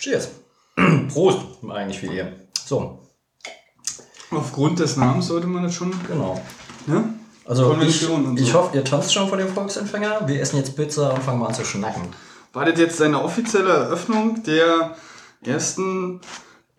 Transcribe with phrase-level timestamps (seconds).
[0.00, 0.30] Cheers.
[1.12, 2.32] Prost, eigentlich viel eher.
[2.64, 2.98] So,
[4.30, 5.92] Aufgrund des Namens sollte man das schon.
[6.06, 6.40] genau.
[6.86, 7.14] Ne?
[7.44, 8.44] Also ich, Konvention und so.
[8.44, 10.28] ich hoffe, ihr tanzt schon vor dem Volksempfänger.
[10.28, 12.02] Wir essen jetzt Pizza und fangen mal an zu schnacken.
[12.52, 14.96] War das jetzt seine offizielle Eröffnung der
[15.44, 16.20] ersten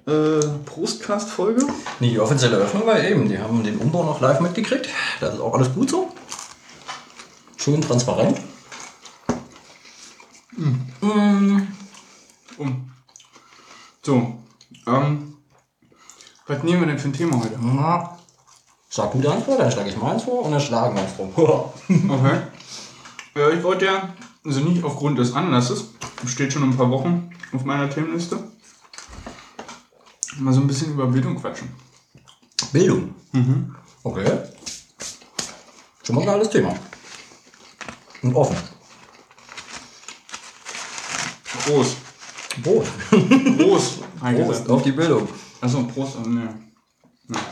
[0.08, 1.66] äh, Prostcast-Folge?
[2.00, 3.28] Nee, die offizielle Eröffnung war eben.
[3.28, 4.88] Die haben den Umbau noch live mitgekriegt.
[5.20, 6.12] Das ist auch alles gut so.
[7.58, 8.40] Schön transparent.
[12.58, 12.91] Um.
[14.04, 14.40] So.
[14.88, 15.38] Ähm,
[16.48, 17.58] was nehmen wir denn für ein Thema heute?
[17.62, 18.18] Na,
[18.94, 21.32] Sag du deins vor, dann schlage ich meins vor und dann schlagen wir uns drum.
[22.10, 22.42] Okay.
[23.36, 25.86] Ja, ich wollte ja, also nicht aufgrund des Anlasses,
[26.26, 28.38] steht schon ein paar Wochen auf meiner Themenliste,
[30.40, 31.70] mal so ein bisschen über Bildung quatschen.
[32.74, 33.16] Bildung.
[34.04, 34.30] Okay.
[36.04, 36.76] Schon mal ein geiles Thema.
[38.24, 38.58] Und offen.
[41.66, 41.96] Prost.
[42.58, 42.86] Brot.
[43.58, 44.00] Prost.
[44.20, 45.28] Prost auf die Bildung.
[45.62, 46.18] Achso, Prost.
[46.24, 46.54] oh, Ne.
[47.28, 47.46] Naja.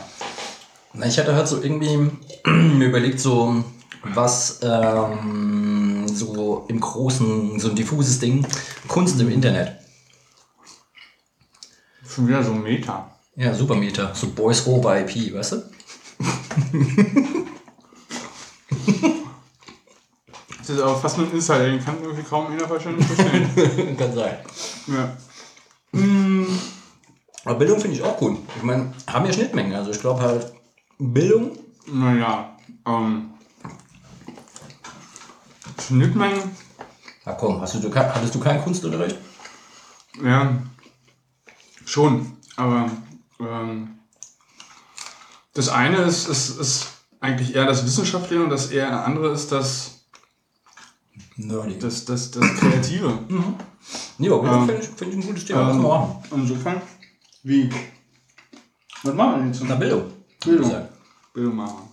[0.92, 1.96] Na, ich hatte halt so irgendwie
[2.46, 3.64] mir überlegt, so
[4.02, 8.46] was ähm, so im Großen, so ein diffuses Ding,
[8.88, 9.78] Kunst im Internet.
[12.08, 13.10] Schon wieder so ein Meta.
[13.36, 14.12] Ja, Supermeter.
[14.14, 15.62] So Boys over IP, weißt du?
[20.70, 23.96] Das ist aber fast nur ein Insider, den kann irgendwie kaum einer wahrscheinlich verstehen.
[23.98, 24.38] Kann sein.
[24.86, 25.16] ja.
[27.44, 28.38] Aber Bildung finde ich auch cool.
[28.56, 29.74] Ich meine, haben ja Schnittmengen.
[29.74, 30.52] Also ich glaube halt,
[30.98, 33.30] Bildung, Naja, ähm.
[35.84, 36.56] Schnittmengen,
[37.24, 39.18] na komm, hast du, hattest du keinen Kunstunterricht?
[40.22, 40.56] ja,
[41.84, 42.36] schon.
[42.56, 42.88] Aber
[43.40, 43.98] ähm,
[45.52, 46.86] das eine ist, ist, ist
[47.18, 49.99] eigentlich eher das Wissenschaftliche und das eher andere ist das,
[51.46, 51.78] Nerdy.
[51.78, 53.18] das, das, das Kreative.
[54.42, 55.72] Aber Bildung Ähm, finde ich, find ich ein gutes Thema.
[55.72, 56.22] Machen.
[56.32, 56.82] insofern,
[57.42, 57.70] wie?
[59.02, 59.62] Was machen wir denn jetzt?
[59.64, 60.04] Na, Bildung.
[60.44, 60.88] Bildung.
[61.32, 61.88] Bildung machen.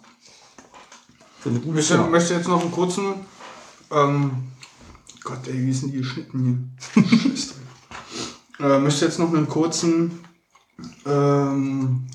[1.40, 3.14] Finde ich möchte, möchte jetzt noch einen kurzen.
[3.92, 4.32] Ähm,
[5.24, 7.04] Gott, ey, wie denn die geschnitten hier?
[8.60, 10.20] Äh, möchte jetzt noch einen kurzen
[11.06, 12.08] ähm,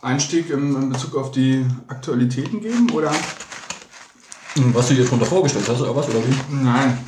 [0.00, 3.10] Einstieg im, in Bezug auf die Aktualitäten geben, oder?
[4.54, 6.08] Hm, Was du dir drunter vorgestellt hast, oder was?
[6.08, 6.54] Oder wie?
[6.54, 6.98] Nein.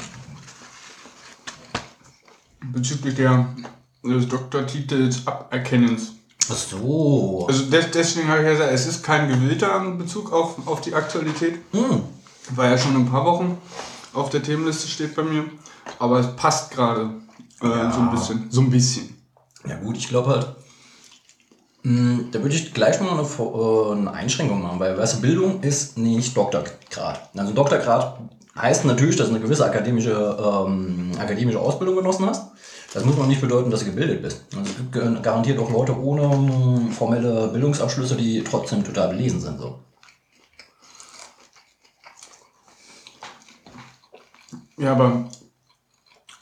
[2.72, 3.48] Bezüglich der,
[4.04, 6.12] des Doktortitels Aberkennens.
[6.50, 7.46] Ach so.
[7.48, 10.80] Also des, deswegen habe ich ja gesagt, es ist kein gewillter in Bezug auf, auf
[10.80, 11.58] die Aktualität.
[11.72, 12.02] Hm.
[12.50, 13.58] War ja schon ein paar Wochen
[14.12, 15.44] auf der Themenliste steht bei mir.
[15.98, 17.10] Aber es passt gerade
[17.62, 17.92] äh, Ja.
[17.92, 18.46] so ein bisschen.
[18.50, 19.16] So ein bisschen.
[19.68, 20.55] Ja gut, ich glaube halt,
[22.32, 26.36] da würde ich gleich mal äh, eine Einschränkung machen, weil weißt du, Bildung ist nicht
[26.36, 27.30] Doktorgrad.
[27.36, 28.18] Also Doktorgrad
[28.58, 32.50] heißt natürlich, dass du eine gewisse akademische, ähm, akademische Ausbildung genossen hast.
[32.92, 34.46] Das muss noch nicht bedeuten, dass du gebildet bist.
[34.56, 39.60] Also es gibt garantiert auch Leute ohne ähm, formelle Bildungsabschlüsse, die trotzdem total belesen sind.
[39.60, 39.78] So.
[44.76, 45.28] Ja, aber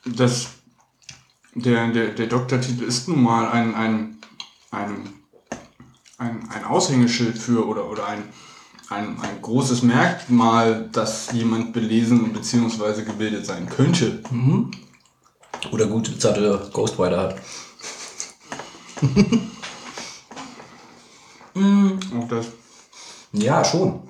[0.07, 0.47] das,
[1.55, 4.19] der, der, der Doktortitel ist nun mal ein, ein,
[4.71, 5.24] ein,
[6.25, 8.25] ein, ein Aushängeschild für oder, oder ein,
[8.89, 13.03] ein, ein großes Merkmal, dass jemand belesen bzw.
[13.03, 14.23] gebildet sein könnte.
[15.73, 17.37] Oder gut, jetzt hatte Ghostwriter hat.
[21.55, 22.47] Auch das.
[23.33, 24.01] Ja, schon.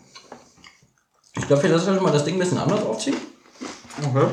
[1.37, 3.17] Ich glaube, vielleicht sollte man das Ding ein bisschen anders aufziehen.
[3.99, 4.27] Okay.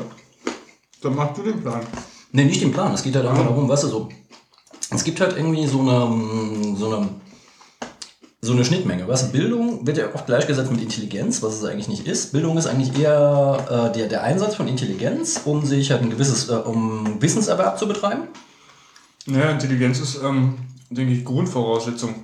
[1.02, 1.80] Dann machst du den Plan.
[2.32, 2.92] Nee, nicht den Plan.
[2.94, 4.08] Es geht halt einfach darum, weißt du, so.
[4.90, 7.08] Es gibt halt irgendwie so eine, so eine,
[8.44, 9.04] so eine Schnittmenge.
[9.04, 12.32] Du, Bildung wird ja oft gleichgesetzt mit Intelligenz, was es eigentlich nicht ist.
[12.32, 16.48] Bildung ist eigentlich eher äh, der, der Einsatz von Intelligenz, um sich halt ein gewisses,
[16.48, 18.22] äh, um Wissenserwerb zu betreiben.
[19.26, 20.58] Ja, Intelligenz ist, ähm,
[20.90, 22.14] denke ich, Grundvoraussetzung,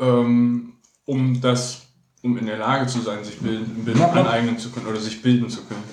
[0.00, 0.72] ähm,
[1.04, 1.82] um das,
[2.22, 5.22] um in der Lage zu sein, sich bilden, bilden Ja, aneignen zu können oder sich
[5.22, 5.84] bilden zu können.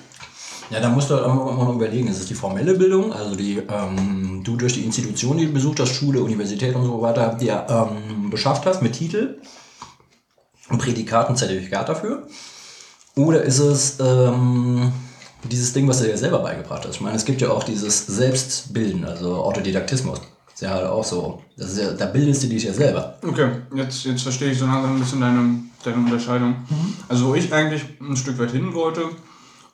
[0.70, 3.58] Ja, da musst du halt immer noch überlegen, ist es die formelle Bildung, also die
[3.58, 7.66] ähm, du durch die Institution, die du besucht hast, Schule, Universität und so weiter, dir
[7.68, 9.40] ähm, beschafft hast mit Titel,
[10.68, 12.28] ein Prädikat, ein Zertifikat dafür?
[13.16, 14.92] Oder ist es ähm,
[15.42, 16.94] dieses Ding, was du dir selber beigebracht hast?
[16.94, 20.20] Ich meine, es gibt ja auch dieses Selbstbilden, also Autodidaktismus.
[20.54, 21.42] Ist ja halt auch so.
[21.56, 23.18] Das ist ja, da bildest du dich ja selber.
[23.26, 26.54] Okay, jetzt, jetzt verstehe ich so langsam ein bisschen deine, deine Unterscheidung.
[27.08, 29.02] Also wo ich eigentlich ein Stück weit hin wollte,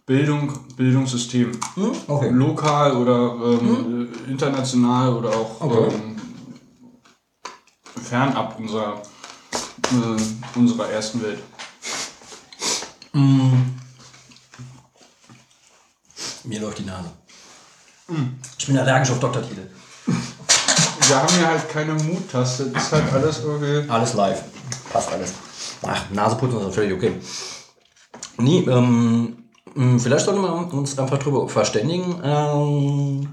[0.06, 1.50] Bildung, Bildungssystem.
[1.74, 1.92] Hm?
[2.06, 2.30] Okay.
[2.30, 5.92] Lokal oder ähm, äh, international oder auch Okay.
[5.94, 6.16] ähm,
[8.02, 11.40] fernab unserer, äh, unserer ersten Welt.
[16.44, 17.10] Mir läuft die Nase.
[18.58, 19.68] Ich bin allergisch auf Doktortitel.
[20.06, 23.90] Wir haben hier halt keine Mut-Taste, das ist halt alles irgendwie.
[23.90, 24.42] Alles live.
[24.92, 25.32] Passt alles.
[25.82, 27.20] Ach, Nase putzen ist völlig okay.
[28.38, 29.45] Nee, ähm,
[29.98, 33.28] vielleicht sollten wir uns einfach drüber verständigen, ähm,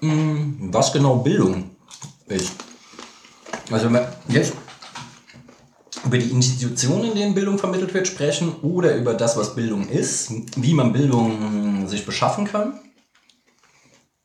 [0.00, 1.70] mh, was genau Bildung
[2.26, 2.52] ist.
[3.70, 4.52] Also wenn wir jetzt
[6.04, 10.30] über die Institutionen, in denen Bildung vermittelt wird, sprechen oder über das, was Bildung ist,
[10.56, 12.80] wie man Bildung sich beschaffen kann.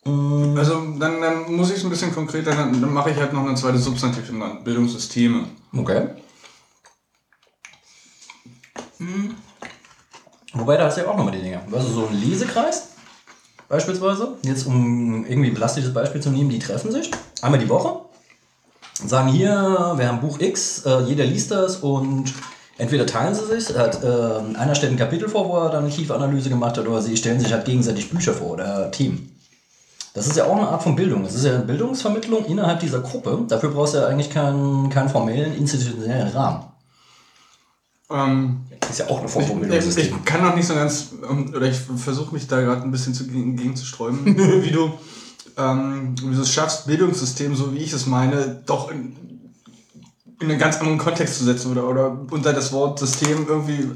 [0.06, 3.46] Also dann, dann muss ich es ein bisschen konkreter, dann, dann mache ich halt noch
[3.46, 5.48] eine zweite Substantiv genannt, Bildungssysteme.
[5.76, 6.10] Okay.
[8.98, 9.36] Hm.
[10.54, 11.62] Wobei, da hast du ja auch nochmal die Dinge.
[11.72, 12.90] Also so ein Lesekreis,
[13.68, 17.10] beispielsweise, jetzt um irgendwie ein plastisches Beispiel zu nehmen, die treffen sich
[17.42, 18.02] einmal die Woche,
[19.06, 22.32] sagen hier, wir haben Buch X, äh, jeder liest das und
[22.78, 25.94] entweder teilen sie sich, hat, äh, einer stellt ein Kapitel vor, wo er dann eine
[25.94, 29.30] tiefe Analyse gemacht hat, oder sie stellen sich halt gegenseitig Bücher vor oder Themen.
[30.14, 31.24] Das ist ja auch eine Art von Bildung.
[31.24, 33.46] Das ist ja eine Bildungsvermittlung innerhalb dieser Gruppe.
[33.48, 36.66] Dafür brauchst du ja eigentlich keinen, keinen formellen, institutionellen Rahmen.
[38.10, 41.54] Ähm, Ist ja auch eine Form von ich, ich kann noch nicht so ganz, ähm,
[41.56, 44.26] oder ich versuche mich da gerade ein bisschen zu, gegenzusträuben,
[44.64, 44.92] wie du
[45.58, 49.16] ähm, wie du es schaffst, Bildungssystem, so wie ich es meine, doch in,
[50.40, 53.92] in einen ganz anderen Kontext zu setzen oder, oder unter das Wort System irgendwie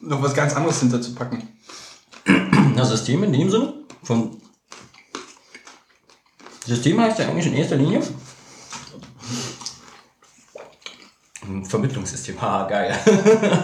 [0.00, 1.48] noch was ganz anderes hinterzupacken.
[2.74, 3.72] Na, System in dem Sinne
[4.02, 4.36] von
[6.66, 8.04] System heißt ja eigentlich in erster Linie ein
[11.64, 12.40] Vermittlungssystem.
[12.40, 12.94] Haha, geil.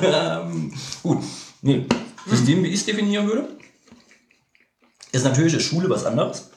[0.02, 1.22] Ähm, Gut.
[1.62, 1.86] Nee.
[2.26, 3.48] System, wie ich es definieren würde,
[5.12, 6.50] ist natürlich ist Schule was anderes.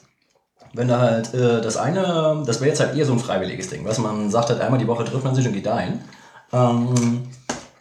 [0.74, 3.86] Wenn da halt äh, das eine, das wäre jetzt halt eher so ein freiwilliges Ding,
[3.86, 6.02] was man sagt halt einmal die Woche trifft man sich und geht dahin.
[6.52, 7.24] Ähm,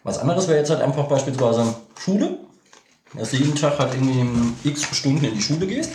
[0.03, 2.37] was anderes wäre jetzt halt einfach beispielsweise Schule,
[3.13, 5.91] dass du jeden Tag halt irgendwie x Stunden in die Schule gehst,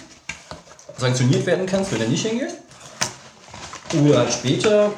[0.96, 2.56] sanktioniert werden kannst, wenn du nicht hingehst.
[4.04, 4.92] Oder halt später,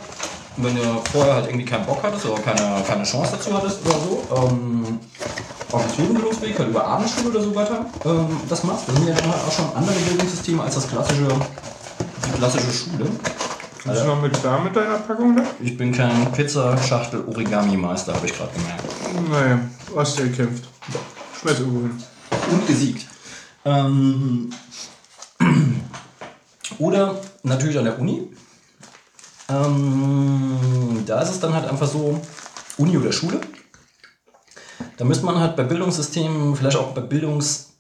[0.57, 0.83] wenn du
[1.13, 4.99] vorher halt irgendwie keinen Bock hattest oder keine, keine Chance dazu hattest oder so, ähm,
[5.73, 8.89] auf dem Schulenbildungsweg, halt über Abendschule oder so weiter, ähm, das machst.
[8.89, 11.29] Das sind ja dann halt auch schon andere Bildungssysteme als das klassische,
[12.27, 13.11] die klassische Schule.
[13.85, 15.43] Bist du noch mit da mit deiner Packung da?
[15.61, 19.29] Ich bin kein Pizza-Schachtel-Origami-Meister, habe ich gerade gemerkt.
[19.29, 19.59] Naja,
[19.97, 20.69] hast du gekämpft.
[21.41, 22.03] Schmeiß irgendwo hin.
[22.53, 23.07] und gesiegt.
[23.65, 24.51] Ähm,
[26.79, 28.29] oder natürlich an der Uni.
[29.49, 32.21] Ähm, da ist es dann halt einfach so,
[32.79, 33.41] Uni oder Schule.
[34.97, 37.71] Da müsste man halt bei Bildungssystemen vielleicht auch bei Bildungs,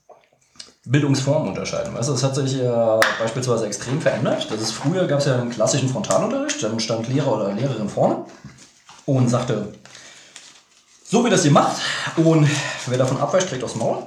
[0.84, 1.94] Bildungsformen unterscheiden.
[1.94, 4.48] Weißt du, das hat sich ja beispielsweise extrem verändert.
[4.50, 8.24] Das ist, früher gab es ja einen klassischen Frontalunterricht, dann stand Lehrer oder Lehrerin vorne
[9.06, 9.72] und sagte,
[11.04, 11.80] so wie das ihr macht
[12.16, 12.48] und
[12.86, 14.06] wer davon abweicht, kriegt aufs Maul.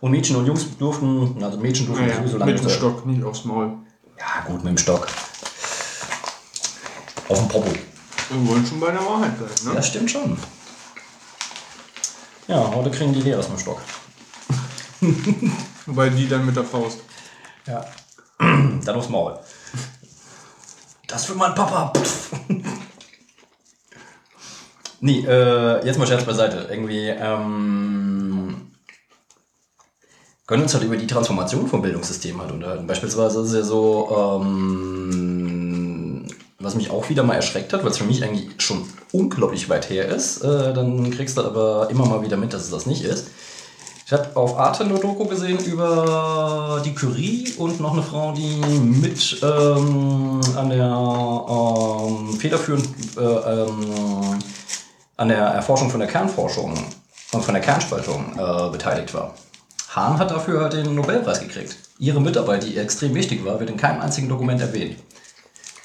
[0.00, 3.24] Und Mädchen und Jungs durften, also Mädchen durften Naja, so lange mit dem Stock, nicht
[3.24, 3.78] aufs Maul.
[4.18, 5.06] Ja, gut, mit dem Stock.
[7.28, 7.72] Auf dem Popo.
[8.30, 9.74] Wir wollen schon bei der Wahrheit bleiben, ne?
[9.74, 10.36] Ja, stimmt schon.
[12.46, 13.80] Ja, heute kriegen die Lehrer aus dem Stock.
[15.86, 16.98] Wobei die dann mit der Faust.
[17.66, 17.84] Ja.
[18.38, 19.38] Dann aufs Maul.
[21.06, 21.92] Das für meinen Papa.
[25.00, 26.66] Nee, äh, jetzt mal Scherz beiseite.
[26.70, 28.72] Irgendwie, ähm,
[30.46, 32.86] können uns halt über die Transformation vom Bildungssystem halt unterhalten.
[32.86, 35.63] Beispielsweise ist es ja so, ähm,
[36.64, 39.90] was mich auch wieder mal erschreckt hat, weil es für mich eigentlich schon unglaublich weit
[39.90, 43.04] her ist, äh, dann kriegst du aber immer mal wieder mit, dass es das nicht
[43.04, 43.28] ist.
[44.06, 48.56] Ich habe auf Arte eine Doku gesehen über die Curie und noch eine Frau, die
[48.78, 54.38] mit ähm, an der ähm, federführend äh, ähm,
[55.16, 56.74] an der Erforschung von der Kernforschung
[57.32, 59.34] und von der Kernspaltung äh, beteiligt war.
[59.94, 61.76] Hahn hat dafür halt den Nobelpreis gekriegt.
[61.98, 64.96] Ihre Mitarbeit, die extrem wichtig war, wird in keinem einzigen Dokument erwähnt.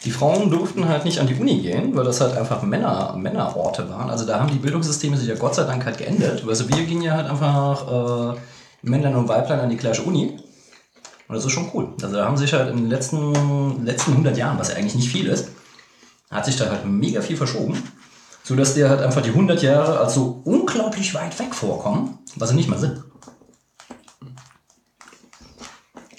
[0.06, 3.90] Die Frauen durften halt nicht an die Uni gehen, weil das halt einfach Männer, Männerorte
[3.90, 4.10] waren.
[4.10, 6.44] Also da haben die Bildungssysteme sich ja Gott sei Dank halt geändert.
[6.48, 8.40] Also wir gingen ja halt einfach äh,
[8.82, 10.40] Männlein und Weiblein an die gleiche Uni.
[11.28, 11.94] Und das ist schon cool.
[12.02, 15.12] Also da haben sich halt in den letzten, letzten 100 Jahren, was ja eigentlich nicht
[15.12, 15.50] viel ist,
[16.32, 17.82] hat sich da halt mega viel verschoben.
[18.44, 22.50] So dass dir halt einfach die 100 Jahre als so unglaublich weit weg vorkommen, was
[22.50, 23.04] sie nicht mal sind.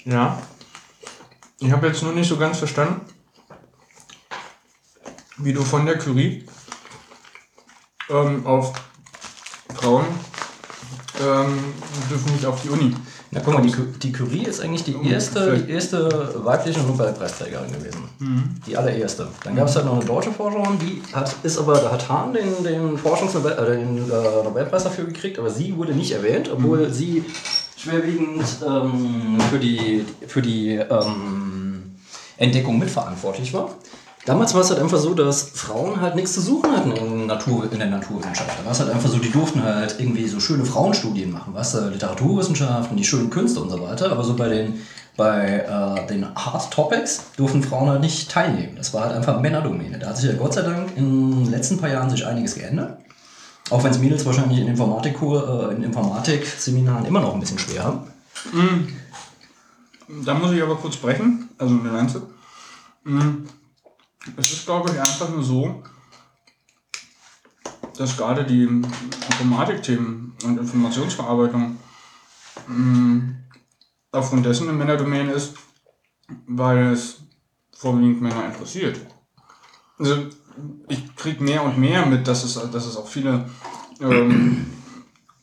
[0.05, 0.41] Ja.
[1.59, 3.01] Ich habe jetzt nur nicht so ganz verstanden,
[5.43, 6.45] wie du von der Curie
[8.09, 8.73] ähm, auf
[9.75, 10.05] Frauen
[11.21, 11.59] ähm,
[12.09, 12.95] dürfen nicht auf die Uni.
[13.33, 18.09] Na guck mal, die, die Curie ist eigentlich die erste, die erste weibliche Nobelpreisträgerin gewesen.
[18.67, 19.29] Die allererste.
[19.45, 22.33] Dann gab es halt noch eine deutsche Forscherin, die hat, ist aber, da hat Hahn
[22.33, 26.91] den, den, Forschungsnobel, äh, den äh, Nobelpreis dafür gekriegt, aber sie wurde nicht erwähnt, obwohl
[26.91, 27.23] sie
[27.77, 31.95] schwerwiegend ähm, für die, für die ähm,
[32.37, 33.75] Entdeckung mitverantwortlich war.
[34.25, 37.67] Damals war es halt einfach so, dass Frauen halt nichts zu suchen hatten in, Natur,
[37.71, 38.59] in der Naturwissenschaft.
[38.59, 41.73] Da war es halt einfach so, die durften halt irgendwie so schöne Frauenstudien machen, was
[41.73, 44.11] äh, Literaturwissenschaften, die schönen Künste und so weiter.
[44.11, 44.81] Aber so bei den,
[45.17, 48.75] bei äh, den Hard Topics durften Frauen halt nicht teilnehmen.
[48.75, 49.97] Das war halt einfach Männerdomäne.
[49.97, 52.99] Da hat sich ja Gott sei Dank in den letzten paar Jahren sich einiges geändert.
[53.71, 57.85] Auch wenn es Mädels wahrscheinlich in Informatik, äh, in Informatik-Seminaren immer noch ein bisschen schwer
[57.85, 58.01] haben.
[60.25, 62.21] Da muss ich aber kurz brechen, also eine Lanze.
[63.03, 63.45] Mm.
[64.37, 65.83] Es ist, glaube ich, einfach nur so,
[67.97, 71.77] dass gerade die Informatikthemen und Informationsverarbeitung
[72.67, 73.19] mm,
[74.11, 75.55] aufgrund dessen eine Männerdomäne ist,
[76.47, 77.21] weil es
[77.75, 78.99] vorwiegend Männer interessiert.
[79.97, 80.25] Also
[80.87, 83.49] ich kriege mehr und mehr mit, dass es, dass es auch viele
[83.99, 84.65] ähm,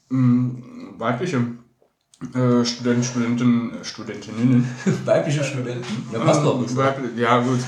[0.08, 1.44] mm, weibliche
[2.35, 4.68] äh, Studenten, äh, Studentinnen.
[5.04, 6.06] Weibliche Studenten.
[6.12, 6.58] Ja, passt doch.
[6.61, 7.61] Ähm, weibli- ja, gut.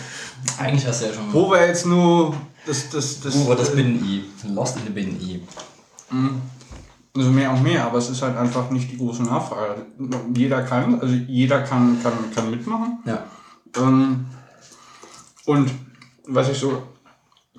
[0.58, 1.32] Eigentlich hast du ja schon.
[1.32, 2.34] Wo war jetzt nur
[2.66, 4.24] das, das, das, Wo war das äh, Binnen-I?
[4.54, 5.42] Lost in the Binnen-I.
[7.16, 9.86] Also mehr und mehr, aber es ist halt einfach nicht die große Nachfrage.
[10.34, 12.98] Jeder kann, also jeder kann, kann, kann mitmachen.
[13.04, 13.24] Ja.
[13.76, 14.26] Ähm,
[15.46, 15.70] und
[16.26, 16.82] was ich so,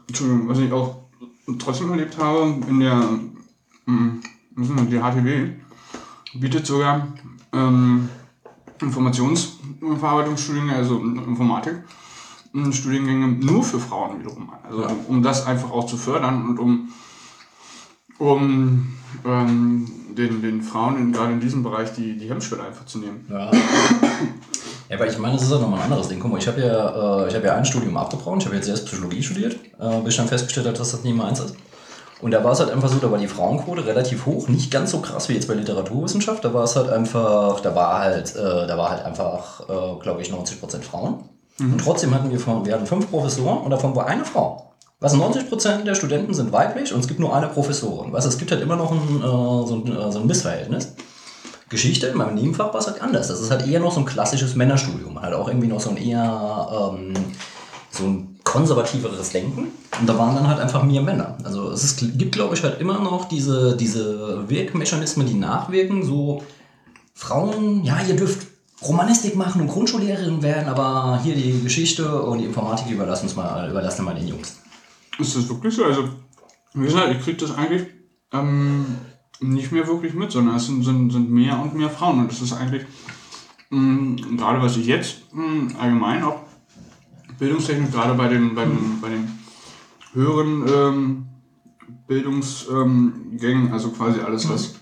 [0.08, 1.02] Entschuldigung, was ich auch
[1.60, 3.02] trotzdem erlebt habe, in der,
[3.88, 4.22] denn,
[4.90, 5.50] die HTW
[6.34, 7.08] bietet sogar
[7.52, 8.10] ähm,
[8.80, 11.84] Informationsverarbeitungsstudiengänge, also Informatik,
[12.72, 14.52] Studiengänge nur für Frauen wiederum.
[14.64, 16.90] Also um, um das einfach auch zu fördern und um,
[18.18, 18.94] um
[19.26, 23.26] ähm, den, den Frauen in, gerade in diesem Bereich die, die Hemmschwelle einfach zu nehmen.
[23.30, 23.52] Ja.
[24.92, 26.20] Ja, aber ich meine, das ist auch nochmal ein anderes Ding.
[26.20, 28.40] Guck mal, ich habe ja, äh, ich hab ja ein Studium abgebrochen.
[28.40, 31.16] Ich habe jetzt erst Psychologie studiert, äh, bis ich dann festgestellt habe, dass das nicht
[31.16, 31.56] meins ist.
[32.22, 34.92] Und da war es halt einfach so, da war die Frauenquote relativ hoch, nicht ganz
[34.92, 36.44] so krass wie jetzt bei Literaturwissenschaft.
[36.44, 40.22] Da war es halt einfach, da war halt, äh, da war halt einfach, äh, glaube
[40.22, 41.24] ich, 90% Frauen.
[41.62, 44.72] Und trotzdem hatten wir, von, wir hatten fünf Professoren und davon war eine Frau.
[45.00, 48.12] Was 90% der Studenten sind weiblich und es gibt nur eine Professorin.
[48.12, 50.94] Du, es gibt halt immer noch ein, äh, so, ein, äh, so ein Missverhältnis.
[51.70, 53.30] Geschichte in meinem Nebenfach war es halt anders.
[53.30, 55.20] Das ist halt eher noch so ein klassisches Männerstudium.
[55.22, 57.14] Halt auch irgendwie noch so ein eher ähm,
[57.90, 59.70] so ein konservativeres Denken.
[60.00, 61.38] Und da waren dann halt einfach mehr Männer.
[61.44, 66.04] Also es ist, gibt, glaube ich, halt immer noch diese, diese Wirkmechanismen, die nachwirken.
[66.04, 66.44] So
[67.14, 68.48] Frauen, ja, ihr dürft
[68.84, 73.70] Romanistik machen und Grundschullehrerin werden, aber hier die Geschichte und die Informatik überlassen uns mal,
[73.70, 74.60] überlassen wir mal den Jungs.
[75.20, 75.86] Ist das wirklich so?
[75.86, 76.10] Also,
[76.74, 77.88] wie gesagt, ich kriege das eigentlich
[78.32, 78.86] ähm,
[79.40, 82.20] nicht mehr wirklich mit, sondern es sind, sind, sind mehr und mehr Frauen.
[82.20, 82.86] Und das ist eigentlich,
[83.70, 86.40] mh, gerade was ich jetzt mh, allgemein auch
[87.38, 89.40] bildungstechnisch, gerade bei den, bei den, bei den
[90.14, 91.28] höheren ähm,
[92.08, 94.76] Bildungsgängen, ähm, also quasi alles, was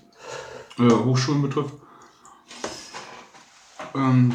[0.78, 1.74] äh, Hochschulen betrifft,
[4.00, 4.34] ähm,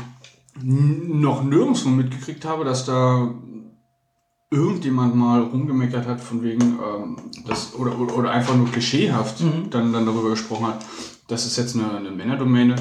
[0.62, 3.34] noch nirgendwo mitgekriegt habe, dass da
[4.50, 7.16] irgendjemand mal rumgemeckert hat von wegen, ähm,
[7.46, 10.84] das, oder, oder, oder einfach nur klischeehaft dann, dann darüber gesprochen hat,
[11.26, 12.76] das ist jetzt eine, eine Männerdomäne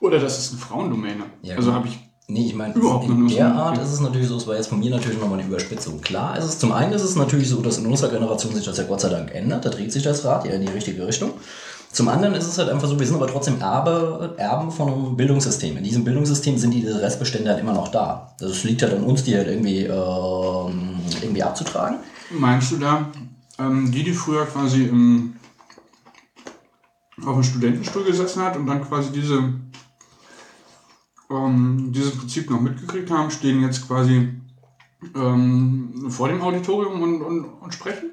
[0.00, 1.24] oder das ist eine Frauendomäne.
[1.42, 1.98] Ja, also habe ich
[2.30, 4.78] Nee, ich meine, Überhaupt in der Art ist es natürlich so, es war jetzt von
[4.78, 6.00] mir natürlich nochmal eine Überspitzung.
[6.00, 8.78] Klar ist es, zum einen ist es natürlich so, dass in unserer Generation sich das
[8.78, 11.32] ja Gott sei Dank ändert, da dreht sich das Rad ja in die richtige Richtung.
[11.92, 15.16] Zum anderen ist es halt einfach so, wir sind aber trotzdem Erbe, Erben von einem
[15.16, 15.76] Bildungssystem.
[15.76, 18.34] In diesem Bildungssystem sind diese Restbestände halt immer noch da.
[18.40, 21.98] Also es liegt halt an uns, die halt irgendwie, ähm, irgendwie abzutragen.
[22.30, 23.10] Meinst du da,
[23.58, 25.34] ähm, die, die früher quasi im,
[27.24, 29.52] auf dem Studentenstuhl gesessen hat und dann quasi diese,
[31.28, 34.28] ähm, dieses Prinzip noch mitgekriegt haben, stehen jetzt quasi
[35.16, 38.10] ähm, vor dem Auditorium und, und, und sprechen?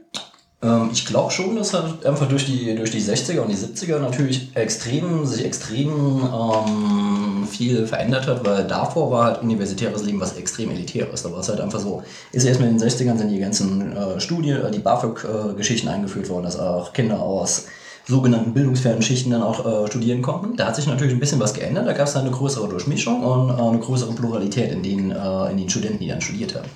[0.61, 3.99] Ähm, ich glaube schon, dass halt einfach durch die, durch die 60er und die 70er
[3.99, 10.35] natürlich extrem, sich extrem ähm, viel verändert hat, weil davor war halt universitäres Leben was
[10.35, 11.23] extrem elitäres.
[11.23, 14.19] Da war es halt einfach so, ist erst mit den 60ern sind die ganzen äh,
[14.19, 17.65] Studien, äh, die BAföG-Geschichten eingeführt worden, dass auch Kinder aus
[18.07, 20.55] sogenannten bildungsfernen Schichten dann auch äh, studieren konnten.
[20.55, 21.87] Da hat sich natürlich ein bisschen was geändert.
[21.87, 25.51] Da gab es dann eine größere Durchmischung und äh, eine größere Pluralität in den, äh,
[25.51, 26.69] in den Studenten, die dann studiert haben.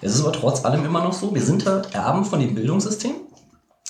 [0.00, 3.12] Es ist aber trotz allem immer noch so, wir sind halt Erben von dem Bildungssystem.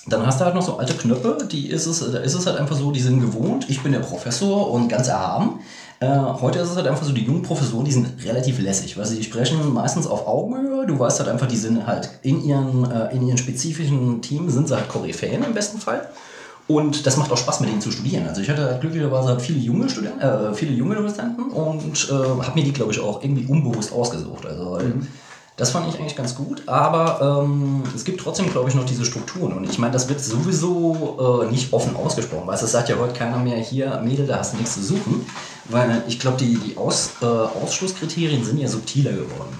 [0.06, 2.58] Dann hast du halt noch so alte Knöpfe, die ist es, da ist es halt
[2.58, 5.60] einfach so, die sind gewohnt, ich bin der Professor und ganz erhaben.
[6.00, 9.04] Äh, heute ist es halt einfach so, die jungen Professoren, die sind relativ lässig, weil
[9.04, 10.86] sie sprechen meistens auf Augenhöhe.
[10.86, 14.68] Du weißt halt einfach, die sind halt in ihren, äh, in ihren spezifischen Teams sind
[14.68, 16.08] sie halt Koryphäen im besten Fall.
[16.66, 18.26] Und das macht auch Spaß, mit denen zu studieren.
[18.26, 22.12] Also ich hatte halt glücklicherweise halt viele junge Studenten, äh, viele junge Dozenten und äh,
[22.12, 24.46] habe mir die, glaube ich, auch irgendwie unbewusst ausgesucht.
[24.46, 25.06] Also mhm.
[25.60, 26.62] Das fand ich eigentlich ganz gut.
[26.66, 29.52] Aber ähm, es gibt trotzdem, glaube ich, noch diese Strukturen.
[29.52, 32.46] Und ich meine, das wird sowieso äh, nicht offen ausgesprochen.
[32.46, 35.26] Weil es sagt ja heute keiner mehr, hier, Mädel, da hast du nichts zu suchen.
[35.66, 39.54] Weil ich glaube, die, die Aus, äh, Ausschlusskriterien sind ja subtiler geworden.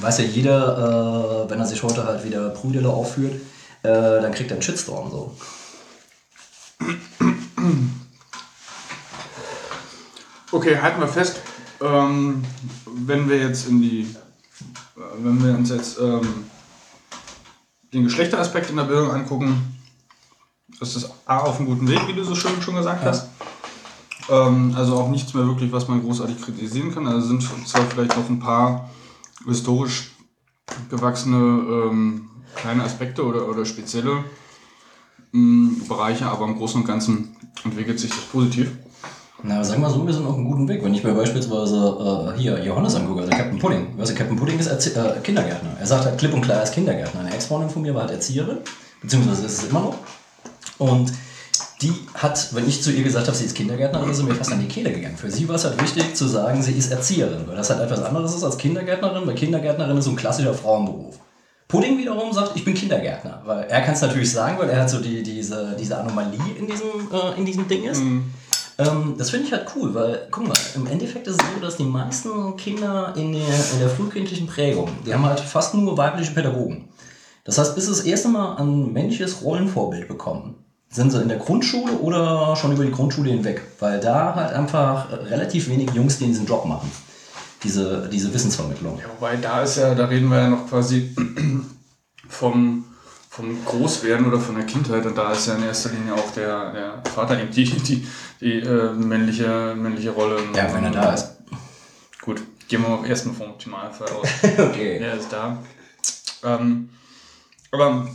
[0.00, 3.34] Weiß ja jeder, äh, wenn er sich heute halt wieder Prüdele aufführt,
[3.82, 5.34] äh, dann kriegt er einen Shitstorm so.
[10.52, 11.40] Okay, halten wir fest.
[11.80, 12.44] Ähm,
[12.86, 14.23] wenn wir jetzt in die, äh,
[15.18, 16.44] wenn wir uns jetzt ähm,
[17.92, 19.78] den Geschlechteraspekt in der Bildung angucken,
[20.80, 23.10] ist das A auf einem guten Weg, wie du so schön schon gesagt ja.
[23.10, 23.28] hast.
[24.28, 27.06] Ähm, also auch nichts mehr wirklich, was man großartig kritisieren kann.
[27.06, 28.90] Also sind zwar vielleicht noch ein paar
[29.46, 30.12] historisch
[30.90, 34.24] gewachsene ähm, kleine Aspekte oder, oder spezielle
[35.32, 38.70] Bereiche, aber im Großen und Ganzen entwickelt sich das positiv.
[39.46, 40.82] Na, sag mal so, wir sind auf einem guten Weg.
[40.82, 43.88] Wenn ich mir beispielsweise äh, hier Johannes angucke, also Captain Pudding.
[43.98, 45.76] Weißt du, Captain Pudding ist Erzie äh, Kindergärtner.
[45.78, 47.20] Er sagt halt klipp und klar, er ist Kindergärtner.
[47.20, 48.60] Eine Ex-Freundin von mir war halt Erzieherin,
[49.02, 49.96] beziehungsweise ist es immer noch.
[50.78, 51.12] Und
[51.82, 54.50] die hat, wenn ich zu ihr gesagt habe, sie ist Kindergärtnerin, ist sie mir fast
[54.50, 55.18] an die Kehle gegangen.
[55.18, 58.02] Für sie war es halt wichtig zu sagen, sie ist Erzieherin, weil das halt etwas
[58.02, 61.18] anderes ist als Kindergärtnerin, weil Kindergärtnerin ist so ein klassischer Frauenberuf.
[61.68, 63.42] Pudding wiederum sagt, ich bin Kindergärtner.
[63.44, 66.66] Weil er kann es natürlich sagen, weil er hat so die, diese, diese Anomalie in
[66.66, 68.00] diesem, äh, in diesem Ding ist.
[68.00, 68.24] Mhm.
[68.78, 71.76] Ähm, das finde ich halt cool, weil, guck mal, im Endeffekt ist es so, dass
[71.76, 76.32] die meisten Kinder in der, in der frühkindlichen Prägung, die haben halt fast nur weibliche
[76.32, 76.88] Pädagogen.
[77.44, 80.56] Das heißt, bis sie das erste Mal ein männliches Rollenvorbild bekommen,
[80.88, 83.62] sind sie in der Grundschule oder schon über die Grundschule hinweg.
[83.80, 86.90] Weil da halt einfach relativ wenig Jungs, die diesen Job machen
[87.64, 88.98] diese, diese Wissensvermittlung.
[88.98, 91.14] Ja, wobei da ist ja, da reden wir ja noch quasi
[92.28, 92.84] vom,
[93.34, 96.72] vom Großwerden oder von der Kindheit und da ist ja in erster Linie auch der,
[96.72, 98.06] der Vater eben die, die,
[98.40, 100.38] die äh, männliche, männliche Rolle.
[100.54, 101.32] Ja, wenn er da ist.
[102.22, 104.28] Gut, gehen wir erstmal vom Optimalfall aus.
[104.58, 104.98] okay.
[104.98, 105.58] Er ist da.
[106.44, 106.90] Ähm,
[107.72, 108.08] aber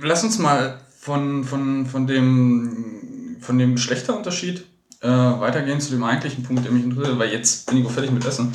[0.00, 4.64] lass uns mal von, von, von, dem, von dem Geschlechterunterschied
[5.02, 8.12] äh, weitergehen zu dem eigentlichen Punkt, der mich interessiert, weil jetzt bin ich auch fertig
[8.12, 8.50] mit Essen.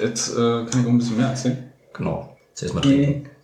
[0.00, 1.70] Jetzt äh, kann ich auch ein bisschen mehr erzählen.
[1.92, 2.36] Genau.
[2.52, 3.35] Zuerst mal trinken.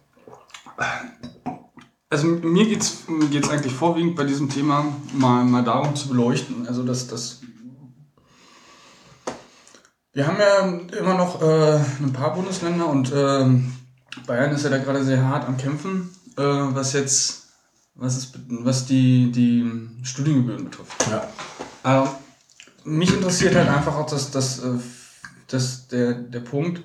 [2.11, 6.67] Also mir geht es geht's eigentlich vorwiegend bei diesem Thema mal, mal darum zu beleuchten.
[6.69, 7.41] Also dass das.
[10.13, 13.47] Wir haben ja immer noch äh, ein paar Bundesländer und äh,
[14.27, 17.49] Bayern ist ja da gerade sehr hart am Kämpfen, äh, was jetzt,
[17.95, 19.65] was, ist, was die, die
[20.03, 21.07] Studiengebühren betrifft.
[21.11, 22.03] Ja.
[22.03, 22.09] Ähm,
[22.85, 24.75] mich interessiert halt einfach auch das, das, äh,
[25.49, 26.83] das, der, der Punkt,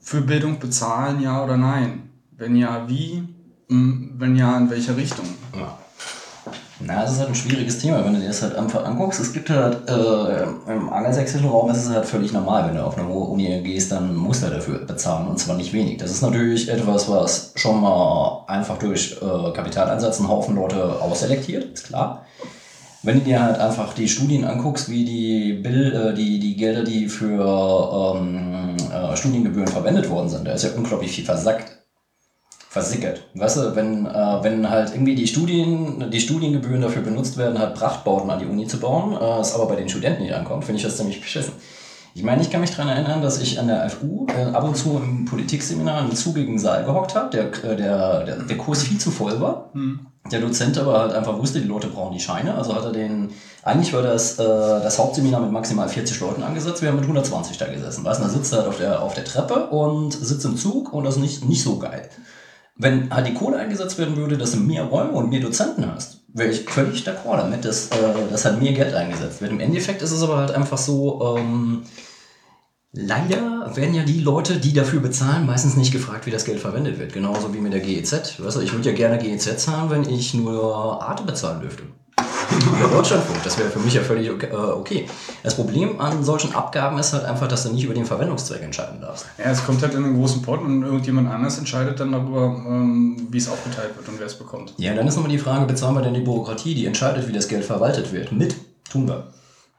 [0.00, 2.10] für Bildung bezahlen, ja oder nein?
[2.36, 3.22] Wenn ja, wie?
[3.68, 5.26] Hm, wenn ja, in welche Richtung?
[5.56, 5.78] Ja.
[6.80, 9.20] Na, das ist halt ein schwieriges Thema, wenn du dir das halt einfach anguckst.
[9.20, 12.98] Es gibt halt, äh, im angelsächsischen Raum ist es halt völlig normal, wenn du auf
[12.98, 15.98] eine hohe Uni gehst, dann musst du dafür bezahlen und zwar nicht wenig.
[15.98, 21.72] Das ist natürlich etwas, was schon mal einfach durch äh, Kapitaleinsatz einen Haufen Leute ausselektiert,
[21.72, 22.26] ist klar.
[23.04, 26.82] Wenn du dir halt einfach die Studien anguckst, wie die, Bill, äh, die, die Gelder,
[26.82, 31.73] die für ähm, äh, Studiengebühren verwendet worden sind, da ist ja unglaublich viel versackt
[32.74, 33.22] versickert.
[33.34, 37.76] Weißt du, wenn, äh, wenn halt irgendwie die Studien, die Studiengebühren dafür benutzt werden, halt
[37.76, 40.78] Prachtbauten an die Uni zu bauen, äh, es aber bei den Studenten nicht ankommt, finde
[40.78, 41.52] ich das ziemlich beschissen.
[42.16, 44.76] Ich meine, ich kann mich daran erinnern, dass ich an der FU äh, ab und
[44.76, 48.98] zu im Politikseminar im zugigen Saal gehockt habe, der, äh, der, der, der Kurs viel
[48.98, 49.70] zu voll war.
[49.72, 50.06] Hm.
[50.32, 52.56] Der Dozent aber halt einfach wusste, die Leute brauchen die Scheine.
[52.56, 53.30] Also hat er den,
[53.62, 56.82] eigentlich war das, äh, das Hauptseminar mit maximal 40 Leuten angesetzt.
[56.82, 58.04] Wir haben mit 120 da gesessen.
[58.04, 60.92] Weißt du, da sitzt er halt auf der, auf der Treppe und sitzt im Zug
[60.92, 62.08] und das ist nicht, nicht so geil.
[62.76, 66.22] Wenn halt die Kohle eingesetzt werden würde, dass du mehr Räume und mehr Dozenten hast,
[66.32, 69.52] wäre ich völlig d'accord damit, dass, äh, dass halt mehr Geld eingesetzt wird.
[69.52, 71.84] Im Endeffekt ist es aber halt einfach so, ähm,
[72.96, 76.96] Leider werden ja die Leute, die dafür bezahlen, meistens nicht gefragt, wie das Geld verwendet
[77.00, 77.12] wird.
[77.12, 78.38] Genauso wie mit der GEZ.
[78.38, 81.82] Weißt du, ich würde ja gerne GEZ zahlen, wenn ich nur Arte bezahlen dürfte.
[82.56, 85.06] Über Deutschlandfunk, das wäre für mich ja völlig okay, äh, okay.
[85.42, 89.00] Das Problem an solchen Abgaben ist halt einfach, dass du nicht über den Verwendungszweck entscheiden
[89.00, 89.26] darfst.
[89.38, 93.26] Ja, es kommt halt in einen großen Pot und irgendjemand anders entscheidet dann darüber, ähm,
[93.30, 94.74] wie es aufgeteilt wird und wer es bekommt.
[94.76, 97.48] Ja, dann ist nochmal die Frage, bezahlen wir denn die Bürokratie, die entscheidet, wie das
[97.48, 98.32] Geld verwaltet wird?
[98.32, 98.54] Mit,
[98.90, 99.26] tun wir.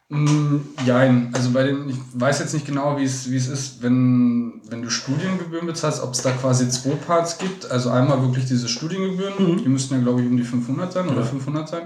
[0.09, 3.81] Mm, Jein, also bei den, ich weiß jetzt nicht genau, wie es, wie es ist,
[3.81, 7.71] wenn, wenn du Studiengebühren bezahlst, ob es da quasi zwei Parts gibt.
[7.71, 11.23] Also einmal wirklich diese Studiengebühren, die müssten ja glaube ich um die 500 sein oder
[11.23, 11.83] 500 sein.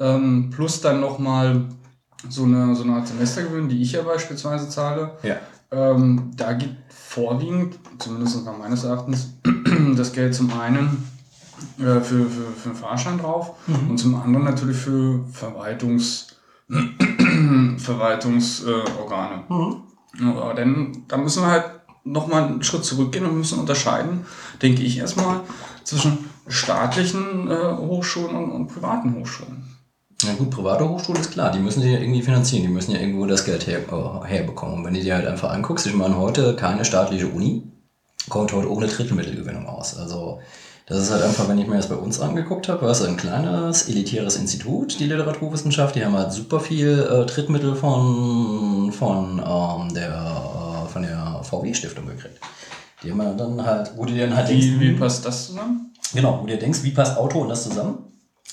[0.00, 1.64] Ähm, plus dann nochmal
[2.28, 5.12] so eine, so eine Art Semestergebühren, die ich ja beispielsweise zahle.
[5.22, 5.36] Ja.
[5.70, 9.34] Ähm, da geht vorwiegend, zumindest nach meines Erachtens,
[9.96, 11.08] das Geld zum einen
[11.78, 13.54] äh, für, für, für den Fahrschein drauf
[13.88, 16.36] und zum anderen natürlich für Verwaltungs,
[17.78, 19.44] Verwaltungsorgane.
[20.20, 21.64] Ja, aber dann, da müssen wir halt
[22.04, 24.26] nochmal einen Schritt zurückgehen und müssen unterscheiden,
[24.62, 25.40] denke ich erstmal,
[25.84, 29.73] zwischen staatlichen äh, Hochschulen und, und privaten Hochschulen.
[30.26, 33.00] Na gut, private Hochschule ist klar, die müssen die ja irgendwie finanzieren, die müssen ja
[33.00, 34.76] irgendwo das Geld her, äh, herbekommen.
[34.76, 37.62] Und wenn du dir halt einfach anguckst, ich meine, heute keine staatliche Uni
[38.28, 39.96] kommt heute ohne Drittmittelgewinnung aus.
[39.96, 40.40] Also
[40.86, 43.16] das ist halt einfach, wenn ich mir das bei uns angeguckt habe, war es ein
[43.16, 49.94] kleines, elitäres Institut, die Literaturwissenschaft, die haben halt super viel äh, Drittmittel von, von, ähm,
[49.94, 52.38] der, äh, von der VW-Stiftung gekriegt.
[53.02, 55.92] Die haben dann halt, wo du dir dann halt denkst, Wie, wie passt das zusammen?
[56.14, 57.98] Genau, wo du dir denkst, wie passt Auto und das zusammen?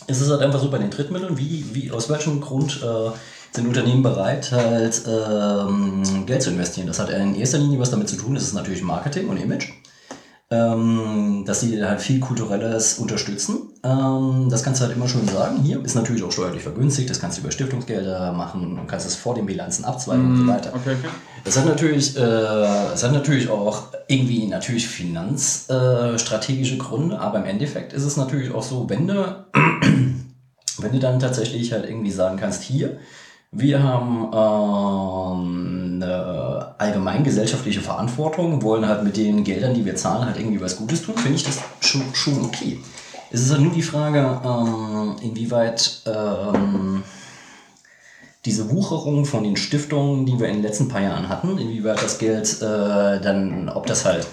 [0.07, 3.11] Es ist halt einfach so bei den Drittmitteln, wie, wie aus welchem Grund äh,
[3.51, 6.87] sind Unternehmen bereit, halt ähm, Geld zu investieren.
[6.87, 9.69] Das hat in erster Linie was damit zu tun, das ist natürlich Marketing und Image.
[10.49, 13.69] Ähm, dass sie halt viel Kulturelles unterstützen.
[13.83, 15.61] Ähm, das kannst du halt immer schön sagen.
[15.63, 19.15] Hier ist natürlich auch steuerlich vergünstigt, das kannst du über Stiftungsgelder machen und kannst es
[19.15, 20.73] vor den Bilanzen abzweigen und so weiter.
[20.75, 21.09] Okay, okay.
[21.43, 27.45] Das hat natürlich, äh, das hat natürlich auch irgendwie natürlich finanzstrategische äh, Gründe, aber im
[27.45, 29.13] Endeffekt ist es natürlich auch so, wenn du,
[29.53, 32.99] wenn du dann tatsächlich halt irgendwie sagen kannst, hier,
[33.51, 40.37] wir haben ähm, eine allgemeingesellschaftliche Verantwortung, wollen halt mit den Geldern, die wir zahlen, halt
[40.37, 42.79] irgendwie was Gutes tun, finde ich das schon, schon okay.
[43.29, 47.03] Es ist halt nur die Frage, ähm, inwieweit ähm,
[48.45, 52.17] diese Wucherung von den Stiftungen, die wir in den letzten paar Jahren hatten, inwieweit das
[52.17, 54.27] Geld äh, dann, ob das halt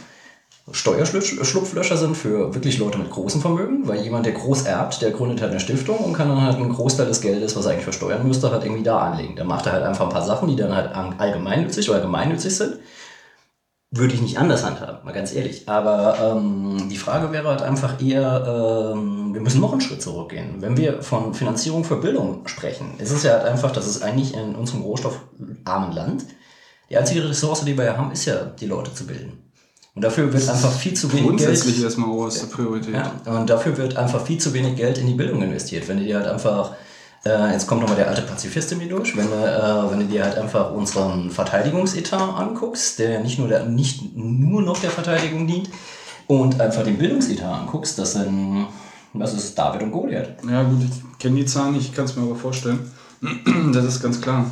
[0.70, 5.40] Steuerschlupflöcher sind für wirklich Leute mit großem Vermögen, weil jemand, der groß erbt, der gründet
[5.40, 8.26] halt eine Stiftung und kann dann halt einen Großteil des Geldes, was er eigentlich versteuern
[8.26, 9.36] müsste, halt irgendwie da anlegen.
[9.36, 12.78] Da macht er halt einfach ein paar Sachen, die dann halt allgemeinnützig oder gemeinnützig sind.
[13.90, 15.66] Würde ich nicht anders handhaben, mal ganz ehrlich.
[15.66, 20.56] Aber ähm, die Frage wäre halt einfach eher, ähm, wir müssen noch einen Schritt zurückgehen.
[20.60, 24.34] Wenn wir von Finanzierung für Bildung sprechen, ist es ja halt einfach, dass es eigentlich
[24.34, 26.26] in unserem rohstoffarmen Land
[26.90, 29.44] die einzige Ressource, die wir ja haben, ist ja, die Leute zu bilden.
[29.94, 31.84] Und dafür wird einfach viel zu wenig Grundsätzlich Geld.
[31.84, 32.94] erstmal oberste Priorität.
[32.94, 35.88] Ja, und dafür wird einfach viel zu wenig Geld in die Bildung investiert.
[35.88, 36.76] Wenn du dir halt einfach,
[37.28, 40.06] äh, jetzt kommt nochmal der alte Pazifist in mir durch, wenn du, äh, wenn du
[40.06, 45.46] dir halt einfach unseren Verteidigungsetat anguckst, der nicht nur, der, nicht nur noch der Verteidigung
[45.46, 45.68] dient,
[46.28, 48.66] und einfach den Bildungsetat anguckst, das sind,
[49.14, 50.36] das ist David und Goliath.
[50.48, 52.80] Ja, gut, ich kenne die Zahlen nicht, ich kann es mir aber vorstellen.
[53.72, 54.44] Das ist ganz klar.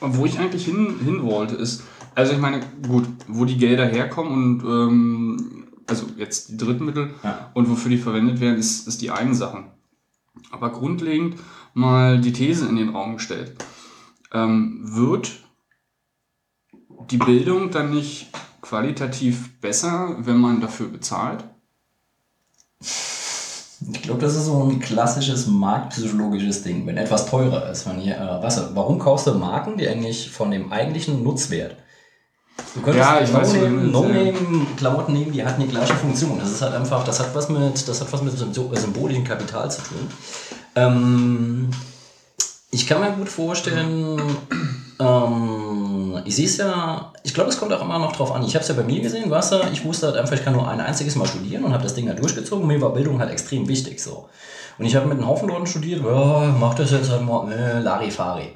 [0.00, 1.82] Wo ich eigentlich hin, hin wollte, ist,
[2.14, 7.50] also ich meine, gut, wo die Gelder herkommen und ähm, also jetzt die Drittmittel Ja.
[7.54, 9.64] und wofür die verwendet werden, ist, ist die eine Sache.
[10.50, 11.36] Aber grundlegend
[11.74, 13.56] mal die These in den Raum gestellt.
[14.32, 15.32] Ähm, wird
[17.10, 21.44] die Bildung dann nicht qualitativ besser, wenn man dafür bezahlt?
[22.80, 26.86] Ich glaube, das ist so ein klassisches marktpsychologisches Ding.
[26.86, 30.50] Wenn etwas teurer ist, wenn ihr, äh, was, warum kaufst du Marken, die eigentlich von
[30.50, 31.76] dem eigentlichen Nutzwert?
[32.74, 33.68] Du könntest Ja.
[33.92, 36.38] No-Name-Klamotten nehmen, die hatten die gleiche Funktion.
[36.38, 39.70] Das ist halt einfach, das hat was mit, das hat was mit symbo- symbolischem Kapital
[39.70, 40.08] zu tun.
[40.76, 41.70] Ähm,
[42.70, 44.20] ich kann mir gut vorstellen,
[45.00, 48.42] ähm, ich sehe es ja, ich glaube, es kommt auch immer noch drauf an.
[48.44, 50.54] Ich habe es ja bei mir gesehen, weißt du, ich wusste halt einfach, ich kann
[50.54, 52.66] nur ein einziges Mal studieren und habe das Ding halt durchgezogen.
[52.66, 54.28] Mir war Bildung halt extrem wichtig so.
[54.78, 57.78] Und ich habe mit einem Haufen Leuten studiert, ja, mach das jetzt halt mal, äh,
[57.80, 58.48] Larifari.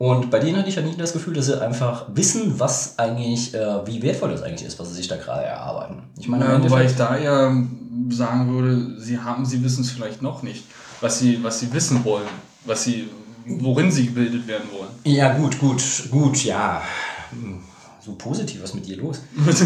[0.00, 3.52] Und bei denen hatte ich ja nie das Gefühl, dass sie einfach wissen, was eigentlich,
[3.52, 6.04] äh, wie wertvoll das eigentlich ist, was sie sich da gerade erarbeiten.
[6.18, 7.54] Ich meine, Ja, wobei ich da eher
[8.08, 10.64] sagen würde, sie haben, sie wissen es vielleicht noch nicht,
[11.02, 12.26] was sie, was sie wissen wollen,
[12.64, 13.10] was sie,
[13.44, 14.88] worin sie gebildet werden wollen.
[15.04, 16.80] Ja, gut, gut, gut, ja.
[17.32, 17.60] Hm,
[18.02, 19.20] So positiv, was ist mit dir los?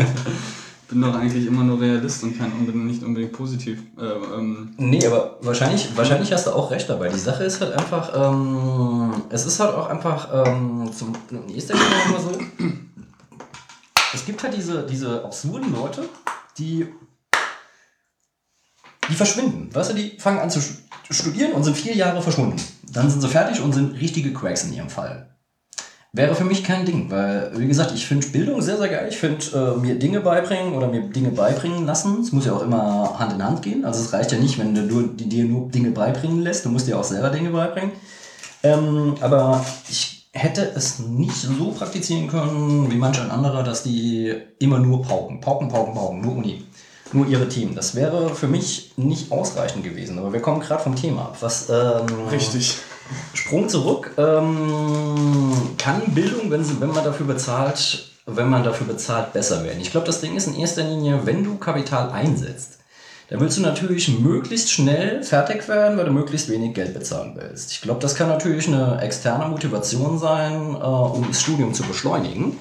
[0.88, 3.82] Bin doch eigentlich immer nur Realist und kein unbedingt, nicht unbedingt positiv.
[3.98, 7.08] Äh, ähm, Nee, aber wahrscheinlich, wahrscheinlich hast du auch recht dabei.
[7.08, 11.12] Die Sache ist halt einfach, ähm, es ist halt auch einfach, ähm, zum
[11.46, 12.38] nächsten Mal mal so,
[14.12, 16.08] es gibt halt diese, diese absurden Leute,
[16.58, 16.86] die
[19.10, 19.74] die verschwinden.
[19.74, 20.60] Weißt du, die fangen an zu
[21.10, 22.56] studieren und sind vier Jahre verschwunden.
[22.90, 25.33] Dann sind sie fertig und sind richtige Cracks in ihrem Fall.
[26.16, 29.08] Wäre für mich kein Ding, weil, wie gesagt, ich finde Bildung sehr, sehr geil.
[29.10, 32.62] Ich finde, äh, mir Dinge beibringen oder mir Dinge beibringen lassen, es muss ja auch
[32.62, 33.84] immer Hand in Hand gehen.
[33.84, 36.96] Also es reicht ja nicht, wenn du dir nur Dinge beibringen lässt, du musst dir
[36.96, 37.90] auch selber Dinge beibringen.
[38.62, 44.34] Ähm, aber ich hätte es nicht so praktizieren können wie manch ein anderer, dass die
[44.60, 46.62] immer nur pauken, pauken, pauken, pauken, nur Uni,
[47.12, 47.74] nur ihre Themen.
[47.74, 50.16] Das wäre für mich nicht ausreichend gewesen.
[50.20, 51.38] Aber wir kommen gerade vom Thema ab.
[51.40, 52.76] Was, ähm, Richtig.
[53.32, 54.12] Sprung zurück.
[54.16, 59.80] Ähm, kann Bildung, wenn, wenn man dafür bezahlt, wenn man dafür bezahlt, besser werden?
[59.80, 62.78] Ich glaube, das Ding ist in erster Linie, wenn du Kapital einsetzt,
[63.28, 67.72] dann willst du natürlich möglichst schnell fertig werden, weil du möglichst wenig Geld bezahlen willst.
[67.72, 72.58] Ich glaube, das kann natürlich eine externe Motivation sein, äh, um das Studium zu beschleunigen.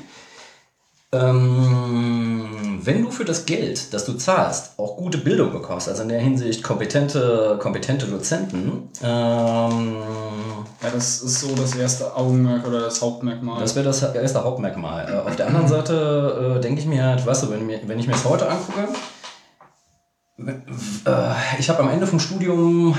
[1.14, 6.10] Ähm, wenn du für das Geld, das du zahlst, auch gute Bildung bekommst, also in
[6.10, 9.98] der Hinsicht kompetente, kompetente Dozenten, ähm,
[10.82, 13.62] Ja, das ist so das erste Augenmerk oder das Hauptmerkmal.
[13.62, 15.10] das wäre das erste Hauptmerkmal.
[15.10, 18.00] Äh, auf der anderen Seite äh, denke ich mir halt, weißt du, wenn, mir, wenn
[18.00, 18.88] ich mir das heute angucke,
[21.06, 22.98] äh, ich habe am Ende vom Studium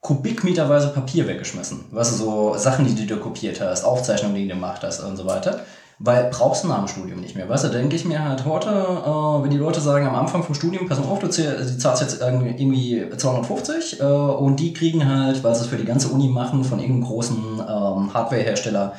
[0.00, 1.84] kubikmeterweise Papier weggeschmissen.
[1.90, 5.16] Weißt du, so Sachen, die du dir kopiert hast, Aufzeichnungen, die du gemacht hast und
[5.16, 5.60] so weiter.
[6.00, 7.48] Weil brauchst du nach dem Studium nicht mehr.
[7.48, 10.54] Weißt du, denke ich mir halt heute, äh, wenn die Leute sagen am Anfang vom
[10.54, 15.42] Studium, pass auf, du du zahlst jetzt irgendwie irgendwie 250 äh, und die kriegen halt,
[15.42, 18.92] weil sie es für die ganze Uni machen, von irgendeinem großen ähm, Hardwarehersteller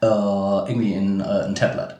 [0.00, 1.96] äh, irgendwie ein, äh, ein Tablet.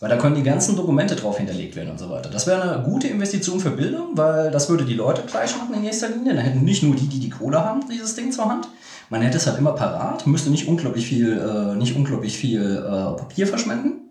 [0.00, 2.28] Weil da können die ganzen Dokumente drauf hinterlegt werden und so weiter.
[2.28, 5.84] Das wäre eine gute Investition für Bildung, weil das würde die Leute gleich machen in
[5.84, 6.34] erster Linie.
[6.34, 8.66] Dann hätten nicht nur die, die die Kohle haben, dieses Ding zur Hand.
[9.12, 13.14] Man hätte es halt immer parat, müsste nicht unglaublich viel, äh, nicht unglaublich viel äh,
[13.20, 14.08] Papier verschwenden.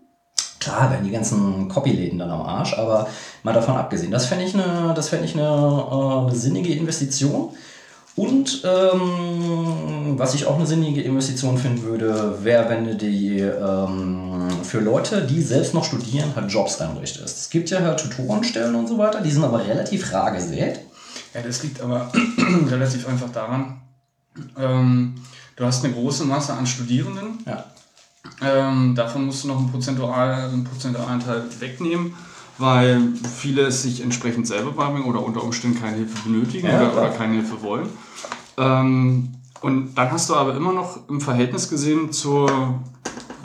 [0.60, 3.08] Klar, wären die ganzen Copyläden dann am Arsch, aber
[3.42, 7.48] mal davon abgesehen, das fände ich eine, das fände ich eine, äh, sinnige Investition.
[8.14, 14.50] Und ähm, was ich auch eine sinnige Investition finden würde, wäre, wenn du die ähm,
[14.62, 17.38] für Leute, die selbst noch studieren, halt Jobs einrichtest.
[17.38, 20.78] Es gibt ja halt Tutorenstellen und so weiter, die sind aber relativ rar gesät.
[21.34, 22.12] Ja, das liegt aber
[22.70, 23.81] relativ einfach daran,
[24.56, 25.14] ähm,
[25.56, 27.38] du hast eine große Masse an Studierenden.
[27.46, 27.64] Ja.
[28.40, 32.14] Ähm, davon musst du noch einen prozentualen, einen prozentualen Teil wegnehmen,
[32.58, 33.00] weil
[33.38, 37.08] viele es sich entsprechend selber beibringen oder unter Umständen keine Hilfe benötigen Ja, oder, oder
[37.10, 37.88] keine Hilfe wollen.
[38.58, 39.28] Ähm,
[39.60, 42.80] und dann hast du aber immer noch im Verhältnis gesehen zur,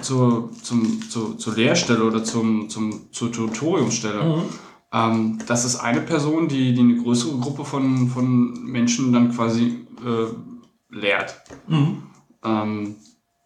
[0.02, 4.44] zur, zum, zur, zur Lehrstelle oder zum, zum, zur Tutoriumsstelle.
[4.92, 9.86] Ähm, das ist eine Person, die, die eine größere Gruppe von, von Menschen dann quasi
[10.04, 10.57] äh,
[10.90, 11.42] lehrt.
[11.70, 12.96] Ähm,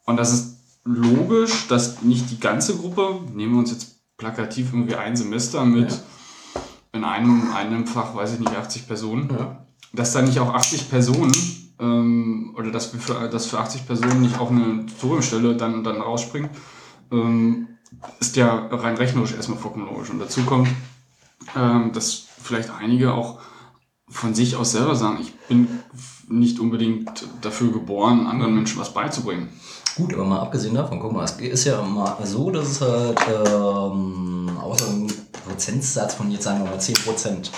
[0.05, 4.95] und das ist logisch, dass nicht die ganze Gruppe, nehmen wir uns jetzt plakativ irgendwie
[4.95, 5.97] ein Semester mit Ja.
[6.93, 9.65] in einem, einem Fach, weiß ich nicht, 80 Personen, Ja.
[9.93, 11.31] dass da nicht auch 80 Personen
[11.79, 16.01] ähm, oder dass, wir für, dass für 80 Personen nicht auch eine Tutoriumstelle dann, dann
[16.01, 16.49] rausspringt,
[17.11, 17.67] ähm,
[18.19, 20.09] ist ja rein rechnerisch erstmal vollkommen logisch.
[20.09, 20.69] Und dazu kommt,
[21.55, 23.39] ähm, dass vielleicht einige auch
[24.07, 25.67] von sich aus selber sagen, ich bin
[26.31, 29.49] nicht unbedingt dafür geboren, anderen Menschen was beizubringen.
[29.95, 33.19] Gut, aber mal abgesehen davon, guck mal, es ist ja mal so, dass es halt
[33.27, 35.07] ähm, außer einem
[35.47, 37.49] Prozentsatz von jetzt sagen wir mal 10%,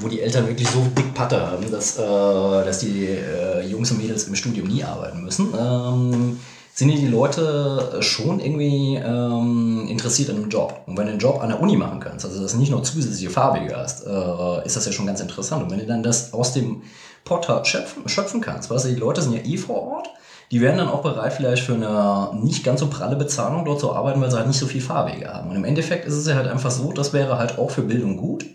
[0.00, 3.98] wo die Eltern wirklich so dick Patte haben, dass, äh, dass die äh, Jungs und
[3.98, 6.38] Mädels im Studium nie arbeiten müssen, ähm,
[6.74, 10.82] sind ja die Leute schon irgendwie ähm, interessiert an einem Job.
[10.86, 12.82] Und wenn du einen Job an der Uni machen kannst, also dass du nicht noch
[12.82, 15.64] zusätzliche Farbige hast, äh, ist das ja schon ganz interessant.
[15.64, 16.82] Und wenn du dann das aus dem
[17.28, 20.08] Pot schöpfen, schöpfen kannst, weißt du, die Leute sind ja eh vor Ort,
[20.50, 23.94] die wären dann auch bereit, vielleicht für eine nicht ganz so pralle Bezahlung dort zu
[23.94, 25.50] arbeiten, weil sie halt nicht so viel Fahrwege haben.
[25.50, 28.16] Und im Endeffekt ist es ja halt einfach so, das wäre halt auch für Bildung
[28.16, 28.46] gut.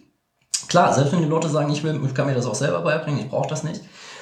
[0.67, 3.19] Klar, selbst wenn die Leute sagen, ich, will, ich kann mir das auch selber beibringen,
[3.19, 3.81] ich brauche das nicht.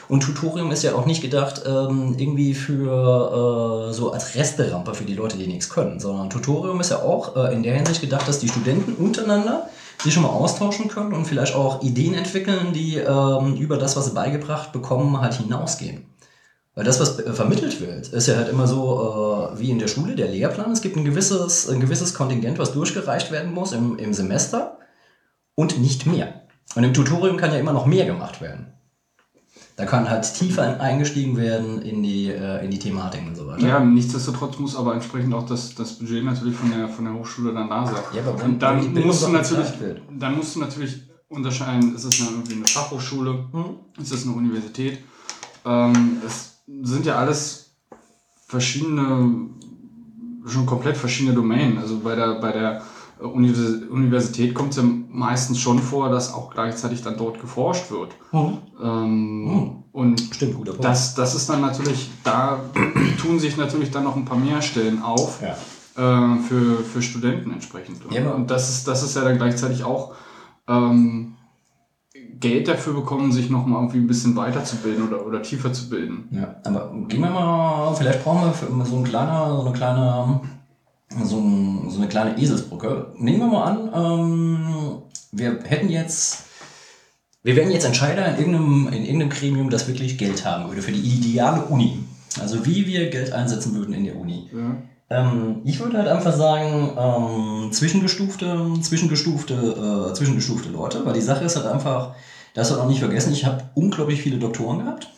[0.10, 5.06] Und Tutorium ist ja auch nicht gedacht ähm, irgendwie für äh, so als Resterampe für
[5.06, 8.28] die Leute, die nichts können, sondern Tutorium ist ja auch äh, in der Hinsicht gedacht,
[8.28, 9.70] dass die Studenten untereinander
[10.04, 14.06] sich schon mal austauschen können und vielleicht auch Ideen entwickeln, die ähm, über das, was
[14.06, 16.06] sie beigebracht bekommen, halt hinausgehen.
[16.74, 19.88] Weil das, was äh, vermittelt wird, ist ja halt immer so äh, wie in der
[19.88, 20.72] Schule, der Lehrplan.
[20.72, 24.78] Es gibt ein gewisses, ein gewisses Kontingent, was durchgereicht werden muss im, im Semester
[25.56, 26.42] und nicht mehr.
[26.76, 28.74] Und im Tutorium kann ja immer noch mehr gemacht werden.
[29.76, 33.66] Da kann halt tiefer eingestiegen werden in die, äh, in die Thematiken und so weiter.
[33.68, 37.54] Ja, nichtsdestotrotz muss aber entsprechend auch das, das Budget natürlich von der, von der Hochschule
[37.54, 37.96] dann da sein.
[38.14, 39.68] Ja, aber und dann musst du natürlich,
[40.20, 43.66] dann musst du natürlich unterscheiden, ist es eine, irgendwie eine Fachhochschule, Hm?
[44.02, 45.00] ist es eine Universität.
[45.66, 47.72] Ähm, es sind ja alles
[48.48, 49.50] verschiedene
[50.46, 51.78] schon komplett verschiedene Domänen.
[51.78, 52.82] Also bei der, bei der
[53.22, 58.12] Universität kommt es ja meistens schon vor, dass auch gleichzeitig dann dort geforscht wird.
[58.82, 60.86] Ähm, Und Stimmt, guter Punkt.
[60.86, 62.60] das, das ist dann natürlich, da
[63.22, 65.56] tun sich natürlich dann noch ein paar mehr Stellen auf Ja.
[66.36, 68.06] äh, für, für Studenten entsprechend.
[68.06, 70.14] Und, Ja, und das ist, das ist ja dann gleichzeitig auch
[70.68, 71.36] ähm,
[72.40, 76.28] Geld dafür bekommen, sich nochmal irgendwie ein bisschen weiterzubilden oder, oder tiefer zu bilden.
[76.32, 80.42] Ja, aber gehen wir mal, vielleicht brauchen wir so, ein kleiner, so eine kleine,
[81.24, 83.14] so, ein, so eine kleine Eselsbrücke.
[83.18, 86.44] Nehmen wir mal an, ähm, wir hätten jetzt,
[87.44, 90.92] wir wären jetzt Entscheider in irgendeinem, in irgendeinem Gremium, das wirklich Geld haben würde für
[90.92, 92.00] die ideale Uni.
[92.40, 94.50] Also wie wir Geld einsetzen würden in der Uni.
[94.54, 94.78] Ja.
[95.10, 101.44] Ähm, ich würde halt einfach sagen, ähm, zwischengestufte, zwischengestufte, äh, zwischengestufte Leute, weil die Sache
[101.44, 102.16] ist halt einfach,
[102.54, 105.10] das soll auch nicht vergessen, ich habe unglaublich viele Doktoren gehabt,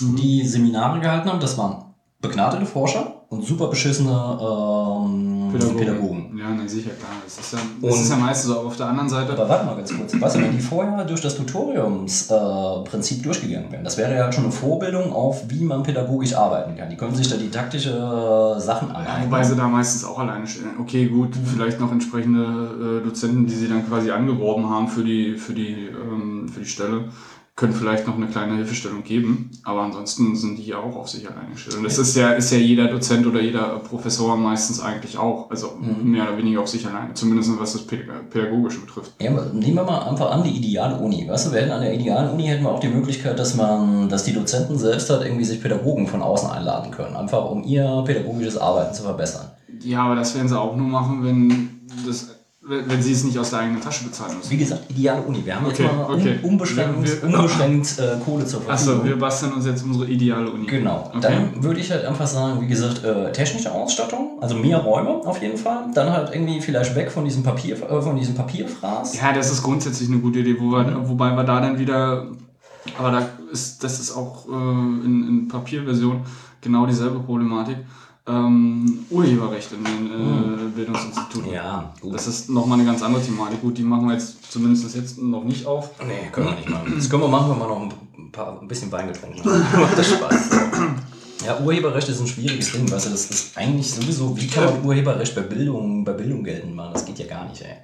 [0.00, 1.40] die Seminare gehalten haben.
[1.40, 6.36] Das waren begnadete Forscher und super beschissene ähm, Pädagogen.
[6.36, 7.12] Ja, na sicher, klar.
[7.24, 8.58] Das ist ja, das Und- ist ja meistens so.
[8.58, 10.20] Aber auf der anderen Seite, Aber warte mal ganz kurz.
[10.20, 14.44] Weißt du, wenn die vorher durch das Tutoriumsprinzip äh, durchgegangen wären, das wäre ja schon
[14.44, 16.90] eine Vorbildung auf, wie man pädagogisch arbeiten kann.
[16.90, 19.26] Die können sich da didaktische äh, Sachen ja, aneignen.
[19.30, 20.66] wobei sie da meistens auch alleine stehen.
[20.80, 25.36] Okay, gut, vielleicht noch entsprechende äh, Dozenten, die sie dann quasi angeworben haben für die,
[25.36, 27.04] für die, ähm, für die Stelle,
[27.60, 29.50] können vielleicht noch eine kleine Hilfestellung geben.
[29.64, 31.76] Aber ansonsten sind die ja auch auf sich alleine gestellt.
[31.76, 35.50] Und das ist ja, ist ja jeder Dozent oder jeder Professor meistens eigentlich auch.
[35.50, 37.12] Also mehr oder weniger auf sich alleine.
[37.12, 39.12] Zumindest was das Pädag- Pädagogische betrifft.
[39.20, 41.28] Ja, nehmen wir mal einfach an, die ideale Uni.
[41.28, 44.08] Weißt du, wir hätten an der idealen Uni hätten wir auch die Möglichkeit, dass man,
[44.08, 47.14] dass die Dozenten selbst halt irgendwie sich Pädagogen von außen einladen können.
[47.14, 49.50] Einfach um ihr pädagogisches Arbeiten zu verbessern.
[49.82, 53.50] Ja, aber das werden sie auch nur machen, wenn das, wenn sie es nicht aus
[53.50, 54.50] der eigenen Tasche bezahlen müssen.
[54.50, 55.40] Wie gesagt, ideale Uni.
[55.44, 56.38] Wir haben jetzt Okay, mal okay.
[56.42, 58.94] un unbeschränkt, Wir- wir- unbeschränkt äh, Kohle zur Verfügung.
[58.98, 60.66] Achso, wir basteln uns jetzt unsere ideale Uni.
[60.66, 61.08] Genau.
[61.08, 61.20] Okay.
[61.22, 65.40] Dann würde ich halt einfach sagen, wie gesagt, äh, technische Ausstattung, also mehr Räume auf
[65.40, 65.86] jeden Fall.
[65.94, 69.16] Dann halt irgendwie vielleicht weg von diesem Papier, äh, von diesem Papierfraß.
[69.16, 72.26] Ja, das ist grundsätzlich eine gute Idee, wo wir, wobei wir da dann wieder,
[72.98, 76.20] aber da ist, das ist auch äh, in, in Papierversion
[76.60, 77.78] genau dieselbe Problematik.
[78.26, 81.52] Ähm, Urheberrecht in den äh, Bildungsinstituten.
[81.52, 82.14] Ja, gut.
[82.14, 83.62] Das ist nochmal eine ganz andere Thematik.
[83.62, 85.90] Gut, die machen wir jetzt zumindest jetzt noch nicht auf.
[86.06, 86.92] Nee, können wir nicht machen.
[86.96, 89.64] Das können wir machen, wenn wir noch ein, paar, ein bisschen Wein getrunken haben.
[89.80, 90.50] Macht das Spaß.
[91.50, 94.84] Ja, Urheberrecht ist ein schwieriges Ding, weißt du, das ist eigentlich sowieso, wie kann man
[94.84, 96.92] Urheberrecht bei Bildung, bei Bildung geltend machen?
[96.92, 97.76] Das geht ja gar nicht, ey.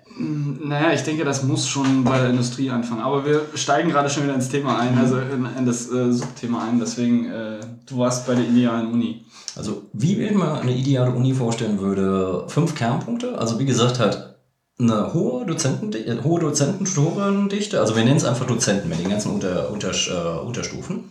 [0.62, 3.00] Naja, ich denke, das muss schon bei der Industrie anfangen.
[3.00, 6.64] Aber wir steigen gerade schon wieder ins Thema ein, also in, in das äh, Subthema
[6.64, 6.78] ein.
[6.78, 9.24] Deswegen, äh, du warst bei der idealen Uni.
[9.56, 13.36] Also, wie ich mir eine ideale Uni vorstellen würde, fünf Kernpunkte.
[13.36, 14.36] Also, wie gesagt, halt
[14.78, 17.80] eine hohe, Dozentendichte, äh, hohe Dozentensturendichte.
[17.80, 21.10] Also, wir nennen es einfach Dozenten mit den ganzen Unter, Unter, äh, Unterstufen.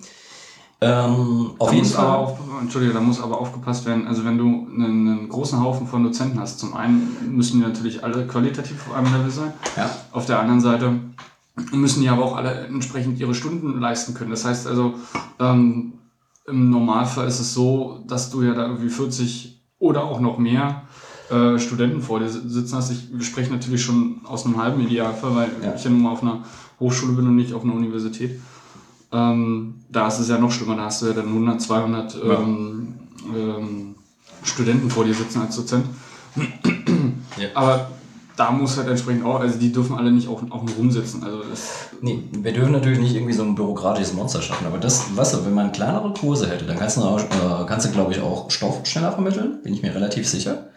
[0.82, 2.18] Ähm, auf Da jeden muss aber Fall.
[2.18, 4.08] auf, Entschuldige, da muss aber aufgepasst werden.
[4.08, 8.04] Also wenn du einen, einen großen Haufen von Dozenten hast, zum einen müssen die natürlich
[8.04, 9.54] alle qualitativ auf einem Level sein.
[9.78, 9.90] Ja.
[10.12, 10.92] Auf der anderen Seite
[11.72, 14.32] müssen die aber auch alle entsprechend ihre Stunden leisten können.
[14.32, 14.96] Das heißt also,
[15.40, 15.94] ähm,
[16.48, 20.84] im Normalfall ist es so, dass du ja da irgendwie 40 oder auch noch mehr
[21.32, 22.92] äh, Studenten vor dir sitzen hast.
[22.92, 25.74] Ich wir sprechen natürlich schon aus einem halben Idealfall, weil Ja.
[25.74, 26.44] ich ja nun mal auf einer
[26.80, 28.40] Hochschule bin und nicht auf einer Universität.
[29.16, 32.94] Ähm, da ist es ja noch schlimmer, da hast du ja dann 100, 200 ähm,
[33.34, 33.96] ähm,
[34.44, 35.86] Studenten vor dir sitzen als Dozent.
[37.38, 37.50] Ja.
[37.54, 37.92] Aber
[38.36, 41.24] da muss halt entsprechend auch, also die dürfen alle nicht auch, auch nur rumsitzen.
[41.24, 45.16] Also das, Nee, wir dürfen natürlich nicht irgendwie so ein bürokratisches Monster schaffen, aber das,
[45.16, 48.12] weißt du, wenn man kleinere Kurse hätte, dann kannst du, auch, äh, kannst du glaube
[48.12, 50.68] ich, auch Stoff schneller vermitteln, bin ich mir relativ sicher.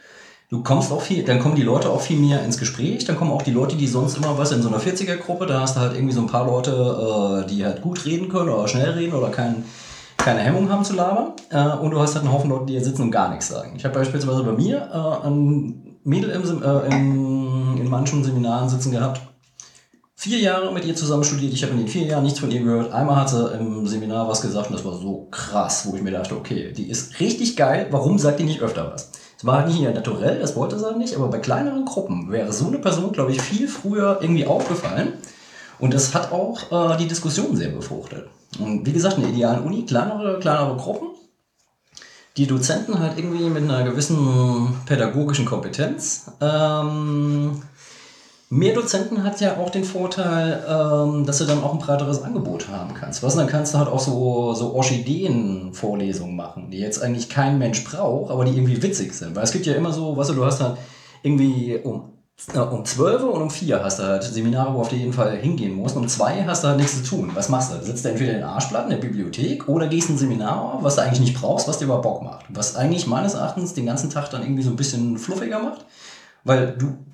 [0.51, 3.33] Du kommst auch viel, dann kommen die Leute auch viel mehr ins Gespräch, dann kommen
[3.33, 5.95] auch die Leute, die sonst immer, was in so einer 40er-Gruppe, da hast du halt
[5.95, 9.29] irgendwie so ein paar Leute, äh, die halt gut reden können oder schnell reden oder
[9.29, 9.63] kein,
[10.17, 11.33] keine Hemmung haben zu labern.
[11.51, 13.75] Äh, und du hast halt einen Haufen Leute, die hier sitzen und gar nichts sagen.
[13.77, 18.93] Ich habe beispielsweise bei mir äh, ein Mädel im, äh, in, in manchen Seminaren sitzen
[18.93, 19.21] gehabt,
[20.15, 21.53] vier Jahre mit ihr zusammen studiert.
[21.53, 22.91] Ich habe in den vier Jahren nichts von ihr gehört.
[22.91, 26.13] Einmal hat sie im Seminar was gesagt und das war so krass, wo ich mir
[26.13, 27.89] dachte, okay, die ist richtig geil.
[27.91, 29.11] Warum sagt die nicht öfter was?
[29.39, 32.67] Es war nicht ihr Naturell, das wollte sie nicht, aber bei kleineren Gruppen wäre so
[32.67, 35.13] eine Person, glaube ich, viel früher irgendwie aufgefallen.
[35.79, 38.29] Und das hat auch äh, die Diskussion sehr befruchtet.
[38.59, 41.11] Und wie gesagt, in der idealen Uni, kleinere, kleinere Gruppen.
[42.37, 46.33] Die Dozenten halt irgendwie mit einer gewissen pädagogischen Kompetenz.
[46.41, 47.63] Ähm,
[48.51, 52.69] Mehr Dozenten hat ja auch den Vorteil, ähm, dass du dann auch ein breiteres Angebot
[52.69, 53.23] haben kannst.
[53.23, 57.85] Was, dann kannst du halt auch so, so Orchideen-Vorlesungen machen, die jetzt eigentlich kein Mensch
[57.85, 59.37] braucht, aber die irgendwie witzig sind.
[59.37, 60.79] Weil es gibt ja immer so, weißt du, du hast halt
[61.23, 62.19] irgendwie um
[62.55, 65.75] äh, um 12 und um 4 hast du halt Seminare, wo auf jeden Fall hingehen
[65.75, 65.97] musst.
[65.97, 67.31] Um 2 hast du halt nichts zu tun.
[67.35, 67.85] Was machst du?
[67.85, 71.03] Sitzt du entweder in den Arschplatten in der Bibliothek oder gehst ein Seminar, was du
[71.03, 72.47] eigentlich nicht brauchst, was dir aber Bock macht.
[72.49, 75.85] Was eigentlich meines Erachtens den ganzen Tag dann irgendwie so ein bisschen fluffiger macht.
[76.45, 77.07] Weil du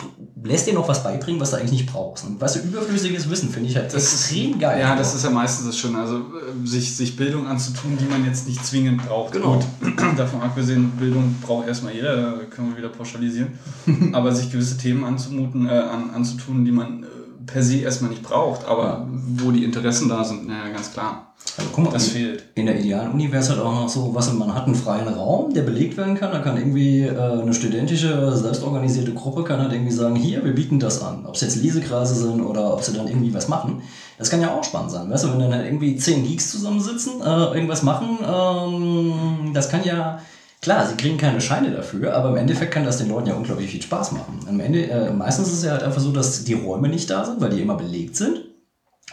[0.44, 2.24] lässt dir noch was beibringen, was du eigentlich nicht brauchst.
[2.24, 4.80] Und weißt du, überflüssiges Wissen finde ich halt Das extrem geil.
[4.80, 5.98] Ja, das ist ja meistens das Schöne.
[5.98, 9.32] Also äh, sich, sich Bildung anzutun, die man jetzt nicht zwingend braucht.
[9.32, 9.54] Genau.
[9.54, 13.58] Gut, davon abgesehen, Bildung braucht erstmal jeder, da können wir wieder pauschalisieren.
[14.12, 17.06] Aber sich gewisse Themen anzumuten, äh, an, anzutun, die man äh,
[17.46, 21.33] per se erstmal nicht braucht, aber wo die Interessen da sind, naja, ganz klar.
[21.56, 22.44] Also, guck mal, Das in- fehlt.
[22.56, 25.06] In der idealen Uni wäre es halt auch noch so, was man hat einen freien
[25.06, 26.32] Raum, der belegt werden kann.
[26.32, 30.80] Da kann irgendwie äh, eine studentische, selbstorganisierte Gruppe kann halt irgendwie sagen, hier, wir bieten
[30.80, 31.24] das an.
[31.26, 33.82] Ob es jetzt Lesekreise sind oder ob sie dann irgendwie was machen.
[34.18, 35.08] Das kann ja auch spannend sein.
[35.10, 39.84] Weißt du, wenn dann halt irgendwie zehn Geeks zusammensitzen, äh, irgendwas machen, ähm, das kann
[39.84, 40.18] ja,
[40.62, 43.70] klar, sie kriegen keine Scheine dafür, aber im Endeffekt kann das den Leuten ja unglaublich
[43.70, 44.40] viel Spaß machen.
[44.48, 47.24] Am Ende, äh, meistens ist es ja halt einfach so, dass die Räume nicht da
[47.24, 48.40] sind, weil die immer belegt sind.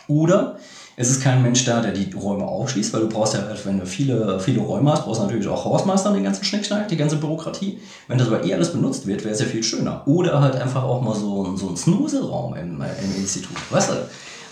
[0.07, 0.57] Oder
[1.01, 3.79] es ist kein Mensch da, der die Räume aufschließt, weil du brauchst ja, halt, wenn
[3.79, 6.97] du viele, viele Räume hast, brauchst du natürlich auch Hausmeister und den ganzen Schnickschnack, die
[6.97, 7.79] ganze Bürokratie.
[8.07, 10.03] Wenn das aber eh alles benutzt wird, wäre es ja viel schöner.
[10.05, 13.89] Oder halt einfach auch mal so, ein- so ein Snooze-Raum im, äh, im Institut, weißt
[13.91, 13.93] du?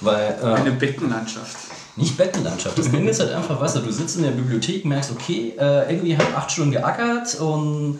[0.01, 1.57] Weil, äh, Eine Beckenlandschaft.
[1.95, 2.77] nicht Bettenlandschaft.
[2.77, 5.91] Das Ding ist halt einfach, weißt du, du sitzt in der Bibliothek, merkst, okay, äh,
[5.93, 7.99] irgendwie habe acht Stunden geackert und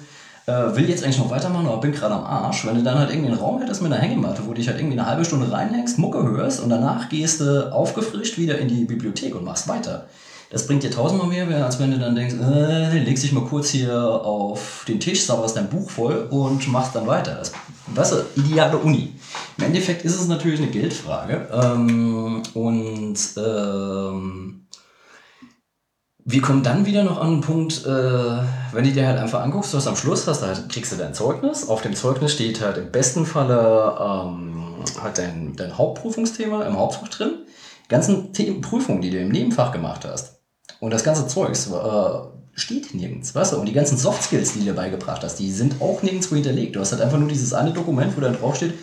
[0.49, 2.65] äh, will jetzt eigentlich noch weitermachen, aber bin gerade am Arsch.
[2.65, 4.79] Wenn du dann halt irgendwie einen Raum hättest mit einer Hängematte, wo du dich halt
[4.79, 8.85] irgendwie eine halbe Stunde reinhängst, Mucke hörst und danach gehst du aufgefrischt wieder in die
[8.85, 10.07] Bibliothek und machst weiter.
[10.49, 13.69] Das bringt dir tausendmal mehr, als wenn du dann denkst, äh, legst dich mal kurz
[13.69, 17.35] hier auf den Tisch, sauberst dein Buch voll und machst dann weiter.
[17.35, 17.51] Das,
[17.93, 19.13] weißt du, ideale Uni.
[19.57, 21.47] Im Endeffekt ist es natürlich eine Geldfrage.
[21.53, 24.61] Ähm, und ähm,
[26.31, 29.73] wir kommen dann wieder noch an den Punkt, äh, wenn du dir halt einfach anguckst,
[29.73, 31.67] du hast am Schluss hast halt, kriegst du dein Zeugnis.
[31.67, 37.07] Auf dem Zeugnis steht halt im besten Falle ähm, halt dein, dein Hauptprüfungsthema im Hauptfach
[37.07, 37.31] drin.
[37.85, 40.39] Die ganzen Themen, Prüfungen, die du im Nebenfach gemacht hast.
[40.79, 42.09] Und das ganze Zeugs äh,
[42.53, 43.57] steht nirgends, weißt du?
[43.57, 46.75] Und die ganzen Soft Skills, die du dir beigebracht hast, die sind auch nirgendwo hinterlegt.
[46.75, 48.75] Du hast halt einfach nur dieses eine Dokument, wo dann draufsteht,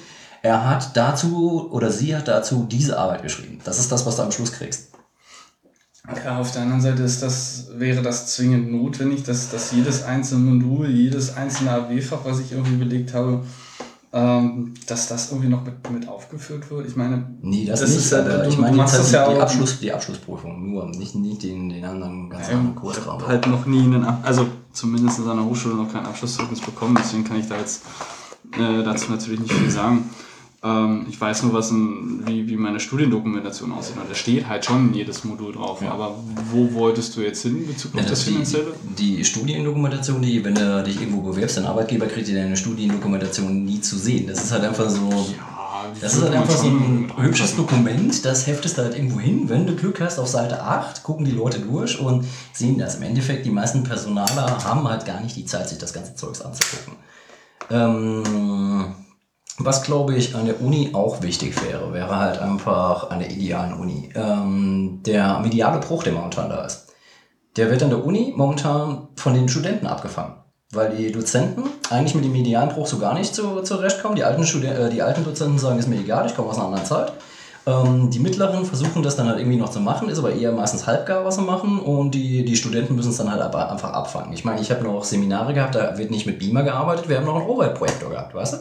[0.43, 3.61] er hat dazu oder sie hat dazu diese Arbeit geschrieben.
[3.63, 4.96] Das ist das, was du am Schluss kriegst.
[6.25, 10.41] Ja, auf der anderen Seite ist das, wäre das zwingend notwendig, dass, dass jedes einzelne
[10.53, 13.43] Modul, jedes einzelne AW-Fach, was ich irgendwie belegt habe,
[14.13, 16.87] ähm, dass das irgendwie noch mit, mit aufgeführt wird.
[16.87, 19.13] Ich meine, Nee, das, Das nicht, ist ja- aber du- ich du meine machst jetzt
[19.13, 22.47] das halt ja die, auch- Abschluss, die Abschlussprüfung, nur nicht, nicht den, den anderen ganz
[22.49, 23.15] Ja, anderen ich Kursraum.
[23.21, 27.25] habe halt noch nie einen, also zumindest an der Hochschule noch kein Abschlusszeugnis bekommen, deswegen
[27.25, 27.83] kann ich da jetzt
[28.57, 30.09] äh, dazu natürlich nicht viel sagen.
[30.67, 33.97] Ähm, ich weiß nur, was ein, wie, wie meine Studiendokumentation aussieht.
[33.97, 35.81] Und da steht halt schon jedes Modul drauf.
[35.83, 36.17] Aber
[36.51, 38.73] wo wolltest du jetzt hin in Bezug auf Ja, das die, Finanzielle?
[38.99, 43.81] die Studiendokumentation, die, wenn du dich irgendwo bewirbst, dein Arbeitgeber kriegt dir deine Studiendokumentation nie
[43.81, 44.27] zu sehen.
[44.27, 45.09] Das ist halt einfach so.
[45.11, 47.55] Ja, Das ist halt einfach so ein hübsches.
[47.55, 49.49] Dokument, das heftest du halt irgendwo hin.
[49.49, 52.97] Wenn du Glück hast, auf Seite 8 gucken die Leute durch und sehen das.
[52.97, 56.41] Im Endeffekt, die meisten Personaler haben halt gar nicht die Zeit, sich das ganze Zeugs
[56.41, 56.95] anzugucken.
[57.71, 58.95] Ähm,
[59.59, 63.75] was glaube ich an der Uni auch wichtig wäre, wäre halt einfach an der idealen
[63.75, 64.11] Uni.
[64.15, 66.93] Ähm, der mediale Bruch, der momentan da ist,
[67.57, 70.35] der wird an der Uni momentan von den Studenten abgefangen.
[70.73, 74.17] Weil die Dozenten eigentlich mit dem medialen Bruch so gar nicht zu, zurechtkommen.
[74.17, 76.67] Die alten, Studi äh, die alten Dozenten sagen, ist mir egal, ich komme aus einer
[76.67, 77.13] anderen Zeit.
[77.67, 80.87] Ähm, die mittleren versuchen das dann halt irgendwie noch zu machen, ist aber eher meistens
[80.87, 81.81] halbgar, was sie machen.
[81.81, 84.33] Und die, die Studenten müssen es dann halt aber einfach abfangen.
[84.33, 87.25] Ich meine, ich habe noch Seminare gehabt, da wird nicht mit Beamer gearbeitet, wir haben
[87.27, 88.59] noch einen Overhead-Projektor gehabt, weißt du?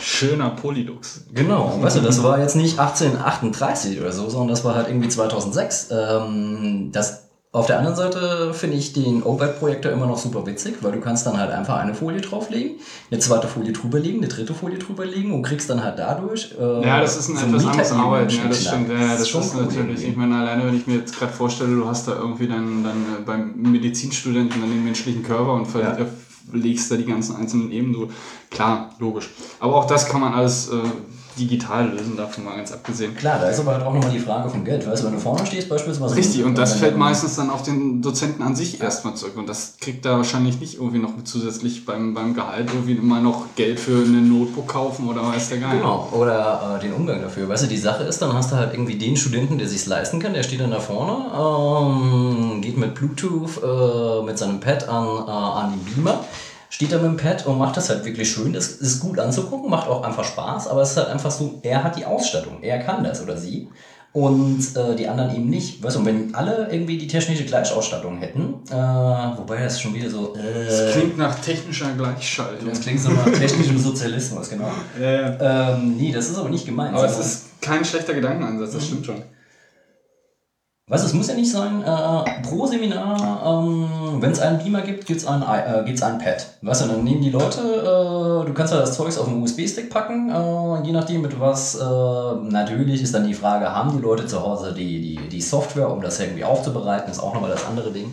[0.00, 1.24] Schöner Polylux.
[1.34, 5.08] Genau, weißt du, das war jetzt nicht 1838 oder so, sondern das war halt irgendwie
[5.08, 5.88] 2006.
[5.90, 10.92] Ähm, das, auf der anderen Seite finde ich den OVAD-Projektor immer noch super witzig, weil
[10.92, 12.76] du kannst dann halt einfach eine Folie drauflegen,
[13.10, 16.54] eine zweite Folie drüberlegen, eine dritte Folie drüberlegen und kriegst dann halt dadurch.
[16.56, 18.88] Äh, Ja, das ist ein so etwas anderes Arbeiten, ja, das stimmt.
[18.88, 20.06] Ja, ja, das, schon ist cool natürlich, irgendwie.
[20.10, 22.96] ich meine, alleine wenn ich mir jetzt gerade vorstelle, du hast da irgendwie dann, dann
[23.18, 26.06] äh, beim Medizinstudenten dann den menschlichen Körper und ver Ja.
[26.52, 28.08] Legst da die ganzen einzelnen Ebenen so.
[28.50, 29.30] Klar, logisch.
[29.58, 30.78] Aber auch das kann man alles äh,
[31.38, 33.14] digital lösen, davon mal ganz abgesehen.
[33.16, 34.86] Klar, da ist aber halt auch nochmal die Frage vom Geld.
[34.86, 36.16] Weißt du, wenn du vorne stehst beispielsweise.
[36.16, 39.36] Richtig, und das fällt meistens dann auf den Dozenten an sich erstmal zurück.
[39.36, 43.46] Und das kriegt er wahrscheinlich nicht irgendwie noch zusätzlich beim, beim Gehalt irgendwie immer noch
[43.56, 45.78] Geld für ein Notebook kaufen oder weiß der Geil.
[45.78, 47.48] Genau, oder äh, den Umgang dafür.
[47.48, 50.20] Weißt du, die Sache ist, dann hast du halt irgendwie den Studenten, der sich leisten
[50.20, 55.04] kann, der steht dann da vorne, ähm, geht mit Bluetooth äh, mit seinem Pad an,
[55.04, 56.24] äh, an den Beamer,
[56.70, 58.54] steht da mit dem Pad und macht das halt wirklich schön.
[58.54, 61.84] Das ist gut anzugucken, macht auch einfach Spaß, aber es ist halt einfach so, er
[61.84, 63.68] hat die Ausstattung, er kann das oder sie.
[64.12, 65.84] und äh, die anderen eben nicht.
[65.84, 70.10] Weißt du, und wenn alle irgendwie die technische Gleichausstattung hätten, äh, wobei das schon wieder
[70.10, 70.34] so.
[70.34, 72.68] Das Äh, klingt nach technischer Gleichschaltung.
[72.70, 74.68] das klingt so nach technischem Sozialismus, genau.
[75.00, 75.74] Ja, ja.
[75.74, 76.92] Ähm, nee, das ist aber nicht gemeint.
[76.96, 79.22] Aber es ist kein schlechter Gedankenansatz, das stimmt schon.
[80.90, 83.86] Weißt du, es muss ja nicht sein, äh, pro Seminar, ähm,
[84.18, 86.48] wenn es einen Beamer gibt, gibt es ein, äh, ein Pad.
[86.62, 89.88] Weißt du, dann nehmen die Leute, äh, du kannst ja das Zeugs auf einen USB-Stick
[89.88, 91.84] packen, äh, je nachdem mit was, äh,
[92.50, 96.02] natürlich ist dann die Frage, haben die Leute zu Hause die, die, die Software, um
[96.02, 98.12] das irgendwie aufzubereiten, ist auch nochmal das andere Ding.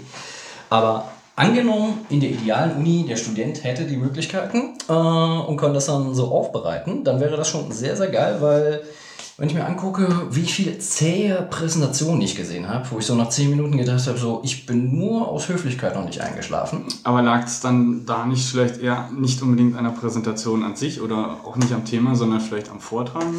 [0.70, 1.06] Aber
[1.36, 6.14] angenommen, in der idealen Uni, der Student hätte die Möglichkeiten äh, und kann das dann
[6.14, 8.84] so aufbereiten, dann wäre das schon sehr, sehr geil, weil
[9.38, 13.30] wenn ich mir angucke, wie viele zähe Präsentationen ich gesehen habe, wo ich so nach
[13.30, 16.86] 10 Minuten gedacht habe, so, ich bin nur aus Höflichkeit noch nicht eingeschlafen.
[17.04, 21.02] Aber lag es dann da nicht vielleicht eher nicht unbedingt an der Präsentation an sich
[21.02, 23.36] oder auch nicht am Thema, sondern vielleicht am Vortragen?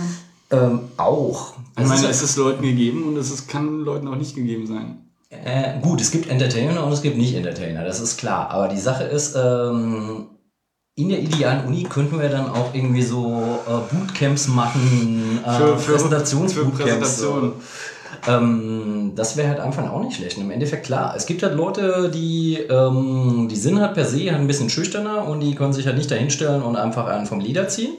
[0.51, 1.55] Ähm, auch.
[1.77, 4.35] Ich Es meine, ist- es ist Leuten gegeben und es ist, kann Leuten auch nicht
[4.37, 4.99] gegeben sein.
[5.31, 8.51] Äh, gut, es gibt Entertainer und es gibt Nicht-Entertainer, das ist klar.
[8.51, 10.27] Aber die Sache ist, ähm,
[10.99, 15.79] in der idealen Uni könnten wir dann auch irgendwie so äh, Bootcamps machen, äh, Für-
[15.79, 16.77] für- Präsentationsbootcamps.
[16.77, 17.53] für Präsentationen.
[18.27, 18.33] So.
[18.33, 20.39] Ähm, das wäre halt einfach auch nicht schlecht.
[20.39, 24.41] Im Endeffekt klar, es gibt halt Leute, die, ähm, die sind halt per se halt
[24.41, 27.69] ein bisschen schüchterner und die können sich halt nicht dahinstellen und einfach einen vom Lieder
[27.69, 27.93] ziehen.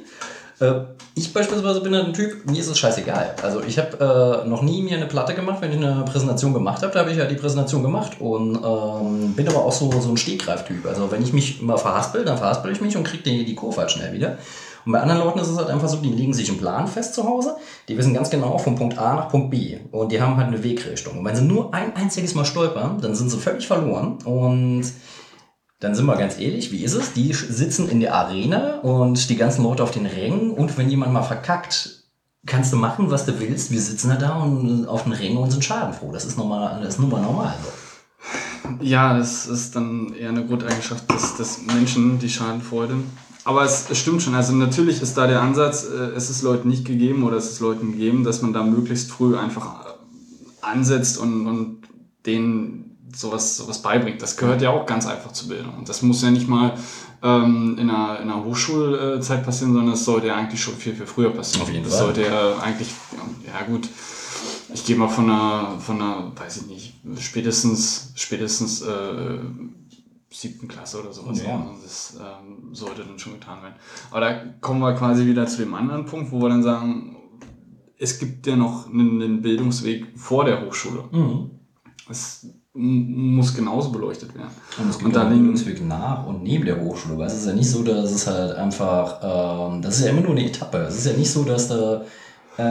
[0.60, 0.82] Äh,
[1.16, 3.36] ich beispielsweise bin halt ein Typ, mir ist es scheißegal.
[3.44, 6.82] Also ich habe äh, noch nie mir eine Platte gemacht, wenn ich eine Präsentation gemacht
[6.82, 10.10] habe, da habe ich halt die Präsentation gemacht und ähm, bin aber auch so, so
[10.10, 10.86] ein Stegreiftyp.
[10.86, 13.82] Also wenn ich mich mal verhaspel, dann verhaspel ich mich und kriege die, die Kurve
[13.82, 14.38] halt schnell wieder.
[14.86, 17.14] Und bei anderen Leuten ist es halt einfach so, die legen sich einen Plan fest
[17.14, 17.58] zu Hause,
[17.88, 20.64] die wissen ganz genau von Punkt A nach Punkt B und die haben halt eine
[20.64, 21.20] Wegrichtung.
[21.20, 24.86] Und wenn sie nur ein einziges Mal stolpern, dann sind sie völlig verloren und
[25.80, 27.14] dann sind wir ganz ehrlich, wie ist es?
[27.14, 31.14] Die sitzen in der Arena und die ganzen Leute auf den Rängen und wenn jemand
[31.14, 32.04] mal verkackt,
[32.46, 33.72] kannst du machen, was du willst.
[33.72, 36.12] Wir sitzen da und auf den Rängen und sind schadenfroh.
[36.12, 37.54] Das ist normal, das ist nun mal normal.
[38.82, 42.96] Ja, das ist dann eher eine Grundeigenschaft des, des Menschen, die Schadenfreude.
[43.46, 44.36] Aber es, es stimmt schon.
[44.36, 47.62] Also natürlich ist da der Ansatz, äh, es ist Leuten nicht gegeben oder es ist
[47.62, 49.90] Leuten gegeben, dass man da möglichst früh einfach äh,
[50.62, 51.82] ansetzt und, und
[52.26, 54.22] denen sowas, sowas beibringt.
[54.22, 55.78] Das gehört ja auch ganz einfach zur Bildung.
[55.78, 56.74] Und das muss ja nicht mal
[57.22, 61.06] ähm, in, einer, in einer Hochschulzeit passieren, sondern es sollte ja eigentlich schon viel, viel
[61.06, 61.64] früher passieren.
[61.64, 62.06] Auf jeden das Fall.
[62.06, 62.90] sollte ja eigentlich,
[63.46, 63.90] ja gut,
[64.74, 69.40] ich gehe mal von einer, von einer, weiß ich nicht, spätestens, spätestens äh,
[70.32, 71.42] siebten Klasse oder sowas.
[71.44, 71.66] Ja.
[71.84, 73.76] Das ähm, sollte dann schon getan werden.
[74.12, 77.18] Aber da kommen wir quasi wieder zu dem anderen Punkt, wo wir dann sagen,
[77.98, 81.04] es gibt ja noch einen, einen Bildungsweg vor der Hochschule.
[81.12, 81.52] Mhm.
[82.10, 84.52] Es muss genauso beleuchtet werden.
[84.78, 87.18] Und es gibt Und dann- einen Bildungsweg nach und neben der Hochschule.
[87.18, 90.22] Weil es ist ja nicht so, dass es halt einfach, ähm, das ist ja immer
[90.22, 90.78] nur eine Etappe.
[90.80, 92.06] Es ist ja nicht so, dass du
[92.58, 92.62] äh,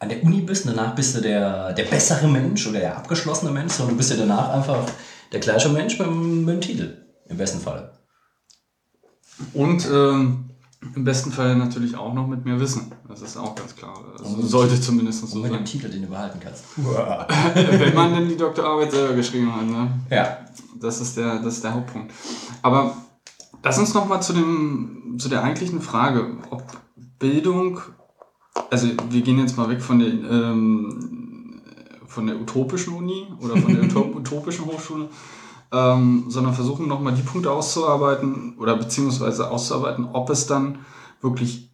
[0.00, 3.72] an der Uni bist, danach bist du der, der bessere Mensch oder der abgeschlossene Mensch,
[3.72, 4.84] sondern du bist ja danach einfach
[5.32, 6.96] der gleiche Mensch mit, mit dem Titel.
[7.28, 7.92] Im besten Fall.
[9.52, 10.47] Und ähm,
[10.94, 12.92] im besten Fall natürlich auch noch mit mehr Wissen.
[13.08, 13.94] Das ist auch ganz klar.
[14.18, 15.64] Also sollte zumindest so Und mit dem sein.
[15.64, 16.64] Titel, den du behalten kannst.
[17.54, 19.66] Wenn man denn die Doktorarbeit selber geschrieben hat.
[19.66, 19.90] Ne?
[20.10, 20.38] Ja.
[20.80, 22.12] Das ist der, das ist der Hauptpunkt.
[22.62, 22.94] Aber
[23.62, 26.62] lass uns noch mal zu, dem, zu der eigentlichen Frage, ob
[27.18, 27.80] Bildung,
[28.70, 31.60] also wir gehen jetzt mal weg von der, ähm,
[32.06, 35.08] von der utopischen Uni oder von der utop- utopischen Hochschule,
[35.72, 40.80] ähm, sondern versuchen noch mal die Punkte auszuarbeiten oder beziehungsweise auszuarbeiten, ob es dann
[41.20, 41.70] wirklich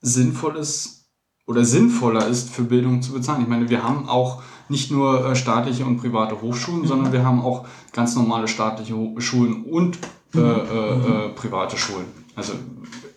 [0.00, 1.10] sinnvoll ist
[1.46, 3.42] oder sinnvoller ist, für Bildung zu bezahlen.
[3.42, 7.42] Ich meine, wir haben auch nicht nur äh, staatliche und private Hochschulen, sondern wir haben
[7.42, 9.98] auch ganz normale staatliche Schulen und
[10.34, 12.06] äh, äh, äh, private Schulen.
[12.36, 12.52] Also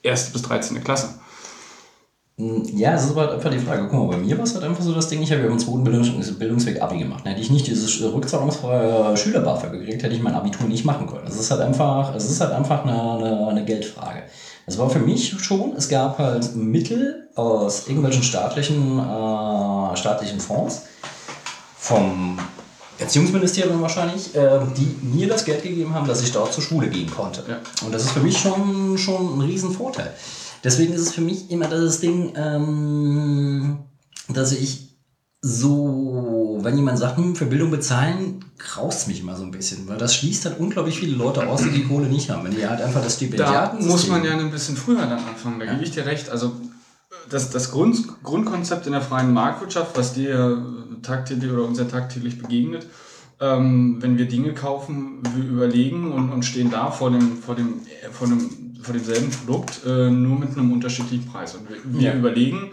[0.02, 0.84] erste bis 13.
[0.84, 1.20] Klasse.
[2.36, 3.88] Ja, es ist aber halt einfach die Frage.
[3.88, 5.60] Guck mal, bei mir war es halt einfach so das Ding, ich habe ja im
[5.60, 6.10] zweiten Bildungs
[6.40, 7.26] Bildungsweg Abi gemacht.
[7.26, 11.28] Hätte ich nicht dieses rückzahlungsfreie Schüler-BAföG gekriegt, hätte ich mein Abitur nicht machen können.
[11.28, 14.24] Es ist halt einfach, es ist halt einfach eine, eine, eine Geldfrage.
[14.66, 20.84] Es war für mich schon, es gab halt Mittel aus irgendwelchen staatlichen, äh, staatlichen Fonds,
[21.78, 22.40] vom
[22.98, 27.12] Erziehungsministerium wahrscheinlich, äh, die mir das Geld gegeben haben, dass ich dort zur Schule gehen
[27.12, 27.44] konnte.
[27.48, 27.58] Ja.
[27.86, 30.14] Und das ist für mich schon, schon ein Riesenvorteil.
[30.64, 33.80] Deswegen ist es für mich immer das Ding, ähm,
[34.30, 34.94] dass ich
[35.42, 39.98] so, wenn jemand sagt, hm, für Bildung bezahlen, graust mich immer so ein bisschen, weil
[39.98, 42.46] das schließt halt unglaublich viele Leute aus, die die Kohle nicht haben.
[42.46, 45.60] Wenn die halt einfach das Da Stipendiaten muss man ja ein bisschen früher dann anfangen,
[45.60, 45.74] da Ja.
[45.74, 46.30] gebe ich dir recht.
[46.30, 46.54] Also
[47.30, 50.66] das, das Grund, Grundkonzept in der freien Marktwirtschaft, was dir
[51.02, 52.88] tagtäglich oder uns ja tagtäglich begegnet,
[53.42, 57.82] ähm, wenn wir Dinge kaufen, wir überlegen und, und stehen da vor dem, vor dem,
[58.14, 61.56] vor dem vor demselben Produkt, äh, nur mit einem unterschiedlichen Preis.
[61.56, 62.14] Und wir, wir Ja.
[62.16, 62.72] überlegen,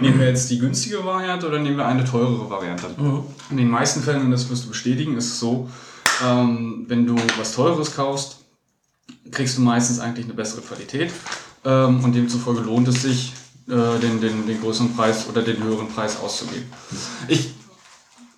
[0.00, 2.86] nehmen wir jetzt die günstige Variante oder nehmen wir eine teurere Variante.
[3.50, 5.68] In den meisten Fällen, und das wirst du bestätigen, ist es so,
[6.26, 8.38] ähm, wenn du was Teures kaufst,
[9.30, 11.12] kriegst du meistens eigentlich eine bessere Qualität
[11.64, 13.32] ähm, und demzufolge lohnt es sich,
[13.68, 16.64] äh, den, den, den größeren Preis oder den höheren Preis auszugeben.
[17.28, 17.50] Ich,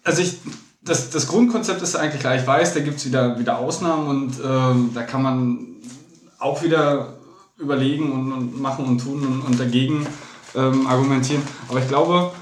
[0.05, 0.39] also ich,
[0.83, 2.43] das, das Grundkonzept ist eigentlich gleich.
[2.43, 5.67] Ich weiß, da gibt es wieder, wieder Ausnahmen und ähm, da kann man
[6.43, 7.15] auch wieder
[7.59, 10.07] überlegen und, und machen und tun und, und dagegen
[10.55, 11.43] ähm, argumentieren.
[11.69, 12.33] Aber ich glaube,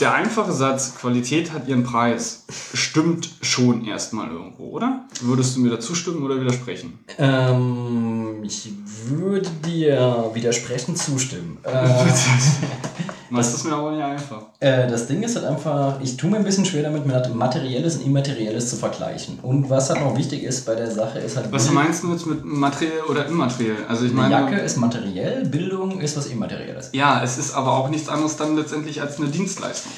[0.00, 5.04] der einfache Satz, Qualität hat ihren Preis, stimmt schon erstmal irgendwo, oder?
[5.20, 6.98] Würdest du mir da zustimmen oder widersprechen?
[7.18, 8.72] Ähm, ich
[9.06, 11.58] würde dir widersprechend zustimmen.
[11.64, 14.42] Äh, Das ist mir aber nicht einfach.
[14.60, 17.96] Äh, das Ding ist halt einfach, ich tue mir ein bisschen schwer damit, mit Materielles
[17.96, 19.38] und Immaterielles zu vergleichen.
[19.42, 22.26] Und was halt noch wichtig ist bei der Sache, ist halt, Was meinst du jetzt
[22.26, 23.76] mit materiell oder immateriell?
[23.88, 26.90] Also ich eine meine, Jacke ist materiell, Bildung ist was Immaterielles.
[26.92, 29.92] ja, es ist aber auch nichts anderes dann letztendlich als eine Dienstleistung.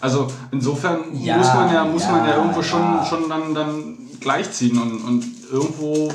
[0.00, 3.04] Also insofern Ja, muss man ja, muss man ja ja, irgendwo schon, ja.
[3.04, 6.10] schon dann, dann gleichziehen und, und irgendwo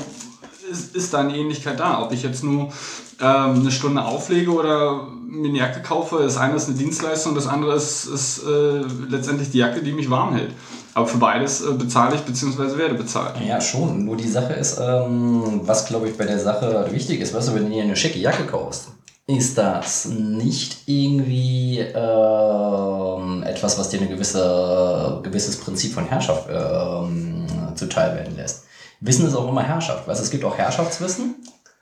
[0.70, 2.02] ist, ist da eine Ähnlichkeit da.
[2.02, 2.70] Ob ich jetzt nur
[3.20, 7.46] ähm, eine Stunde auflege oder mir eine Jacke kaufe, das eine ist eine Dienstleistung, das
[7.46, 10.52] andere ist, ist äh, letztendlich die Jacke, die mich warm hält.
[10.94, 12.76] Aber für beides äh, bezahle ich bzw.
[12.76, 13.34] werde bezahlt.
[13.46, 14.04] Ja, schon.
[14.04, 17.54] Nur die Sache ist, ähm, was glaube ich bei der Sache wichtig ist, weißt du,
[17.54, 18.88] wenn du dir eine schicke Jacke kaufst,
[19.26, 27.46] ist das nicht irgendwie ähm, etwas, was dir ein gewisse, gewisses Prinzip von Herrschaft ähm,
[27.74, 28.64] zuteil werden lässt.
[29.00, 30.08] Wissen ist auch immer Herrschaft.
[30.08, 31.36] Weißt, es gibt auch Herrschaftswissen.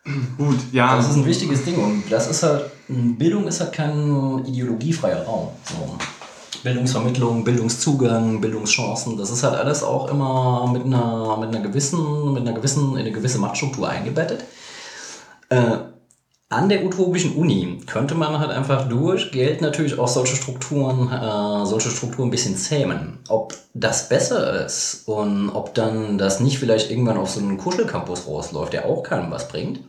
[0.39, 0.97] Gut, ja.
[0.97, 5.49] Das ist ein wichtiges Ding und das ist halt, Bildung ist halt kein ideologiefreier Raum.
[5.65, 5.97] So.
[6.63, 12.43] Bildungsvermittlung, Bildungszugang, Bildungschancen, das ist halt alles auch immer mit einer, mit einer gewissen, mit
[12.43, 14.45] einer gewissen, in eine gewisse Machtstruktur eingebettet.
[15.49, 15.79] Äh,
[16.49, 21.67] an der utopischen Uni könnte man halt einfach durch Geld natürlich auch solche Strukturen, äh,
[21.67, 23.19] solche Strukturen ein bisschen zähmen.
[23.29, 28.29] Ob das besser ist und ob dann das nicht vielleicht irgendwann auf so einen Kuschelcampus
[28.29, 29.81] rausläuft, der auch keinem was bringt.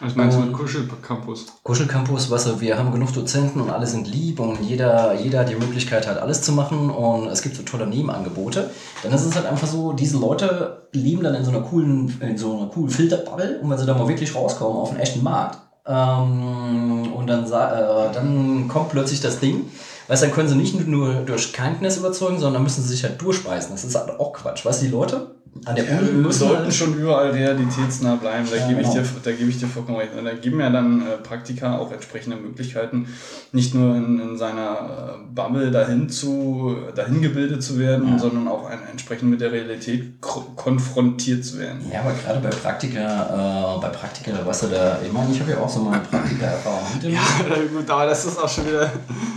[0.00, 1.46] Was meinst du mit Kuschelcampus?
[1.62, 5.48] Kuschelcampus, was so, wir haben genug Dozenten und alle sind lieb und jeder, jeder hat
[5.48, 8.70] die Möglichkeit halt alles zu machen und es gibt so tolle Nebenangebote,
[9.02, 12.36] dann ist es halt einfach so, diese Leute leben dann in so einer coolen, in
[12.36, 15.58] so einer coolen Filterbubble und wenn sie dann mal wirklich rauskommen auf den echten Markt
[15.86, 19.66] ähm, und dann, äh, dann kommt plötzlich das Ding,
[20.08, 23.20] weißt du, dann können sie nicht nur durch Kindness überzeugen, sondern müssen sie sich halt
[23.20, 23.72] durchspeisen.
[23.72, 24.64] Das ist halt auch Quatsch.
[24.64, 25.34] Weißt du, die Leute
[25.64, 28.88] an der Uni Wir müssen sollten halt, schon überall realitätsnah bleiben, da, Ja, gebe ich
[28.88, 29.00] genau.
[29.02, 30.10] dir, da gebe ich dir vollkommen recht.
[30.16, 33.06] Da geben ja dann äh, Praktika auch entsprechende Möglichkeiten,
[33.52, 38.18] nicht nur in, in seiner äh, Bubble dahin, zu, dahin gebildet zu werden, Ja.
[38.18, 41.80] sondern auch ein, entsprechend mit der Realität konfrontiert zu werden.
[41.92, 45.52] Ja, aber gerade bei Praktika, äh, bei Praktika, weißt du, da, ich meine, ich habe
[45.52, 47.68] ja auch so meine Praktika-Erfahrung mir.
[47.68, 48.90] gut, aber das ist auch schon wieder.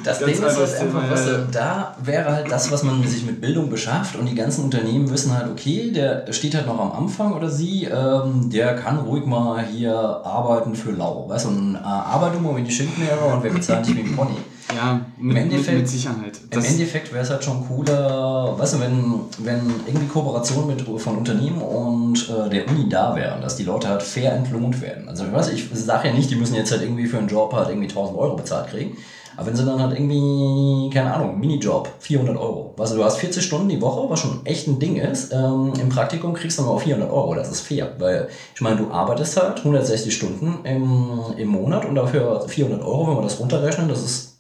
[0.04, 1.48] Das Ding ist halt einfach, weißt ja, du, ja.
[1.52, 5.38] da wäre halt das, was man sich mit Bildung beschafft und die ganzen Unternehmen wissen
[5.38, 9.64] halt, okay, der steht halt noch am Anfang oder sie, ähm, der kann ruhig mal
[9.66, 11.26] hier arbeiten für lau.
[11.28, 14.16] Weißt du, und äh, arbeite mal wie die Schindlehrer und wer bezahlt dich wie ein
[14.16, 14.32] Pony.
[14.76, 16.40] Ja, mit, Endeffekt- mit, mit Sicherheit.
[16.52, 21.18] Im Endeffekt wäre es halt schon cooler, weißt du, wenn, wenn irgendwie Kooperation mit, von
[21.20, 25.08] Unternehmen und äh, der Uni da wären, dass die Leute halt fair entlohnt werden.
[25.08, 27.54] Also weißt du, ich sage ja nicht, die müssen jetzt halt irgendwie für einen Job
[27.54, 28.98] halt irgendwie 1000 Euro bezahlt kriegen,
[29.38, 32.74] aber wenn sie dann halt irgendwie, keine Ahnung, Minijob, 400 Euro.
[32.76, 35.90] Weißt du, hast 40 Stunden die Woche, was schon echt ein Ding ist, ähm, im
[35.90, 39.60] Praktikum kriegst du nur 400 Euro, das ist fair, weil ich meine, du arbeitest halt
[39.60, 44.37] 160 Stunden im, im Monat und dafür 400 Euro, wenn wir das runterrechnen, das ist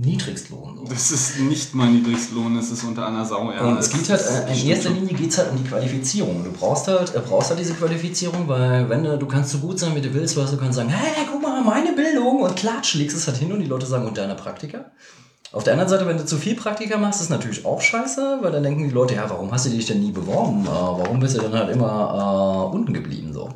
[0.00, 0.76] Niedrigstlohn.
[0.76, 0.84] So.
[0.84, 3.50] Das ist nicht mal Niedrigstlohn, das ist unter einer Sau.
[3.50, 4.90] Ja, Und es geht halt, äh, in erster.
[4.90, 6.44] Linie geht es halt um die Qualifizierung.
[6.44, 9.78] Du brauchst halt, äh, brauchst halt diese Qualifizierung, weil wenn du, du kannst so gut
[9.78, 12.94] sein, wie du willst, du, du kannst sagen, hey, guck mal, meine Bildung und klatsch,
[12.94, 14.92] legst es halt hin und die Leute sagen, und deine Praktika?
[15.50, 18.52] Auf der anderen Seite, wenn du zu viel Praktika machst, ist natürlich auch scheiße, weil
[18.52, 20.64] dann denken die Leute, ja, warum hast du dich denn nie beworben?
[20.64, 23.48] Äh, warum bist du dann halt immer äh, unten geblieben so?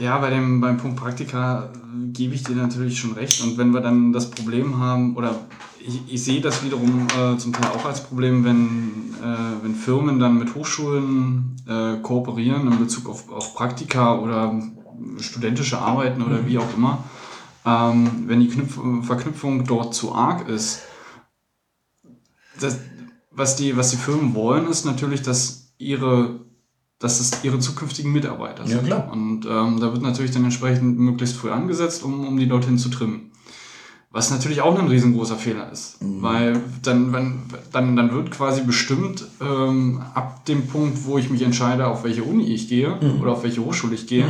[0.00, 1.70] Ja, bei dem, beim Punkt Praktika
[2.12, 3.42] gebe ich dir natürlich schon recht.
[3.42, 5.34] Und wenn wir dann das Problem haben, oder
[5.80, 10.18] ich, ich sehe das wiederum äh, zum Teil auch als Problem, wenn, äh, wenn Firmen
[10.18, 14.60] dann mit Hochschulen äh, kooperieren in Bezug auf, auf Praktika oder
[15.18, 17.04] studentische Arbeiten oder wie auch immer,
[17.64, 20.80] ähm, wenn die Knüpf Verknüpfung dort zu arg ist.
[22.60, 22.78] Das,
[23.30, 26.45] was, die, was die Firmen wollen, ist natürlich, dass ihre
[26.98, 28.86] dass es ihre zukünftigen Mitarbeiter Ja, sind.
[28.86, 29.08] klar.
[29.12, 32.88] Und ähm, da wird natürlich dann entsprechend möglichst früh angesetzt, um, um die dorthin zu
[32.88, 33.30] trimmen.
[34.10, 36.02] Was natürlich auch ein riesengroßer Fehler ist.
[36.02, 36.22] Mhm.
[36.22, 37.42] Weil dann, wenn,
[37.72, 42.24] dann, dann wird quasi bestimmt, ähm, ab dem Punkt, wo ich mich entscheide, auf welche
[42.24, 43.20] Uni ich gehe Mhm.
[43.20, 44.26] oder auf welche Hochschule ich gehe,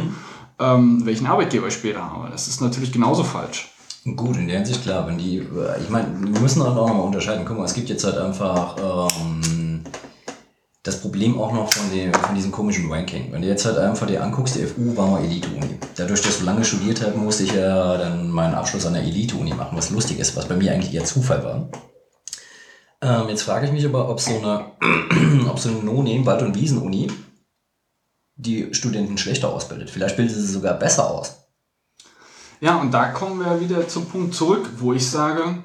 [0.58, 2.30] ähm, welchen Arbeitgeber ich später habe.
[2.30, 3.70] Das ist natürlich genauso falsch.
[4.16, 7.00] Gut, in der Hinsicht klar, wenn die, äh, ich meine, wir müssen auch noch mal
[7.02, 7.44] unterscheiden.
[7.46, 9.40] Guck mal, es gibt jetzt halt einfach ähm,
[10.87, 13.32] das Problem auch noch von, dem, von diesem komischen Ranking.
[13.32, 15.78] Wenn du jetzt halt einfach dir anguckst, die FU war mal Elite-Uni.
[15.97, 19.03] Dadurch, dass ich so lange studiert habe, musste ich ja dann meinen Abschluss an der
[19.03, 21.68] Elite-Uni machen, was lustig ist, was bei mir eigentlich eher Zufall war.
[23.03, 24.66] Ähm, jetzt frage ich mich aber, ob so eine,
[25.51, 27.09] ob so eine No-Name Wald- und Wiesen-Uni
[28.37, 29.91] die Studenten schlechter ausbildet.
[29.91, 31.47] Vielleicht bildet sie sogar besser aus.
[32.61, 35.62] Ja, und da kommen wir wieder zum Punkt zurück, wo ich sage,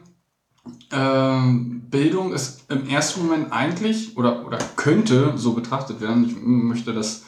[0.92, 6.26] ähm, Bildung ist im ersten Moment eigentlich oder, oder könnte so betrachtet werden.
[6.26, 7.24] Ich möchte das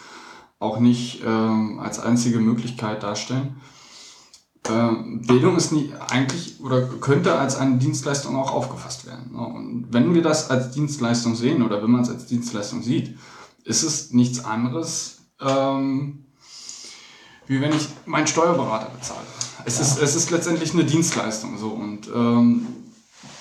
[0.60, 3.58] auch nicht ähm, als einzige Möglichkeit darstellen.
[4.70, 9.34] Ähm, Bildung ist nie, eigentlich oder könnte als eine Dienstleistung auch aufgefasst werden.
[9.34, 9.46] ne?
[9.46, 13.18] Und wenn wir das als Dienstleistung sehen oder wenn man es als Dienstleistung sieht,
[13.66, 16.26] ist es nichts anderes, ähm,
[17.48, 19.26] wie wenn ich meinen Steuerberater bezahle.
[19.66, 22.68] Es, ist, es ist letztendlich eine Dienstleistung so und ähm,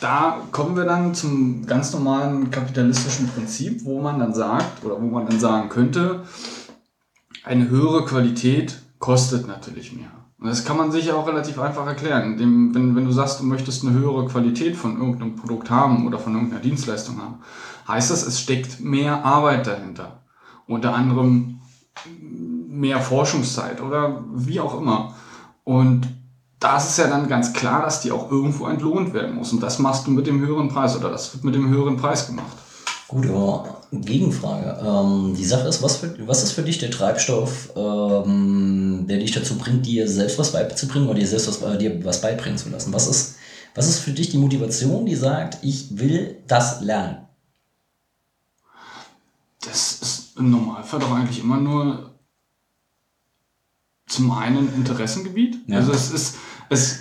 [0.02, 5.06] da kommen wir dann zum ganz normalen kapitalistischen Prinzip, wo man dann sagt oder wo
[5.06, 6.24] man dann sagen könnte,
[7.44, 10.10] eine höhere Qualität kostet natürlich mehr.
[10.38, 12.32] Und das kann man sich ja auch relativ einfach erklären.
[12.32, 16.18] Indem, wenn, wenn du sagst, du möchtest eine höhere Qualität von irgendeinem Produkt haben oder
[16.18, 17.36] von irgendeiner Dienstleistung haben,
[17.86, 20.22] heißt das, es steckt mehr Arbeit dahinter.
[20.66, 21.60] Unter anderem
[22.66, 25.14] mehr Forschungszeit oder wie auch immer.
[25.62, 26.08] Und
[26.62, 29.52] da ist es ja dann ganz klar, dass die auch irgendwo entlohnt werden muss.
[29.52, 32.26] Und das machst du mit dem höheren Preis oder das wird mit dem höheren Preis
[32.28, 32.56] gemacht.
[33.08, 34.80] Gut, aber Gegenfrage.
[34.80, 39.32] Ähm, die Sache ist, was, für, was ist für dich der Treibstoff, ähm, der dich
[39.32, 42.70] dazu bringt, dir selbst was beizubringen oder dir selbst was, äh, dir was beibringen zu
[42.70, 42.92] lassen?
[42.92, 43.34] Was ist,
[43.74, 47.26] was ist für dich die Motivation, die sagt, ich will das lernen?
[49.60, 52.12] Das ist im Normalfall doch eigentlich immer nur
[54.06, 55.56] zum einen Interessengebiet.
[55.66, 55.78] Ja.
[55.78, 56.36] Also es ist,
[56.72, 57.00] es,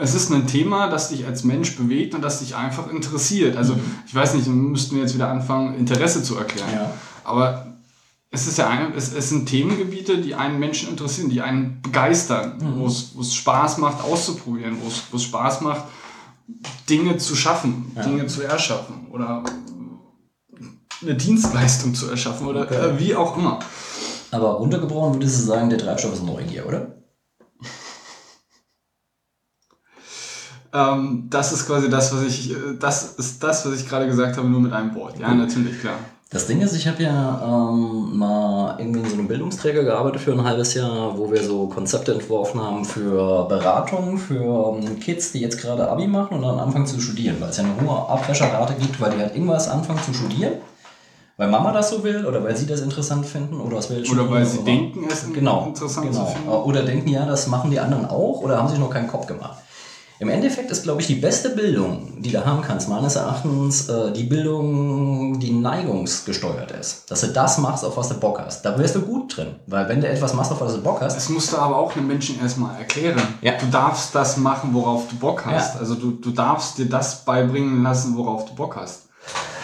[0.00, 3.56] es ist ein Thema, das dich als Mensch bewegt und das dich einfach interessiert.
[3.56, 6.68] Also ich weiß nicht, müssten wir jetzt wieder anfangen, Interesse zu erklären.
[6.72, 6.90] Ja.
[7.22, 7.66] Aber
[8.30, 12.56] es ist ja ein, es, es sind Themengebiete, die einen Menschen interessieren, die einen begeistern,
[12.76, 15.84] wo es wo es Spaß macht, auszuprobieren, wo es wo es Spaß macht,
[16.90, 18.02] Dinge zu schaffen, Ja.
[18.02, 19.44] Dinge zu erschaffen oder
[21.02, 22.74] eine Dienstleistung zu erschaffen oder Okay.
[22.74, 23.58] äh, wie auch immer.
[24.32, 26.96] Aber runtergebrochen würdest du sagen, der Treibstoff ist Neugier, oder?
[30.74, 34.36] Ähm, das ist quasi das, was ich, äh, das ist das, was ich gerade gesagt
[34.36, 35.18] habe, nur mit einem Wort.
[35.20, 35.94] Ja, natürlich, klar.
[36.30, 40.32] Das Ding ist, ich habe ja ähm, mal irgendwie in so einem Bildungsträger gearbeitet für
[40.32, 45.38] ein halbes Jahr, wo wir so Konzepte entworfen haben für Beratung für ähm, Kids, die
[45.38, 48.74] jetzt gerade Abi machen und dann anfangen zu studieren, weil es ja eine hohe Abbrecherrate
[48.74, 50.54] gibt, weil die halt irgendwas anfangen zu studieren,
[51.36, 54.28] weil Mama das so will oder weil sie das interessant finden oder aus welchen Oder
[54.28, 54.64] weil sie immer.
[54.64, 56.24] denken, es genau, interessant genau.
[56.24, 56.48] zu finden.
[56.48, 59.58] Oder denken, ja, das machen die anderen auch oder haben sich noch keinen Kopf gemacht.
[60.20, 64.12] Im Endeffekt ist, glaube ich, die beste Bildung, die du haben kannst, meines Erachtens, äh,
[64.12, 67.10] die Bildung, die neigungsgesteuert ist.
[67.10, 68.64] Dass du das machst, auf was du Bock hast.
[68.64, 69.56] Da wirst du gut drin.
[69.66, 71.96] Weil wenn du etwas machst, auf was du Bock hast, Das musst du aber auch
[71.96, 73.20] einem Menschen erstmal erklären.
[73.40, 73.54] Ja.
[73.58, 75.74] Du darfst das machen, worauf du Bock hast.
[75.74, 75.80] Ja.
[75.80, 79.08] Also du, du darfst dir das beibringen lassen, worauf du Bock hast.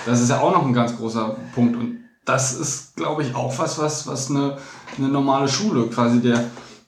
[0.05, 1.77] Das ist ja auch noch ein ganz großer Punkt.
[1.77, 4.57] Und das ist, glaube ich, auch was, was, was eine,
[4.99, 6.45] eine normale Schule, quasi der,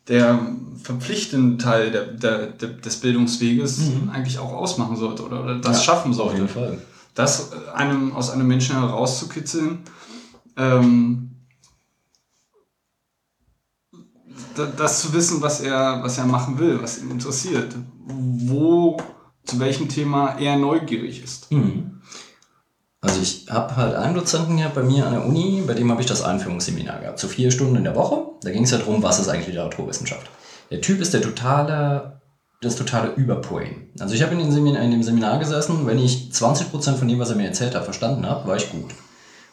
[0.08, 0.38] der
[0.82, 3.80] verpflichtende Teil der, der, der, des Bildungsweges
[4.12, 6.36] eigentlich auch ausmachen sollte oder, oder das Ja, schaffen auf sollte.
[6.36, 6.78] jeden Fall.
[7.14, 9.78] Das äh, einem, aus einem Menschen herauszukitzeln,
[10.56, 11.30] ähm,
[14.56, 17.74] da- das zu wissen, was er, was er machen will, was ihn interessiert,
[18.06, 18.96] wo,
[19.44, 21.50] zu welchem Thema er neugierig ist.
[21.52, 22.00] Mhm.
[23.00, 26.00] Also ich habe halt einen Dozenten gehabt bei mir an der Uni, bei dem habe
[26.00, 27.18] ich das Einführungsseminar gehabt.
[27.18, 28.26] So vier Stunden in der Woche.
[28.42, 30.30] Da ging es ja darum, was ist eigentlich Literaturwissenschaft.
[30.72, 32.22] Der Typ ist der totale,
[32.62, 33.90] das totale Überpoen.
[34.00, 37.18] Also ich habe in, dem Seminar- in dem Seminar gesessen, wenn ich 20% von dem,
[37.18, 38.90] was er mir erzählt hat, verstanden habe, war ich gut.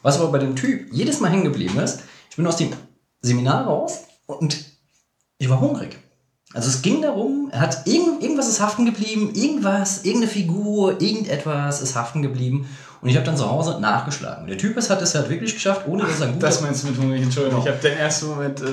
[0.00, 2.00] Was aber bei dem Typ jedes Mal hängen geblieben ist,
[2.30, 2.72] ich bin aus dem
[3.20, 4.64] Seminar raus und
[5.36, 5.98] ich war hungrig.
[6.54, 11.82] Also es ging darum, er hat irgend, irgendwas ist haften geblieben, irgendwas, irgendeine Figur, irgendetwas
[11.82, 12.66] ist haften geblieben.
[13.02, 14.46] Und ich habe dann zu Hause nachgeschlagen.
[14.46, 16.40] Der Typ ist, hat es halt wirklich geschafft, ohne dass er guter...
[16.40, 17.22] Das meinst du mit hungrig?
[17.22, 18.64] Entschuldigung, ich habe den ersten Moment äh,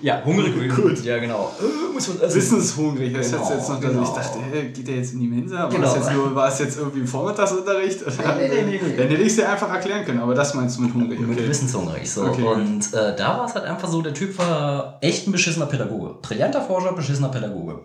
[0.00, 1.04] ja, hungrig Gut.
[1.04, 1.52] Ja, genau.
[1.60, 2.36] Äh, muss man essen.
[2.36, 3.12] wissenshungrig.
[3.12, 4.02] Das Genau, jetzt noch, dass genau.
[4.04, 5.58] ich dachte, hey, geht der jetzt in die Mensa?
[5.58, 5.86] War, Genau.
[5.86, 8.00] es jetzt nur, war es jetzt irgendwie Vormittagsunterricht?
[8.06, 8.96] Nee, nee, nee, nee.
[8.96, 11.20] Dann hätte ich es dir einfach erklären können, aber das meinst du mit hungrig.
[11.20, 11.48] Mit Okay.
[11.48, 12.10] Wissenshungrig.
[12.10, 12.24] So.
[12.24, 12.42] Okay.
[12.42, 16.14] Und äh, da war es halt einfach so, der Typ war echt ein beschissener Pädagoge.
[16.22, 17.80] Brillanter Forscher, beschissener Pädagoge.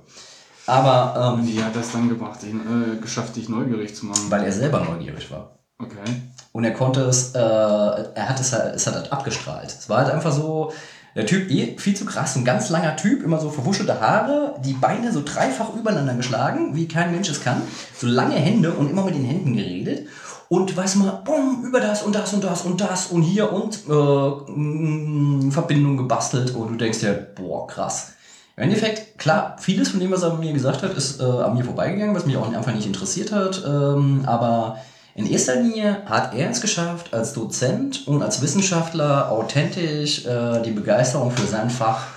[0.65, 4.21] Aber ähm, Wie hat das dann gebracht, dich, äh, geschafft, dich neugierig zu machen?
[4.29, 5.59] weil er selber neugierig war.
[5.79, 6.21] Okay.
[6.51, 9.67] Und er konnte es, äh, er hat es halt, es hat halt abgestrahlt.
[9.67, 10.71] Es war halt einfach so,
[11.15, 14.73] Der Typ eh viel zu krass, ein ganz langer Typ, immer so verwuschelte Haare, die
[14.73, 17.61] Beine so dreifach übereinander geschlagen, wie kein Mensch es kann.
[17.95, 20.07] So lange Hände und immer mit den Händen geredet.
[20.49, 23.79] Und weiß mal, bumm, über das und das und das und das und hier und
[23.87, 26.55] äh, mm, Verbindung gebastelt.
[26.55, 28.13] Und du denkst dir, boah, krass.
[28.55, 31.63] Im Endeffekt, klar, vieles von dem, was er mir gesagt hat, ist äh, an mir
[31.63, 33.63] vorbeigegangen, was mich auch einfach nicht interessiert hat.
[33.65, 34.77] Ähm, aber
[35.15, 40.71] in erster Linie hat er es geschafft, als Dozent und als Wissenschaftler authentisch äh, die
[40.71, 42.07] Begeisterung für sein Fach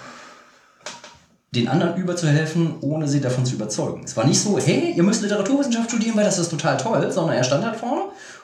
[1.55, 4.03] den anderen überzuhelfen, ohne sie davon zu überzeugen.
[4.05, 7.37] Es war nicht so, hey, ihr müsst Literaturwissenschaft studieren, weil das ist total toll, sondern
[7.37, 8.03] er stand halt vorne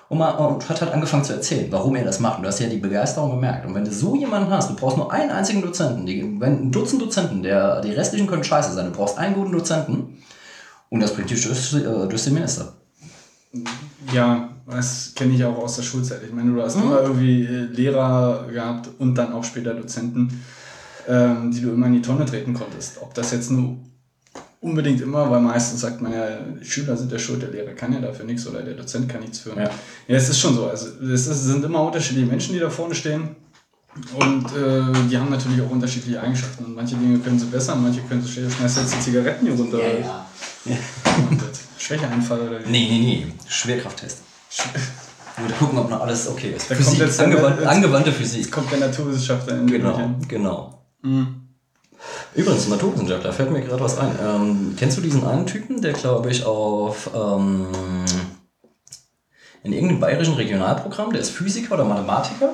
[0.09, 2.37] und, mal, und hat halt angefangen zu erzählen, warum er das macht.
[2.37, 3.67] Und du hast ja die Begeisterung gemerkt.
[3.67, 6.73] Und wenn du so jemanden hast, du brauchst nur einen einzigen Dozenten, die, wenn ein
[6.73, 10.23] Dutzend Dozenten, der, die restlichen können scheiße sein, du brauchst einen guten Dozenten
[10.91, 12.75] und das bringt dich durch, äh, durch den Minister.
[14.13, 16.23] Ja, das kenne ich auch aus der Schulzeit.
[16.27, 20.43] Ich meine, du hast immer irgendwie äh, Lehrer gehabt und dann auch später Dozenten,
[21.09, 22.99] ähm, die du immer in die Tonne treten konntest.
[23.01, 23.77] Ob das jetzt nur
[24.61, 27.93] unbedingt immer, weil meistens sagt man ja, die Schüler sind der Schuld, der Lehrer kann
[27.93, 29.51] ja dafür nichts oder der Dozent kann nichts für.
[29.51, 29.65] Ja.
[29.65, 29.71] Ja,
[30.07, 30.67] es ist schon so.
[30.67, 33.37] Also es ist, sind immer unterschiedliche Menschen, die da vorne stehen.
[34.15, 36.65] Und äh, die haben natürlich auch unterschiedliche Eigenschaften.
[36.65, 38.51] Und manche Dinge können sie besser, manche können sie schlechter.
[38.53, 39.79] Schmeißt jetzt die Zigaretten hier runter.
[40.65, 41.52] Und das
[41.83, 42.71] Schwächeanfall oder wie?
[42.71, 43.27] Nee, nee, nee.
[43.49, 44.19] Schwerkrafttest.
[45.45, 46.71] Oder gucken, ob noch alles okay ist.
[46.71, 48.43] Da kommt jetzt angewandt, jetzt- angewandte Physik.
[48.43, 50.15] Jetzt kommt der Naturwissenschaftler in Genau, Küche.
[50.29, 50.85] genau.
[51.01, 51.49] Mhm.
[52.35, 54.11] Übrigens, Naturwissenschaftler, fällt mir gerade was ein.
[54.23, 57.67] Ähm, kennst du diesen einen Typen, der glaube ich auf ähm,
[59.63, 62.51] in irgendeinem bayerischen Regionalprogramm, der ist Physiker oder Mathematiker,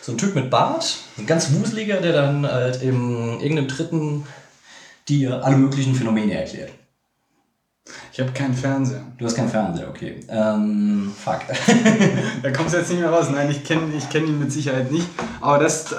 [0.00, 4.26] so ein Typ mit Bart, ein ganz wuseliger, der dann halt in irgendeinem dritten
[5.08, 6.70] dir alle möglichen Phänomene erklärt.
[8.12, 9.00] Ich habe keinen Fernseher.
[9.16, 10.20] Du hast keinen Fernseher, okay.
[10.28, 11.40] Ähm, fuck.
[12.42, 13.28] Da kommst du jetzt nicht mehr raus.
[13.32, 15.06] Nein, ich kenne ich kenn ihn mit Sicherheit nicht.
[15.40, 15.96] Aber das, äh,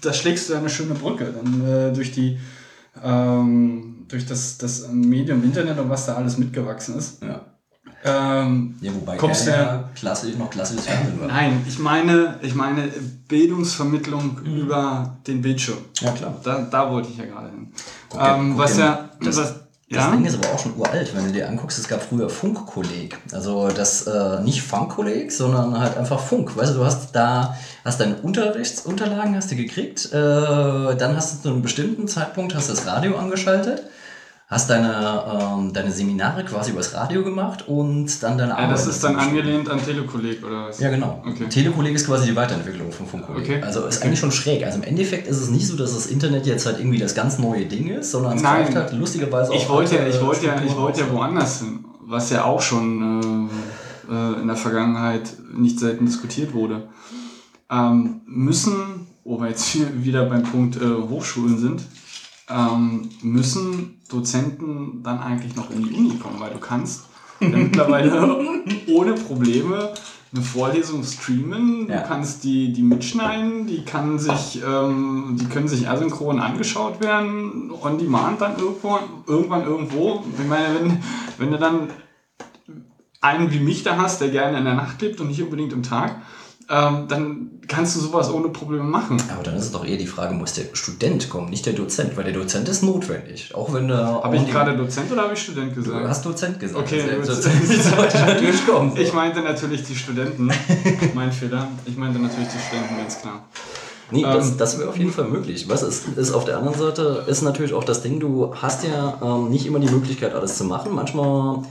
[0.00, 1.26] da schlägst du eine schöne Brücke.
[1.32, 2.38] Dann äh, durch die
[3.02, 7.22] ähm, durch das, das Medium Internet und was da alles mitgewachsen ist.
[7.22, 7.40] ja.
[8.02, 11.26] Ähm, ja, wobei Kommst du- ja klassisch, noch klassisches Fernsehen war.
[11.28, 12.88] nein, ich meine, ich meine
[13.28, 14.56] Bildungsvermittlung Mhm.
[14.56, 15.76] über den Bildschirm.
[16.00, 16.34] Ja, klar.
[16.42, 17.72] Da, da wollte ich ja gerade hin.
[18.08, 19.54] Guck ähm, guck was ja, das- was,
[19.92, 22.30] Das ja, Ding ist aber auch schon uralt, wenn du dir anguckst, es gab früher
[22.30, 23.18] Funkkolleg.
[23.32, 26.56] Also das äh, nicht Funkkolleg, sondern halt einfach Funk.
[26.56, 31.42] Weißt du, du hast da, hast deine Unterrichtsunterlagen hast du gekriegt, äh, dann hast du
[31.42, 33.82] zu einem bestimmten Zeitpunkt hast das Radio angeschaltet,
[34.50, 39.02] hast deine, ähm, deine Seminare quasi übers Radio gemacht und dann deine ja, das ist
[39.04, 40.80] dann angelehnt an Telekolleg oder was?
[40.80, 41.22] Ja, genau.
[41.24, 41.48] Okay.
[41.48, 43.44] Telekolleg ist quasi die Weiterentwicklung von Funkkolleg.
[43.44, 43.62] Okay.
[43.62, 44.64] Also ist eigentlich schon schräg.
[44.64, 47.38] Also im Endeffekt ist es nicht so, dass das Internet jetzt halt irgendwie das ganz
[47.38, 50.60] neue Ding ist, sondern es greift halt lustigerweise Ich auf wollte ja, ich wollte ja,
[50.60, 53.48] ich wollte ja woanders hin, was ja auch schon
[54.10, 56.88] äh, äh, in der Vergangenheit nicht selten diskutiert wurde.
[57.70, 61.82] Ähm, müssen, wo wir jetzt hier wieder beim Punkt äh, Hochschulen sind,
[62.52, 67.04] ähm, müssen Dozenten dann eigentlich noch in die Uni kommen, weil du kannst
[67.40, 68.38] ja mittlerweile
[68.88, 69.92] ohne Probleme
[70.32, 72.02] eine Vorlesung streamen, Ja.
[72.02, 77.70] du kannst die, die mitschneiden, die kann sich, ähm, die können sich asynchron angeschaut werden,
[77.82, 80.22] on demand dann irgendwo, irgendwann irgendwo.
[80.40, 81.02] Ich meine, wenn,
[81.38, 81.88] wenn du dann
[83.20, 85.82] einen wie mich da hast, der gerne in der Nacht lebt und nicht unbedingt im
[85.82, 86.16] Tag,
[86.70, 89.20] ähm, dann kannst du sowas ohne Probleme machen.
[89.32, 92.16] Aber dann ist es doch eher die Frage, muss der Student kommen, nicht der Dozent,
[92.16, 93.54] weil der Dozent ist notwendig.
[93.54, 94.22] Auch wenn der.
[94.22, 96.08] Habe ich gerade Dozent oder habe ich Student Du gesagt?
[96.08, 96.86] hast Dozent gesagt.
[96.86, 97.34] Okay, also.
[97.34, 97.64] Dozent
[97.96, 98.92] sollte natürlich kommen.
[98.92, 98.96] So.
[99.02, 100.50] Ich meinte natürlich die Studenten.
[101.14, 101.68] mein Fehler.
[101.86, 103.44] Ich meinte natürlich die Studenten, ganz klar.
[104.12, 105.68] Nee, das, Ähm, das wäre auf jeden Fall möglich.
[105.68, 109.18] Was ist, ist auf der anderen Seite, ist natürlich auch das Ding, du hast ja
[109.22, 110.94] ähm, nicht immer die Möglichkeit, alles zu machen.
[110.94, 111.62] Manchmal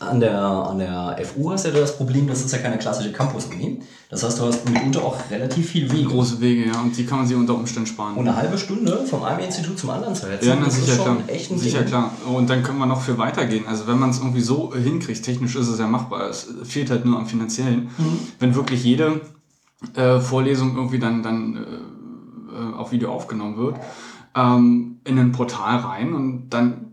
[0.00, 3.12] an der, an der FU hast du ja das Problem, das ist ja keine klassische
[3.12, 3.80] Campus-Uni.
[4.10, 6.08] Das heißt, du hast mitunter auch relativ viel Wege.
[6.08, 8.14] Große Wege, ja, und die kann man sich unter Umständen sparen.
[8.16, 10.92] Und eine halbe Stunde vom einen Institut zum anderen zu hetzen, Ja, na, das sicher
[10.92, 11.28] ist schon klar.
[11.28, 11.88] echt ein Sicher Ding.
[11.88, 12.12] klar.
[12.32, 13.66] Und dann können wir noch viel weitergehen.
[13.66, 16.28] Also wenn man es irgendwie so hinkriegt, technisch ist es ja machbar.
[16.30, 17.90] Es fehlt halt nur am finanziellen.
[17.98, 18.18] Mhm.
[18.38, 19.20] Wenn wirklich jede
[19.94, 21.60] äh, Vorlesung irgendwie dann, dann äh,
[22.56, 23.76] äh, auf Video aufgenommen wird,
[24.36, 26.87] ähm, in ein Portal rein und dann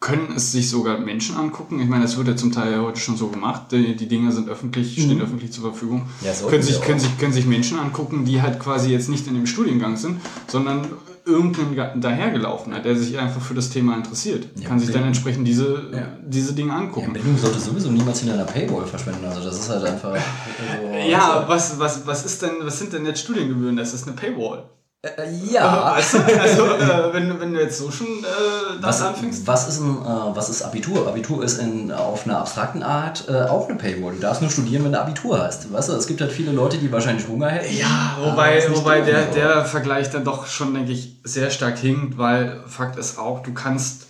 [0.00, 1.80] können es sich sogar Menschen angucken.
[1.80, 3.72] Ich meine, das wird ja zum Teil ja heute schon so gemacht.
[3.72, 6.00] Die, die Dinge sind öffentlich, stehen öffentlich zur Verfügung.
[6.02, 6.26] Mhm.
[6.26, 9.26] Ja, sollten können, sich, können, sich, können sich Menschen angucken, die halt quasi jetzt nicht
[9.26, 10.86] in dem Studiengang sind, sondern
[11.24, 14.46] irgendein Ga- dahergelaufener, der sich einfach für das Thema interessiert.
[14.56, 16.18] Ja, kann sich dann entsprechend diese, Ja.
[16.22, 17.14] diese Dinge Ja, angucken.
[17.14, 19.24] Bildung sollte sowieso niemals in einer Paywall verschwenden.
[19.24, 20.10] Also das ist halt einfach.
[20.10, 23.74] Also, Ja, was, was, was, ist denn, was sind denn jetzt Studiengebühren?
[23.76, 24.64] Das ist eine Paywall.
[25.04, 25.94] Äh, ja.
[25.96, 26.18] Weißt du?
[26.40, 29.46] Also, äh, wenn, wenn du jetzt so schon äh, das Was, anfängst.
[29.46, 31.06] was, ist ein, äh, was ist Abitur?
[31.06, 34.14] Abitur ist in, auf einer abstrakten Art äh, auch eine Paywall.
[34.14, 35.70] Du darfst nur studieren, wenn du Abitur hast.
[35.70, 37.76] Weißt du, es gibt halt viele Leute, die wahrscheinlich Hunger hätten.
[37.76, 42.18] Ja, aber wobei, wobei der, der Vergleich dann doch schon, denke ich, sehr stark hinkt,
[42.18, 44.04] weil Fakt ist auch, du kannst,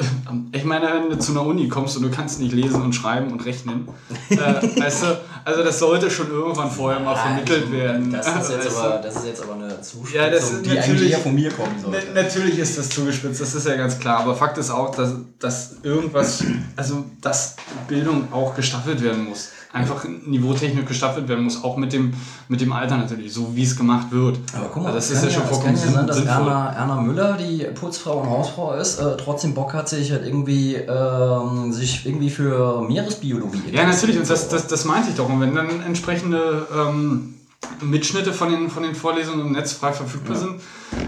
[0.50, 3.30] ich meine, wenn du zu einer Uni kommst und du kannst nicht lesen und schreiben
[3.30, 3.86] und rechnen,
[4.30, 4.36] äh,
[4.80, 8.10] weißt du, also das sollte schon irgendwann vorher mal vermittelt werden.
[8.10, 8.80] Das ist, jetzt weißt du?
[8.80, 11.76] aber, das ist jetzt aber eine Zuspitzung, Ja, das ist die eigentlich von mir kommen
[11.80, 11.98] sollte.
[12.12, 14.18] Na- Natürlich ist das zugespitzt, das ist ja ganz klar.
[14.20, 16.42] Aber Fakt ist auch, dass, dass irgendwas,
[16.74, 17.54] also dass
[17.86, 19.50] Bildung auch gestaffelt werden muss.
[19.74, 22.14] Einfach niveautechnisch gestaffelt werden muss, auch mit dem,
[22.46, 24.38] mit dem Alter natürlich, so wie es gemacht wird.
[24.56, 26.34] Aber guck mal, das es ist kann ja schon vollkommen ja sein, dass sinnvoll.
[26.36, 30.76] Erna, Erna Müller, die Putzfrau und Hausfrau ist, äh, trotzdem Bock hat, sich halt irgendwie,
[30.76, 35.28] ähm, sich irgendwie für Meeresbiologie Ja, natürlich, und das, das, das meinte ich doch.
[35.28, 37.34] Und wenn dann entsprechende ähm,
[37.80, 40.60] Mitschnitte von den, von den Vorlesungen im Netz frei verfügbar sind,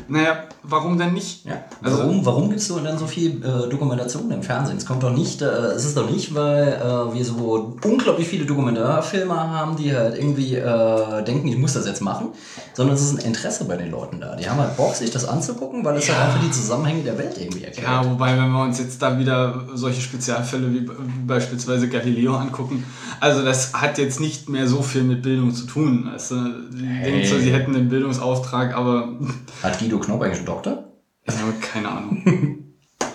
[0.09, 1.45] naja, warum denn nicht?
[1.45, 1.65] Ja.
[1.83, 4.77] Also- warum, warum gibt es so dann so viel äh, Dokumentation im Fernsehen?
[4.77, 8.47] Es kommt doch nicht, äh, es ist doch nicht, weil äh, wir so unglaublich viele
[8.47, 12.29] Dokumentarfilme haben, die halt irgendwie äh, denken, ich muss das jetzt machen,
[12.75, 14.37] sondern es ist ein Interesse bei den Leuten da.
[14.37, 17.37] Die haben halt Bock, sich das anzugucken, weil es halt einfach die Zusammenhänge der Welt
[17.39, 17.87] irgendwie erklärt.
[17.89, 20.89] Ja, wobei, wenn wir uns jetzt da wieder solche Spezialfälle wie
[21.27, 22.85] beispielsweise Galileo angucken,
[23.21, 26.09] also das hat jetzt nicht mehr so viel mit Bildung zu tun.
[26.31, 27.25] Die Hey.
[27.25, 29.09] zwar, sie hätten den Bildungsauftrag, aber
[29.67, 30.85] Hat Guido Knopp eigentlich einen Doktor?
[31.25, 32.23] ich habe keine Ahnung.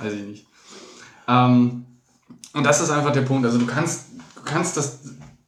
[0.03, 0.45] Weiß ich nicht.
[1.27, 1.85] Ähm,
[2.53, 3.45] und das ist einfach der Punkt.
[3.45, 4.99] Also du kannst, du kannst das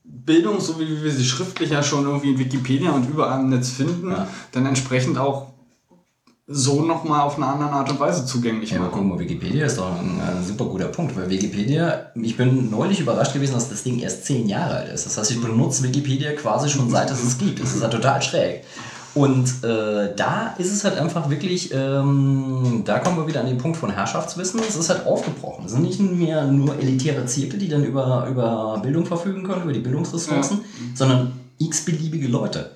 [0.04, 3.72] Bildung, so wie wir sie schriftlich ja schon irgendwie in Wikipedia und überall im Netz
[3.72, 4.28] finden, Ja.
[4.54, 5.48] dann entsprechend auch
[6.48, 8.92] so nochmal auf eine andere Art und Weise zugänglich Ja, machen.
[8.94, 13.00] guck mal, Wikipedia ist doch ein, äh, super guter Punkt, weil Wikipedia, ich bin neulich
[13.00, 15.06] überrascht gewesen, dass das Ding erst zehn Jahre alt ist.
[15.06, 17.62] Das heißt, ich benutze Wikipedia quasi schon seit es es gibt.
[17.62, 18.64] Das ist halt total schräg.
[19.16, 23.60] Und äh, da ist es halt einfach wirklich, ähm, da kommen wir wieder an den
[23.60, 24.60] Punkt von Herrschaftswissen.
[24.68, 25.66] Es ist halt aufgebrochen.
[25.66, 29.74] Es sind nicht mehr nur elitäre Zirkel, die dann über, über Bildung verfügen können, über
[29.74, 30.62] die Bildungsressourcen,
[30.96, 32.76] sondern x-beliebige Leute.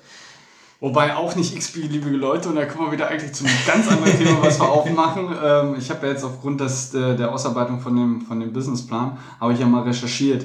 [0.80, 4.16] Wobei auch nicht x-beliebige Leute, und da kommen wir wieder eigentlich zu einem ganz anderen
[4.16, 5.28] Thema, was wir aufmachen.
[5.44, 9.18] Ähm, ich habe ja jetzt aufgrund des, der, der Ausarbeitung von dem, von dem Businessplan,
[9.40, 10.44] habe ich ja mal recherchiert.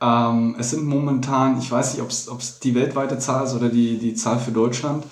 [0.00, 3.98] Ähm, es sind momentan, ich weiß nicht, ob es die weltweite Zahl ist oder die,
[3.98, 5.04] die Zahl für Deutschland,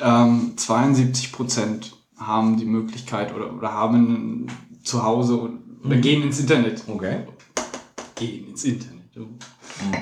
[0.00, 4.46] ähm, 72 Prozent haben die Möglichkeit oder, oder haben
[4.82, 5.52] zu Hause oder,
[5.84, 6.82] oder gehen ins Internet.
[6.86, 7.20] Okay.
[8.14, 9.02] Gehen ins Internet.
[9.16, 9.26] oh.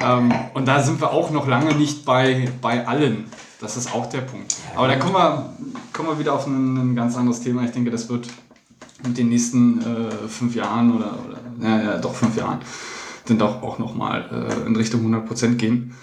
[0.00, 3.26] Ähm, und da sind wir auch noch lange nicht bei, bei allen.
[3.60, 4.56] Das ist auch der Punkt.
[4.76, 5.54] Aber da kommen wir,
[5.92, 7.64] kommen wir wieder auf ein, ein ganz anderes Thema.
[7.64, 8.28] Ich denke, das wird
[9.06, 12.60] mit den nächsten äh, fünf Jahren oder, oder ja, ja, doch fünf Jahren,
[13.26, 15.94] dann doch auch nochmal äh, in Richtung 100% gehen.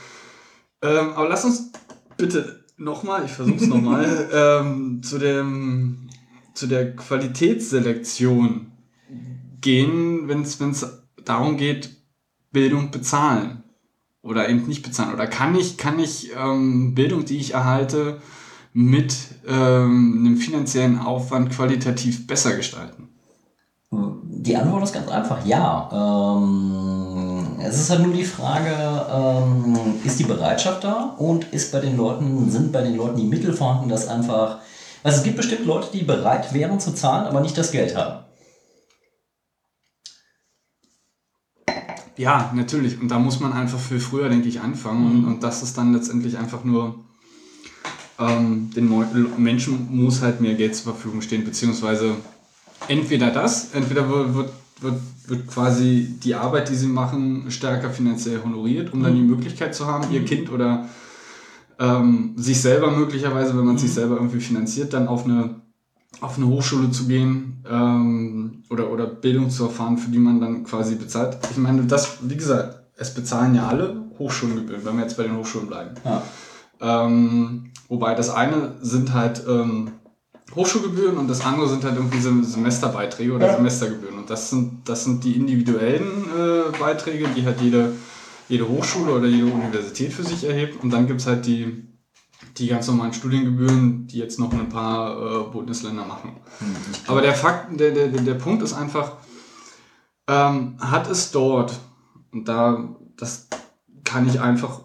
[0.82, 1.72] Ähm, aber lass uns
[2.18, 6.10] bitte nochmal, ich versuche es nochmal, ähm, zu, dem,
[6.54, 8.72] zu der Qualitätsselektion
[9.62, 10.60] gehen, wenn es
[11.24, 11.98] darum geht,
[12.52, 13.64] Bildung bezahlen
[14.22, 15.14] oder eben nicht bezahlen?
[15.14, 18.22] Oder kann ich, kann ich ähm, Bildung, die ich erhalte,
[18.74, 19.16] mit
[19.48, 23.10] ähm, einem finanziellen Aufwand qualitativ besser gestalten?
[24.44, 25.88] Die Antwort ist ganz einfach, ja.
[25.94, 28.72] Ähm, es ist halt nur die Frage,
[29.14, 33.28] ähm, ist die Bereitschaft da und ist bei den Leuten, sind bei den Leuten die
[33.28, 34.58] Mittel vorhanden, dass einfach.
[35.04, 38.26] Also es gibt bestimmt Leute, die bereit wären zu zahlen, aber nicht das Geld haben.
[42.18, 43.00] Ja, natürlich.
[43.00, 45.06] Und da muss man einfach viel früher, denke ich, anfangen.
[45.06, 46.96] Und, und das ist dann letztendlich einfach nur,
[48.18, 48.90] ähm, den
[49.38, 52.16] Menschen muss halt mehr Geld zur Verfügung stehen, beziehungsweise
[52.88, 54.50] entweder das, entweder wird,
[54.82, 54.96] wird,
[55.28, 59.86] wird, quasi die Arbeit, die sie machen, stärker finanziell honoriert, um dann die Möglichkeit zu
[59.86, 60.88] haben, ihr Kind oder
[61.80, 65.62] ähm, sich selber möglicherweise, wenn man sich selber irgendwie finanziert, dann auf eine,
[66.20, 70.64] auf eine Hochschule zu gehen ähm, oder, oder Bildung zu erfahren, für die man dann
[70.64, 71.38] quasi bezahlt.
[71.50, 75.38] Ich meine, das, wie gesagt, es bezahlen ja alle Hochschulgebühren, wenn wir jetzt bei den
[75.38, 75.96] Hochschulen bleiben.
[76.06, 76.22] Ja.
[76.82, 79.92] Ähm, wobei das eine sind halt ähm,
[80.56, 83.56] Hochschulgebühren und das andere sind halt irgendwie Sem- Semesterbeiträge oder Ja.
[83.56, 84.18] Semestergebühren.
[84.20, 87.94] Und das sind, das sind die individuellen äh, Beiträge, die halt jede,
[88.50, 90.84] jede Hochschule oder jede Universität für sich erhebt.
[90.84, 91.88] Und dann gibt es halt die,
[92.58, 96.32] die ganz normalen Studiengebühren, die jetzt noch ein paar äh, Bundesländer machen.
[97.08, 99.14] Aber der Fakt, der, der, der der Punkt ist einfach,
[100.28, 101.80] ähm, hat es dort,
[102.32, 103.48] und da, das
[104.04, 104.82] kann ich einfach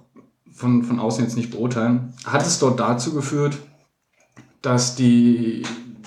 [0.53, 3.59] von, von außen jetzt nicht beurteilen, hat es dort dazu geführt,
[4.63, 5.63] dass die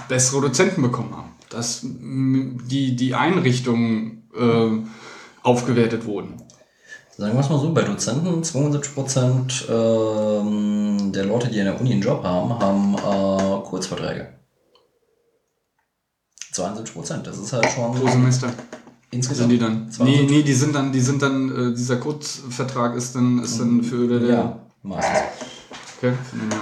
[0.08, 4.70] bessere Dozenten bekommen haben, dass die, die Einrichtungen äh,
[5.44, 6.36] aufgewertet wurden.
[7.18, 11.92] Sagen wir es mal so, bei Dozenten 72% ähm, der Leute, die an der Uni
[11.92, 14.30] einen Job haben, haben äh, Kurzverträge.
[16.54, 17.28] 72 Prozent.
[17.28, 18.52] Das ist halt schon Pro Semester
[19.12, 19.50] insgesamt.
[19.50, 19.92] sind die dann.
[19.92, 20.06] 72.
[20.06, 23.84] Nee, nee, die sind dann, die sind dann, äh, dieser Kurzvertrag ist dann, ist dann
[23.84, 25.20] für der, der Ja, meistens.
[25.98, 26.14] Okay,
[26.52, 26.62] Jahr.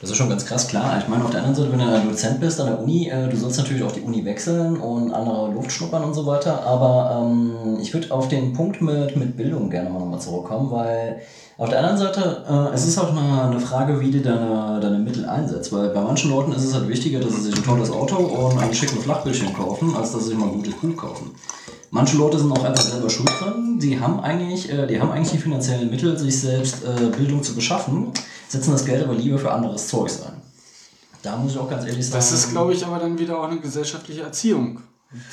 [0.00, 0.98] Das ist schon ganz krass, klar.
[0.98, 3.28] Ich meine, auf der anderen Seite, wenn du ein Dozent bist an der Uni, äh,
[3.28, 6.64] du sollst natürlich auch die Uni wechseln und andere Luft schnuppern und so weiter.
[6.66, 11.22] Aber ähm, ich würde auf den Punkt mit, mit Bildung gerne mal nochmal zurückkommen, weil
[11.56, 14.98] auf der anderen Seite, äh, es ist auch eine, eine Frage, wie du deine, deine
[14.98, 15.72] Mittel einsetzt.
[15.72, 18.58] Weil bei manchen Leuten ist es halt wichtiger, dass sie sich ein tolles Auto und
[18.58, 21.30] einen schicken Flachbildschirm kaufen, als dass sie sich mal ein gutes Buch kaufen.
[21.90, 23.78] Manche Leute sind auch einfach selber schuld dran.
[23.78, 27.54] Die haben eigentlich, äh, die haben eigentlich die finanziellen Mittel, sich selbst äh, Bildung zu
[27.54, 28.08] beschaffen,
[28.48, 30.40] setzen das Geld aber lieber für anderes Zeugs ein.
[31.22, 32.18] Da muss ich auch ganz ehrlich sagen.
[32.18, 34.80] Das ist, glaube ich, aber dann wieder auch eine gesellschaftliche Erziehung.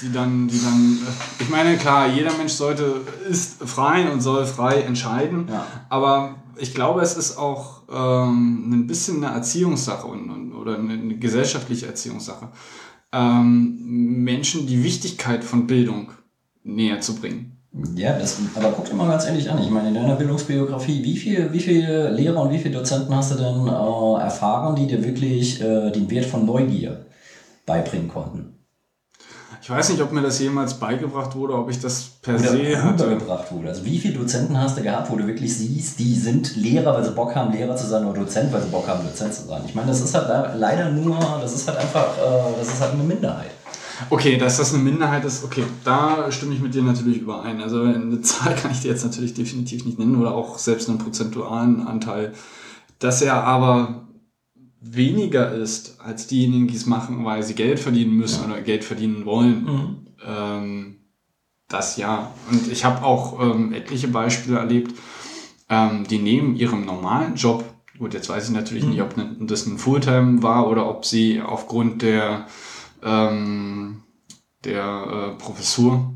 [0.02, 4.46] Die dann, die dann, äh, ich meine, klar, jeder Mensch sollte, ist frei und soll
[4.46, 5.48] frei entscheiden.
[5.50, 5.66] Ja.
[5.90, 10.94] Aber ich glaube, es ist auch ähm, ein bisschen eine Erziehungssache und, und, oder eine,
[10.94, 12.50] eine gesellschaftliche Erziehungssache.
[13.12, 16.12] Ähm, Menschen die Wichtigkeit von Bildung
[16.64, 17.53] näher zu bringen.
[17.96, 19.58] Ja, das, aber guck dir mal ganz ehrlich an.
[19.62, 23.32] Ich meine, in deiner Bildungsbiografie, wie, viel, wie viele Lehrer und wie viele Dozenten hast
[23.32, 27.06] du denn äh, erfahren, die dir wirklich äh, den Wert von Neugier
[27.66, 28.60] beibringen konnten?
[29.60, 32.84] Ich weiß nicht, ob mir das jemals beigebracht wurde, ob ich das per Oder se
[32.84, 33.06] hatte.
[33.06, 33.70] rübergebracht wurde.
[33.70, 37.06] Also wie viele Dozenten hast du gehabt, wo du wirklich siehst, die sind Lehrer, weil
[37.06, 39.62] sie Bock haben, Lehrer zu sein, oder Dozent, weil sie Bock haben, Dozent zu sein.
[39.66, 42.82] Ich meine, das ist halt le- leider nur, das ist halt einfach, äh, das ist
[42.82, 43.52] halt eine Minderheit.
[44.10, 47.62] Okay, dass das eine Minderheit ist, okay, da stimme ich mit dir natürlich überein.
[47.62, 51.00] Also eine Zahl kann ich dir jetzt natürlich definitiv nicht nennen oder auch selbst einen
[51.00, 52.34] prozentualen Anteil.
[53.00, 54.08] Dass er aber
[54.80, 59.26] weniger ist als diejenigen, die es machen, weil sie Geld verdienen müssen oder Geld verdienen
[59.26, 60.06] wollen.
[60.26, 60.96] Ähm,
[61.70, 62.32] das ja.
[62.52, 64.98] Und ich habe auch ähm, etliche Beispiele erlebt,
[65.70, 67.64] ähm, die neben ihrem normalen Job,
[67.98, 72.02] gut, jetzt weiß ich natürlich nicht, ob das ein Fulltime war oder ob sie aufgrund
[72.02, 72.48] der,
[73.04, 74.04] ähm,
[74.64, 74.84] der
[75.36, 76.14] äh, Professur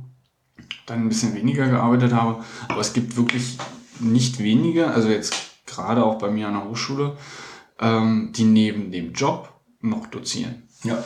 [0.86, 2.44] dann ein bisschen weniger gearbeitet habe.
[2.68, 3.58] Aber es gibt wirklich
[4.00, 5.36] nicht wenige, also jetzt
[5.66, 7.18] gerade auch bei mir an der Hochschule,
[7.80, 10.64] ähm, die neben dem Job noch dozieren.
[10.84, 11.04] Ja.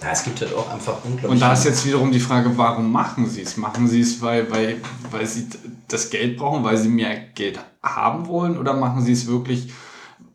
[0.00, 1.30] Ja, es gibt halt auch einfach unglaublich.
[1.30, 3.56] Und da ist jetzt wiederum die Frage, warum machen sie es?
[3.56, 4.80] Machen sie es, weil, weil,
[5.10, 5.48] weil sie
[5.86, 8.58] das Geld brauchen, weil sie mehr Geld haben wollen?
[8.58, 9.72] Oder machen sie es wirklich,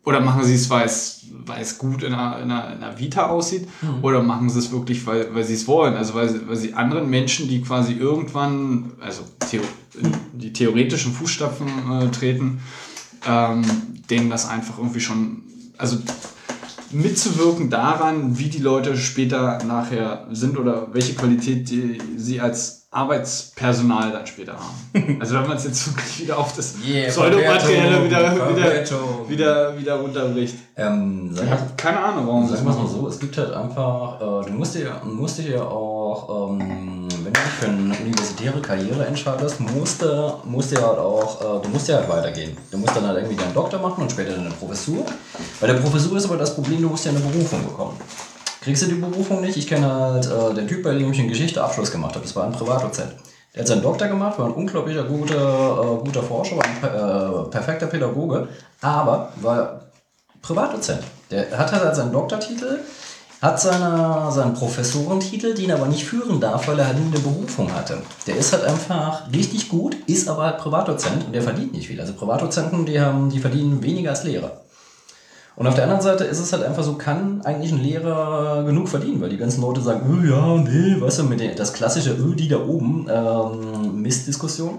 [0.04, 1.17] oder machen sie es, weil es,
[1.48, 3.66] weil es gut in einer, in einer, in einer Vita aussieht?
[4.02, 5.94] Oder machen sie es wirklich, weil, weil sie es wollen?
[5.94, 9.62] Also weil, sie- weil sie anderen Menschen, die quasi irgendwann, also theo,
[10.32, 12.60] die theoretischen Fußstapfen äh, treten,
[13.26, 13.62] ähm,
[14.10, 15.42] denen das einfach irgendwie schon,
[15.76, 15.96] also
[16.90, 24.12] mitzuwirken daran, wie die Leute später nachher sind oder welche Qualität die, sie als Arbeitspersonal
[24.12, 25.18] dann später haben.
[25.20, 29.94] Also wenn man es jetzt wirklich wieder auf das Yeah, Pseudomaterielle wieder, wieder, wieder, wieder
[29.96, 30.54] runterbricht.
[30.76, 33.52] ähm, sag Ich habe keine Ahnung, warum Sagen wir es mal so, es gibt halt
[33.52, 37.94] einfach, äh, du musst dir, musst dir ja auch, ähm, wenn du dich für eine
[37.94, 42.56] universitäre Karriere entscheidest, musst du, musst du halt auch, äh, du musst ja halt weitergehen.
[42.70, 45.04] Du musst dann halt irgendwie deinen Doktor machen und später deine Professur.
[45.60, 47.98] Bei der Professur ist aber das Problem, du musst ja eine Berufung bekommen.
[48.68, 49.56] Kriegst du die Berufung nicht?
[49.56, 52.26] Ich kenne halt äh, den Typ, bei dem ich in Geschichte Abschluss gemacht habe.
[52.26, 53.14] Das war ein Privatdozent.
[53.54, 57.50] Der hat seinen Doktor gemacht, war ein unglaublicher guter, äh, guter Forscher, war ein äh,
[57.50, 58.46] perfekter Pädagoge,
[58.82, 59.80] aber war
[60.42, 61.00] Privatdozent.
[61.30, 62.80] Der hat halt seinen Doktortitel,
[63.40, 67.20] hat seine, seinen Professorentitel, den er aber nicht führen darf, weil er halt nie eine
[67.20, 68.02] Berufung hatte.
[68.26, 71.98] Der ist halt einfach richtig gut, ist aber halt Privatdozent und der verdient nicht viel.
[71.98, 74.60] Also Privatdozenten, die, haben, die verdienen weniger als Lehrer.
[75.58, 78.88] Und auf der anderen Seite ist es halt einfach so, kann eigentlich ein Lehrer genug
[78.88, 82.16] verdienen, weil die ganzen Leute sagen, oh, ja, nee, weißt du, mit der, das klassische,
[82.22, 84.78] oh, die da oben, ähm, Mistdiskussion.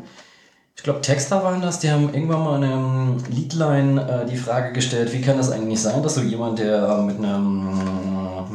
[0.77, 4.71] Ich glaube, Texter waren das, die haben irgendwann mal in einem Liedline äh, die Frage
[4.71, 7.67] gestellt, wie kann das eigentlich sein, dass so jemand, der mit einem,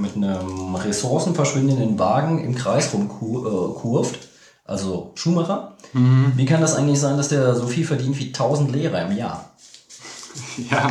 [0.00, 4.28] mit einem ressourcenverschwindenden Wagen im Kreis rumkurft,
[4.64, 9.02] also Schumacher, wie kann das eigentlich sein, dass der so viel verdient wie 1000 Lehrer
[9.02, 9.50] im Jahr?
[10.70, 10.90] Ja,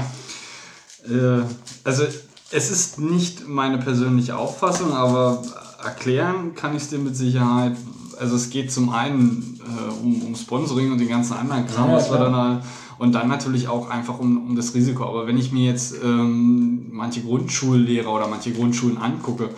[1.09, 1.43] äh,
[1.83, 2.03] also
[2.51, 5.41] es ist nicht meine persönliche Auffassung, aber
[5.83, 7.75] erklären kann ich es dir mit Sicherheit.
[8.19, 11.95] Also es geht zum einen äh, um, um Sponsoring und den ganzen anderen Kram, Ja,
[11.95, 12.63] was wir dann halt,
[12.99, 15.05] und dann natürlich auch einfach um, um das Risiko.
[15.05, 19.49] Aber wenn ich mir jetzt ähm, manche Grundschullehrer oder manche Grundschulen angucke,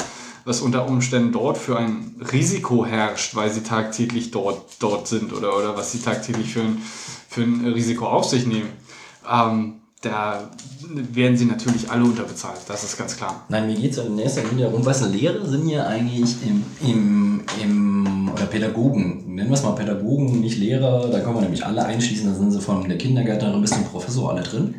[0.46, 5.58] was unter Umständen dort für ein Risiko herrscht, weil sie tagtäglich dort, dort sind oder,
[5.58, 6.82] oder was sie tagtäglich für ein,
[7.28, 8.70] für ein Risiko auf sich nehmen,
[9.30, 9.74] ähm,
[10.06, 10.52] da
[10.90, 13.46] werden sie natürlich alle unterbezahlt, das ist ganz klar.
[13.50, 17.42] Nein, mir geht es in erster Linie darum, du, Lehrer sind ja eigentlich im, im,
[17.62, 21.84] im, oder Pädagogen, nennen wir es mal Pädagogen, nicht Lehrer, da können wir nämlich alle
[21.84, 24.76] einschließen, da sind sie von der Kindergärtnerin bis zum Professor alle drin,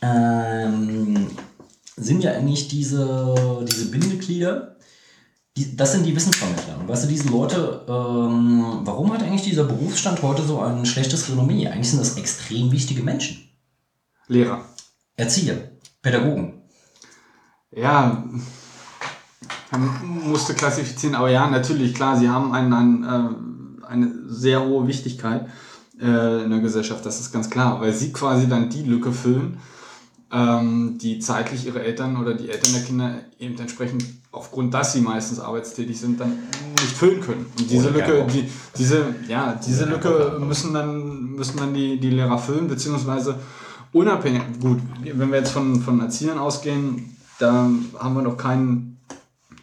[0.00, 1.26] ähm,
[1.96, 3.34] sind ja eigentlich diese,
[3.68, 4.76] diese Bindeglieder,
[5.56, 6.78] die, das sind die Wissensvermittler.
[6.78, 11.28] Und weißt du, diese Leute, ähm, warum hat eigentlich dieser Berufsstand heute so ein schlechtes
[11.28, 11.66] Renommee?
[11.66, 13.47] Eigentlich sind das extrem wichtige Menschen.
[14.28, 14.64] Lehrer.
[15.16, 15.56] Erzieher,
[16.00, 16.62] Pädagogen.
[17.70, 18.24] Ja,
[19.72, 19.90] man
[20.28, 25.48] musste klassifizieren, aber ja, natürlich, klar, sie haben einen, einen, äh, eine sehr hohe Wichtigkeit
[26.00, 29.58] äh, in der Gesellschaft, das ist ganz klar, weil sie quasi dann die Lücke füllen,
[30.30, 35.00] ähm, die zeitlich ihre Eltern oder die Eltern der Kinder eben entsprechend aufgrund, dass sie
[35.00, 36.38] meistens arbeitstätig sind, dann
[36.80, 37.46] nicht füllen können.
[37.58, 42.10] Und diese Oder Lücke, die, diese, ja, diese Lücke müssen dann, müssen dann die, die
[42.10, 43.36] Lehrer füllen, beziehungsweise
[43.92, 49.00] unabhängig, gut, wenn wir jetzt von, von Erziehern ausgehen, da haben wir noch keinen,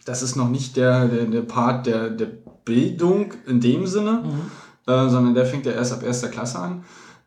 [0.06, 2.28] das ist noch nicht der, der, der Part der, der
[2.64, 4.24] Bildung in dem Sinne,
[4.88, 6.84] äh, sondern der fängt ja erst ab erster Klasse an.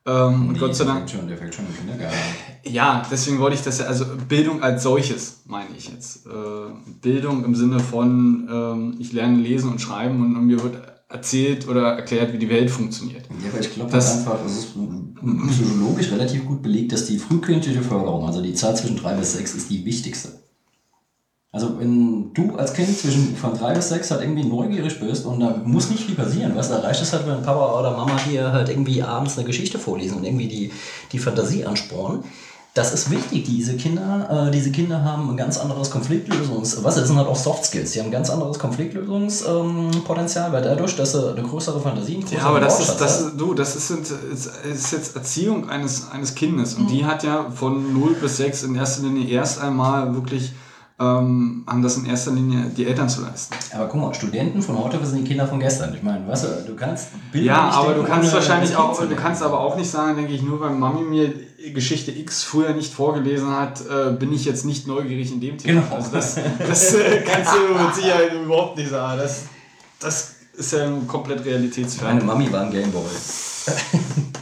[0.07, 2.17] Ähm, und Gott sei der Dank, fängt schon, der fängt schon im Kindergarten.
[2.65, 6.27] ja, deswegen wollte ich das ja, also Bildung als solches, meine ich jetzt.
[6.27, 6.31] Äh,
[7.03, 10.77] Bildung im Sinne von, ähm, ich lerne lesen und schreiben und, und mir wird
[11.09, 13.25] erzählt oder erklärt, wie die Welt funktioniert.
[13.45, 14.69] Ja, weil ich glaube Das- einfach, es ist
[15.51, 19.55] psychologisch relativ gut belegt, dass die frühkindliche Förderung, also die Zeit zwischen drei bis sechs,
[19.55, 20.41] ist die wichtigste.
[21.51, 25.41] Also wenn du als Kind zwischen von drei bis sechs halt irgendwie neugierig bist und
[25.41, 28.53] da muss nicht viel passieren, was da reicht es halt, wenn Papa oder Mama dir
[28.53, 30.71] halt irgendwie abends eine Geschichte vorlesen und irgendwie die,
[31.11, 32.23] die Fantasie anspornen.
[32.79, 33.45] Das ist wichtig.
[33.45, 36.85] Diese Kinder, äh, diese Kinder haben ein ganz anderes Konfliktlösungs...
[36.85, 36.95] Was?
[36.95, 37.91] Das sind halt auch Soft Skills.
[37.91, 42.29] Die haben ein ganz anderes Konfliktlösungspotenzial, weil dadurch, dass sie eine größere Fantasie, einen Ja,
[42.29, 46.75] größeren aber das ist, das ist, du, das ist, ist, jetzt Erziehung eines, eines Kindes.
[46.75, 50.53] Und die hat ja von 0 bis 6 in erster Linie erst einmal wirklich,
[51.01, 53.55] ähm, haben das in erster Linie die Eltern zu leisten.
[53.73, 55.95] Aber guck mal, Studenten von heute sind die Kinder von gestern.
[55.95, 59.01] Ich meine, weißt du, du kannst Bilder Ja, aber du denken, kannst ohne wahrscheinlich auch,
[59.01, 61.33] du kannst aber auch nicht sagen, denke ich, nur weil Mami mir
[61.73, 65.83] Geschichte X früher nicht vorgelesen hat, äh, bin ich jetzt nicht neugierig in dem Thema.
[65.83, 65.95] Genau.
[65.95, 69.21] Also das, das äh, kannst du mit Sicherheit überhaupt nicht sagen.
[69.21, 69.45] Das,
[70.01, 72.15] das ist ja komplett realitätsfern.
[72.15, 73.05] Meine Mami war ein Gameboy.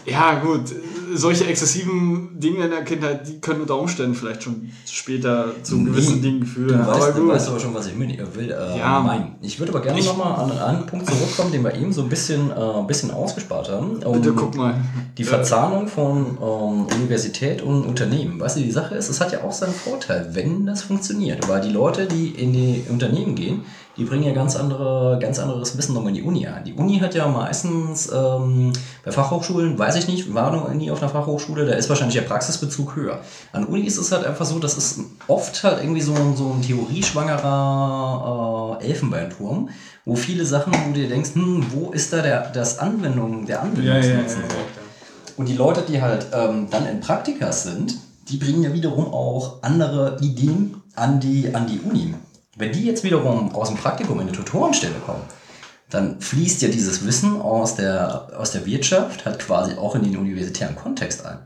[0.06, 0.72] Ja, gut.
[1.16, 6.20] Solche exzessiven Dinge in der Kindheit, die können unter Umständen vielleicht schon später zu gewissen
[6.22, 6.68] Dingen führen.
[6.68, 7.32] Du aber weißt, du gut.
[7.32, 8.51] weißt aber schon, was ich will.
[8.51, 9.01] Äh, Ja.
[9.01, 9.36] meinen.
[9.40, 12.51] Ich würde aber gerne nochmal an einen Punkt zurückkommen, den wir eben so ein bisschen,
[12.51, 14.02] äh, bisschen ausgespart haben.
[14.05, 14.74] Um Bitte guck mal.
[15.16, 18.38] Die Verzahnung von ähm, Universität und Unternehmen.
[18.38, 21.48] Weißt du, die Sache ist, es hat ja auch seinen Vorteil, wenn das funktioniert.
[21.48, 23.62] Weil die Leute, die in die Unternehmen gehen,
[23.97, 26.64] die bringen ja ganz, andere, ganz anderes Wissen nochmal in die Uni ein.
[26.64, 28.73] Die Uni hat ja meistens ähm,
[29.05, 32.23] bei Fachhochschulen, weiß ich nicht, war noch nie auf einer Fachhochschule, da ist wahrscheinlich der
[32.28, 33.20] Praxisbezug höher.
[33.52, 36.52] An Uni ist es halt einfach so, dass es oft halt irgendwie so, ein- so
[36.52, 36.60] ein
[37.47, 39.68] theorieschwangerer äh, Elfenbeinturm,
[40.05, 43.56] wo viele Sachen, wo du dir denkst, hm, wo ist da der, das Anwendung, der
[43.56, 44.43] Ja, ja, ja, Anwendungsnutzen?
[44.43, 44.56] ja.
[45.36, 47.94] Und die Leute, die halt ähm, dann in Praktika sind,
[48.28, 52.14] die bringen ja wiederum auch andere Ideen an die, an die Uni.
[52.56, 55.22] Wenn die jetzt wiederum aus dem Praktikum in eine Tutorenstelle kommen,
[55.90, 60.16] dann fließt ja dieses Wissen aus der, aus der Wirtschaft halt quasi auch in den
[60.16, 61.38] universitären Kontext ein.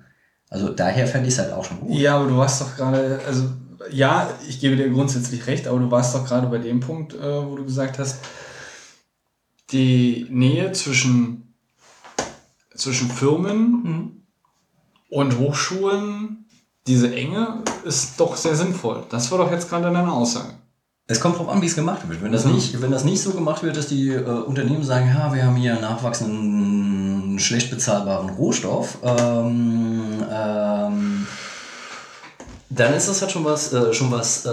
[0.49, 1.91] Also daher fände ich es halt auch schon gut.
[1.99, 3.45] Ja, aber du warst doch gerade, also
[3.91, 7.47] ja, ich gebe dir grundsätzlich recht, aber du warst doch gerade bei dem Punkt, äh,
[7.47, 8.19] wo du gesagt hast,
[9.73, 11.55] die Nähe zwischen,
[12.75, 14.23] zwischen Firmen Mhm.
[15.11, 16.47] und Hochschulen,
[16.87, 19.05] diese Enge ist doch sehr sinnvoll.
[19.11, 20.55] Das war doch jetzt gerade deine Aussage.
[21.11, 22.23] Es kommt drauf an, wie es gemacht wird.
[22.23, 22.55] Wenn das, Mhm.
[22.55, 25.57] nicht, wenn das nicht so gemacht wird, dass die äh, Unternehmen sagen, ja, wir haben
[25.57, 31.27] hier einen nachwachsenden, schlecht bezahlbaren Rohstoff, ähm, ähm,
[32.69, 34.51] dann ist das halt schon was, äh, schon was, äh,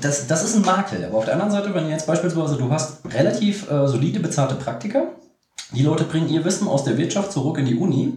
[0.00, 1.04] das, das ist ein Makel.
[1.04, 5.08] Aber auf der anderen Seite, wenn jetzt beispielsweise du hast relativ äh, solide bezahlte Praktiker,
[5.72, 8.12] die Leute bringen ihr Wissen aus der Wirtschaft zurück in die Uni,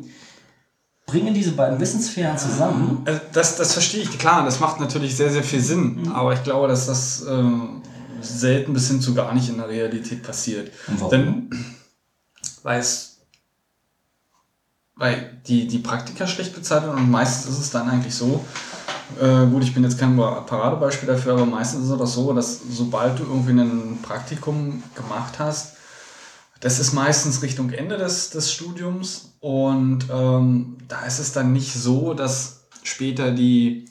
[1.14, 3.04] bringen diese beiden Wissenssphären zusammen.
[3.06, 6.44] Also das, das verstehe ich, klar, das macht natürlich sehr, sehr viel Sinn, aber ich
[6.44, 7.44] glaube, dass das äh,
[8.22, 10.72] selten bis hin zu gar nicht in der Realität passiert.
[10.88, 11.12] Und warum?
[11.12, 11.50] Denn,
[12.64, 13.12] weil es
[14.96, 18.44] weil die, die Praktika schlecht bezahlt werden und meistens ist es dann eigentlich so,
[19.22, 22.60] äh, gut, ich bin jetzt kein Paradebeispiel dafür, aber meistens ist es doch so, dass
[22.72, 25.74] sobald du irgendwie ein Praktikum gemacht hast,
[26.64, 31.74] das ist meistens Richtung Ende des, des Studiums und ähm, da ist es dann nicht
[31.74, 33.84] so, dass später die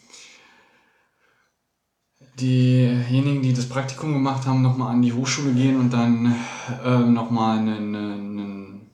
[2.40, 6.35] diejenigen, die das Praktikum gemacht haben, nochmal an die Hochschule gehen und dann
[6.82, 8.90] äh, nochmal einen, einen,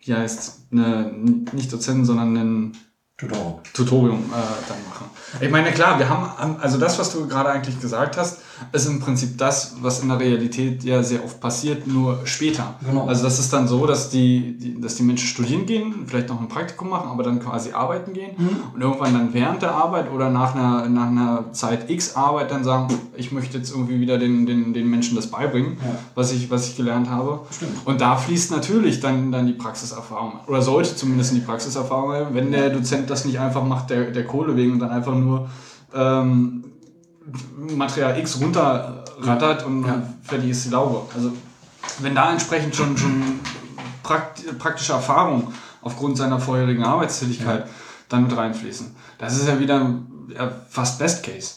[0.00, 1.12] wie heißt, eine,
[1.52, 2.76] nicht Dozenten, sondern einen
[3.18, 3.62] Tutor.
[3.74, 5.10] Tutorium äh, dann machen.
[5.40, 8.40] Ich meine, klar, wir haben, also das, was du gerade eigentlich gesagt hast,
[8.72, 12.74] ist im Prinzip das, was in der Realität ja sehr oft passiert, nur später.
[12.84, 13.06] Genau.
[13.06, 16.40] Also das ist dann so, dass die, die, dass die Menschen studieren gehen, vielleicht noch
[16.40, 18.30] ein Praktikum machen, aber dann quasi arbeiten gehen
[18.74, 22.64] und irgendwann dann während der Arbeit oder nach einer, nach einer Zeit X Arbeit dann
[22.64, 25.98] sagen, ich möchte jetzt irgendwie wieder den, den, den Menschen das beibringen, Ja.
[26.14, 27.40] was, ich, was ich gelernt habe.
[27.50, 27.72] Stimmt.
[27.84, 32.52] Und da fließt natürlich dann, dann die Praxiserfahrung oder sollte zumindest in die Praxiserfahrung, wenn
[32.52, 35.48] der Dozent das nicht einfach macht, der, der Kohle wegen und dann einfach nur
[35.94, 36.64] ähm,
[37.76, 40.02] Material X runterrattert und Ja.
[40.22, 41.02] fertig ist die Laube.
[41.14, 41.32] Also
[42.00, 43.40] wenn da entsprechend schon, schon
[44.02, 47.66] prakt praktische Erfahrung aufgrund seiner vorherigen Arbeitstätigkeit
[48.08, 48.94] dann mit reinfließen.
[49.18, 49.90] Das ist ja wieder
[50.36, 51.54] ja, fast Best Case.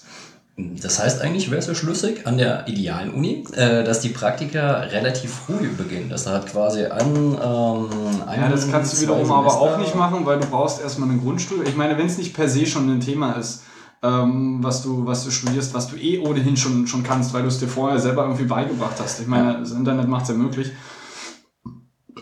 [0.58, 4.80] Das heißt, eigentlich wäre es ja schlüssig an der idealen Uni, äh, dass die Praktika
[4.82, 6.10] relativ früh beginnen.
[6.10, 7.88] Das hat quasi ein, ähm,
[8.28, 11.10] ein Ja, das kannst du wiederum aber auch Semester- nicht machen, weil du brauchst erstmal
[11.10, 11.66] eine Grundstudium.
[11.66, 13.62] Ich meine, wenn es nicht per se schon ein Thema ist,
[14.02, 17.48] ähm, was, du, was du studierst, was du eh ohnehin schon, schon kannst, weil du
[17.48, 19.20] es dir vorher selber irgendwie beigebracht hast.
[19.20, 20.72] Ich meine, das Internet macht es ja möglich.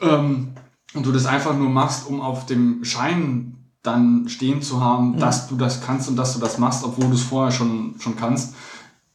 [0.01, 0.49] Ähm,
[0.93, 5.47] und du das einfach nur machst, um auf dem Schein dann stehen zu haben, dass
[5.47, 8.55] du das kannst und dass du das machst, obwohl du es vorher schon, schon kannst.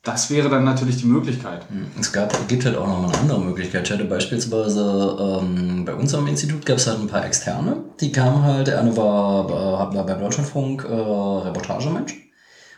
[0.03, 1.65] Das wäre dann natürlich die Möglichkeit.
[2.01, 3.87] Es gab, gibt halt auch noch mal eine andere Möglichkeit.
[3.87, 8.11] Ich hatte beispielsweise ähm, bei uns am Institut gab es halt ein paar Externe, die
[8.11, 12.32] kamen halt, der eine war, äh, war beim Deutschlandfunk äh, Reportagemensch.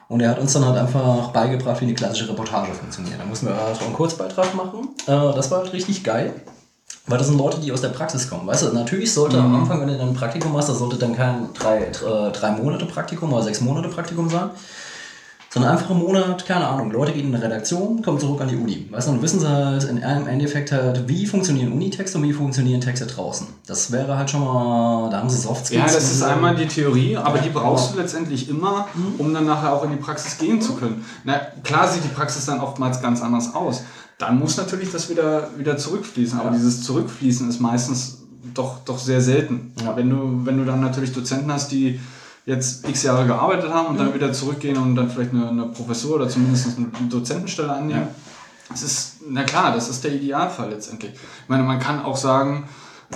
[0.09, 3.19] Und er hat uns dann halt einfach beigebracht, wie eine klassische Reportage funktioniert.
[3.19, 4.91] Da mussten wir halt so einen Kurzbeitrag machen.
[5.07, 6.35] Äh, das war halt richtig geil.
[7.07, 8.47] Weil das sind Leute, die aus der Praxis kommen.
[8.47, 11.15] Weißt du, natürlich sollte am Anfang, wenn du dann ein Praktikum machst, das sollte dann
[11.15, 14.51] kein drei, drei, drei Monate Praktikum oder sechs Monate Praktikum sein,
[15.55, 18.57] sondern einfach im Monat, keine Ahnung, Leute gehen in eine Redaktion, kommen zurück an die
[18.57, 18.89] Uni.
[18.91, 22.33] Weißt du, dann wissen sie halt in einem Endeffekt halt, wie funktionieren Unitexte und wie
[22.33, 23.47] funktionieren Texte draußen.
[23.65, 25.93] Das wäre halt schon mal, da haben sie Soft Skills.
[25.93, 27.99] Ja, das ist einmal die Theorie, aber Ja, die brauchst genau.
[27.99, 31.05] du letztendlich immer, um dann nachher auch in die Praxis gehen zu können.
[31.23, 33.85] Na, klar sieht die Praxis dann oftmals ganz anders aus.
[34.19, 38.19] Dann muss natürlich das wieder, wieder zurückfließen, aber dieses Zurückfließen ist meistens
[38.55, 39.73] doch, doch sehr selten.
[39.85, 39.95] Ja.
[39.97, 42.01] Wenn, du, wenn du dann natürlich Dozenten hast, die
[42.47, 46.17] jetzt x Jahre gearbeitet haben und dann wieder zurückgehen und dann vielleicht eine, eine Professur
[46.17, 48.09] oder zumindest eine Dozentenstelle annehmen.
[48.69, 51.13] Das ist, na klar, das ist der Idealfall letztendlich.
[51.13, 52.69] Ich meine, man kann auch sagen,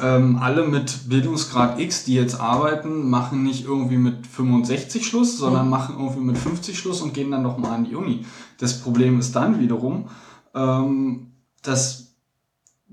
[0.03, 5.69] ähm, alle mit Bildungsgrad X, die jetzt arbeiten, machen nicht irgendwie mit 65 Schluss, sondern
[5.69, 8.25] machen irgendwie mit 50 Schluss und gehen dann nochmal an die Uni.
[8.59, 10.09] Das Problem ist dann wiederum,
[10.55, 11.33] ähm,
[11.63, 12.08] dass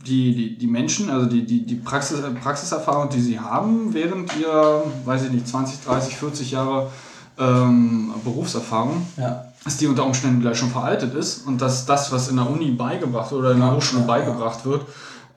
[0.05, 4.83] die, die, die Menschen, also die, die, die Praxis, Praxiserfahrung, die sie haben während ihrer,
[5.05, 6.91] weiß ich nicht, 20, 30, 40 Jahre
[7.37, 9.45] ähm, Berufserfahrung, Ja.
[9.63, 12.71] dass die unter Umständen vielleicht schon veraltet ist und dass das, was in der Uni
[12.71, 14.85] beigebracht oder in der Hochschule ja, beigebracht wird,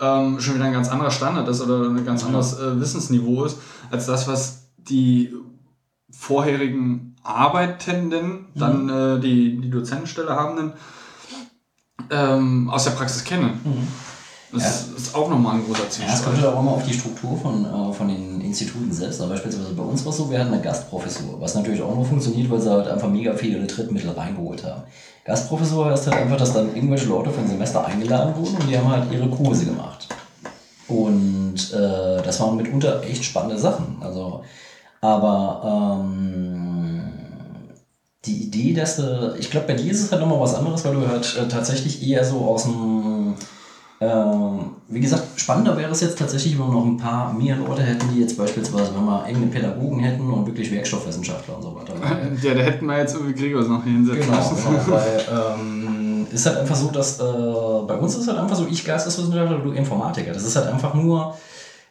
[0.00, 3.58] ähm, schon wieder ein ganz anderer Standard ist oder ein ganz anderes äh, Wissensniveau ist,
[3.90, 5.34] als das, was die
[6.10, 10.72] vorherigen Arbeitenden, dann äh, die, die Dozentenstelle habenden,
[12.10, 13.60] ähm, aus der Praxis kennen.
[14.52, 17.36] Das ist auch nochmal ein großer Ja, es kommt ja auch immer auf die Struktur
[17.36, 19.20] von, äh, von den Instituten selbst.
[19.20, 22.04] Aber beispielsweise bei uns war es so, wir hatten eine Gastprofessur, was natürlich auch nur
[22.04, 24.82] funktioniert, weil sie halt einfach mega viele Drittmittel reingeholt haben.
[25.24, 28.78] Gastprofessur heißt halt einfach, dass dann irgendwelche Leute für ein Semester eingeladen wurden und die
[28.78, 30.08] haben halt ihre Kurse gemacht.
[30.88, 33.98] Und äh, das waren mitunter echt spannende Sachen.
[34.00, 34.42] Also,
[35.02, 37.02] aber ähm,
[38.24, 40.94] die Idee, dass du, ich glaube, bei dir ist es halt nochmal was anderes, weil
[40.94, 43.17] du halt äh, tatsächlich eher so aus dem
[44.00, 47.82] ähm, wie gesagt, spannender wäre es jetzt tatsächlich, wenn wir noch ein paar mehr Leute
[47.82, 51.94] hätten, die jetzt beispielsweise, wenn wir eigene Pädagogen hätten und wirklich Werkstoffwissenschaftler und so weiter.
[52.42, 54.64] Ja, da hätten wir jetzt irgendwie Gregors noch hier hinsetzen genau, müssen.
[54.70, 55.24] genau, weil
[55.58, 59.58] ähm, ist halt einfach so, dass äh, bei uns ist halt einfach so, ich Geisteswissenschaftler,
[59.58, 60.32] du Informatiker.
[60.32, 61.36] Das ist halt einfach nur,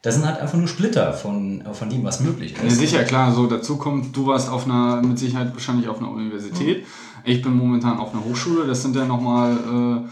[0.02, 2.78] das sind halt einfach nur Splitter von, von dem, was möglich Ja, ist.
[2.78, 3.34] sicher, klar.
[3.34, 6.86] So dazu kommt, du warst auf einer, mit Sicherheit wahrscheinlich auf einer Universität.
[7.26, 8.66] Ich bin momentan auf einer Hochschule.
[8.66, 10.10] Das sind ja nochmal äh,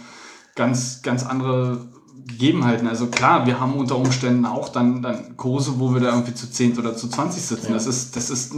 [0.56, 1.86] ganz, ganz andere
[2.28, 2.88] Gegebenheiten.
[2.88, 6.50] Also klar, wir haben unter Umständen auch dann, dann Kurse, wo wir da irgendwie zu
[6.50, 7.74] 10 oder zu 20 sitzen.
[7.74, 8.54] Das ist, das ist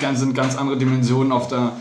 [0.00, 1.72] ganz, sind ganz andere Dimensionen auf der,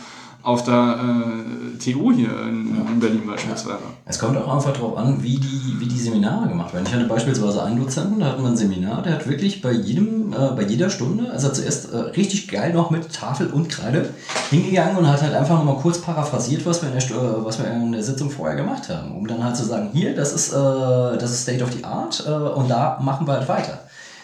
[0.43, 3.79] auf der äh, TU hier in, in Berlin beispielsweise.
[4.05, 6.85] Es kommt auch einfach darauf an, wie die, wie die Seminare gemacht werden.
[6.87, 10.33] Ich hatte beispielsweise einen Dozenten, da hatten wir ein Seminar, der hat wirklich bei jedem,
[10.33, 14.09] äh, bei jeder Stunde, also er zuerst äh, richtig geil noch mit Tafel und Kreide
[14.49, 17.71] hingegangen und hat halt einfach nochmal kurz paraphrasiert, was wir, in der, äh, was wir
[17.71, 21.17] in der Sitzung vorher gemacht haben, um dann halt zu sagen, hier, das ist, äh,
[21.17, 23.79] das ist State of the Art äh, und da machen wir halt weiter.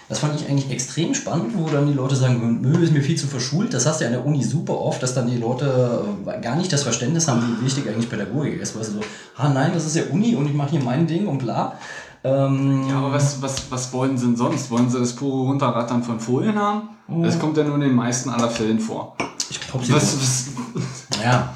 [0.09, 3.17] Das fand ich eigentlich extrem spannend, wo dann die Leute sagen, Müll ist mir viel
[3.17, 3.73] zu verschult.
[3.73, 6.55] Das hast du ja an der Uni super oft, dass dann die Leute äh, gar
[6.55, 8.75] nicht das Verständnis haben, wie wichtig eigentlich Pädagogik ist.
[8.75, 9.01] Weil sie so,
[9.35, 11.73] ah nein, das ist ja Uni und ich mache hier mein Ding und bla.
[12.23, 14.71] Ähm, Ja, aber was, was, was wollen sie denn sonst?
[14.71, 16.89] Wollen sie das pure Runterrattern von Folien haben?
[17.23, 19.15] Das kommt ja nur in den meisten aller Fällen vor.
[19.49, 20.45] ich glaube, sie Was, was,
[21.21, 21.53] Ja.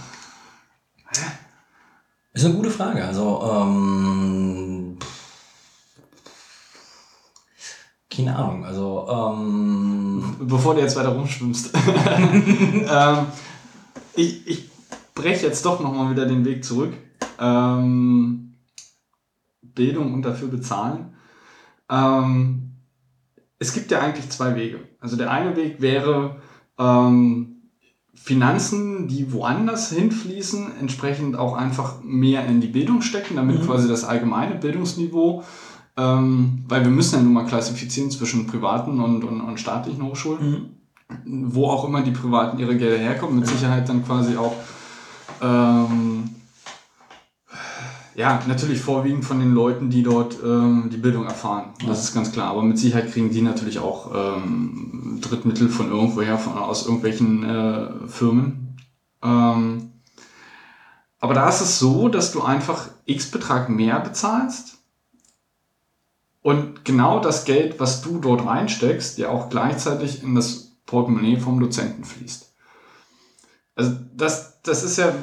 [2.34, 3.04] Ist eine gute Frage.
[3.04, 4.71] Also, ähm,
[8.14, 8.66] keine Ahnung.
[8.66, 11.74] Also, ähm, Bevor du jetzt weiter rumschwimmst.
[12.90, 13.18] ähm,
[14.16, 14.70] ich, ich
[15.16, 16.94] breche jetzt doch nochmal wieder den Weg zurück.
[17.40, 18.56] Ähm,
[19.62, 21.14] Bildung und dafür bezahlen.
[21.90, 22.72] Ähm,
[23.60, 24.80] es gibt ja eigentlich zwei Wege.
[25.00, 26.42] Also der eine Weg wäre
[26.78, 27.62] ähm,
[28.14, 33.66] Finanzen, die woanders hinfließen, entsprechend auch einfach mehr in die Bildung stecken, damit Mhm.
[33.66, 35.44] quasi das allgemeine Bildungsniveau,
[35.98, 40.82] ähm, weil wir müssen ja nun mal klassifizieren zwischen privaten und, und, und staatlichen Hochschulen
[41.26, 44.56] wo auch immer die Privaten ihre Gelder herkommen, mit Sicherheit dann quasi auch,
[45.42, 46.30] ähm,
[48.16, 51.74] ja, natürlich vorwiegend von den Leuten, die dort ähm, die Bildung erfahren.
[51.88, 52.50] Das ist ganz klar.
[52.50, 58.08] Aber mit Sicherheit kriegen die natürlich auch ähm, Drittmittel von irgendwoher, von, aus irgendwelchen äh,
[58.08, 58.78] Firmen.
[59.24, 59.92] Ähm,
[61.20, 64.81] aber da ist es so, dass du einfach x Betrag mehr bezahlst
[66.42, 71.60] und genau das Geld, was du dort reinsteckst, ja auch gleichzeitig in das Portemonnaie vom
[71.60, 72.52] Dozenten fließt.
[73.76, 75.14] Also das, das ist ja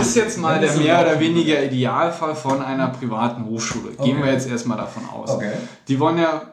[0.00, 3.90] ist jetzt mal der mehr oder weniger Idealfall von einer privaten Hochschule.
[4.02, 4.24] Gehen Okay.
[4.24, 5.30] wir jetzt erstmal davon aus.
[5.30, 5.52] Okay.
[5.86, 6.50] Die wollen ja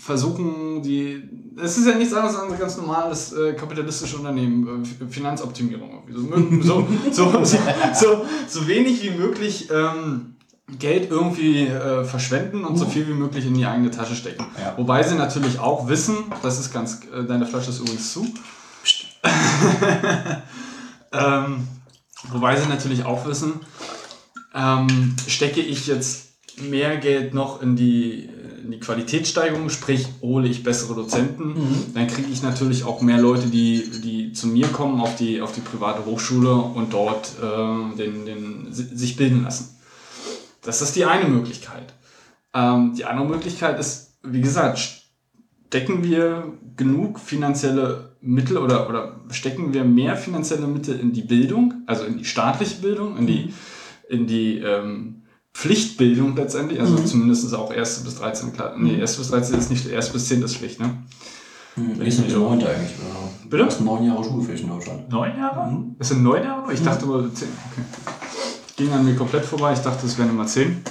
[0.00, 1.22] versuchen, die.
[1.62, 6.02] Es ist ja nichts anderes als ein ganz normales äh, kapitalistisches Unternehmen, äh, Finanzoptimierung.
[6.08, 6.62] irgendwie.
[6.66, 7.58] So, mö- so, so, so,
[7.94, 10.36] so, so wenig wie möglich ähm,
[10.78, 14.44] Geld irgendwie äh, verschwenden und so viel wie möglich in die eigene Tasche stecken.
[14.60, 14.74] Ja.
[14.76, 17.00] Wobei sie natürlich auch wissen, das ist ganz.
[17.14, 18.26] Äh, deine Flasche ist übrigens zu.
[21.12, 21.68] ähm,
[22.30, 23.54] wobei sie natürlich auch wissen,
[24.54, 26.28] ähm, stecke ich jetzt
[26.68, 28.28] mehr Geld noch in die,
[28.64, 31.54] in die Qualitätssteigerung, sprich hole ich bessere Dozenten,
[31.94, 35.52] dann kriege ich natürlich auch mehr Leute, die, die zu mir kommen auf die, auf
[35.52, 39.71] die private Hochschule und dort äh, den, den, si- sich bilden lassen.
[40.62, 41.92] Das ist die eine Möglichkeit.
[42.54, 49.72] Ähm, die andere Möglichkeit ist, wie gesagt, stecken wir genug finanzielle Mittel oder, oder stecken
[49.72, 53.52] wir mehr finanzielle Mittel in die Bildung, also in die staatliche Bildung, in die,
[54.08, 55.22] in die ähm,
[55.54, 58.04] Pflichtbildung letztendlich, also zumindest auch 1.
[58.04, 58.52] bis 13.
[58.52, 58.76] Klasse.
[58.78, 59.16] Nee, 1.
[59.16, 60.10] bis 13 ist nicht, 1.
[60.10, 61.02] bis 10 ist Pflicht, ne?
[61.74, 62.92] Hm, Ist nicht neun eigentlich.
[63.00, 63.30] Oder?
[63.48, 63.64] Bitte?
[63.64, 65.08] Das ist neun Jahre Schulpflicht in Deutschland.
[65.10, 65.84] Neun Jahre?
[65.98, 66.72] Das sind neun Jahre?
[66.72, 67.48] Ich dachte mal zehn.
[67.70, 67.82] Okay.
[68.76, 69.72] Ging an mir komplett vorbei.
[69.72, 70.82] Ich dachte, es wären immer zehn.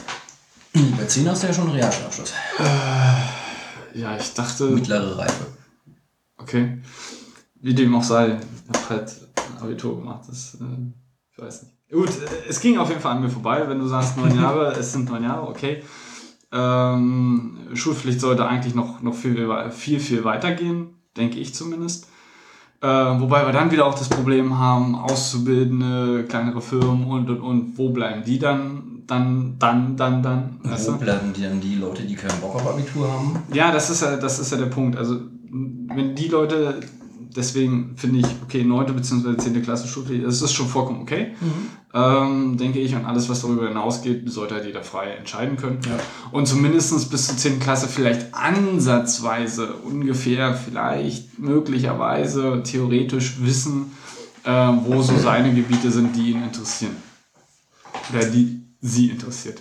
[0.98, 2.34] Bei 10 hast du ja schon einen Realschulabschluss.
[3.94, 4.66] Ja, ich dachte.
[4.66, 5.48] Mittlere Reife.
[6.38, 6.82] Okay.
[7.56, 8.40] Wie dem auch sei.
[8.72, 10.22] Ich habe halt ein Abitur gemacht.
[10.28, 10.91] Das, äh,
[11.32, 11.74] ich weiß nicht.
[11.91, 13.68] Gut, äh, es ging auf jeden Fall an mir vorbei.
[13.68, 15.84] Wenn du sagst neun Jahre, es sind neun Jahre, okay.
[16.53, 22.08] Ähm, Schulpflicht sollte eigentlich noch, noch viel, viel, viel weitergehen, denke ich zumindest.
[22.82, 27.78] Äh, wobei wir dann wieder auch das Problem haben, Auszubildende, kleinere Firmen und und und.
[27.78, 29.03] Wo bleiben die dann?
[29.06, 30.60] Dann, dann, dann, dann.
[30.64, 33.36] Weißt Wo bleiben die dann die Leute, die keinen Bock auf Abitur haben?
[33.53, 34.98] Ja, das ist ja, das ist ja der Punkt.
[34.98, 36.80] Also, wenn die Leute,
[37.36, 38.95] deswegen finde ich, okay, 9.
[38.95, 39.38] bzw.
[39.38, 39.62] 10.
[39.64, 41.34] Klasse Schulpflicht, das ist schon vollkommen okay.
[41.94, 45.80] Ähm, denke ich, und alles, was darüber hinausgeht, sollte halt jeder frei entscheiden können.
[46.32, 47.60] Und zumindest bis zur 10.
[47.60, 53.91] Klasse vielleicht ansatzweise, ungefähr, vielleicht, möglicherweise, theoretisch wissen,
[54.44, 56.95] äh, wo so seine Gebiete sind, die ihn interessieren.
[58.12, 59.60] Oder die sie interessiert.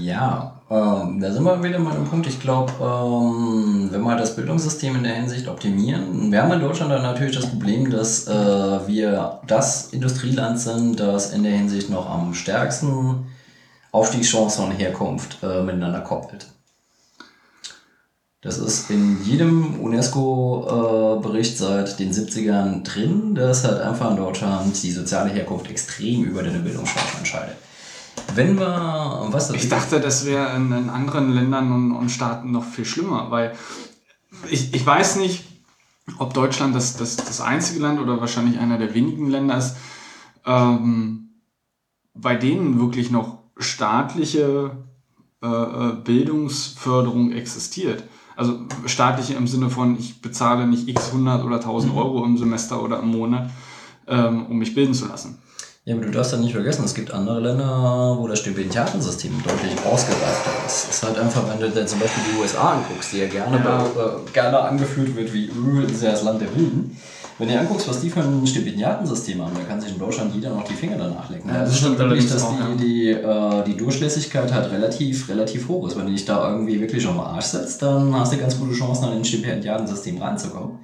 [0.00, 2.28] Ja, ähm, da sind wir wieder mal am Punkt.
[2.28, 6.92] Ich glaube, ähm, wenn wir das Bildungssystem in der Hinsicht optimieren, wir haben in Deutschland
[6.92, 12.08] dann natürlich das Problem, dass äh, wir das Industrieland sind, das in der Hinsicht noch
[12.08, 13.26] am stärksten
[13.90, 16.46] Aufstiegschancen und Herkunft äh, miteinander koppelt.
[18.42, 24.92] Das ist in jedem UNESCO-Bericht seit den 70ern drin, dass halt einfach in Deutschland die
[24.92, 27.56] soziale Herkunft extrem über deine Bildungschancen entscheidet.
[28.34, 32.64] Wenn wir, was Ich dachte, das wäre in, in anderen Ländern und, und Staaten noch
[32.64, 33.56] viel schlimmer, weil
[34.48, 35.44] ich, ich weiß nicht,
[36.18, 39.76] ob Deutschland das, das, das einzige Land oder wahrscheinlich einer der wenigen Länder ist,
[40.46, 41.30] ähm,
[42.14, 44.72] bei denen wirklich noch staatliche
[45.42, 48.04] äh, äh, Bildungsförderung existiert.
[48.36, 52.82] Also staatliche im Sinne von, ich bezahle nicht x 100 oder 1000 Euro im Semester
[52.82, 53.50] oder im Monat,
[54.06, 55.38] ähm, um mich bilden zu lassen.
[55.90, 59.72] Ja, aber du darfst ja nicht vergessen, es gibt andere Länder, wo das Stipendiatensystem deutlich
[59.84, 60.84] ausgereifter ist.
[60.88, 63.56] Es ist halt einfach, wenn du dir zum Beispiel die USA anguckst, die ja gerne,
[63.56, 63.84] Ja.
[63.84, 66.96] Äh, gerne angeführt wird wie Öl ist ja das Land der Wilden.
[67.38, 70.32] Wenn du dir anguckst, was die für ein Stipendiatensystem haben, da kann sich in Deutschland
[70.32, 71.48] jeder noch die Finger danach lecken.
[71.48, 72.68] Ja, das das ist stimmt wirklich, dass auch, ja.
[72.78, 75.98] die, die, äh, die Durchlässigkeit halt relativ, relativ hoch ist.
[75.98, 79.06] Wenn du dich da irgendwie wirklich den Arsch setzt, dann hast du ganz gute Chancen,
[79.06, 80.78] an ein Stipendiatensystem reinzukommen.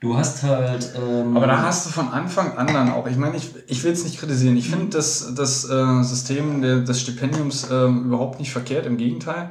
[0.00, 0.94] Du hast halt.
[0.96, 3.92] Ähm, Aber da hast du von Anfang an dann auch, ich meine, ich, ich will
[3.92, 4.56] es nicht kritisieren.
[4.56, 9.50] Ich finde das, das äh, System der, des Stipendiums ähm, überhaupt nicht verkehrt, im Gegenteil.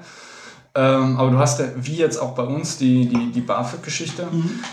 [0.74, 4.28] Ähm, aber du hast ja, wie jetzt auch bei uns, die, die, die BAföG-Geschichte,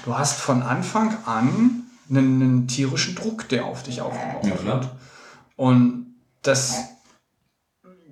[0.04, 4.88] du hast von Anfang an einen, einen tierischen Druck, der auf dich aufgebaut Ja, wird.
[5.56, 6.84] Und das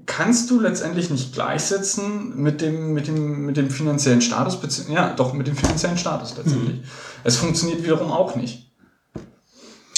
[0.06, 5.32] kannst du letztendlich nicht gleichsetzen mit dem, mit dem, mit dem finanziellen Status, ja, doch
[5.32, 6.80] mit dem finanziellen Status letztendlich.
[7.22, 8.70] Es funktioniert wiederum auch nicht.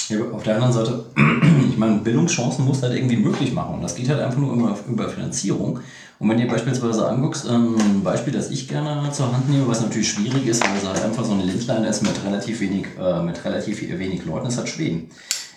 [0.09, 1.05] Ja, auf der anderen Seite,
[1.69, 3.75] ich meine, Bildungschancen musst du halt irgendwie möglich machen.
[3.75, 5.81] Und das geht halt einfach nur über, über Finanzierung.
[6.19, 9.83] Und wenn dir beispielsweise anguckst, ähm, ein Beispiel, das ich gerne zur Hand nehme, was
[9.83, 13.23] natürlich schwierig ist, weil es halt einfach so ein Ländlein ist mit relativ wenig, äh,
[13.23, 15.11] mit relativ wenig Leuten, ist halt Schweden.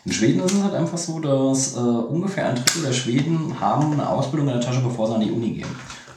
[0.05, 3.93] In Schweden ist es halt einfach so, dass äh, ungefähr ein Drittel der Schweden haben
[3.93, 5.67] eine Ausbildung in der Tasche, bevor sie an die Uni gehen.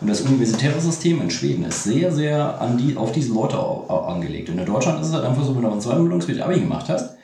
[0.00, 4.48] Und das universitäre System in Schweden ist sehr, sehr an die, auf diese Leute angelegt.
[4.50, 6.88] Und in Deutschland ist es halt einfach so, wenn du einen zweiten Bildungsweg Abi gemacht
[6.88, 7.16] hast,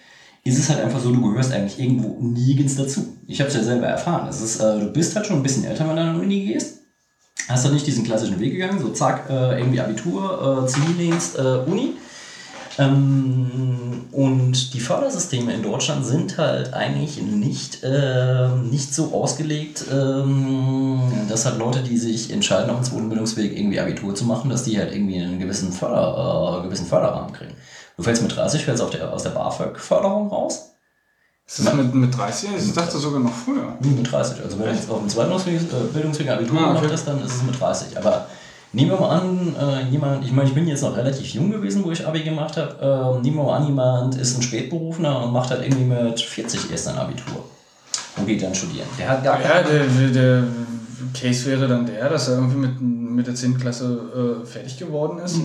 [0.45, 3.17] ist es halt einfach so, du gehörst eigentlich irgendwo nirgends dazu.
[3.27, 4.29] Ich habe es ja selber erfahren.
[4.29, 6.47] Es ist, äh, du bist halt schon ein bisschen älter, wenn du an die Uni
[6.47, 6.79] gehst.
[7.49, 11.59] Hast du nicht diesen klassischen Weg gegangen, so zack, äh, irgendwie Abitur, äh, Zivildienst, äh,
[11.67, 11.95] Uni.
[12.79, 21.01] Ähm, und die Fördersysteme in Deutschland sind halt eigentlich nicht, ähm, nicht so ausgelegt, ähm,
[21.29, 24.63] dass halt Leute, die sich entscheiden, auf dem zweiten Bildungsweg irgendwie Abitur zu machen, dass
[24.63, 27.53] die halt irgendwie einen gewissen, Förder, äh, gewissen Förderrahmen kriegen.
[27.97, 30.71] Du fällst mit 30, fällst auf der, aus der BAföG-Förderung raus.
[31.47, 32.51] Ist das mit, mit 30?
[32.59, 33.77] Ich dachte sogar noch früher.
[33.81, 34.43] Nee, mit 30.
[34.45, 36.75] Also wenn du jetzt auf dem zweiten Bildungsweg, äh, Bildungsweg Abitur Ah, okay.
[36.81, 37.97] gemacht hast, dann ist es mit 30.
[37.99, 38.27] Aber
[38.73, 41.85] nehmen wir mal an, äh, jemand, ich meine, ich bin jetzt noch relativ jung gewesen,
[41.85, 43.19] wo ich Abi gemacht habe.
[43.19, 46.71] Äh, nehmen wir mal an, jemand ist ein Spätberufener und macht halt irgendwie mit 40
[46.71, 47.45] erst ein Abitur
[48.17, 48.87] und geht dann studieren.
[48.99, 49.69] Der hat gar Ja, keine...
[49.69, 50.45] der, der,
[51.15, 53.59] Case wäre dann der, dass er irgendwie mit, mit der 10.
[53.59, 55.41] Klasse äh, fertig geworden ist,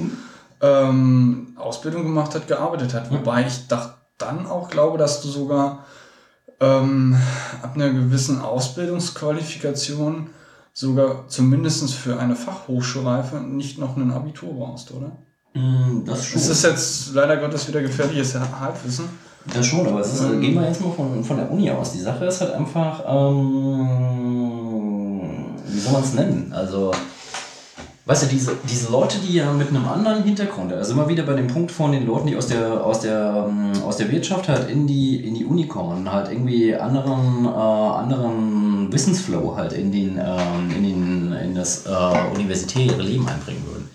[0.61, 3.11] ähm, Ausbildung gemacht hat, gearbeitet hat.
[3.11, 5.85] Wobei ich doch dann auch glaube, dass du sogar
[6.59, 7.15] ähm,
[7.61, 10.29] ab einer gewissen Ausbildungsqualifikation
[10.73, 15.11] sogar zumindest für eine Fachhochschulreife nicht noch ein Abitur brauchst, oder?
[15.53, 16.41] Mm, das schon.
[16.41, 19.05] Das ist jetzt leider Gottes wieder gefährliches Halbwissen.
[19.53, 20.41] Das schon, aber es ist, Ähm.
[20.41, 21.91] gehen wir jetzt mal von, von der Uni aus.
[21.91, 25.19] Die Sache ist halt einfach, ähm,
[25.67, 26.51] wie soll man es nennen?
[26.55, 26.91] Also,
[28.05, 31.33] weißt du, diese, diese Leute, die ja mit einem anderen Hintergrund, also immer wieder bei
[31.33, 34.69] dem Punkt von den Leuten, die aus der, aus der, ähm, aus der Wirtschaft halt
[34.69, 39.91] in die, in die Uni kommen und halt irgendwie anderen, äh, anderen Wissensflow halt in,
[39.91, 43.89] den, ähm, in, den, in das äh, universitäre Leben einbringen würden.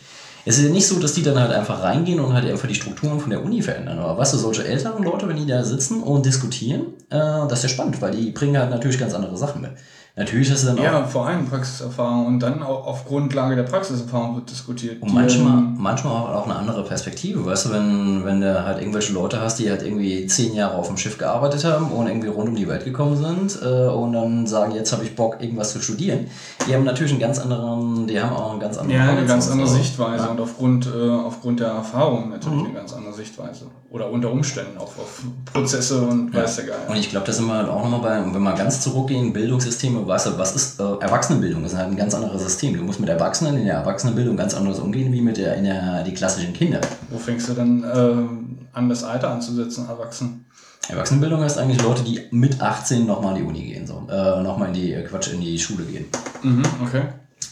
[0.45, 2.75] Es ist ja nicht so, dass die dann halt einfach reingehen und halt einfach die
[2.75, 3.99] Strukturen von der Uni verändern.
[3.99, 7.63] Aber weißt du, solche älteren Leute, wenn die da sitzen und diskutieren, äh, das ist
[7.65, 9.73] ja spannend, weil die bringen halt natürlich ganz andere Sachen mit.
[10.19, 10.83] Natürlich ist es dann auch.
[10.83, 15.01] Ja, vor allem Praxiserfahrung und dann auch auf Grundlage der Praxiserfahrung wird diskutiert.
[15.01, 19.41] Und manchmal, manchmal auch, eine andere Perspektive, weißt du, wenn, wenn du halt irgendwelche Leute
[19.41, 22.57] hast, die halt irgendwie zehn Jahre auf dem Schiff gearbeitet haben und irgendwie rund um
[22.57, 26.27] die Welt gekommen sind äh, und dann sagen, jetzt habe ich Bock, irgendwas zu studieren.
[26.69, 29.51] Die haben natürlich einen ganz anderen, die haben auch einen ganz anderen Ja, eine ganz
[29.51, 29.69] andere.
[29.69, 30.31] Sichtweise Ja.
[30.31, 32.65] und aufgrund, äh, aufgrund der Erfahrung natürlich Mhm.
[32.67, 33.67] eine ganz andere Sichtweise.
[33.91, 37.01] Oder unter Umständen auf, auf Prozesse und weiß der Und Geil.
[37.01, 40.27] ich glaube, da sind wir halt auch nochmal bei, wenn wir ganz zurückgehen, Bildungssysteme, weißt
[40.27, 41.63] du, was ist äh, Erwachsenenbildung?
[41.63, 42.77] Das ist halt ein ganz anderes System.
[42.77, 46.05] Du musst mit Erwachsenen in der Erwachsenenbildung ganz anders umgehen, wie mit der, in der,
[46.05, 46.83] die klassischen Kinder.
[47.09, 50.45] Wo fängst du dann ähm, an, das Alter anzusetzen, erwachsen?
[50.91, 54.69] Erwachsenenbildung heißt eigentlich Leute, die mit 18 nochmal in die Uni gehen, so, äh, nochmal
[54.69, 56.05] in die, äh, Quatsch, in die Schule gehen.
[56.43, 57.03] Mhm, okay.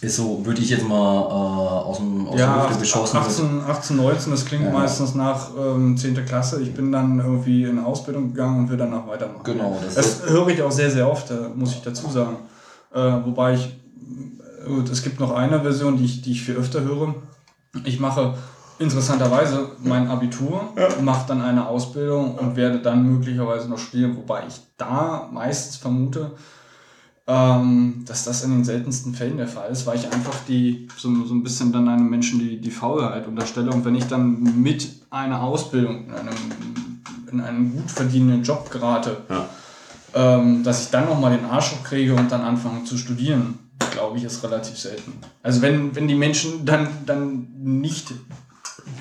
[0.07, 3.17] Ist so, würde ich jetzt mal äh, aus dem aus Ja, Hüfte geschossen.
[3.17, 4.71] 18, 18, 19, das klingt Ja.
[4.71, 6.25] meistens nach ähm, 10.
[6.25, 6.63] Klasse.
[6.63, 9.41] Ich bin dann irgendwie in Ausbildung gegangen und will danach weitermachen.
[9.43, 12.37] Genau, das Das, höre ich auch sehr, sehr oft, äh, muss ich dazu sagen.
[12.95, 13.65] Äh, wobei ich,
[14.65, 17.15] äh, gut, es gibt noch eine Version, die ich, die ich viel öfter höre.
[17.85, 18.35] Ich mache
[18.79, 20.61] interessanterweise mein Abitur,
[21.03, 26.31] mache dann eine Ausbildung und werde dann möglicherweise noch studieren, wobei ich da meistens vermute,
[27.29, 31.25] ähm, dass das in den seltensten Fällen der Fall ist, weil ich einfach die so,
[31.25, 33.71] so ein bisschen dann einem Menschen die, die Faulheit unterstelle.
[33.73, 36.37] Und wenn ich dann mit einer Ausbildung in einem,
[37.33, 39.49] in einem gut verdienenden Job gerate, Ja.
[40.15, 43.59] ähm, dass ich dann nochmal den Arsch hochkriege und dann anfange zu studieren,
[43.91, 45.15] glaube ich, ist relativ selten.
[45.43, 48.13] Also wenn, wenn die Menschen dann, dann nicht,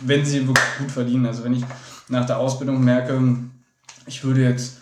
[0.04, 1.64] wenn sie wirklich gut verdienen, also wenn ich
[2.10, 3.22] nach der Ausbildung merke,
[4.08, 4.78] ich würde jetzt,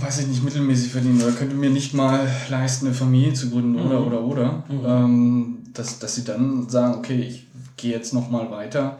[0.00, 2.20] weiß ich nicht, mittelmäßig verdienen oder könnte mir nicht mal
[2.50, 4.06] leisten, eine Familie zu gründen oder, Mhm.
[4.06, 7.46] oder, oder, ähm, dass, dass sie dann sagen, okay, ich
[7.76, 8.98] gehe jetzt nochmal weiter,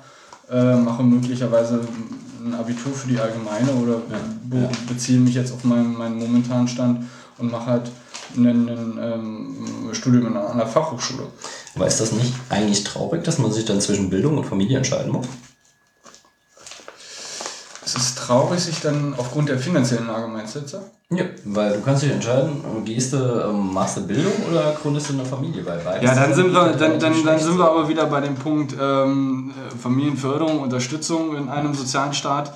[0.51, 1.81] äh, mache möglicherweise
[2.45, 3.99] ein Abitur für die Allgemeine oder
[4.45, 4.71] be ja.
[4.89, 7.05] beziehe mich jetzt auf meinen, meinen momentanen Stand
[7.39, 7.91] und mache halt
[8.37, 8.69] ein,
[9.01, 9.57] ähm,
[9.93, 11.27] Studium an einer- Fachhochschule.
[11.77, 15.13] Aber ist das nicht eigentlich traurig, dass man sich dann zwischen Bildung und Familie entscheiden
[15.13, 15.27] muss?
[17.97, 20.77] Es ist traurig, sich dann aufgrund der finanziellen Lage, meinst du jetzt?
[21.11, 25.15] Ja, weil du kannst dich entscheiden, gehst du, ähm, machst du Bildung oder gründest du
[25.15, 25.65] eine Familie?
[25.65, 28.35] Weil beides Ja, dann sind wir, dann, dann, dann sind wir aber wieder bei dem
[28.35, 32.53] Punkt ähm, äh, Familienförderung, Unterstützung in einem sozialen Staat.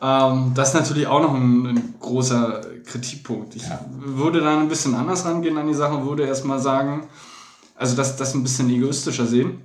[0.00, 3.56] Ähm, das ist natürlich auch noch ein, ein großer Kritikpunkt.
[3.56, 7.08] Ich würde da ein bisschen anders rangehen an die Sache und würde erstmal sagen,
[7.74, 9.62] also das, das ein bisschen egoistischer sehen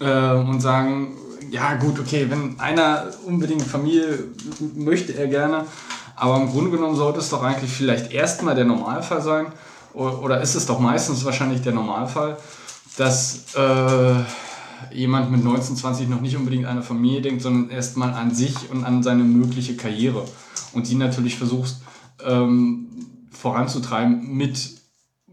[0.00, 1.16] äh, und sagen,
[1.50, 4.18] ja gut, okay, wenn einer unbedingt Familie
[4.74, 5.64] möchte er gerne,
[6.16, 9.46] aber im Grunde genommen sollte es doch eigentlich vielleicht erstmal der Normalfall sein,
[9.94, 12.36] oder ist es doch meistens wahrscheinlich der Normalfall,
[12.98, 18.12] dass äh, jemand mit 19, 20 noch nicht unbedingt an eine Familie denkt, sondern erstmal
[18.12, 20.24] an sich und an seine mögliche Karriere.
[20.72, 21.80] Und die natürlich versuchst
[22.24, 22.88] ähm,
[23.30, 24.70] voranzutreiben mit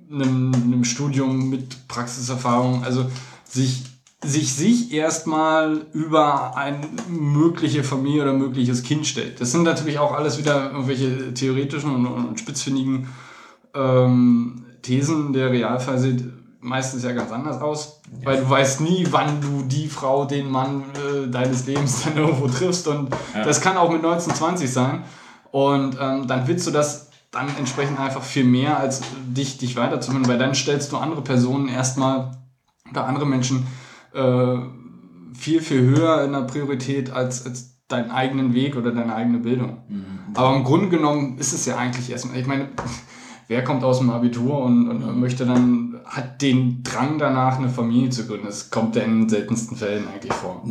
[0.10, 3.10] einem, einem Studium, mit Praxiserfahrung, also
[3.44, 3.84] sich
[4.24, 6.80] sich sich erstmal über eine
[7.10, 9.42] mögliche Familie oder mögliches Kind stellt.
[9.42, 13.08] Das sind natürlich auch alles wieder irgendwelche theoretischen und, und spitzfindigen
[13.74, 15.34] ähm, Thesen.
[15.34, 16.24] Der Realfall sieht
[16.62, 20.84] meistens ja ganz anders aus, weil du weißt nie, wann du die Frau, den Mann
[20.94, 25.04] äh, deines Lebens dann irgendwo triffst und das kann auch mit 19, 20 sein
[25.52, 30.28] und ähm, dann willst du das dann entsprechend einfach viel mehr, als dich, dich weiterzuführen,
[30.28, 32.32] weil dann stellst du andere Personen erstmal
[32.90, 33.68] oder andere Menschen
[34.14, 34.58] äh,
[35.34, 39.78] viel, viel höher in der Priorität als, als deinen eigenen Weg oder deine eigene Bildung.
[40.34, 42.70] Aber im Grunde genommen ist es ja eigentlich erstmal, ich meine,
[43.48, 48.10] wer kommt aus dem Abitur und, und möchte dann, hat den Drang danach, eine Familie
[48.10, 48.46] zu gründen?
[48.46, 50.64] Das kommt ja in den seltensten Fällen eigentlich vor.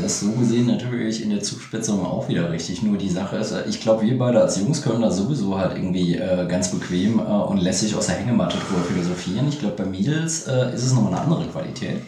[0.00, 2.82] Das so gesehen natürlich in der Zuspitzung auch wieder richtig.
[2.82, 5.76] Nur die Sache ist, äh, ich glaube, wir beide als Jungs können da sowieso halt
[5.76, 9.48] irgendwie äh, ganz bequem äh, und lässig aus der Hängematte drüber philosophieren.
[9.48, 12.02] Ich glaube, bei Mädels äh, ist es nochmal eine andere Qualität.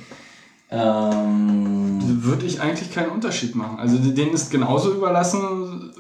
[0.73, 3.79] Ähm, Würde ich eigentlich keinen Unterschied machen.
[3.79, 5.93] Also denen ist genauso überlassen,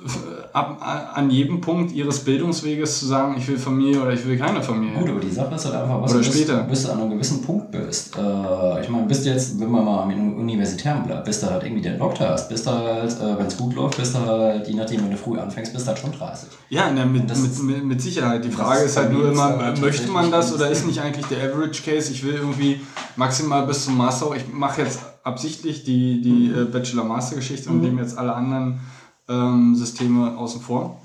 [0.53, 0.79] ab,
[1.15, 4.99] an jedem Punkt ihres Bildungsweges zu sagen, ich will Familie oder ich will keine Familie.
[4.99, 6.62] Gut, aber die Sache ist halt einfach, was Oder du bist, später.
[6.65, 8.16] bis du an einem gewissen Punkt bist.
[8.16, 11.62] Äh, ich meine, bist du jetzt, wenn man mal am Universitären bleibt, bis du halt
[11.65, 14.69] irgendwie den Doktor hast, bist du halt, äh, wenn es gut läuft, bist du halt,
[14.69, 16.49] je nachdem, wenn du früh anfängst, bist du halt schon 30.
[16.69, 18.45] Ja, na, mit, mit, mit, mit Sicherheit.
[18.45, 21.51] Die Frage ist halt nur immer, aber möchte man das oder ist nicht eigentlich der
[21.51, 22.12] Average Case?
[22.12, 22.81] Ich will irgendwie
[23.16, 28.19] maximal bis zum Master, ich mache jetzt absichtlich die, die äh, Bachelor-Master-Geschichte und nehme jetzt
[28.19, 28.81] alle anderen
[29.28, 31.01] ähm, Systeme außen vor.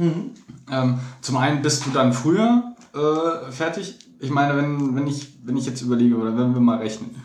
[0.72, 4.00] Ähm, zum einen bist du dann früher äh, fertig.
[4.20, 7.16] Ich meine, wenn, wenn, ich, wenn ich jetzt überlege oder wenn wir mal rechnen,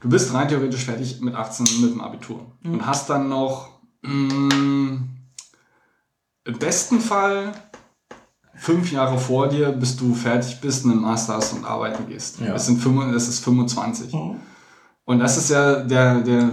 [0.00, 3.68] du bist rein theoretisch fertig mit 18 mit dem Abitur und hast dann noch
[4.02, 4.98] mh,
[6.44, 7.52] im besten Fall
[8.54, 12.40] fünf Jahre vor dir, bis du fertig bist, einen Master hast und arbeiten gehst.
[12.40, 12.52] Ja.
[12.52, 14.14] Das, sind fünf, das ist 25.
[15.04, 16.48] Und das ist ja der, der,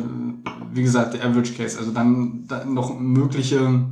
[0.71, 1.77] wie gesagt, der Average Case.
[1.77, 3.85] Also dann, dann noch mögliche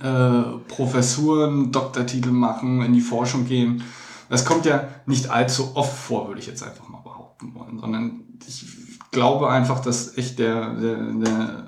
[0.00, 3.82] äh, Professuren, Doktortitel machen, in die Forschung gehen.
[4.28, 8.20] Das kommt ja nicht allzu oft vor, würde ich jetzt einfach mal behaupten wollen, sondern
[8.46, 8.64] ich
[9.10, 11.66] glaube einfach, dass echt der, der, der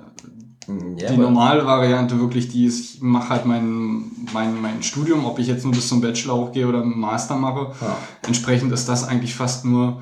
[0.97, 5.39] Ja, die normale Variante wirklich die ist, ich mache halt mein, mein, mein Studium, ob
[5.39, 7.73] ich jetzt nur bis zum Bachelor hochgehe oder einen Master mache.
[7.81, 7.97] Ja.
[8.25, 10.01] Entsprechend ist das eigentlich fast nur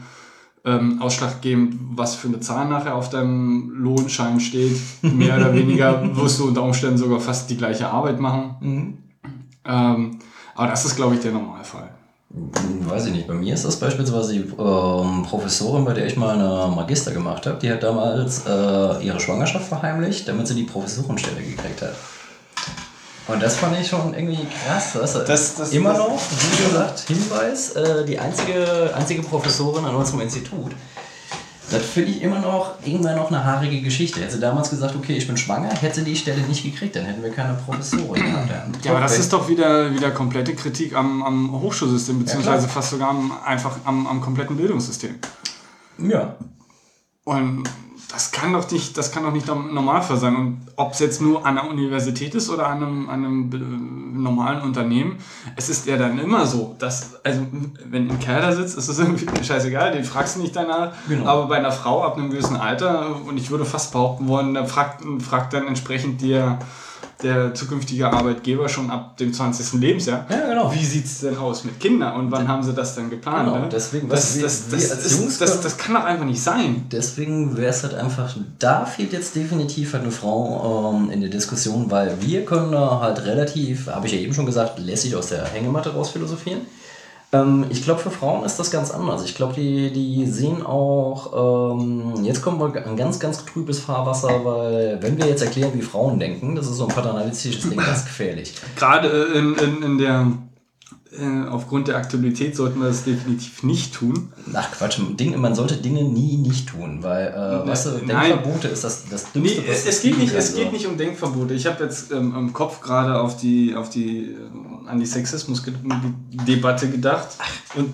[0.64, 4.80] ähm, ausschlaggebend, was für eine Zahl nachher auf deinem Lohnschein steht.
[5.02, 8.56] Mehr oder weniger wirst du unter Umständen sogar fast die gleiche Arbeit machen.
[8.60, 8.98] Mhm.
[9.66, 10.20] Ähm,
[10.56, 11.90] aber das ist, glaube ich, der Normalfall.
[12.34, 13.28] Hm, Weiß ich nicht.
[13.28, 17.46] Bei mir ist das beispielsweise die ähm, Professorin, bei der ich mal eine Magister gemacht
[17.46, 21.96] habe, die hat damals äh, ihre Schwangerschaft verheimlicht, damit sie die Professorenstelle gekriegt hat.
[23.34, 24.96] Und das fand ich schon irgendwie krass.
[24.96, 25.20] Weißt du?
[25.20, 30.72] Das- das- Immer noch, wie gesagt, Hinweis, äh, die einzige, einzige Professorin an unserem Institut.
[31.70, 34.20] Das finde ich immer noch irgendwann noch eine haarige Geschichte.
[34.20, 37.06] Hätte sie damals gesagt, okay, ich bin schwanger, hätte sie die Stelle nicht gekriegt, dann
[37.06, 38.50] hätten wir keine Professorin gehabt.
[38.84, 43.10] Ja, aber das ist doch wieder, wieder komplette Kritik am, am Hochschulsystem, beziehungsweise fast sogar
[43.12, 45.16] am, einfach am, am kompletten Bildungssystem.
[46.00, 46.36] Ja.
[47.24, 47.64] Und
[48.12, 50.36] das kann doch nicht, das kann doch nicht Normalfall sein.
[50.36, 54.20] Und ob es jetzt nur an der Universität ist oder an einem, an einem äh,
[54.20, 55.18] normalen Unternehmen,
[55.56, 57.42] es ist ja dann immer so, dass, also
[57.86, 60.94] wenn ein Kerl da sitzt, ist es irgendwie scheißegal, den fragst du nicht danach.
[61.08, 61.26] Genau.
[61.26, 64.66] Aber bei einer Frau ab einem gewissen Alter, und ich würde fast behaupten wollen, da
[64.66, 66.60] fragt, fragt dann entsprechend der,
[67.24, 69.80] der zukünftige Arbeitgeber schon ab dem 20.
[69.80, 70.74] Lebensjahr, Ja, genau.
[70.74, 73.46] wie sieht es denn aus mit Kindern und wann haben sie das denn geplant?
[73.50, 73.70] Genau, ne?
[73.72, 76.42] deswegen, das, wir- das, das, als ist- Jungs das, können- das kann doch einfach nicht
[76.42, 76.86] sein.
[76.92, 81.30] Deswegen wäre es halt einfach, da fehlt jetzt definitiv halt eine Frau ähm, in der
[81.30, 85.28] Diskussion, weil wir können da halt relativ, habe ich ja eben schon gesagt, lässig aus
[85.28, 86.62] der Hängematte raus philosophieren.
[87.34, 89.24] Ähm, ich glaube, für Frauen ist das ganz anders.
[89.24, 94.44] Ich glaube, die, die sehen auch, ähm, jetzt kommen wir an ganz, ganz trübes Fahrwasser,
[94.44, 98.04] weil wenn wir jetzt erklären, wie Frauen denken, das ist so ein paternalistisches Ding, ganz
[98.04, 98.54] gefährlich.
[98.76, 100.28] Gerade äh, in, in, in der,
[101.18, 104.34] äh, aufgrund der Aktualität sollten wir das definitiv nicht tun.
[104.54, 108.32] Ach Quatsch, Ding, man sollte Dinge nie nicht tun, weil, äh, weißt du, nein.
[108.32, 110.98] Denkverbote ist das, das Nee, Dümmste, was es, es, geht nicht, es geht nicht um
[110.98, 111.54] Denkverbote.
[111.54, 114.36] Ich habe jetzt ähm, im Kopf gerade auf die, auf die
[114.82, 117.30] ähm, Antisexismus-Debatte gedacht.
[117.76, 117.94] Und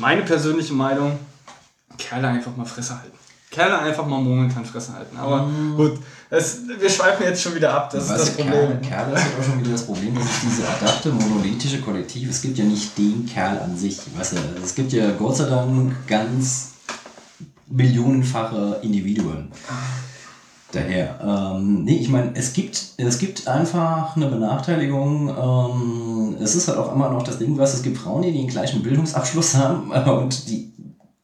[0.00, 1.18] meine persönliche Meinung,
[1.98, 3.18] Kerle einfach mal Fresse halten.
[3.50, 5.16] Kerle einfach mal momentan Fresse halten.
[5.16, 5.98] Aber gut,
[6.30, 7.90] es, wir schweifen jetzt schon wieder ab.
[7.90, 8.80] Das ist das Problem.
[8.80, 12.40] Kerl, Kerl ist auch schon wieder das Problem, dass es diese adapte monolithische Kollektiv, es
[12.40, 13.98] gibt ja nicht den Kerl an sich.
[14.16, 16.70] Weißt du, es gibt ja Gott sei Dank ganz
[17.66, 19.50] millionenfache Individuen.
[20.72, 25.28] Daher, ähm, nee, ich meine, es gibt, es gibt einfach eine Benachteiligung.
[25.28, 28.46] Ähm, es ist halt auch immer noch das Ding, was es gibt Frauen, die den
[28.46, 30.70] gleichen Bildungsabschluss haben äh, und die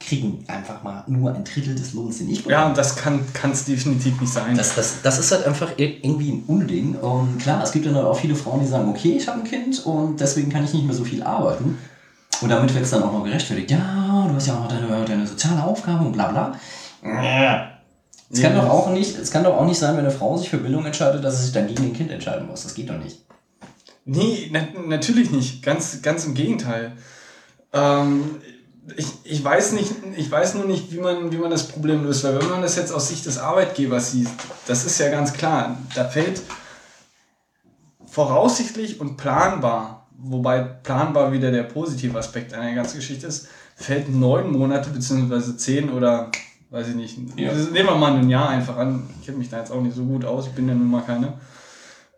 [0.00, 2.54] kriegen einfach mal nur ein Drittel des Lohns, den ich bekomme.
[2.54, 4.56] Ja, und das kann es definitiv nicht sein.
[4.56, 6.94] Das, das, das ist halt einfach ir- irgendwie ein Unding.
[6.96, 9.84] Und klar, es gibt dann auch viele Frauen, die sagen, okay, ich habe ein Kind
[9.86, 11.78] und deswegen kann ich nicht mehr so viel arbeiten.
[12.42, 13.70] Und damit wird es dann auch noch gerechtfertigt.
[13.70, 16.52] Ja, du hast ja auch noch deine, deine soziale Aufgabe und bla bla.
[18.28, 20.48] Es kann, doch auch nicht, es kann doch auch nicht sein, wenn eine Frau sich
[20.48, 22.64] für Bildung entscheidet, dass sie sich dann gegen ein Kind entscheiden muss.
[22.64, 23.24] Das geht doch nicht.
[24.04, 25.62] Nee, na, natürlich nicht.
[25.62, 26.92] Ganz, ganz im Gegenteil.
[27.72, 28.36] Ähm,
[28.96, 32.24] ich, ich, weiß nicht, ich weiß nur nicht, wie man, wie man das Problem löst.
[32.24, 34.28] Weil wenn man das jetzt aus Sicht des Arbeitgebers sieht,
[34.66, 36.40] das ist ja ganz klar, da fällt
[38.06, 44.50] voraussichtlich und planbar, wobei planbar wieder der positive Aspekt einer ganzen Geschichte ist, fällt neun
[44.52, 46.30] Monate beziehungsweise zehn oder
[46.70, 47.18] weiß ich nicht.
[47.36, 47.52] Ja.
[47.52, 49.08] Nehmen wir mal ein Jahr einfach an.
[49.20, 51.02] Ich kenne mich da jetzt auch nicht so gut aus, ich bin ja nun mal
[51.02, 51.34] keine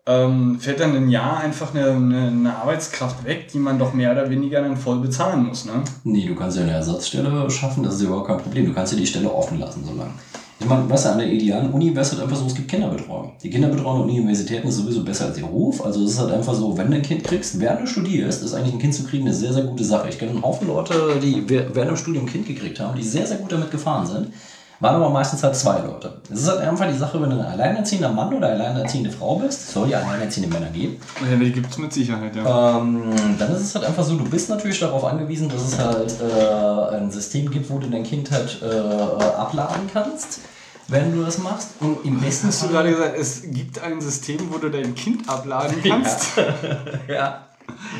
[0.09, 4.11] ähm, fällt dann ein Jahr einfach eine, eine, eine Arbeitskraft weg, die man doch mehr
[4.11, 5.65] oder weniger dann voll bezahlen muss.
[5.65, 5.83] Ne?
[6.03, 8.65] Nee, du kannst ja eine Ersatzstelle schaffen, das ist überhaupt kein Problem.
[8.65, 10.13] Du kannst ja die Stelle offen lassen, so lange.
[10.61, 13.31] Ich meine, du, an der idealen Uni wäre es halt einfach so, es gibt Kinderbetreuung.
[13.41, 15.83] Die Kinderbetreuung an Universitäten ist sowieso besser als ihr Ruf.
[15.83, 18.53] Also es ist halt einfach so, wenn du ein Kind kriegst, während du studierst, ist
[18.53, 20.09] eigentlich ein Kind zu kriegen eine sehr, sehr gute Sache.
[20.09, 23.25] Ich kenne einen Haufen Leute, die während dem Studium ein Kind gekriegt haben, die sehr,
[23.25, 24.33] sehr gut damit gefahren sind.
[24.81, 26.21] Waren aber meistens halt zwei Leute.
[26.31, 29.71] Es ist halt einfach die Sache, wenn du ein alleinerziehender Mann oder alleinerziehende Frau bist,
[29.71, 30.97] soll ja alleinerziehende Männer geben,
[31.29, 32.77] Ja, die gibt es mit Sicherheit, ja.
[32.77, 36.15] ähm, dann ist es halt einfach so, du bist natürlich darauf angewiesen, dass es halt
[36.21, 40.39] äh, ein System gibt, wo du dein Kind halt äh, abladen kannst,
[40.87, 41.71] wenn du das machst.
[41.81, 45.27] Und im besten Hast du gerade gesagt, es gibt ein System, wo du dein Kind
[45.27, 46.37] abladen kannst?
[47.09, 47.48] ja.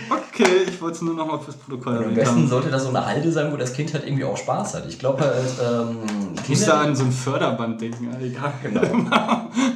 [0.09, 2.89] Okay, ich wollte es nur noch mal fürs Protokoll Und am besten sollte das so
[2.89, 4.87] eine Halde sein, wo das Kind halt irgendwie auch Spaß hat.
[4.87, 5.97] Ich glaube halt, ähm,
[6.43, 8.53] Ich muss da an so ein Förderband denken, egal.
[8.63, 8.81] Genau.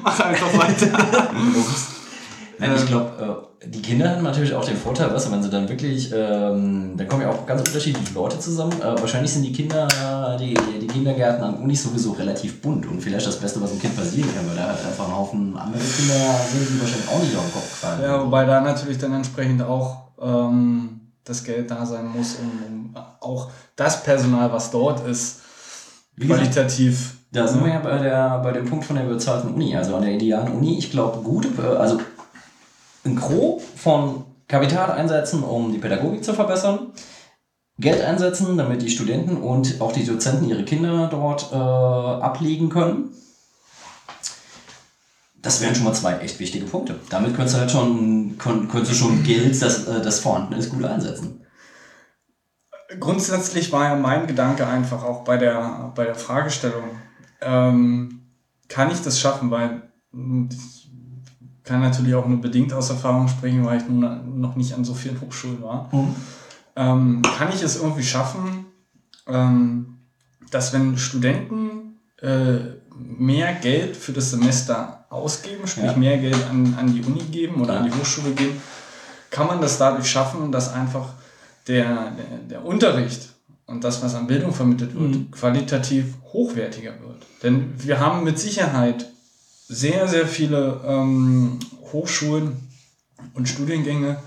[0.03, 0.88] Mach einfach weiter.
[2.60, 5.50] Nein, ich glaube, äh, die Kinder haben natürlich auch den Vorteil, weißt du, wenn sie
[5.50, 8.74] dann wirklich, ähm, da kommen ja auch ganz unterschiedliche Leute zusammen.
[8.82, 9.88] Äh, wahrscheinlich sind die Kinder,
[10.40, 13.96] die, die Kindergärten an Unis sowieso relativ bunt und vielleicht das Beste, was einem Kind
[13.96, 16.16] passieren kann, weil da halt einfach ein Haufen andere Kinder
[16.52, 19.62] sind, die wahrscheinlich auch nicht auf den Kopf gefallen Ja, wobei da natürlich dann entsprechend
[19.62, 25.42] auch ähm, das Geld da sein muss, um, um auch das Personal, was dort ist,
[26.16, 27.16] Wie qualitativ.
[27.32, 29.76] Da sind wir ja bei, der, bei dem Punkt von der bezahlten Uni.
[29.76, 31.50] Also an der idealen Uni, ich glaube, gute,
[31.80, 32.00] also
[33.06, 36.94] ein Gros von Kapital einsetzen, um die Pädagogik zu verbessern.
[37.80, 43.10] Geld einsetzen, damit die Studenten und auch die Dozenten ihre Kinder dort äh, ablegen können.
[45.42, 47.00] Das wären schon mal zwei echt wichtige Punkte.
[47.10, 51.46] Damit könntest du halt schon, könntest schon Geld, das, äh, das vorhanden ist, gut einsetzen.
[53.00, 56.84] Grundsätzlich war ja mein Gedanke einfach auch bei der, bei der Fragestellung,
[57.42, 58.22] ähm,
[58.70, 59.52] kann ich das schaffen?
[59.52, 59.82] Weil
[60.52, 60.83] ich
[61.64, 64.94] kann natürlich auch nur bedingt aus Erfahrung sprechen, weil ich nun noch nicht an so
[64.94, 65.90] vielen Hochschulen war.
[66.76, 68.65] Ähm, kann ich es irgendwie schaffen,
[69.27, 69.99] ähm,
[70.52, 72.57] dass wenn Studenten äh,
[72.95, 75.95] mehr Geld für das Semester ausgeben, sprich Ja.
[75.98, 77.91] mehr Geld an, an die Uni geben oder an Ja.
[77.91, 78.61] die Hochschule geben,
[79.30, 81.10] kann man das dadurch schaffen, dass einfach
[81.68, 83.30] der, der, der Unterricht
[83.65, 87.23] und das, was an Bildung vermittelt wird, qualitativ hochwertiger wird.
[87.41, 89.10] Denn wir haben mit Sicherheit
[89.68, 91.60] sehr, sehr viele ähm,
[91.91, 92.69] Hochschulen
[93.34, 94.18] und Studiengänge,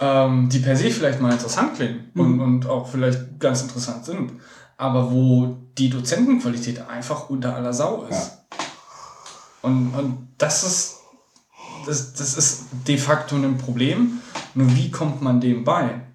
[0.00, 4.32] ähm, die per se vielleicht mal interessant klingen und, und auch vielleicht ganz interessant sind,
[4.76, 8.38] aber wo die Dozentenqualität einfach unter aller Sau ist.
[9.62, 10.96] Und, und das ist
[11.86, 14.20] das, das ist de facto ein Problem.
[14.54, 16.05] Nur wie kommt man dem bei?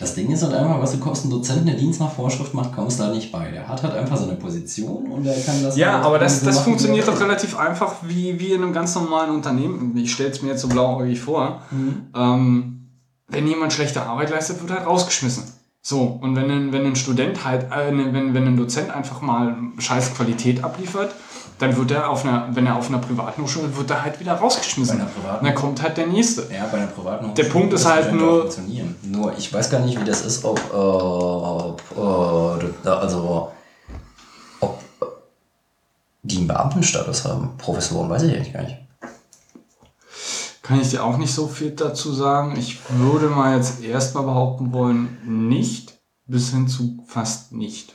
[0.00, 2.74] Das Ding ist halt einfach, was du kommst, ein Dozent, der Dienst nach Vorschrift macht,
[2.74, 3.50] kommst da nicht bei.
[3.50, 5.76] Der hat halt einfach seine Position und der kann das.
[5.76, 8.62] Ja, halt aber das, so das machen, funktioniert er doch relativ einfach wie, wie in
[8.62, 9.94] einem ganz normalen Unternehmen.
[9.98, 11.60] Ich stelle es mir jetzt so blauäugig vor.
[11.70, 12.06] Mhm.
[12.16, 12.88] Ähm,
[13.28, 15.44] wenn jemand schlechte Arbeit leistet, wird er halt rausgeschmissen.
[15.82, 19.54] So, und wenn ein, wenn ein Student halt, äh, wenn, wenn ein Dozent einfach mal
[19.78, 21.14] scheiß Qualität abliefert,
[21.60, 24.32] dann wird er auf einer, wenn er auf einer privaten Hochschule, wird er halt wieder
[24.34, 24.98] rausgeschmissen.
[24.98, 26.42] Bei einer privaten- dann kommt halt der nächste.
[26.52, 28.96] Ja, bei einer privaten Der Punkt ist halt nur- Funktionieren.
[29.02, 33.52] Nur, ich weiß gar nicht, wie das ist, ob, äh, ob äh, also,
[34.60, 34.82] ob
[36.22, 37.56] die einen Beamtenstatus haben.
[37.58, 38.76] Professoren weiß ich eigentlich gar nicht.
[40.62, 42.56] Kann ich dir auch nicht so viel dazu sagen.
[42.56, 45.18] Ich würde mal jetzt erstmal behaupten wollen,
[45.48, 47.94] nicht, bis hin zu fast nicht.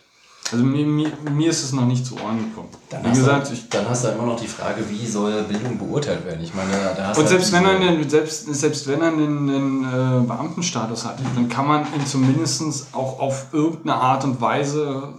[0.51, 2.69] Also mir, mir, mir ist es noch nicht zu Ohren gekommen.
[2.89, 5.77] Wie hast gesagt, du, ich, dann hast du immer noch die Frage, wie soll Bildung
[5.77, 6.41] beurteilt werden?
[6.43, 9.11] Ich meine, da hast und du selbst wenn, halt er den, selbst, selbst wenn er
[9.11, 14.39] den, den äh, Beamtenstatus hat, dann kann man ihn zumindest auch auf irgendeine Art und
[14.39, 15.15] Weise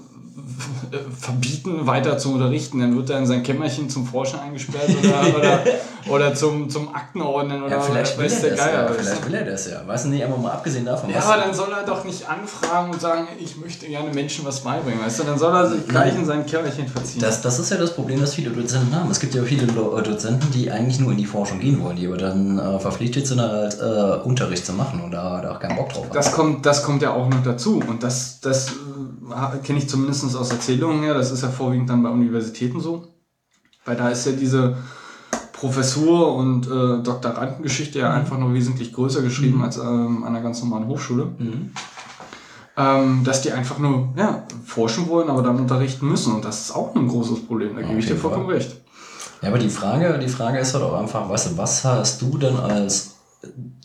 [1.19, 2.79] verbieten, weiter zu unterrichten.
[2.81, 5.61] Dann wird er in sein Kämmerchen zum Forschen eingesperrt oder, oder,
[6.09, 8.73] oder zum, zum Aktenordnen oder ja, vielleicht will weiß er der das Geier.
[8.73, 8.91] ja.
[8.91, 9.05] weißt du?
[9.05, 9.87] Vielleicht will er das ja.
[9.87, 11.11] Weißt du, nee, aber mal abgesehen davon.
[11.11, 14.61] Ja, aber dann soll er doch nicht anfragen und sagen, ich möchte gerne Menschen was
[14.61, 15.25] beibringen, weißt du?
[15.25, 17.21] Dann soll er sich gleich in sein Kämmerchen verziehen.
[17.21, 19.11] Das, das ist ja das Problem, das viele Dozenten haben.
[19.11, 22.07] Es gibt ja viele äh, Dozenten, die eigentlich nur in die Forschung gehen wollen, die
[22.07, 25.77] aber dann äh, verpflichtet sind, halt äh, Unterricht zu machen und da, da auch keinen
[25.77, 26.15] Bock drauf haben.
[26.15, 27.83] das kommt, das kommt ja auch noch dazu.
[27.87, 31.15] Und das, das äh, kenne ich zumindest aus Erzählungen her.
[31.15, 33.09] Das ist ja vorwiegend dann bei Universitäten so.
[33.85, 34.77] Weil da ist ja diese
[35.53, 40.63] Professur- und äh, Doktorandengeschichte ja einfach noch wesentlich größer geschrieben als ähm, an einer ganz
[40.63, 41.27] normalen Hochschule.
[41.39, 41.71] Mhm.
[42.79, 46.35] Ähm, dass die einfach nur ja, forschen wollen, aber dann unterrichten müssen.
[46.35, 47.75] Und das ist auch ein großes Problem.
[47.75, 48.83] Da gebe ich dir vollkommen recht.
[49.41, 52.37] Ja, aber die Frage, die Frage ist halt auch einfach, weißt du, was hast du
[52.37, 53.16] denn als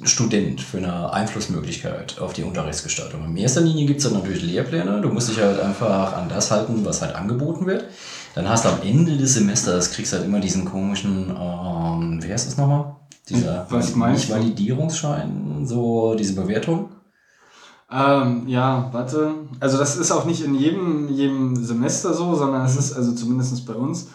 [0.04, 3.26] Student für eine Einflussmöglichkeit auf die Unterrichtsgestaltung?
[3.26, 5.02] In erster Linie gibt es dann natürlich Lehrpläne.
[5.02, 7.86] Du musst dich halt einfach an das halten, was halt angeboten wird.
[8.34, 12.48] Dann hast du am Ende des Semesters, kriegst halt immer diesen komischen, ähm, wie heißt
[12.48, 12.96] das nochmal?
[13.30, 14.36] Dieser Was meinst nicht du?
[14.36, 16.90] Validierungsschein, so diese Bewertung.
[17.92, 19.34] Ähm, ja, warte.
[19.60, 23.66] Also das ist auch nicht in jedem, jedem Semester so, sondern es ist, also zumindest
[23.66, 24.08] bei uns,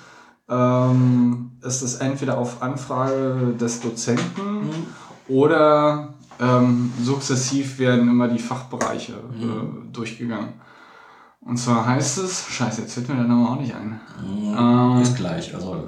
[0.49, 4.71] ähm, ist es entweder auf Anfrage des Dozenten
[5.29, 10.55] oder ähm, sukzessiv werden immer die Fachbereiche äh, durchgegangen.
[11.41, 14.01] Und zwar heißt es, scheiße, jetzt fällt mir der Name auch nicht ein.
[14.25, 15.55] Ähm, Ist gleich.
[15.55, 15.85] Also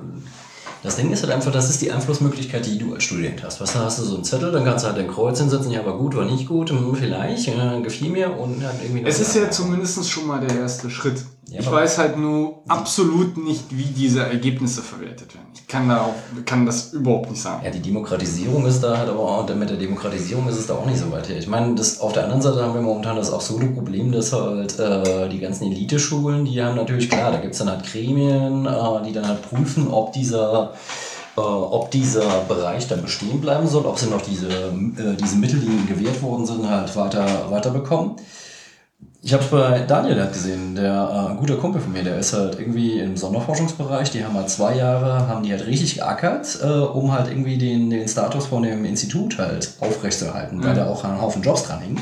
[0.82, 3.60] das Ding ist halt einfach, das ist die Einflussmöglichkeit, die du als Student hast.
[3.60, 5.98] Was hast du so einen Zettel, dann kannst du halt dein Kreuz hinsetzen, ja, war
[5.98, 9.50] gut, war nicht gut, hm, vielleicht, äh, gefiel mir und dann irgendwie Es ist ja
[9.50, 11.24] zumindest schon mal der erste Schritt.
[11.50, 15.46] Ja, ich weiß halt nur absolut nicht, wie diese Ergebnisse verwertet werden.
[15.54, 16.14] Ich kann da auch,
[16.44, 17.64] kann das überhaupt nicht sagen.
[17.64, 20.84] Ja, die Demokratisierung ist da halt aber auch, mit der Demokratisierung ist es da auch
[20.84, 21.38] nicht so weit her.
[21.38, 24.78] Ich meine, das, auf der anderen Seite haben wir momentan das absolute Problem, dass halt
[24.78, 29.02] äh, die ganzen Eliteschulen, die haben natürlich, klar, da gibt es dann halt Gremien, äh,
[29.06, 30.74] die dann halt prüfen, ob dieser,
[31.34, 35.60] äh, ob dieser Bereich dann bestehen bleiben soll, ob sie noch diese, äh, diese Mittel,
[35.60, 38.16] die ihnen gewährt worden sind, halt weiter, weiter bekommen.
[39.28, 42.16] Ich habe es bei Daniel halt gesehen, der äh, ein guter Kumpel von mir, der
[42.16, 46.58] ist halt irgendwie im Sonderforschungsbereich, die haben halt zwei Jahre, haben die halt richtig geackert,
[46.62, 50.76] äh, um halt irgendwie den, den Status von dem Institut halt aufrechtzuerhalten, weil Mhm.
[50.76, 52.00] da auch ein Haufen Jobs dran hingen.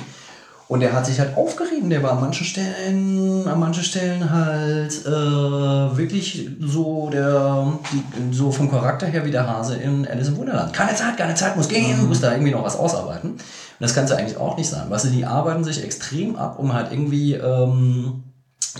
[0.68, 5.06] Und der hat sich halt aufgerieben, der war an manchen Stellen, an manchen Stellen halt
[5.06, 10.36] äh, wirklich so der, die, so vom Charakter her wie der Hase in Alice im
[10.36, 10.72] Wunderland.
[10.72, 13.30] Keine Zeit, keine Zeit, muss gehen, muss da irgendwie noch was ausarbeiten.
[13.30, 13.40] Und
[13.78, 14.90] das kann es ja eigentlich auch nicht sein.
[14.90, 18.24] Weißt du, die arbeiten sich extrem ab, um halt irgendwie ähm,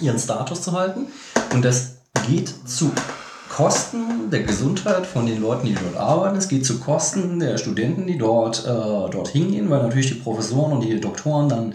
[0.00, 1.06] ihren Status zu halten.
[1.52, 2.90] Und das geht zu
[3.56, 6.36] Kosten der Gesundheit von den Leuten, die dort arbeiten.
[6.36, 10.72] Es geht zu Kosten der Studenten, die dort, äh, dort hingehen, weil natürlich die Professoren
[10.72, 11.74] und die Doktoren dann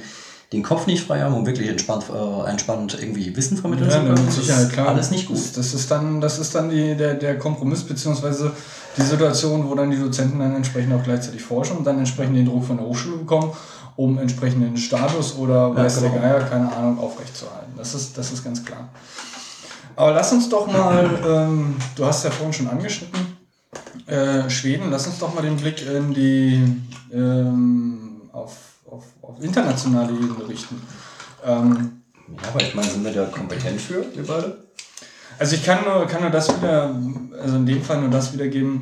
[0.54, 4.26] den Kopf nicht frei haben, um wirklich entspannt, äh, entspannt irgendwie Wissen vermitteln zu können.
[4.28, 5.38] Das ist Alles nicht gut.
[5.38, 8.52] Das, das ist dann, das ist dann die, der, der Kompromiss, beziehungsweise
[8.96, 12.46] die Situation, wo dann die Dozenten dann entsprechend auch gleichzeitig forschen und dann entsprechend den
[12.46, 13.54] Druck von der Hochschule bekommen,
[13.96, 16.12] um entsprechenden Status oder weiß genau.
[16.12, 17.72] der Geier, keine Ahnung, aufrechtzuerhalten.
[17.76, 18.88] Das ist, das ist ganz klar.
[20.02, 23.38] Aber lass uns doch mal, ähm, du hast ja vorhin schon angeschnitten,
[24.08, 26.82] äh, Schweden, lass uns doch mal den Blick in die,
[27.14, 30.82] ähm, auf, auf, auf internationale Ebene richten.
[31.46, 34.58] Ähm, Ja, aber ich meine, sind wir da kompetent für, wir beide?
[35.38, 36.96] also ich kann nur, kann nur das wieder,
[37.40, 38.82] also in dem Fall nur das wiedergeben,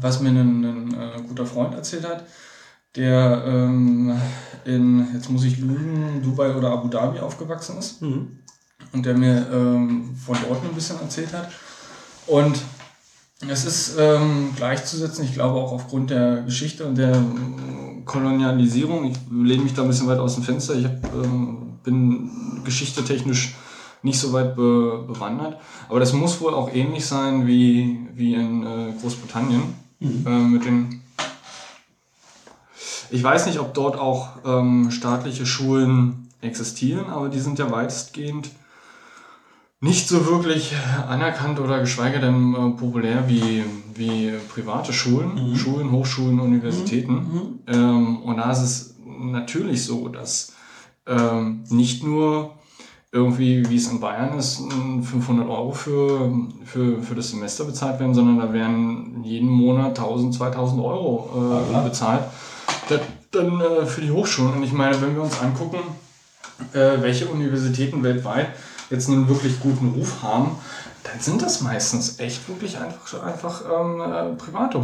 [0.00, 2.24] was mir ein, ein äh, guter Freund erzählt hat,
[2.94, 4.16] der ähm,
[4.64, 8.00] in, jetzt muss ich lügen, Dubai oder Abu Dhabi aufgewachsen ist
[8.92, 11.50] und der mir ähm, von dort ein bisschen erzählt hat.
[12.26, 12.60] Und
[13.48, 19.04] es ist ähm, gleichzusetzen, ich glaube auch aufgrund der Geschichte und der ähm, Kolonialisierung.
[19.04, 20.74] Ich lehne mich da ein bisschen weit aus dem Fenster.
[20.74, 23.54] Ich hab, ähm, bin geschichtetechnisch
[24.02, 25.58] nicht so weit be bewandert.
[25.88, 29.62] Aber das muss wohl auch ähnlich sein wie, wie in äh, Großbritannien
[30.00, 31.02] äh, mit den
[33.10, 38.50] Ich weiß nicht, ob dort auch ähm, staatliche Schulen existieren, aber die sind ja weitestgehend
[39.80, 40.72] nicht so wirklich
[41.08, 43.62] anerkannt oder geschweige denn äh, populär wie,
[43.94, 45.56] wie private Schulen, Mhm.
[45.56, 47.60] Schulen, Hochschulen, Universitäten.
[47.66, 50.52] Ähm, und da ist es natürlich so, dass
[51.06, 52.54] ähm, nicht nur
[53.12, 56.30] irgendwie, wie es in Bayern ist, n- 500 Euro für,
[56.64, 61.30] für, für das Semester bezahlt werden, sondern da werden jeden Monat 1000, 2000 Euro
[61.68, 61.80] äh, Ja.
[61.80, 62.22] bezahlt.
[62.88, 63.00] Das,
[63.30, 64.54] dann äh, für die Hochschulen.
[64.54, 65.78] Und ich meine, wenn wir uns angucken,
[66.72, 68.48] äh, welche Universitäten weltweit
[68.90, 70.50] jetzt einen wirklich guten Ruf haben,
[71.02, 74.80] dann sind das meistens echt wirklich einfach, einfach ähm, äh, private äh,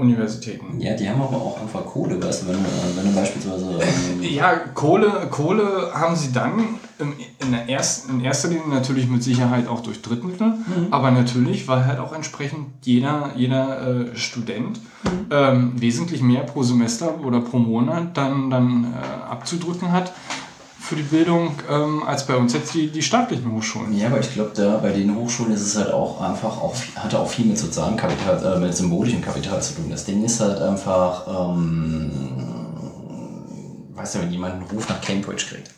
[0.00, 0.78] Universitäten.
[0.78, 3.64] Ja, die haben aber auch einfach Kohle, weißt du, wenn, du- äh, wenn du beispielsweise.
[3.80, 6.52] Ähm, Ja, Kohle, Kohle haben sie dann
[6.98, 10.52] im, in, der ersten, in erster Linie natürlich mit Sicherheit auch durch Drittmittel,
[10.90, 14.80] aber natürlich, weil halt auch entsprechend jeder, jeder äh, Student
[15.30, 20.12] ähm, wesentlich mehr pro Semester oder pro Monat dann, dann äh, abzudrücken hat
[20.82, 23.96] für die Bildung, ähm, als bei uns jetzt die, die staatlichen Hochschulen.
[23.96, 27.14] Ja, aber ich glaube, da bei den Hochschulen ist es halt auch einfach, auch, hat
[27.14, 29.86] auch viel mit sozialem Kapital, äh, mit symbolischem Kapital zu tun.
[29.90, 32.10] Das Ding ist halt einfach, ähm,
[33.94, 35.70] weißt du, wenn jemand einen Ruf nach Cambridge kriegt.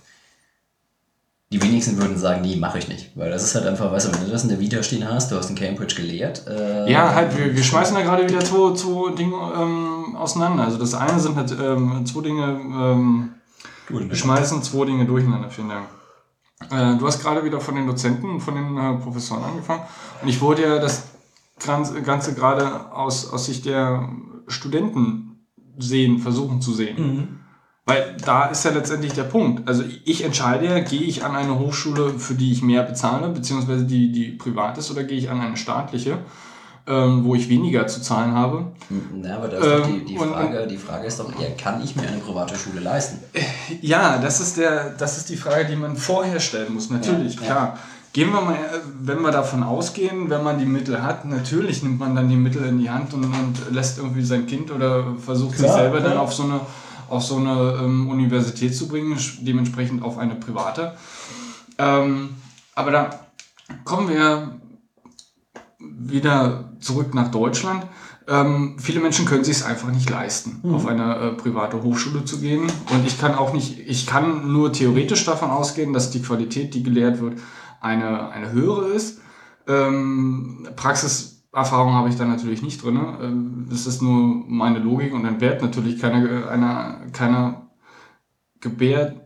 [1.52, 3.10] Die wenigsten würden sagen, nee, mache ich nicht.
[3.14, 5.30] Weil das ist halt einfach, weißt du, wenn du das in der Vita stehen hast,
[5.30, 6.46] du hast in Cambridge gelehrt.
[6.48, 10.64] Äh, Ja, halt, wir, wir schmeißen da gerade wieder zwei, zwei Dinge ähm, auseinander.
[10.64, 13.34] Also das eine sind halt ähm, zwei Dinge, ähm,
[13.88, 15.88] wir schmeißen zwei Dinge durcheinander, vielen Dank.
[16.70, 19.82] Äh, du hast gerade wieder von den Dozenten und von den äh, Professoren angefangen.
[20.22, 21.08] Und ich wollte ja das
[21.64, 24.08] Ganze, Ganze gerade aus, aus Sicht der
[24.48, 25.46] Studenten
[25.78, 26.96] sehen, versuchen zu sehen.
[26.98, 27.40] Mhm.
[27.86, 29.68] Weil da ist ja letztendlich der Punkt.
[29.68, 33.84] Also ich entscheide ja, gehe ich an eine Hochschule, für die ich mehr bezahle, beziehungsweise
[33.84, 36.18] die, die privat ist, oder gehe ich an eine staatliche,
[36.86, 38.66] ähm, wo ich weniger zu zahlen habe.
[39.14, 41.50] Na, aber da ist doch die, Ähm, die, und- Frage, die Frage ist doch eher,
[41.56, 43.20] kann ich mir eine private Schule leisten?
[43.80, 46.90] Ja, das ist, der, das ist die Frage, die man vorher stellen muss.
[46.90, 47.78] Natürlich, Ja, klar.
[48.12, 48.58] Gehen wir mal, äh,
[49.00, 52.64] wenn wir davon ausgehen, wenn man die Mittel hat, natürlich nimmt man dann die Mittel
[52.64, 56.12] in die Hand und, und lässt irgendwie sein Kind oder versucht sich Klar, selber dann
[56.12, 56.22] klar.
[56.22, 56.60] auf so eine,
[57.08, 60.94] auf so eine ähm, Universität zu bringen, dementsprechend auf eine private.
[61.78, 62.36] Ähm,
[62.76, 63.10] aber da
[63.84, 64.60] kommen wir
[65.80, 67.86] wieder zurück nach Deutschland.
[68.26, 72.40] Ähm, viele Menschen können sich es einfach nicht leisten, auf eine äh, private Hochschule zu
[72.40, 72.62] gehen.
[72.62, 76.82] Und ich kann auch nicht, ich kann nur theoretisch davon ausgehen, dass die Qualität, die
[76.82, 77.38] gelehrt wird,
[77.80, 79.20] eine, eine höhere ist.
[79.66, 82.98] Ähm, Praxiserfahrung habe ich da natürlich nicht drin.
[83.20, 87.68] Ähm, das ist nur meine Logik und entbehrt natürlich keiner, einer, keiner
[88.60, 89.20] gebärt,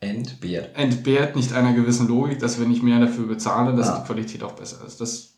[0.00, 0.76] Entbehrt.
[0.76, 3.98] entbehrt nicht einer gewissen Logik, dass wenn ich mehr dafür bezahle, dass Ah.
[4.00, 5.00] die Qualität auch besser ist.
[5.00, 5.31] Das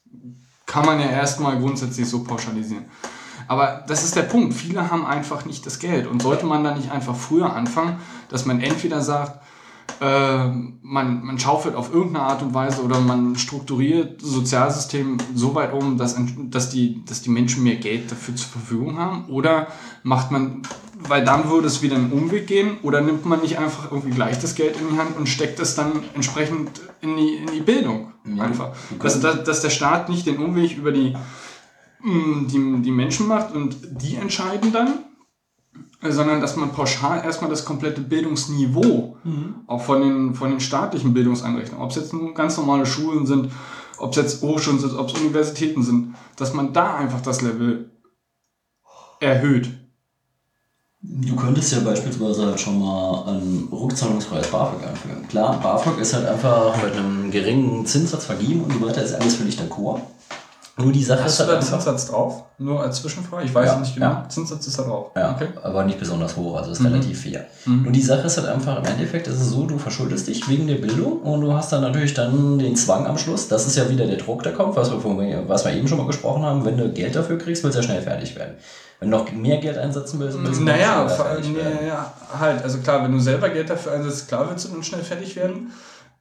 [0.66, 2.84] kann man ja erstmal grundsätzlich so pauschalisieren.
[3.46, 4.54] Aber das ist der Punkt.
[4.54, 6.06] Viele haben einfach nicht das Geld.
[6.06, 9.40] Und sollte man da nicht einfach früher anfangen, dass man entweder sagt,
[10.00, 10.48] äh,
[10.82, 15.96] man, man schaufelt auf irgendeine Art und Weise oder man strukturiert Sozialsystem so weit um,
[15.98, 16.16] dass,
[16.50, 19.26] dass, die, dass die Menschen mehr Geld dafür zur Verfügung haben?
[19.28, 19.68] Oder
[20.02, 20.62] macht man,
[20.98, 24.38] weil dann würde es wieder einen Umweg gehen, oder nimmt man nicht einfach irgendwie gleich
[24.40, 28.12] das Geld in die Hand und steckt es dann entsprechend in die, in die Bildung?
[28.26, 28.72] Ja, Einfach.
[29.00, 31.14] Dass, dass, dass der Staat nicht den Umweg über die,
[32.02, 34.98] mh, die, die Menschen macht und die entscheiden dann,
[36.12, 39.16] sondern dass man pauschal erstmal das komplette Bildungsniveau
[39.66, 43.50] auch von den, von den staatlichen Bildungseinrichtungen, ob es jetzt nur ganz normale Schulen sind,
[43.98, 47.90] ob es jetzt Hochschulen sind, ob es Universitäten sind, dass man da einfach das Level
[49.20, 49.70] erhöht.
[51.06, 55.28] Du könntest ja beispielsweise halt schon mal ein rückzahlungsfreies BAföG einführen.
[55.28, 59.34] Klar, BAföG ist halt einfach mit einem geringen Zinssatz vergeben und so weiter, ist alles
[59.34, 60.00] völlig d'accord.
[60.76, 62.42] Nur die Sache Hast ist du halt da einfach, Zinssatz drauf?
[62.58, 63.44] Nur als Zwischenfrage?
[63.44, 64.06] Ich weiß Ja, nicht genau.
[64.06, 64.24] ja.
[64.28, 65.12] Zinssatz ist da drauf.
[65.16, 65.46] ja, Okay.
[65.62, 66.86] aber nicht besonders hoch, also ist Mhm.
[66.86, 67.44] relativ fair.
[67.64, 70.66] Nur die Sache ist halt einfach, im Endeffekt ist es so, du verschuldest dich wegen
[70.66, 73.46] der Bildung und du hast dann natürlich dann den Zwang am Schluss.
[73.46, 75.98] Das ist ja wieder der Druck, der kommt, was wir, vorhin- was wir eben schon
[75.98, 76.64] mal gesprochen haben.
[76.64, 78.54] Wenn du Geld dafür kriegst, willst du ja schnell fertig werden.
[78.98, 81.78] Wenn du noch mehr Geld einsetzen willst, willst du Naja, noch schneller ver- fertig werden.
[81.82, 82.64] nee, ja, halt.
[82.64, 85.70] Also klar, wenn du selber Geld dafür einsetzt, klar willst du dann schnell fertig werden.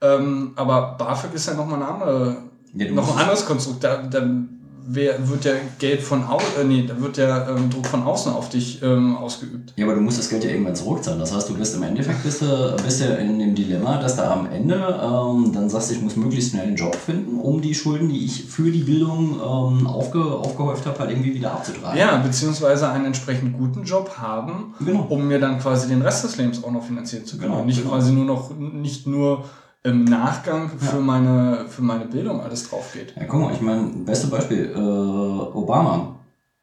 [0.02, 2.36] Ähm, aber BAföG ist ja nochmal eine andere,
[2.76, 3.84] Ja, noch ein anderes Konstrukt.
[3.84, 4.50] Da, dann
[4.88, 8.32] wer, wird ja Geld von au äh, nee, da wird ja ähm, Druck von außen
[8.34, 9.74] auf dich ähm, ausgeübt.
[9.76, 11.20] Ja, aber du musst das Geld ja irgendwann zurückzahlen.
[11.20, 14.28] Das heißt, du bist im Endeffekt bist du, bist du in dem Dilemma, dass du
[14.30, 18.10] am Ende ähm, dann sagst, ich muss möglichst schnell einen Job finden, um die Schulden,
[18.10, 21.98] die ich für die Bildung ähm, aufge, aufgehäuft habe, halt irgendwie wieder abzutragen.
[21.98, 25.06] Ja, beziehungsweise einen entsprechend guten Job haben, Genau.
[25.10, 27.52] um mir dann quasi den Rest des Lebens auch noch finanzieren zu können.
[27.52, 27.92] Genau, und nicht genau.
[27.92, 29.46] quasi nur noch, nicht nur
[29.84, 33.14] im Nachgang für, meine, für meine Bildung alles drauf geht.
[33.16, 36.16] Ja, guck mal, ich meine, beste Beispiel, äh, Obama.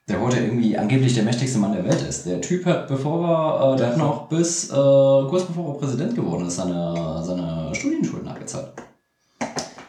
[0.09, 2.27] der heute irgendwie angeblich der mächtigste Mann der Welt ist.
[2.27, 6.15] Der Typ hat, bevor er, äh, der hat noch bis, äh, kurz bevor er Präsident
[6.15, 8.73] geworden ist, seine, seine Studienschulden abgezahlt.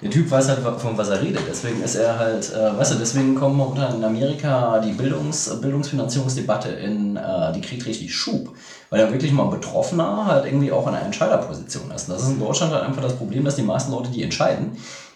[0.01, 1.43] Der Typ weiß halt, von was er redet.
[1.47, 6.69] Deswegen ist er halt, äh, weißt du, deswegen kommen momentan in Amerika die Bildungs Bildungsfinanzierungsdebatte
[6.69, 8.55] in, äh, die kriegt richtig Schub.
[8.91, 12.07] Weil da wirklich mal ein Betroffener halt irgendwie auch in einer Entscheiderposition ist.
[12.09, 14.73] Und das ist in Deutschland halt einfach das Problem, dass die meisten Leute, die entscheiden,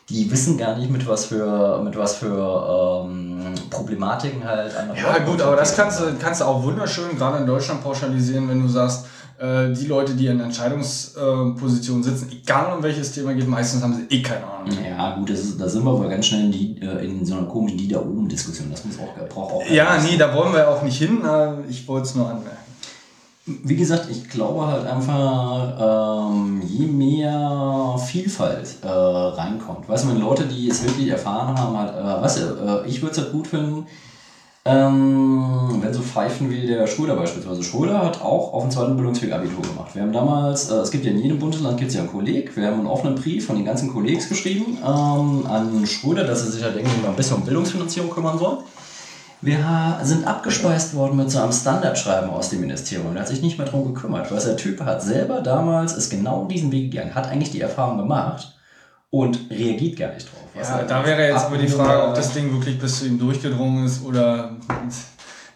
[0.10, 5.14] die wissen gar nicht, mit was für, mit was für ähm, Problematiken halt andere Ja,
[5.14, 8.62] Leute gut, aber das kannst du, kannst du auch wunderschön gerade in Deutschland pauschalisieren, wenn
[8.62, 9.08] du sagst,
[9.40, 14.16] äh, die Leute, die in Entscheidungspositionen sitzen, egal um welches Thema geht, meistens haben sie
[14.16, 14.72] eh keine Ahnung.
[14.88, 17.36] Ja, gut, das ist, da sind wir aber ganz schnell in, die, äh, in so
[17.36, 18.70] einer komischen Die da oben Diskussion.
[18.72, 19.70] Das muss auch, braucht auch.
[19.70, 21.24] Ja, nee, da wollen wir auch nicht hin.
[21.26, 22.65] äh, Ich wollte es nur anmerken.
[23.48, 30.20] Wie gesagt, ich glaube halt einfach, ähm, je mehr Vielfalt äh, reinkommt, weißt du, wenn
[30.20, 33.32] Leute, die es wirklich erfahren haben, halt, äh, weißt du, äh, ich würde es halt
[33.32, 33.86] gut finden,
[34.68, 37.62] ähm, wenn so pfeifen wie der Schröder beispielsweise.
[37.62, 39.94] Schröder hat auch auf dem zweiten Bildungsweg Abitur gemacht.
[39.94, 42.66] Wir haben damals, äh, es gibt ja in jedem Bundesland gibt's ja einen Kolleg, wir
[42.66, 46.64] haben einen offenen Brief von den ganzen Kollegs geschrieben ähm, an Schröder, dass er sich
[46.64, 48.58] halt irgendwie mal ein bisschen um Bildungsfinanzierung kümmern soll.
[49.42, 53.16] Wir sind abgespeist worden mit so einem Standardschreiben aus dem Ministerium.
[53.16, 54.32] Er hat sich nicht mehr darum gekümmert.
[54.32, 57.98] Weil der Typ hat selber damals, ist genau diesen Weg gegangen, hat eigentlich die Erfahrung
[57.98, 58.58] gemacht
[59.10, 60.42] und reagiert gar nicht drauf.
[60.56, 63.86] Ja, da wäre jetzt aber die Frage, ob das Ding wirklich bis zu ihm durchgedrungen
[63.86, 64.56] ist oder.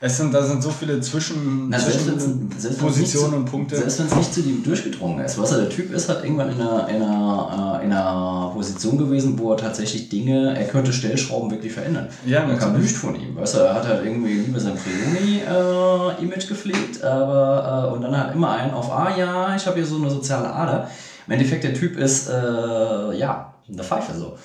[0.01, 3.75] Es sind, da sind so viele Zwischen, Na, Zwischen selbst Positionen zu- und Punkte.
[3.75, 5.37] Selbst wenn es nicht zu ihm durchgedrungen ist.
[5.37, 8.97] Was er, der Typ ist halt irgendwann in einer, in, einer, äh, in einer Position
[8.97, 12.07] gewesen, wo er tatsächlich Dinge, er könnte Stellschrauben wirklich verändern.
[12.25, 12.81] Ja, kam natürlich.
[12.83, 13.35] nichts von ihm.
[13.35, 18.33] Weißt du, er hat halt irgendwie lieber sein Prioni-Image gepflegt, aber äh, und dann halt
[18.33, 20.89] immer einen auf, ah ja, ich habe hier so eine soziale Ader.
[21.27, 24.37] Im Endeffekt, der Typ ist, äh, ja, eine Pfeife so.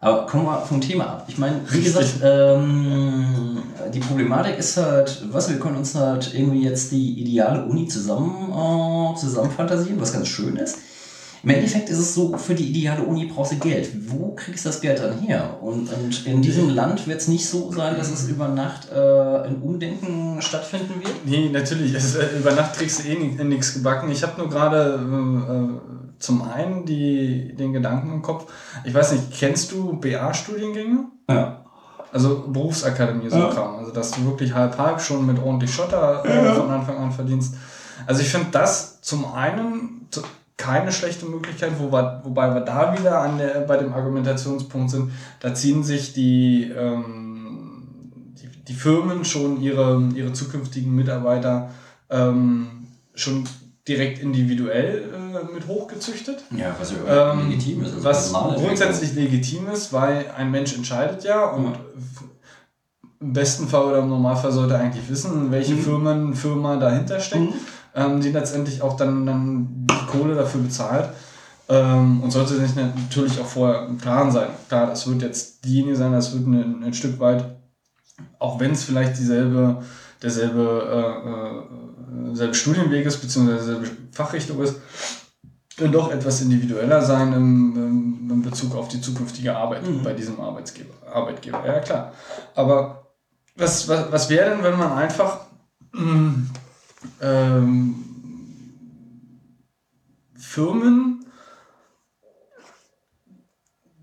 [0.00, 1.24] Aber kommen wir vom Thema ab.
[1.28, 3.55] Ich meine, wie gesagt, ähm,
[3.96, 8.50] die Problematik ist halt, was wir können uns halt irgendwie jetzt die ideale Uni zusammen,
[8.50, 10.78] äh, zusammen fantasieren, was ganz schön ist.
[11.42, 13.88] Im Endeffekt ist es so, für die ideale Uni brauchst du Geld.
[14.10, 15.58] Wo kriegst du das Geld dann her?
[15.62, 19.46] Und, und in diesem Land wird es nicht so sein, dass es über Nacht äh,
[19.46, 21.24] ein Umdenken stattfinden wird.
[21.24, 21.94] Nee, natürlich.
[21.94, 24.10] Es, äh, über Nacht kriegst du eh nichts gebacken.
[24.10, 28.52] Ich habe nur gerade äh, äh, zum einen die, den Gedanken im Kopf.
[28.84, 31.06] Ich weiß nicht, kennst du BA-Studiengänge?
[31.30, 31.65] Ja.
[32.16, 33.50] Also Berufsakademie, so Ja.
[33.50, 33.76] Kram.
[33.76, 37.54] Also dass du wirklich halb halb schon mit ordentlich Schotter äh, von Anfang an verdienst.
[38.06, 40.08] Also ich finde das zum einen
[40.56, 45.52] keine schlechte Möglichkeit, wobei, wobei wir da wieder an der, bei dem Argumentationspunkt sind, da
[45.52, 47.82] ziehen sich die, ähm,
[48.40, 51.68] die, die Firmen schon ihre, ihre zukünftigen Mitarbeiter
[52.08, 53.44] ähm, schon
[53.88, 56.44] direkt individuell äh, mit hochgezüchtet.
[56.56, 57.94] Ja, was ja Ähm, legitim ist.
[57.94, 61.72] also was grundsätzlich legitim ist, weil ein Mensch entscheidet ja und Ja.
[63.20, 65.80] im besten Fall oder im Normalfall sollte er eigentlich wissen, welche Mhm.
[65.82, 67.54] Firmen, Firma dahinter steckt, Mhm.
[67.94, 71.10] ähm, die letztendlich auch dann, dann die Kohle dafür bezahlt.
[71.68, 74.48] Ähm, und sollte sich natürlich auch vorher im Klaren sein.
[74.68, 77.44] Klar, das wird jetzt diejenige sein, das wird ein, ein Stück weit,
[78.38, 79.82] auch wenn es vielleicht dieselbe,
[80.22, 81.66] derselbe
[82.22, 84.76] äh, äh, selbe Studienweg ist, beziehungsweise dieselbe Fachrichtung ist,
[85.78, 90.02] dann doch etwas individueller sein im, im, in Bezug auf die zukünftige Arbeit Mhm.
[90.02, 91.62] bei diesem Arbeitsgeber, Arbeitgeber.
[91.66, 92.12] Ja, klar.
[92.54, 93.06] Aber
[93.56, 95.40] was, was, was wäre denn, wenn man einfach
[95.92, 96.46] mm,
[97.20, 97.94] ähm,
[100.34, 101.26] Firmen,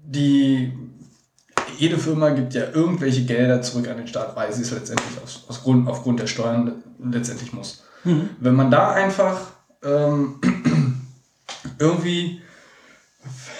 [0.05, 0.71] die
[1.83, 5.43] jede Firma gibt ja irgendwelche Gelder zurück an den Staat, weil sie es letztendlich aus,
[5.49, 7.83] aus Grund, aufgrund der Steuern letztendlich muss.
[8.05, 8.29] Mhm.
[8.39, 9.39] Wenn man da einfach
[9.83, 10.35] ähm,
[11.79, 12.41] irgendwie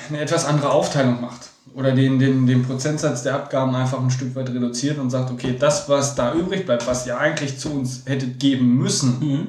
[0.09, 4.35] eine etwas andere Aufteilung macht oder den, den, den Prozentsatz der Abgaben einfach ein Stück
[4.35, 8.03] weit reduziert und sagt, okay, das, was da übrig bleibt, was ihr eigentlich zu uns
[8.05, 9.47] hättet geben müssen, Mhm.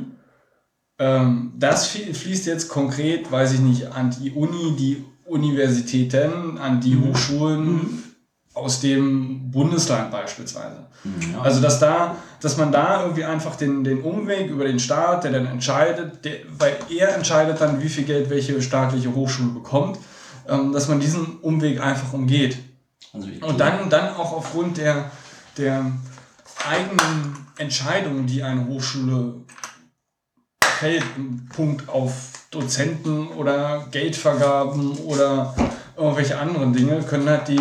[0.99, 6.81] ähm, das flie- fließt jetzt konkret, weiß ich nicht, an die Uni, die Universitäten, an
[6.81, 7.05] die Mhm.
[7.05, 8.03] Hochschulen
[8.55, 10.87] aus dem Bundesland beispielsweise.
[11.33, 11.43] Ja.
[11.43, 15.33] Also dass da, dass man da irgendwie einfach den, den Umweg über den Staat, der
[15.33, 19.99] dann entscheidet, der, weil er entscheidet dann, wie viel Geld welche staatliche Hochschule bekommt,
[20.49, 22.59] ähm, dass man diesen Umweg einfach umgeht.
[23.13, 25.11] also Und dann, dann auch aufgrund der,
[25.59, 25.85] der
[26.67, 29.35] eigenen Entscheidungen, die eine Hochschule
[30.79, 32.13] fällt, im Punkt auf
[32.51, 35.55] Dozenten oder Geldvergaben oder
[35.97, 37.61] irgendwelche anderen Dinge, können halt die,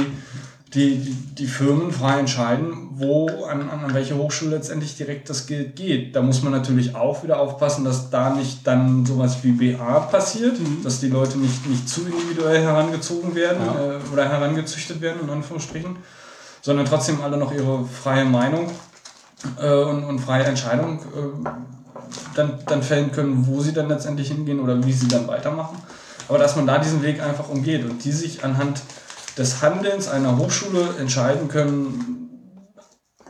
[0.73, 5.75] die, die, die Firmen frei entscheiden, wo an, an welche Hochschule letztendlich direkt das Geld
[5.75, 6.15] geht.
[6.15, 10.57] Da muss man natürlich auch wieder aufpassen, dass da nicht dann sowas wie BA passiert,
[10.83, 13.97] dass die Leute nicht, nicht zu individuell herangezogen werden Ja.
[13.97, 15.95] äh, oder herangezüchtet werden, in Anführungsstrichen,
[16.61, 18.71] sondern trotzdem alle noch ihre freie Meinung
[19.61, 21.49] äh, und, und freie Entscheidung äh,
[22.35, 25.77] dann, dann fällen können, wo sie dann letztendlich hingehen oder wie sie dann weitermachen.
[26.29, 28.81] Aber dass man da diesen Weg einfach umgeht und die sich anhand
[29.38, 32.30] des Handelns einer Hochschule entscheiden können,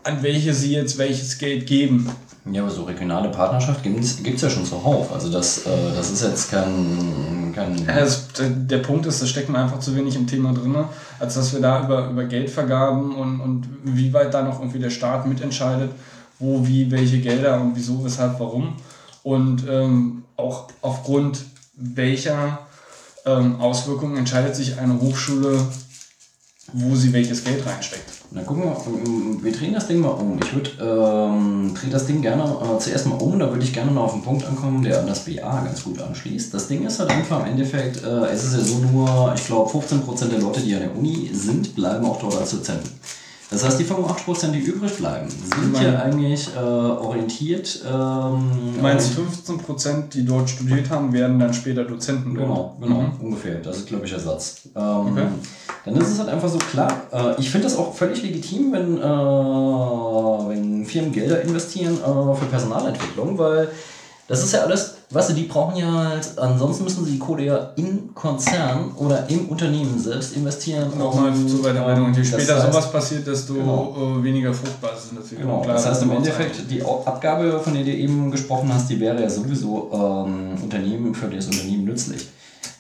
[0.04, 2.10] an welche sie jetzt welches Geld geben.
[2.52, 5.14] Ja, aber so regionale Partnerschaft gibt es ja schon zuhauf.
[5.14, 7.54] Also das, äh, das ist jetzt kein...
[7.56, 10.76] kein ja, das, der Punkt ist, da steckt man einfach zu wenig im Thema drin,
[11.20, 14.90] als dass wir da über, über Geldvergaben und, und wie weit da noch irgendwie der
[14.90, 15.92] Staat mitentscheidet,
[16.38, 18.76] wo, wie, welche Gelder und wieso, weshalb, warum.
[19.24, 22.60] Und ähm, auch aufgrund welcher
[23.26, 25.66] ähm, Auswirkungen entscheidet sich eine Hochschule,
[26.74, 28.04] wo sie welches Geld reinsteckt.
[28.32, 30.40] Na gucken wir, wir drehen das Ding mal um.
[30.44, 33.92] Ich würde ähm, drehe das Ding gerne äh, zuerst mal um, da würde ich gerne
[33.92, 36.52] noch auf einen Punkt ankommen, der an das BA ganz gut anschließt.
[36.54, 39.70] Das Ding ist halt einfach im Endeffekt, äh, es ist ja so nur, ich glaube
[39.70, 42.90] 15% der Leute, die an der Uni sind, bleiben auch dort als Dozenten.
[43.54, 47.84] Das heißt, die 85%, die übrig bleiben, sind ja eigentlich äh, orientiert.
[47.86, 53.12] Ähm, du meinst 15%, die dort studiert haben, werden dann später Dozenten Genau, genau, mhm.
[53.22, 53.56] ungefähr.
[53.60, 54.70] Das ist, glaube ich, der Satz.
[54.76, 55.26] Ähm, okay.
[55.86, 57.04] Dann ist es halt einfach so klar.
[57.12, 62.46] Äh, ich finde das auch völlig legitim, wenn, äh, wenn Firmen Gelder investieren äh, für
[62.50, 63.70] Personalentwicklung, weil
[64.28, 67.46] das ist ja alles, weißt du, die brauchen ja halt, ansonsten müssen sie die Kohle
[67.46, 70.92] ja in Konzern oder im Unternehmen selbst investieren.
[70.98, 72.06] Nochmal zur Weiterbildung.
[72.06, 74.18] Und je später heißt, sowas passiert, desto genau.
[74.20, 75.62] Äh, weniger fruchtbar sind das genau.
[75.62, 79.22] Klar, das heißt im Endeffekt, die Abgabe, von der du eben gesprochen hast, die wäre
[79.22, 82.28] ja sowieso ähm, Unternehmen für das Unternehmen nützlich.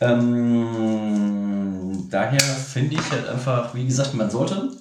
[0.01, 4.71] Ähm, daher finde ich halt einfach, wie gesagt, man sollte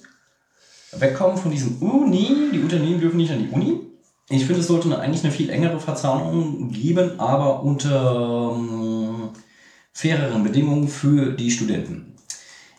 [0.91, 3.92] wegkommen von diesem Uni, die Unternehmen dürfen nicht an die Uni
[4.29, 9.29] ich finde, es sollte eigentlich eine viel engere Verzahnung geben, aber unter ähm,
[9.91, 12.13] faireren Bedingungen für die Studenten.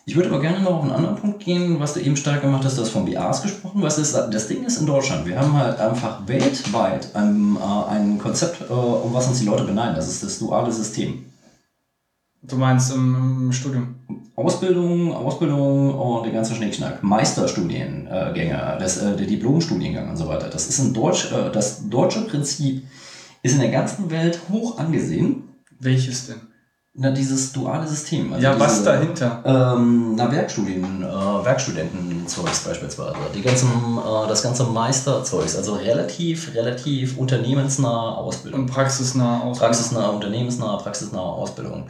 [0.07, 2.65] Ich würde aber gerne noch auf einen anderen Punkt gehen, was du eben stark gemacht
[2.65, 3.81] hast, du hast von BAs gesprochen.
[3.83, 8.19] Was ist, das Ding ist in Deutschland, wir haben halt einfach weltweit ein, äh, ein
[8.19, 9.97] Konzept, äh, um was uns die Leute beneiden.
[9.97, 11.25] Das ist das duale System.
[12.47, 13.95] Du meinst im, im Studium?
[14.37, 17.03] Ausbildung, Ausbildung und der ganze Schnickschnack.
[17.03, 20.49] Meisterstudiengänge, das, äh, der Diplomstudiengang und so weiter.
[20.49, 22.85] Das ist ein Deutsch, äh, das deutsche Prinzip
[23.43, 25.45] ist in der ganzen Welt hoch angesehen.
[25.79, 26.41] Welches denn?
[26.97, 28.33] Na, dieses duale System.
[28.33, 29.43] Also ja, diese, was dahinter?
[29.45, 33.17] Ähm, na, Werkstudien, äh, Werkstudentenzeugs beispielsweise.
[33.35, 38.61] Die ganzen, äh, das ganze Meisterzeugs, also relativ, relativ unternehmensnahe Ausbildung.
[38.61, 39.59] Und praxisnahe Ausbildung.
[39.59, 41.89] Praxisnahe, unternehmensnahe, praxisnahe Ausbildung.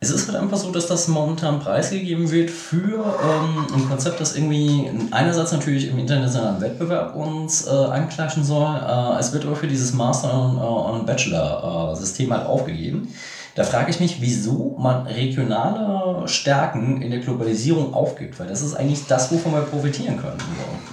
[0.00, 4.36] Es ist halt einfach so, dass das momentan preisgegeben wird für ähm, ein Konzept, das
[4.36, 8.76] irgendwie einerseits natürlich im internationalen Wettbewerb uns äh, anklatschen soll.
[8.76, 13.12] Äh, es wird aber für dieses Master- und, äh, Bachelor-System halt aufgegeben.
[13.56, 18.74] Da frage ich mich, wieso man regionale Stärken in der Globalisierung aufgibt, weil das ist
[18.74, 20.38] eigentlich das, wovon wir profitieren können.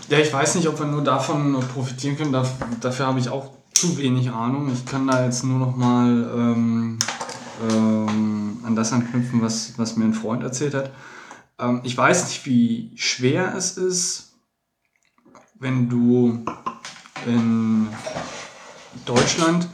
[0.09, 2.35] Ja, ich weiß nicht, ob wir nur davon profitieren können.
[2.81, 4.71] Dafür habe ich auch zu wenig Ahnung.
[4.73, 6.97] Ich kann da jetzt nur noch mal ähm,
[7.69, 8.34] ähm,
[8.65, 10.91] an das anknüpfen, was, was mir ein Freund erzählt hat.
[11.59, 14.33] Ähm, ich weiß nicht, wie schwer es ist,
[15.59, 16.45] wenn du
[17.25, 17.87] in
[19.05, 19.67] Deutschland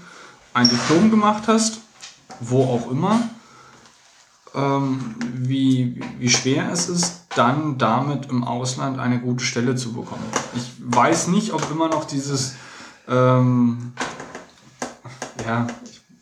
[0.54, 1.80] ein Diplom gemacht hast,
[2.40, 3.30] wo auch immer,
[4.54, 10.26] ähm, wie, wie schwer es ist, dann damit im Ausland eine gute Stelle zu bekommen.
[10.56, 12.56] Ich weiß nicht, ob immer noch dieses,
[13.08, 13.94] ähm,
[15.46, 15.68] ja,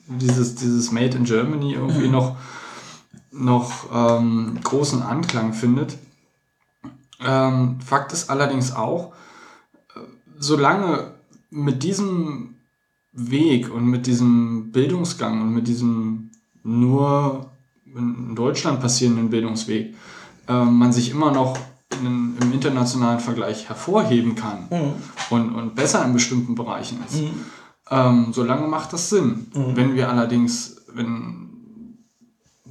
[0.08, 2.12] dieses, dieses Made in Germany irgendwie mhm.
[2.12, 2.38] noch,
[3.32, 5.98] noch ähm, großen Anklang findet.
[7.22, 9.14] Ähm, Fakt ist allerdings auch,
[9.96, 10.00] äh,
[10.38, 11.12] solange
[11.50, 12.56] mit diesem
[13.12, 16.32] Weg und mit diesem Bildungsgang und mit diesem
[16.64, 17.52] nur
[17.86, 19.96] in Deutschland passierenden Bildungsweg
[20.48, 21.58] äh, man sich immer noch
[22.02, 24.94] in, im internationalen Vergleich hervorheben kann mhm.
[25.30, 27.22] und, und besser in bestimmten Bereichen ist.
[27.22, 27.46] Mhm
[27.92, 29.48] ähm, solange macht das Sinn.
[29.54, 29.76] Mhm.
[29.76, 31.49] Wenn wir allerdings, wenn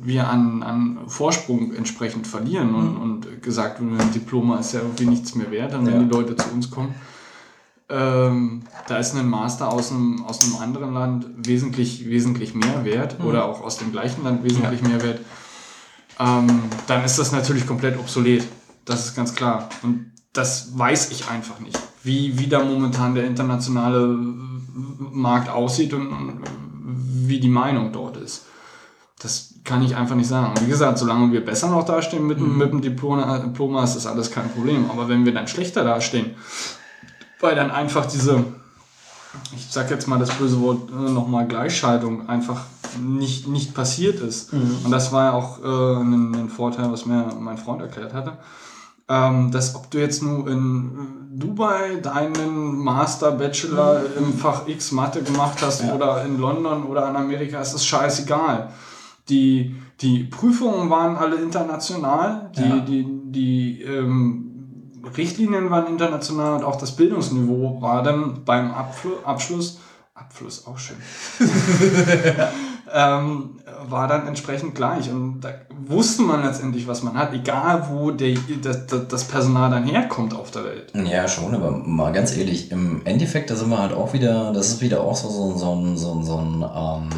[0.00, 3.02] wir an, an Vorsprung entsprechend verlieren und, mhm.
[3.02, 5.92] und gesagt wird, ein Diploma ist ja irgendwie nichts mehr wert, dann ja.
[5.92, 6.94] wenn die Leute zu uns kommen,
[7.90, 13.18] ähm, da ist ein Master aus einem, aus einem anderen Land wesentlich, wesentlich mehr wert
[13.18, 13.26] mhm.
[13.26, 14.88] oder auch aus dem gleichen Land wesentlich ja.
[14.88, 15.20] mehr wert,
[16.18, 18.46] ähm, dann ist das natürlich komplett obsolet.
[18.84, 19.68] Das ist ganz klar.
[19.82, 26.08] Und das weiß ich einfach nicht, wie, wie da momentan der internationale Markt aussieht und,
[26.08, 26.40] und
[27.26, 28.46] wie die Meinung dort ist.
[29.20, 30.54] Das kann ich einfach nicht sagen.
[30.60, 32.56] Wie gesagt, solange wir besser noch dastehen mit, mhm.
[32.56, 34.90] mit dem Diploma, Diploma, ist das alles kein Problem.
[34.90, 36.36] Aber wenn wir dann schlechter dastehen,
[37.40, 38.44] weil dann einfach diese,
[39.54, 42.62] ich sag jetzt mal das böse Wort äh, nochmal Gleichschaltung einfach
[43.00, 44.52] nicht, nicht passiert ist.
[44.52, 44.78] Mhm.
[44.84, 48.38] Und das war ja auch äh, ein, ein, Vorteil, was mir mein Freund erklärt hatte.
[49.08, 50.90] ähm, dass ob du jetzt nur in
[51.32, 55.94] Dubai deinen Master, Bachelor im Fach X Mathe gemacht hast Ja.
[55.94, 58.70] oder in London oder in Amerika, ist das scheißegal.
[59.28, 62.78] Die, die Prüfungen waren alle international, die, Ja.
[62.80, 64.44] die, die ähm,
[65.16, 69.80] Richtlinien waren international und auch das Bildungsniveau war dann beim Abflu Abschluss,
[70.14, 70.96] Abfluss auch schön,
[72.92, 73.50] ähm,
[73.88, 75.10] war dann entsprechend gleich.
[75.10, 75.50] Und da
[75.86, 80.34] wusste man letztendlich, was man hat, egal wo der, das, das das Personal dann herkommt
[80.34, 80.92] auf der Welt.
[80.94, 84.68] Ja, schon, aber mal ganz ehrlich, im Endeffekt, da sind wir halt auch wieder, das
[84.68, 87.08] ist wieder auch so, so, so, ein- so, ein- so ein ähm,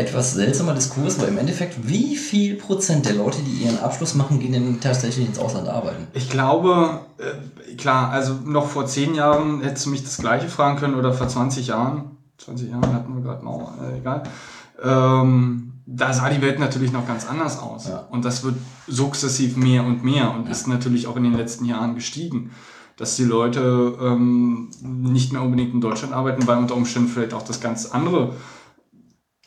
[0.00, 4.40] etwas seltsamer Diskurs, weil im Endeffekt, wie viel Prozent der Leute, die ihren Abschluss machen,
[4.40, 6.06] gehen denn tatsächlich ins Ausland arbeiten?
[6.14, 10.78] Ich glaube, äh, klar, also noch vor zehn Jahren hättest du mich das gleiche fragen
[10.78, 12.16] können oder vor 20 Jahren.
[12.38, 14.22] 20 Jahren hatten wir gerade Mauer, äh, egal.
[14.82, 17.88] Ähm, da sah die Welt natürlich noch ganz anders aus.
[17.88, 18.06] Ja.
[18.10, 18.54] Und das wird
[18.86, 22.52] sukzessiv mehr und mehr und ist natürlich auch in den letzten Jahren gestiegen.
[22.96, 27.42] Dass die Leute ähm, nicht mehr unbedingt in Deutschland arbeiten, weil unter Umständen vielleicht auch
[27.42, 28.34] das ganz andere,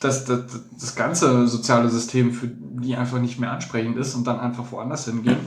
[0.04, 0.40] das, das,
[0.78, 5.06] das ganze soziale System für die einfach nicht mehr ansprechend ist und dann einfach woanders
[5.06, 5.36] hingehen.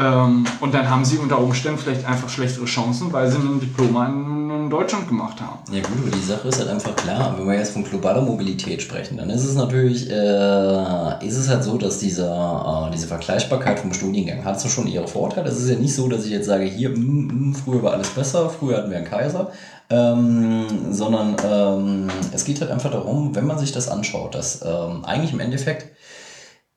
[0.00, 4.06] Ähm, und dann haben sie unter Umständen vielleicht einfach schlechtere Chancen, weil sie ein Diploma
[4.06, 5.58] in, in Deutschland gemacht haben.
[5.72, 8.80] Ja gut, aber die Sache ist halt einfach klar, wenn wir jetzt von globaler Mobilität
[8.80, 13.80] sprechen, dann ist es natürlich, äh, ist es halt so, dass diese, äh, diese Vergleichbarkeit
[13.80, 15.48] vom Studiengang hat so schon ihre Vorteile.
[15.48, 18.10] Es ist ja nicht so, dass ich jetzt sage, hier, mm, mm, früher war alles
[18.10, 19.50] besser, früher hatten wir einen Kaiser,
[19.90, 25.04] ähm, sondern ähm, es geht halt einfach darum, wenn man sich das anschaut, dass ähm,
[25.04, 25.96] eigentlich im Endeffekt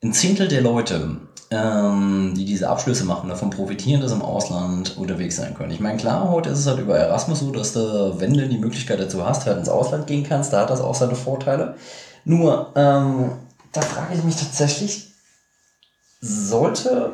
[0.03, 1.17] ein Zehntel der Leute,
[1.51, 5.71] ähm, die diese Abschlüsse machen, davon profitieren, dass sie im Ausland unterwegs sein können.
[5.71, 8.57] Ich meine, klar, heute ist es halt über Erasmus so, dass du, wenn du die
[8.57, 11.75] Möglichkeit dazu hast, halt ins Ausland gehen kannst, da hat das auch seine Vorteile.
[12.23, 13.31] Nur, ähm,
[13.73, 15.11] da frage ich mich tatsächlich,
[16.21, 17.13] sollte,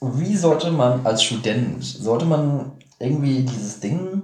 [0.00, 4.22] wie sollte man als Student, sollte man irgendwie dieses Ding,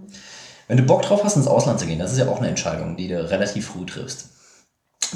[0.70, 2.96] wenn du Bock drauf hast, ins Ausland zu gehen, das ist ja auch eine Entscheidung,
[2.96, 4.28] die du relativ früh triffst.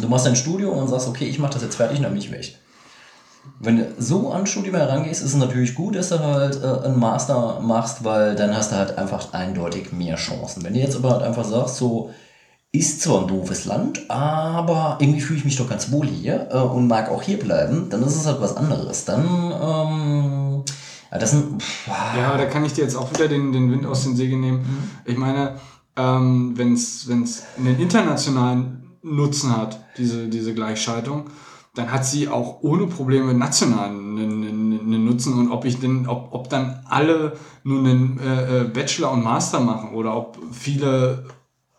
[0.03, 2.33] Du machst dein Studium und sagst, okay, ich mache das jetzt fertig und dann bin
[2.33, 2.59] weg.
[3.61, 6.99] Wenn du so an Studium herangehst, ist es natürlich gut, dass du halt äh, einen
[6.99, 10.65] Master machst, weil dann hast du halt einfach eindeutig mehr Chancen.
[10.65, 12.11] Wenn du jetzt aber halt einfach sagst, so,
[12.73, 16.59] ist zwar ein doofes Land, aber irgendwie fühle ich mich doch ganz wohl hier äh,
[16.59, 19.05] und mag auch hier bleiben, dann ist es halt was anderes.
[19.05, 19.25] Dann,
[19.63, 20.65] ähm,
[21.19, 23.87] das sind, pff, Ja, aber da kann ich dir jetzt auch wieder den, den Wind
[23.87, 24.65] aus den Segeln nehmen.
[25.05, 25.57] Ich meine,
[25.97, 27.09] ähm, wenn es
[27.57, 31.31] einen internationalen Nutzen hat, diese, diese Gleichschaltung,
[31.75, 35.39] dann hat sie auch ohne Probleme nationalen einen, einen, einen Nutzen.
[35.39, 39.61] Und ob ich denn, ob, ob dann alle nur einen äh, äh, Bachelor und Master
[39.61, 41.27] machen oder ob viele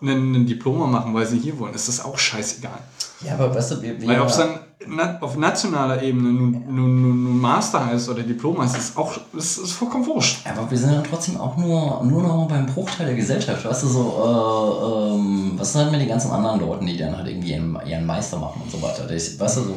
[0.02, 2.80] einen, einen Diploma machen, weil sie hier wollen, ist das auch scheißegal.
[3.22, 6.64] ja, aber weißt du, wir, wir Weil ob es dann na, auf nationaler Ebene nun,
[6.70, 10.45] nun, nun, Master heißt oder Diplom heißt, ist auch ist, ist vollkommen wurscht.
[10.45, 13.66] Aber wir sind ja trotzdem auch nur, nur noch beim Bruchteil der Gesellschaft.
[13.66, 17.18] Weißt du, so, äh, ähm, was sind halt mit den ganzen anderen Leuten, die dann
[17.18, 19.06] halt irgendwie ihren, ihren Meister machen und so weiter?
[19.07, 19.76] Das, weißt du, so,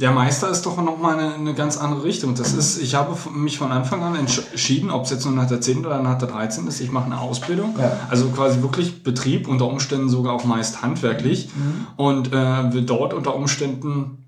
[0.00, 2.34] Der Meister ist doch nochmal eine, eine ganz andere Richtung.
[2.34, 5.60] Das ist, ich habe mich von Anfang an entschieden, ob es jetzt nur nach der
[5.60, 5.84] 10.
[5.86, 7.74] oder nach der 13 ist, ich mache eine Ausbildung.
[7.78, 7.92] Ja.
[8.08, 11.50] Also quasi wirklich Betrieb, unter Umständen sogar auch meist handwerklich.
[11.96, 14.19] Und äh, will dort unter Umständen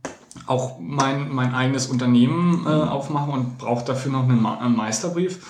[0.52, 5.40] auch mein, mein eigenes Unternehmen äh, aufmachen und braucht dafür noch einen, Ma einen Meisterbrief.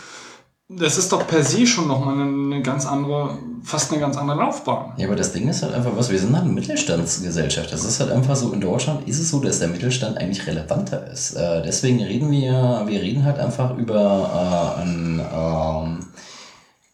[0.68, 4.38] Das ist doch per se schon nochmal eine, eine ganz andere, fast eine ganz andere
[4.38, 4.94] Laufbahn.
[4.96, 7.72] Ja, aber das Ding ist halt einfach was, wir sind halt eine Mittelstandsgesellschaft.
[7.72, 11.06] Das ist halt einfach so, in Deutschland ist es so, dass der Mittelstand eigentlich relevanter
[11.12, 11.34] ist.
[11.34, 16.06] Äh, deswegen reden wir, wir reden halt einfach über äh, ein, ähm,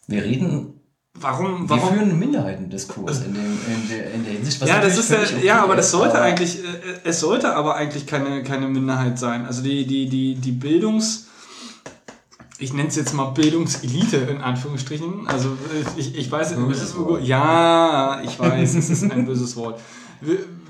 [0.09, 0.78] wir reden,
[1.21, 4.65] Warum, wir warum, führen einen Minderheitendiskurs in, dem, in, der, in der Hinsicht.
[4.67, 6.69] ja, das ist ja, völlig okay ja, aber das ist, sollte aber- eigentlich, äh,
[7.05, 9.47] es sollte aber eigentlich keine, keine Minderheit sein.
[9.47, 11.27] Also die, die, die, die Bildungs,
[12.59, 15.27] ich nenne es jetzt mal Bildungselite in Anführungsstrichen.
[15.29, 17.25] Also äh, ich, ich weiß, Böses Wort.
[17.25, 19.81] ja, ich weiß, es ist ein böses Wort.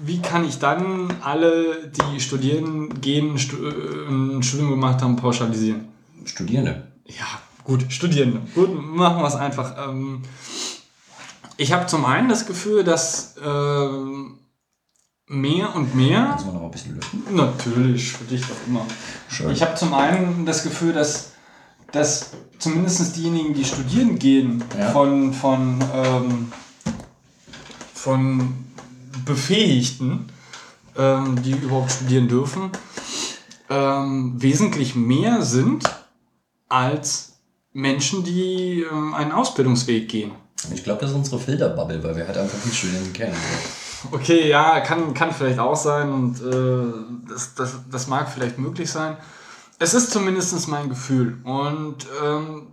[0.04, 5.88] Wie, kann ich dann alle, die studieren gehen, äh, ein Studium gemacht haben, pauschalisieren?
[6.24, 6.88] Studierende.
[7.06, 8.40] Ja, gut, Studierende.
[8.54, 9.88] Gut, machen wir es einfach.
[9.88, 10.22] Ähm,
[11.56, 14.38] ich habe zum einen das Gefühl, dass ähm,
[15.26, 16.26] mehr und mehr.
[16.30, 17.22] Kannst du noch ein bisschen lüften?
[17.36, 18.84] Natürlich, für dich doch immer.
[19.28, 19.50] Schön.
[19.50, 21.32] Ich habe zum einen das Gefühl, dass,
[21.92, 24.90] dass zumindest diejenigen, die studieren gehen, Ja.
[24.90, 26.52] von, von, ähm,
[27.94, 28.64] von
[29.24, 30.30] Befähigten,
[30.96, 32.70] ähm, die überhaupt studieren dürfen,
[33.68, 35.84] ähm, wesentlich mehr sind
[36.68, 37.37] als
[37.72, 40.32] Menschen, die ähm, einen Ausbildungsweg gehen.
[40.74, 43.36] Ich glaube, das ist unsere Filterbubble, weil wir halt einfach die Studenten kennen.
[44.12, 48.90] Okay, ja, kann, kann vielleicht auch sein und äh, das, das, das mag vielleicht möglich
[48.90, 49.16] sein.
[49.78, 51.38] es ist zumindest mein Gefühl.
[51.44, 52.68] Und ähm,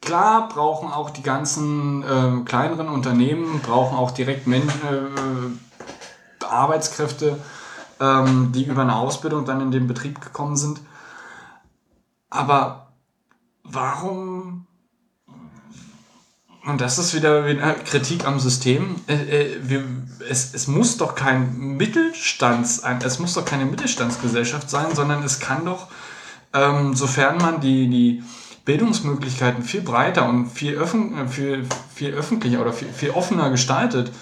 [0.00, 7.38] klar brauchen auch die ganzen ähm, kleineren Unternehmen, brauchen auch direkt Men äh, Arbeitskräfte,
[8.00, 10.80] ähm, die über eine Ausbildung dann in den Betrieb gekommen sind.
[12.30, 12.87] Aber
[13.70, 14.66] warum
[16.68, 17.42] und das ist wieder
[17.76, 18.96] Kritik am System.
[19.06, 19.82] Äh, äh,
[20.28, 25.64] es, es muss doch kein Mittelstands, es muss doch keine Mittelstandsgesellschaft sein, sondern es kann
[25.64, 25.86] doch,
[26.52, 28.22] ähm, sofern man die, die
[28.66, 34.12] Bildungsmöglichkeiten viel breiter und viel, öffn, äh, viel, viel öffentlicher oder viel, viel offener gestaltet,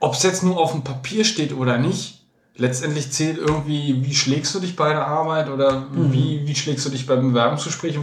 [0.00, 2.13] ob es jetzt nur auf dem Papier steht oder nicht,
[2.56, 6.90] letztendlich zählt irgendwie, wie schlägst du dich bei der Arbeit oder wie, wie schlägst du
[6.90, 7.98] dich beim Bewerbungsgespräch,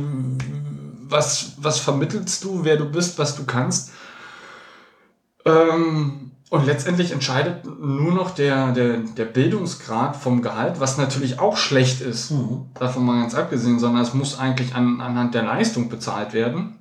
[1.07, 3.91] was, was vermittelst du, wer du bist, was du kannst.
[5.45, 11.55] Ähm, und letztendlich entscheidet nur noch der, der, der Bildungsgrad vom Gehalt, was natürlich auch
[11.55, 12.33] schlecht ist,
[12.77, 16.75] davon mal ganz abgesehen, sondern es muss eigentlich an, anhand der Leistung bezahlt werden.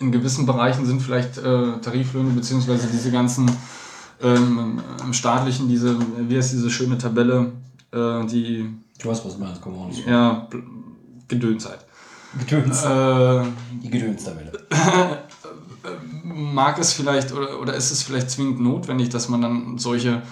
[0.00, 3.48] In gewissen Bereichen sind vielleicht äh, Tariflöhne beziehungsweise diese ganzen
[4.22, 5.96] ähm, im staatlichen, diese,
[6.28, 7.52] wie heißt diese schöne Tabelle,
[7.92, 8.68] äh, die
[8.98, 9.92] Ich weiß, was du meinst, komm on.
[10.06, 10.48] ja,
[11.28, 11.84] Gedönszeit.
[12.38, 12.84] Gedöns.
[12.84, 13.42] Äh,
[13.82, 14.52] Die Gedöns-Tabelle.
[16.22, 20.22] mag es vielleicht oder, oder ist es vielleicht zwingend notwendig, dass man dann solche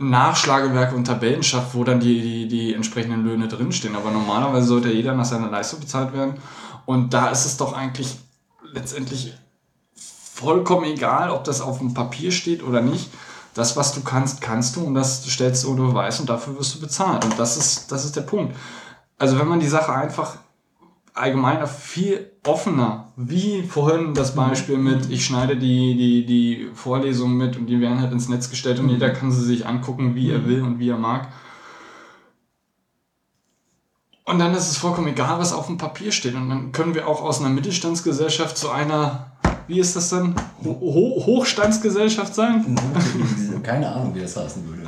[0.00, 3.96] Nachschlagewerke und Tabellen schafft, wo dann die, die, die entsprechenden Löhne drinstehen.
[3.96, 6.34] Aber normalerweise sollte jeder nach seiner Leistung bezahlt werden.
[6.86, 8.16] Und da ist es doch eigentlich
[8.72, 9.34] letztendlich
[10.34, 13.08] vollkommen egal, ob das auf dem Papier steht oder nicht.
[13.54, 16.74] Das, was du kannst, kannst du und das stellst du unter Beweis und dafür wirst
[16.74, 17.24] du bezahlt.
[17.24, 18.56] Und das ist, das ist der Punkt.
[19.16, 20.38] Also wenn man die Sache einfach
[21.12, 27.56] allgemeiner viel offener, wie vorhin das Beispiel mit, ich schneide die, die, die Vorlesungen mit
[27.56, 30.46] und die werden halt ins Netz gestellt und jeder kann sie sich angucken, wie er
[30.46, 31.28] will und wie er mag.
[34.24, 36.34] Und dann ist es vollkommen egal, was auf dem Papier steht.
[36.34, 39.32] Und dann können wir auch aus einer Mittelstandsgesellschaft zu einer,
[39.66, 40.34] wie ist das denn,
[40.64, 42.76] Ho Ho Hochstandsgesellschaft sein?
[43.62, 44.82] Keine Ahnung, wie das heißen würde.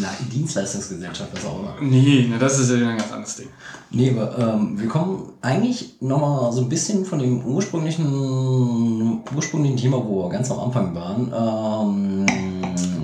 [0.00, 1.74] Na, Dienstleistungsgesellschaft, was auch immer.
[1.80, 3.48] Nee, ne, das ist ja wieder ein ganz anderes Ding.
[3.90, 9.98] Nee, aber ähm, wir kommen eigentlich nochmal so ein bisschen von dem ursprünglichen, ursprünglichen Thema,
[10.04, 12.26] wo wir ganz am Anfang waren.
[12.26, 12.26] Ähm,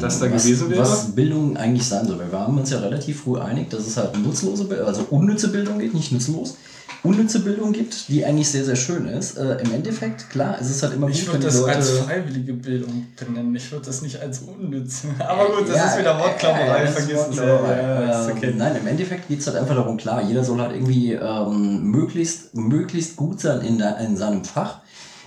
[0.01, 0.81] Das da was, gewesen wäre?
[0.81, 2.19] Was Bildung eigentlich sein soll.
[2.19, 5.95] Wir haben uns ja relativ früh einig, dass es halt nutzlose, also unnütze Bildung gibt,
[5.95, 6.57] nicht nutzlos.
[7.05, 9.39] Unnütze Bildung gibt, die eigentlich sehr, sehr schön ist.
[9.39, 11.77] Äh, Im Endeffekt, klar, es ist halt immer Ich gut, wenn würde die das Leute...
[11.77, 13.55] als freiwillige Bildung benennen.
[13.55, 15.03] Ich würde das nicht als unnütz.
[15.19, 17.29] Aber gut, das Ja, ist wieder ja, das ist vergiss es.
[17.29, 18.55] Ist Ähm, okay.
[18.57, 22.55] Nein, im Endeffekt geht es halt einfach darum, klar, jeder soll halt irgendwie ähm, möglichst,
[22.57, 24.81] möglichst gut sein in, der, in seinem Fach.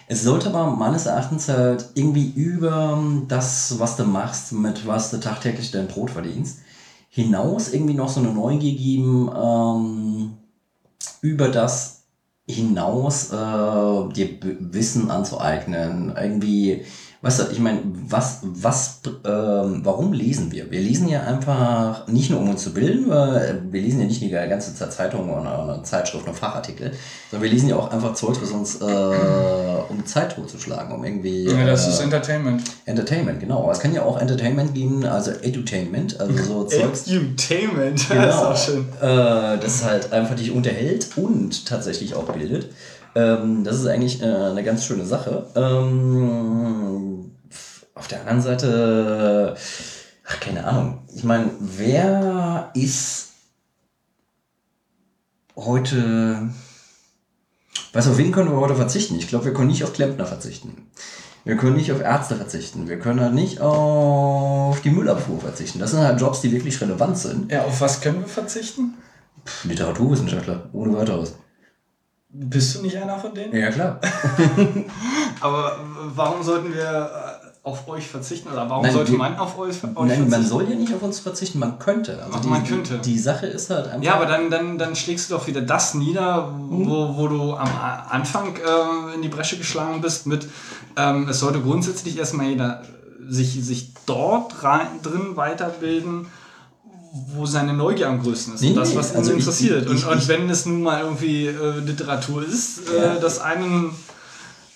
[0.07, 5.21] Es sollte aber meines Erachtens halt irgendwie über das, was du machst, mit was du
[5.21, 6.59] tagtäglich dein Brot verdienst,
[7.07, 10.31] hinaus irgendwie noch so eine Neugier geben, ähm,
[11.21, 12.03] über das
[12.47, 16.85] hinaus äh, dir Wissen anzueignen, irgendwie,
[17.21, 20.71] weißt du, ich meine, was, was, ähm, warum lesen wir?
[20.71, 24.21] Wir lesen ja einfach nicht nur um uns zu bilden, weil wir lesen ja nicht
[24.21, 26.91] die ganze Zeit Zeitungen oder eine Zeitschrift oder Fachartikel,
[27.29, 28.85] sondern wir lesen ja auch einfach Zeugs, was uns, äh,
[29.89, 31.45] um Zeit totzuschlagen, um irgendwie.
[31.45, 32.63] Ja, das ist äh, Entertainment.
[32.85, 33.63] Entertainment, genau.
[33.63, 37.07] Aber es kann ja auch Entertainment geben, also Edutainment, also so Zeugs.
[37.07, 38.09] Entertainment.
[38.09, 38.21] Genau.
[38.31, 38.87] Das ist auch schön.
[39.01, 42.69] Äh, das halt einfach dich unterhält und tatsächlich auch bildet.
[43.15, 45.47] Ähm, das ist eigentlich äh, eine ganz schöne Sache.
[45.55, 47.31] Ähm,
[47.93, 49.55] auf der anderen Seite,
[50.27, 50.99] ach, keine Ahnung.
[51.13, 53.29] Ich meine, wer ist
[55.55, 56.49] heute.
[57.93, 59.15] Weißt du, auf wen können wir heute verzichten?
[59.17, 60.89] Ich glaube, wir können nicht auf Klempner verzichten.
[61.43, 62.87] Wir können nicht auf Ärzte verzichten.
[62.87, 65.79] Wir können halt nicht auf die Müllabfuhr verzichten.
[65.79, 67.51] Das sind halt Jobs, die wirklich relevant sind.
[67.51, 68.93] Ja, auf was können wir verzichten?
[69.63, 71.35] Literaturwissenschaftler, ohne weiteres.
[72.33, 73.53] Bist du nicht einer von denen?
[73.55, 73.99] Ja, klar.
[75.41, 75.77] Aber
[76.15, 78.49] warum sollten wir äh, auf euch verzichten?
[78.51, 80.45] Oder warum Nein, sollte wir- man auf euch, euch Nein, man verzichten?
[80.45, 82.21] soll ja nicht auf uns verzichten, man könnte.
[82.23, 82.99] Also Ach, die, man könnte.
[82.99, 84.01] Die, die Sache ist halt einfach.
[84.03, 87.69] Ja, aber dann, dann, dann schlägst du doch wieder das nieder, wo, wo du am
[88.09, 90.47] Anfang äh, in die Bresche geschlagen bist mit,
[90.97, 92.83] ähm, es sollte grundsätzlich erstmal jeder
[93.27, 96.27] sich, sich dort rein, drin weiterbilden,
[97.35, 98.61] wo seine Neugier am größten ist.
[98.61, 99.83] Nee, und das, nee, was ihn also ich- interessiert.
[99.83, 103.15] ich- und, ich- und ich- wenn es nun mal irgendwie äh, Literatur ist, äh, Ja.
[103.15, 103.91] das einen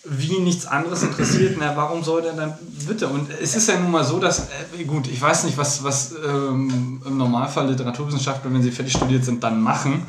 [0.07, 2.53] wie nichts anderes interessiert, na, warum soll der dann
[2.87, 3.07] bitte?
[3.07, 4.47] Und es ist ja nun mal so, dass,
[4.77, 9.25] äh, gut, ich weiß nicht, was, was ähm, im Normalfall Literaturwissenschaftler, wenn sie fertig studiert
[9.25, 10.03] sind, dann machen.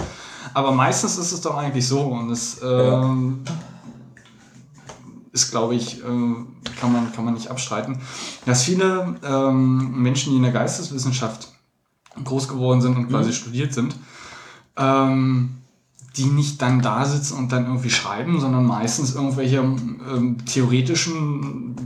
[0.52, 3.40] Aber meistens ist es doch eigentlich so und es ähm,
[5.32, 8.00] ist, glaube ich, äh, kann, man, kann man nicht abstreiten,
[8.44, 11.48] dass viele ähm, Menschen, die in der Geisteswissenschaft
[12.24, 13.96] groß geworden sind und quasi studiert sind,
[14.76, 15.56] ähm,
[16.16, 21.76] die nicht dann da sitzen und dann irgendwie schreiben, sondern meistens irgendwelche ähm, theoretischen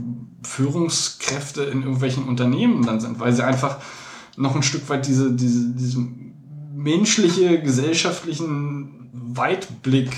[0.43, 3.77] Führungskräfte in irgendwelchen Unternehmen dann sind, weil sie einfach
[4.37, 6.33] noch ein Stück weit diese, diese, diesen
[6.75, 10.11] menschliche, gesellschaftlichen Weitblick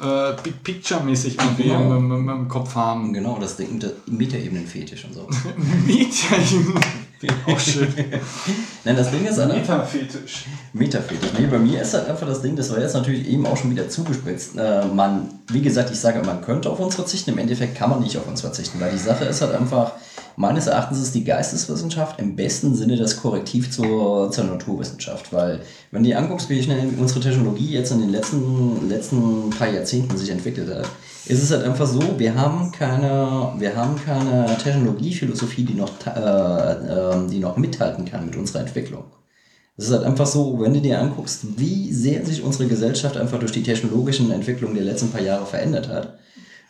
[0.00, 1.96] äh, Big Picture-mäßig irgendwie Genau.
[1.96, 3.12] im, im, im Kopf haben.
[3.12, 5.28] Genau, das Ding, der Metaebenen-Fetisch und so.
[5.86, 6.74] Medien.
[7.46, 7.92] Auch schön.
[8.84, 9.92] Nein, das Ding ist halt einfach.
[9.92, 10.44] Metafetisch.
[10.72, 11.30] Metafetisch.
[11.38, 13.70] Nee, bei mir ist halt einfach das Ding, das war jetzt natürlich eben auch schon
[13.70, 14.56] wieder zugespitzt.
[14.56, 18.00] Äh, man, wie gesagt, ich sage, man könnte auf uns verzichten, im Endeffekt kann man
[18.00, 19.92] nicht auf uns verzichten, weil die Sache ist halt einfach,
[20.36, 26.02] meines Erachtens ist die Geisteswissenschaft im besten Sinne das Korrektiv zur, zur Naturwissenschaft, weil wenn
[26.02, 30.30] du dir anguckst, wie schnell unsere Technologie jetzt in den letzten, letzten paar Jahrzehnten sich
[30.30, 30.86] entwickelt hat,
[31.26, 36.10] ist es halt einfach so, wir haben keine, wir haben keine Technologiephilosophie, die noch, äh,
[36.10, 39.04] äh, die noch mithalten kann mit unserer Entwicklung.
[39.76, 43.40] Es ist halt einfach so, wenn du dir anguckst, wie sehr sich unsere Gesellschaft einfach
[43.40, 46.18] durch die technologischen Entwicklungen der letzten paar Jahre verändert hat.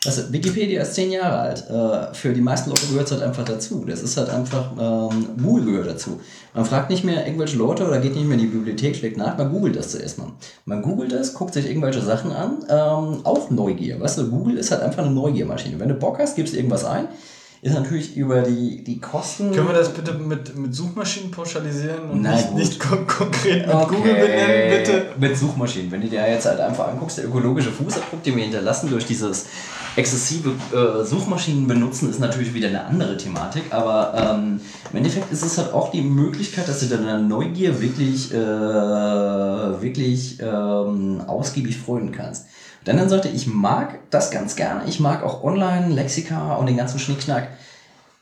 [0.07, 1.71] Also Wikipedia ist zehn Jahre alt.
[1.71, 3.85] Äh, für die meisten Leute gehört es halt einfach dazu.
[3.87, 6.21] Das ist halt einfach, ähm, Google gehört dazu.
[6.53, 9.37] Man fragt nicht mehr irgendwelche Leute oder geht nicht mehr in die Bibliothek, schlägt nach,
[9.39, 10.29] man googelt das zuerst mal.
[10.67, 14.01] Man googelt das, guckt sich irgendwelche Sachen an, ähm, auch Neugier.
[14.01, 15.81] Weißt du, Google ist halt einfach eine Neugiermaschine.
[15.81, 17.09] Wenn du Bock hast, gibst irgendwas ein.
[17.63, 19.51] Ist natürlich über die, die Kosten.
[19.51, 22.59] Können wir das bitte mit, mit Suchmaschinen pauschalisieren und Na nicht, gut.
[22.59, 25.07] nicht kon konkret mit Google benennen, bitte?
[25.19, 25.91] Mit Suchmaschinen.
[25.91, 29.47] Wenn du dir jetzt halt einfach anguckst, der ökologische Fußabdruck, den wir hinterlassen durch dieses
[29.97, 33.65] exzessive äh, Suchmaschinen benutzen, ist natürlich wieder eine andere Thematik.
[33.71, 34.61] Aber ähm,
[34.91, 40.39] im Endeffekt ist es halt auch die Möglichkeit, dass du deiner Neugier wirklich, äh, wirklich
[40.41, 42.47] ähm, ausgiebig freuen kannst.
[42.85, 44.83] Dann dann sagte ich mag das ganz gerne.
[44.87, 47.49] Ich mag auch Online, Lexika und den ganzen Schnickschnack.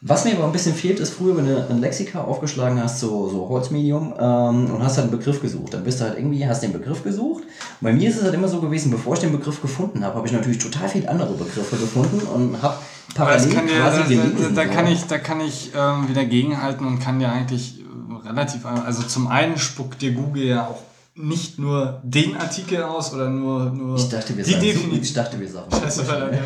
[0.05, 3.29] Was mir aber ein bisschen fehlt, ist früher, wenn du ein Lexika aufgeschlagen hast, so,
[3.29, 5.75] so Holzmedium, ähm, und hast halt einen Begriff gesucht.
[5.75, 7.45] Dann bist du halt irgendwie, hast den Begriff gesucht.
[7.45, 10.17] Und bei mir ist es halt immer so gewesen, bevor ich den Begriff gefunden habe,
[10.17, 12.79] habe ich natürlich total viele andere Begriffe gefunden und habe
[13.15, 14.55] parallel kann ja, quasi da, da, gelesen.
[14.57, 14.71] da so.
[14.71, 19.05] kann ich, da kann ich ähm, wieder gegenhalten und kann ja eigentlich äh, relativ, also
[19.05, 20.81] zum einen spuckt dir Google ja auch
[21.15, 25.03] nicht nur den Artikel aus oder nur, nur ich dachte, wir die Definition.
[25.03, 25.71] ich dachte, wir sagen.
[25.71, 26.39] Scheiße, verdammt.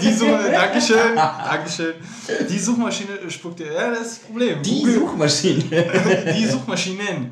[0.00, 1.94] Die Suche, Dankeschön, Dankeschön.
[2.48, 4.62] Die Suchmaschine spuckt dir, ja, das ist das Problem.
[4.62, 5.64] Die Google, Suchmaschine.
[6.38, 7.30] die Suchmaschinen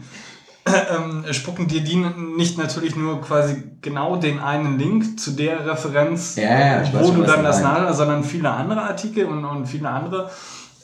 [0.67, 6.37] ähm, spucken dir die nicht natürlich nur quasi genau den einen Link zu der Referenz,
[6.37, 7.81] Ja, wo schon, du dann das meinst.
[7.81, 10.31] nach, sondern viele andere Artikel und, und viele andere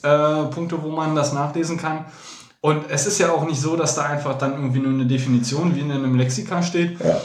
[0.01, 2.05] äh, Punkte, wo man das nachlesen kann.
[2.61, 5.75] Und es ist ja auch nicht so, dass da einfach dann irgendwie nur eine Definition
[5.75, 6.99] wie in einem Lexika steht.
[6.99, 7.21] Ja.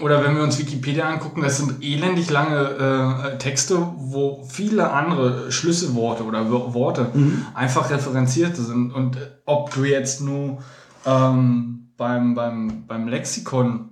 [0.00, 5.52] Oder wenn wir uns Wikipedia angucken, das sind elendig lange äh, Texte, wo viele andere
[5.52, 7.08] Schlüsselworte oder Wo- Worte
[7.52, 8.92] einfach referenziert sind.
[8.92, 10.58] Und ob du jetzt nur
[11.04, 13.90] ähm, beim, beim, beim Lexikon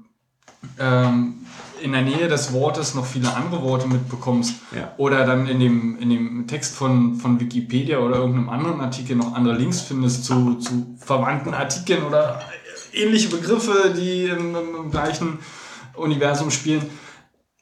[0.78, 1.34] ähm,
[1.82, 4.92] in der Nähe des Wortes noch viele andere Worte mitbekommst Ja.
[4.96, 9.34] oder dann in dem, in dem Text von, von Wikipedia oder irgendeinem anderen Artikel noch
[9.34, 12.40] andere Links findest zu, zu verwandten Artikeln oder
[12.92, 15.38] ähnliche Begriffe, die im, im, gleichen
[15.94, 16.88] Universum spielen.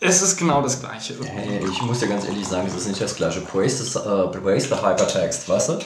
[0.01, 1.14] Es ist genau das Gleiche.
[1.22, 3.40] Hey, ich muss dir ganz ehrlich sagen, es ist nicht das gleiche.
[3.42, 5.78] Praise, ist, äh, praise the Hypertext, weißt du?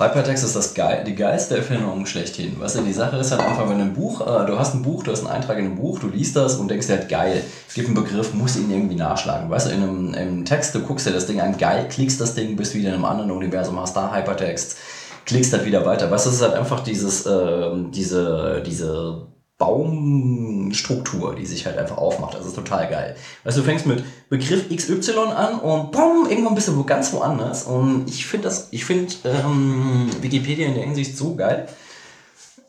[0.00, 2.58] Hypertext ist das geil, die geilste Erfindung schlechthin.
[2.58, 5.02] Weißt du, die Sache ist halt einfach, wenn ein Buch, äh, du hast ein Buch,
[5.02, 7.44] du hast einen Eintrag in einem Buch, du liest das und denkst dir halt geil.
[7.68, 9.50] Es gibt einen Begriff, musst ihn irgendwie nachschlagen.
[9.50, 12.34] Weißt du, in einem, im Text, du guckst dir das Ding an, geil, klickst das
[12.34, 14.78] Ding, bist wieder in einem anderen Universum, hast da Hypertext,
[15.26, 16.10] klickst halt wieder weiter.
[16.10, 19.26] Weißt du, es ist halt einfach dieses, ähm, diese, diese
[19.60, 22.34] Baumstruktur, die sich halt einfach aufmacht.
[22.34, 23.14] Das ist total geil.
[23.44, 27.12] Weißt du, du fängst mit Begriff XY an und bumm, irgendwann bist du wo ganz
[27.12, 27.64] woanders.
[27.64, 31.68] Und ich finde das, ich finde ähm, Wikipedia in der Hinsicht so geil.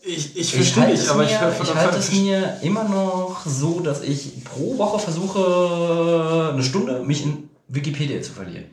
[0.03, 4.03] Ich, ich verstehe es, aber mir, ich, ich halte es mir immer noch so, dass
[4.03, 8.65] ich pro Woche versuche, eine Stunde mich in Wikipedia zu verlieren.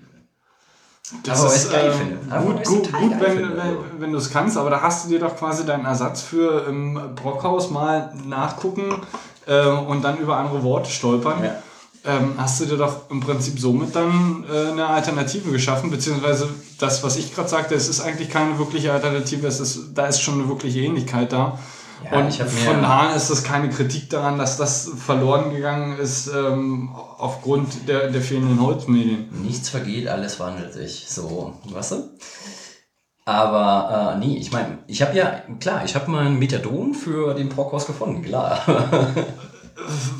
[1.22, 2.44] Das Aber ist geil ähm, finde.
[2.44, 5.20] Gut, gut, gut wenn, finde, wenn, wenn du es kannst, aber da hast du dir
[5.20, 8.94] doch quasi deinen Ersatz für im Brockhaus mal nachgucken
[9.46, 11.42] äh, und dann über andere Worte stolpern.
[11.42, 11.62] Ja.
[12.04, 16.48] Ähm, hast du dir doch im Prinzip somit dann äh, eine Alternative geschaffen, beziehungsweise
[16.78, 20.20] das, was ich gerade sagte, es ist eigentlich keine wirkliche Alternative, es ist, da ist
[20.20, 21.58] schon eine wirkliche Ähnlichkeit da.
[22.04, 26.90] Ja, und von daher ist das keine Kritik daran, dass das verloren gegangen ist ähm,
[26.94, 29.28] aufgrund der, der fehlenden Holzmedien.
[29.42, 31.06] Nichts vergeht, alles wandelt sich.
[31.08, 32.10] So, weißt du?
[33.24, 37.48] Aber äh, nee, ich meine, ich habe ja, klar, ich habe mein Methadon für den
[37.48, 38.60] Brockhaus gefunden, klar.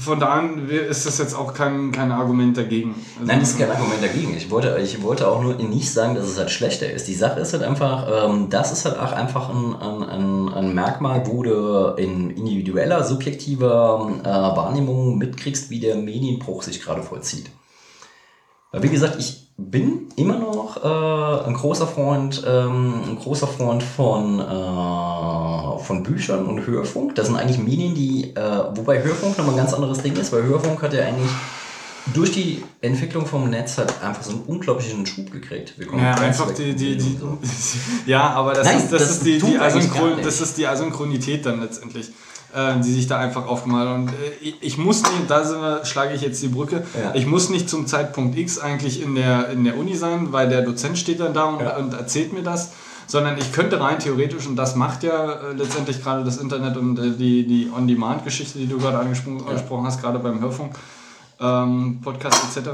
[0.01, 2.95] von da an ist das jetzt auch kein, kein Argument dagegen.
[3.15, 4.37] Also, Nein, das ist kein Argument dagegen.
[4.37, 7.09] Ich wollte, ich wollte auch nur nicht sagen, dass es halt schlechter ist.
[7.09, 11.27] Die Sache ist halt einfach, ähm, das ist halt auch einfach ein, ein, ein, Merkmal,
[11.27, 17.51] wo du in individueller, subjektiver äh, Wahrnehmung mitkriegst, wie der Medienbruch sich gerade vollzieht.
[18.71, 23.83] Weil wie gesagt, ich bin immer noch äh, ein großer Freund, ähm, ein großer Freund
[23.83, 24.43] von, äh,
[25.85, 27.15] von Büchern und Hörfunk.
[27.15, 28.41] Das sind eigentlich Medien, die, äh,
[28.75, 31.31] wobei Hörfunk nochmal ein ganz anderes Ding ist, weil Hörfunk hat ja eigentlich
[32.15, 35.75] durch die Entwicklung vom Netz halt einfach so einen unglaublichen Schub gekriegt.
[35.77, 37.39] Wir Ja, einfach die, die, die, so.
[38.07, 41.45] ja, aber das, Nein, ist, das, das ist die, die, Asynchron, das ist die Asynchronität
[41.45, 42.09] dann letztendlich,
[42.55, 46.23] äh, die sich da einfach aufgemalt und äh, ich, muss nicht, da wir, schlage ich
[46.23, 47.15] jetzt die Brücke, Ja.
[47.15, 50.63] ich muss nicht zum Zeitpunkt X eigentlich in der, in der Uni sein, weil der
[50.63, 51.77] Dozent steht dann da und, Ja.
[51.77, 52.73] und erzählt mir das,
[53.09, 56.99] sondern ich könnte rein theoretisch, und das macht ja äh, letztendlich gerade das Internet und
[56.99, 60.77] äh, die, die On-Demand-Geschichte, die du gerade angesprochen angesprochen hast, gerade beim Hörfunk,
[61.41, 62.69] ähm, Podcast etc.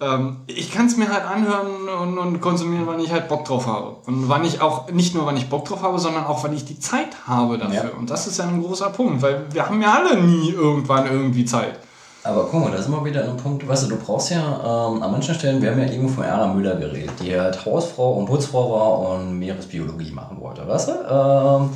[0.00, 3.66] Ähm, ich kann es mir halt anhören und, und konsumieren, wann ich halt Bock drauf
[3.66, 3.96] habe.
[4.06, 6.66] Und wann ich auch, nicht nur wann ich Bock drauf habe, sondern auch wann ich
[6.66, 7.90] die Zeit habe dafür.
[7.90, 7.98] Ja.
[7.98, 11.46] Und das ist ja ein großer Punkt, weil wir haben ja alle nie irgendwann irgendwie
[11.46, 11.78] Zeit.
[12.24, 14.40] Aber guck mal, da sind wir wieder an einem Punkt, weißt du, du brauchst ja
[14.40, 18.14] ähm, an manchen Stellen, wir haben ja eben von Erna Müller geredet, die halt Hausfrau
[18.14, 20.92] und Putzfrau war und Meeresbiologie machen wollte, weißt du?
[20.92, 21.68] Ähm,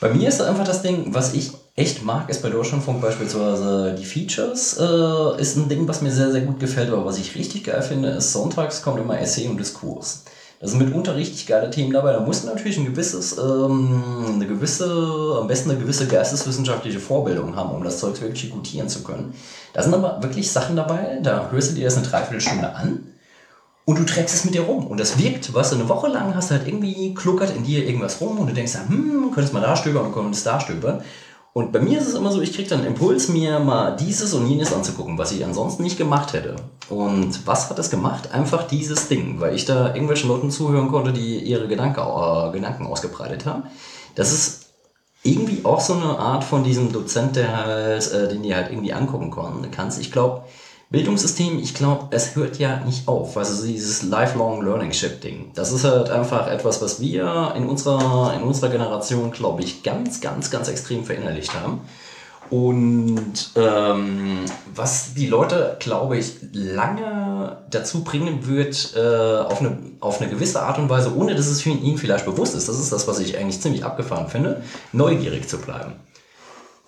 [0.00, 4.04] bei mir ist einfach das Ding, was ich echt mag, ist bei Deutschlandfunk beispielsweise die
[4.04, 7.62] Features, äh, ist ein Ding, was mir sehr, sehr gut gefällt, aber was ich richtig
[7.62, 10.24] geil finde, ist sonntags kommt immer Essay und Diskurs.
[10.60, 12.12] Da sind mitunter richtig geile Themen dabei.
[12.12, 17.70] Da muss natürlich ein gewisses, ähm, eine gewisse, am besten eine gewisse geisteswissenschaftliche Vorbildung haben,
[17.70, 19.34] um das Zeug wirklich gutieren zu können.
[19.72, 23.04] Da sind aber wirklich Sachen dabei, da hörst du dir das eine Dreiviertelstunde an
[23.84, 24.88] und du trägst es mit dir rum.
[24.88, 28.20] Und das wirkt, was du eine Woche lang hast halt irgendwie kluckert in dir irgendwas
[28.20, 31.02] rum und du denkst, hm, könntest mal da stöbern und könntest da stöbern.
[31.58, 34.32] Und bei mir ist es immer so, ich kriege dann einen Impuls, mir mal dieses
[34.32, 36.54] und jenes anzugucken, was ich ansonsten nicht gemacht hätte.
[36.88, 38.32] Und was hat das gemacht?
[38.32, 42.86] Einfach dieses Ding, weil ich da irgendwelchen Leuten zuhören konnte, die ihre Gedanke, äh, Gedanken
[42.86, 43.64] ausgebreitet haben.
[44.14, 44.66] Das ist
[45.24, 48.92] irgendwie auch so eine Art von diesem Dozent, der halt, äh, den die halt irgendwie
[48.92, 50.00] angucken konnten, kannst.
[50.00, 50.42] Ich glaube,
[50.90, 53.36] Bildungssystem, ich glaube, es hört ja nicht auf.
[53.36, 55.50] Also dieses Lifelong Learning Ship Ding.
[55.54, 60.22] Das ist halt einfach etwas, was wir in unserer, in unserer Generation, glaube ich, ganz,
[60.22, 61.80] ganz, ganz extrem verinnerlicht haben.
[62.48, 64.38] Und ähm,
[64.74, 70.62] was die Leute, glaube ich, lange dazu bringen wird, äh, auf, eine, auf eine gewisse
[70.62, 73.18] Art und Weise, ohne dass es für ihnen vielleicht bewusst ist, das ist das, was
[73.18, 74.62] ich eigentlich ziemlich abgefahren finde,
[74.92, 75.92] neugierig zu bleiben.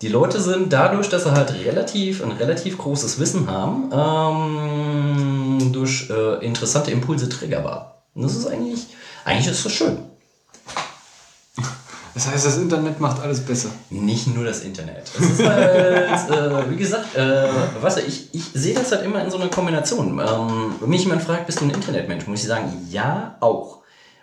[0.01, 6.09] Die Leute sind dadurch, dass sie halt relativ ein relativ großes Wissen haben, ähm, durch
[6.09, 8.03] äh, interessante Impulse triggerbar.
[8.15, 8.87] Und das ist eigentlich,
[9.25, 9.99] eigentlich ist das schön.
[12.13, 13.69] Das heißt, das Internet macht alles besser.
[13.89, 15.09] Nicht nur das Internet.
[15.17, 17.47] Es ist halt, äh, wie gesagt, äh,
[17.79, 20.19] weißt du, ich, ich sehe das halt immer in so einer Kombination.
[20.19, 23.80] Ähm, wenn mich jemand fragt, bist du ein Internetmensch, muss ich sagen, ja, auch.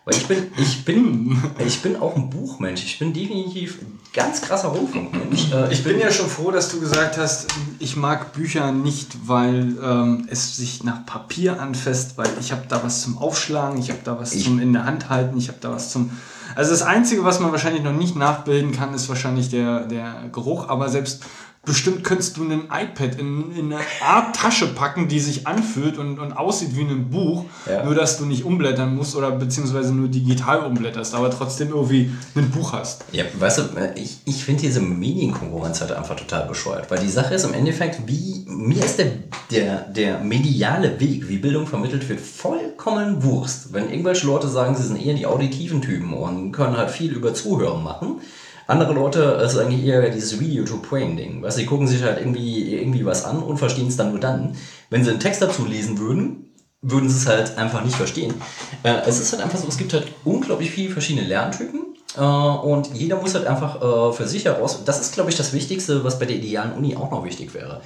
[0.09, 2.82] Weil ich bin, ich bin, ich bin auch ein Buchmensch.
[2.82, 5.52] Ich bin definitiv ein ganz krasser Rundfunkmensch.
[5.52, 7.48] Äh, Ich bin ja schon froh, dass du gesagt hast,
[7.78, 12.82] ich mag Bücher nicht, weil ähm, es sich nach Papier anfasst, weil ich habe da
[12.82, 15.59] was zum Aufschlagen, ich habe da was Ich- zum in der Hand halten, ich habe
[15.60, 16.10] da was zum...
[16.55, 20.70] Also das Einzige, was man wahrscheinlich noch nicht nachbilden kann, ist wahrscheinlich der, der Geruch,
[20.70, 21.22] aber selbst
[21.68, 26.18] bestimmt könntest du ein iPad in, in eine Art Tasche packen, die sich anfühlt und,
[26.18, 27.84] und aussieht wie ein Buch, Ja.
[27.84, 32.50] nur dass du nicht umblättern musst oder beziehungsweise nur digital umblätterst, aber trotzdem irgendwie ein
[32.50, 33.04] Buch hast.
[33.12, 33.62] Ja, weißt du,
[33.94, 36.90] ich, ich finde diese Medienkonkurrenz halt einfach total bescheuert.
[36.90, 39.12] Weil die Sache ist im Endeffekt, wie, mir ist der,
[39.50, 43.72] der, der mediale Weg, wie Bildung vermittelt wird, vollkommen Wurst.
[43.72, 47.34] Wenn irgendwelche Leute sagen, sie sind eher die auditiven Typen und können halt viel über
[47.34, 48.20] Zuhören machen.
[48.68, 51.42] Andere Leute, es ist eigentlich eher dieses Video-to-Brain-Ding.
[51.42, 54.20] Weißt du, die gucken sich halt irgendwie, irgendwie was an und verstehen es dann nur
[54.20, 54.56] dann.
[54.90, 58.34] Wenn sie einen Text dazu lesen würden, würden sie es halt einfach nicht verstehen.
[58.82, 61.80] Äh, es ist halt einfach so, es gibt halt unglaublich viele verschiedene Lerntypen.
[62.14, 65.55] Äh, und jeder muss halt einfach äh, für sich heraus, das ist glaube ich das
[65.55, 67.80] Wichtigste, was bei der idealen Uni auch noch wichtig wäre.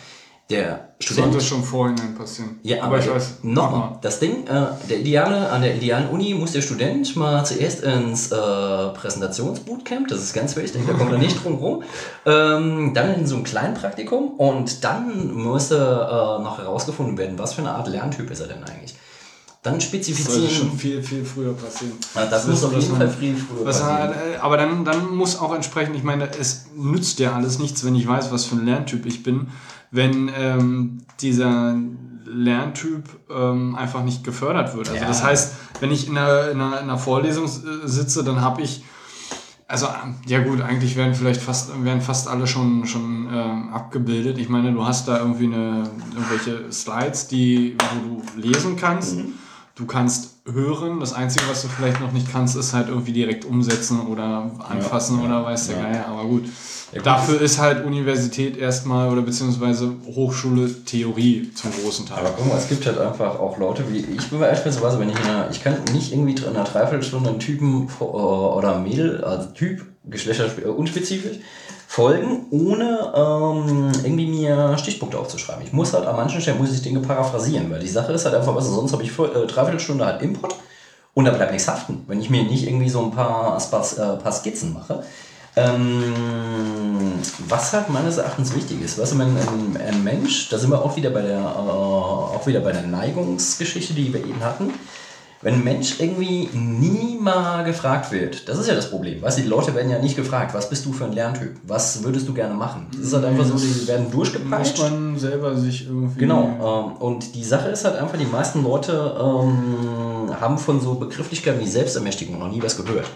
[0.53, 2.61] Der Student Sollte schon vorhin passieren.
[2.63, 3.39] ja, aber ich weiß.
[3.43, 7.83] Nochmal, das Ding, äh, der ideale, an der idealen Uni muss der Student mal zuerst
[7.83, 11.83] ins äh, Präsentationsbootcamp, das ist ganz wichtig, da kommt er nicht drum rum.
[12.27, 17.63] Ähm, dann in so ein Kleinpraktikum und dann müsste äh, noch herausgefunden werden, was für
[17.63, 18.95] eine Art Lerntyp ist er denn eigentlich.
[19.63, 20.51] Dann Das sollte spezifizieren.
[20.51, 21.93] schon viel, viel früher passieren.
[22.17, 24.13] Ja, das muss auf jeden Fall viel früher passieren.
[24.13, 27.95] äh, aber dann, dann muss auch entsprechend, ich meine, es nützt ja alles nichts, wenn
[27.95, 29.49] ich weiß, was für ein Lerntyp ich bin,
[29.93, 31.77] wenn ähm, dieser
[32.27, 34.89] Lerntyp ähm, einfach nicht gefördert wird.
[34.89, 35.07] Also Ja.
[35.07, 38.63] das heißt, wenn ich in einer, in einer, in einer Vorlesung äh, sitze, dann habe
[38.63, 38.83] ich
[39.69, 44.37] Also, ähm, ja gut, eigentlich werden vielleicht fast, werden fast alle schon, schon ähm, abgebildet.
[44.39, 49.17] Ich meine, du hast da irgendwie eine, irgendwelche Slides, die, wo du lesen kannst.
[49.75, 51.01] Du kannst hören.
[51.01, 55.19] Das Einzige, was du vielleicht noch nicht kannst, ist halt irgendwie direkt umsetzen oder anfassen
[55.21, 55.83] Ja, oder ja, weiß der ja.
[55.85, 56.07] Geier.
[56.09, 56.45] Aber gut.
[56.93, 62.19] Ja, gut, Dafür ist halt Universität erstmal oder beziehungsweise Hochschule Theorie zum großen Teil.
[62.19, 65.19] Aber guck mal, es gibt halt einfach auch Leute wie ich bin beispielsweise, wenn ich
[65.19, 69.49] in einer, ich kann nicht irgendwie in einer Dreiviertelstunde einen Typen äh, oder Mädel, also
[69.51, 71.39] Typ, Geschlechter äh, unspezifisch,
[71.89, 75.63] folgen, ohne ähm, irgendwie mir Stichpunkte aufzuschreiben.
[75.65, 78.35] Ich muss halt an manchen Stellen muss ich Dinge paraphrasieren, weil die Sache ist halt
[78.35, 80.55] einfach, was sonst habe ich vor, äh, Dreiviertelstunde halt Input
[81.15, 84.33] und da bleibt nichts haften, wenn ich mir nicht irgendwie so ein paar, äh, paar
[84.33, 85.03] Skizzen mache.
[85.55, 86.15] Ähm,
[87.49, 90.83] was halt meines Erachtens wichtig ist, weißt du, wenn ein, ein Mensch, da sind wir
[90.83, 94.73] auch wieder bei der, äh, auch wieder bei der Neigungsgeschichte, die wir eben hatten.
[95.43, 99.21] Wenn ein Mensch irgendwie nie mal gefragt wird, das ist ja das Problem.
[99.21, 101.57] Weißt du, die Leute werden ja nicht gefragt, was bist du für ein Lerntyp?
[101.65, 102.87] Was würdest du gerne machen?
[102.93, 104.79] Das ist halt einfach so, die werden muss durchgepeitscht.
[104.79, 106.21] man selber sich irgendwie.
[106.21, 110.95] Genau, ähm, und die Sache ist halt einfach, die meisten Leute ähm, haben von so
[110.95, 113.11] Begrifflichkeiten wie Selbstermächtigung noch nie was gehört.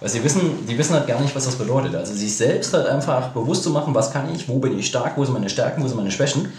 [0.00, 1.94] Weil sie wissen, die wissen halt gar nicht, was das bedeutet.
[1.94, 5.16] Also sich selbst halt einfach bewusst zu machen, was kann ich, wo bin ich stark,
[5.16, 6.52] wo sind meine Stärken, wo sind meine Schwächen.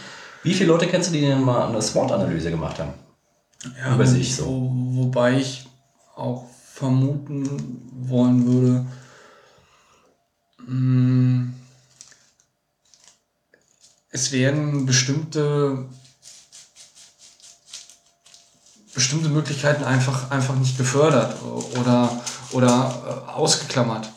[0.44, 2.94] Wie viele Leute kennst du, die denn mal eine SWOT-Analyse gemacht haben?
[3.78, 4.46] ja, über sich so.
[4.46, 5.68] Wo, wobei ich
[6.16, 8.86] auch vermuten wollen würde,
[10.66, 11.54] mh,
[14.12, 15.86] es werden bestimmte
[19.00, 21.34] bestimmte Möglichkeiten einfach, einfach nicht gefördert
[21.80, 22.22] oder,
[22.52, 24.10] oder äh, ausgeklammert.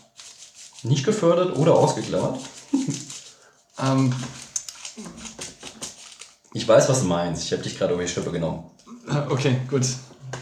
[0.83, 2.41] Nicht gefördert oder ausgeklammert?
[3.81, 4.13] Ähm,
[6.53, 7.45] Ich weiß, was du meinst.
[7.45, 8.65] Ich habe dich gerade über die Schippe genommen.
[9.09, 9.87] Äh, Okay, gut.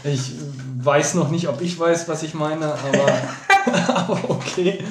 [0.03, 0.31] Ich
[0.79, 3.13] weiß noch nicht, ob ich weiß, was ich meine, aber,
[3.95, 4.83] aber okay.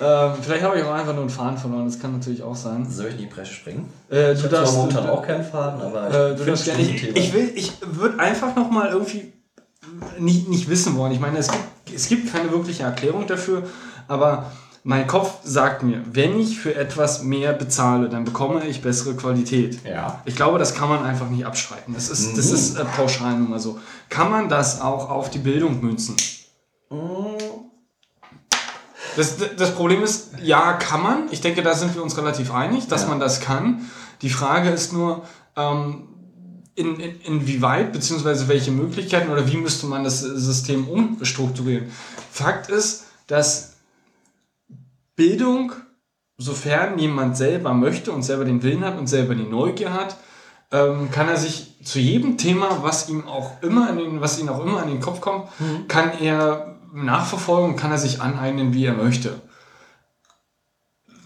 [0.00, 2.86] Ähm, vielleicht habe ich auch einfach nur einen Faden verloren, das kann natürlich auch sein.
[2.88, 3.88] Soll ich in die Bresche springen?
[4.10, 6.80] Äh, Ich du zwar darfst, momentan du, auch keinen Faden, aber äh, du darfst gerne.
[6.82, 9.32] Ich, ich will, ich würde einfach noch mal irgendwie
[10.18, 11.12] nicht, nicht wissen wollen.
[11.12, 13.64] Ich meine, es gibt, es gibt keine wirkliche Erklärung dafür,
[14.06, 14.50] aber
[14.84, 19.80] mein Kopf sagt mir, wenn ich für etwas mehr bezahle, dann bekomme ich bessere Qualität.
[19.84, 20.22] Ja.
[20.24, 21.92] Ich glaube, das kann man einfach nicht abstreiten.
[21.94, 22.54] Das ist, das Mhm.
[22.54, 23.78] ist äh, pauschal nun mal so.
[24.08, 26.14] Kann man das auch auf die Bildung münzen?
[29.18, 31.22] Das, das Problem ist, ja, kann man.
[31.30, 33.08] Ich denke, da sind wir uns relativ einig, dass Ja.
[33.08, 33.88] man das kann.
[34.22, 35.22] Die Frage ist nur,
[35.56, 36.04] ähm,
[36.74, 41.90] in, in, inwieweit, beziehungsweise welche Möglichkeiten oder wie müsste man das System umstrukturieren.
[42.30, 43.74] Fakt ist, dass
[45.16, 45.72] Bildung,
[46.36, 50.16] sofern jemand selber möchte und selber den Willen hat und selber die Neugier hat,
[50.70, 54.48] ähm, kann er sich zu jedem Thema, was ihm auch immer in den, was ihm
[54.48, 55.48] auch immer an den Kopf kommt,
[55.88, 59.40] kann er nachverfolgen, kann er sich aneignen, wie er möchte.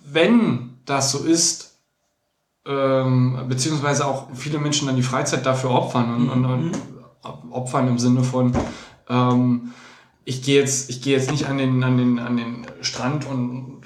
[0.05, 1.79] Wenn das so ist,
[2.67, 6.73] ähm, beziehungsweise auch viele Menschen dann die Freizeit dafür opfern und, und, und
[7.51, 8.53] opfern im Sinne von
[9.09, 9.73] ähm,
[10.25, 13.83] ich gehe jetzt, ich gehe jetzt nicht an den, an den, an den Strand und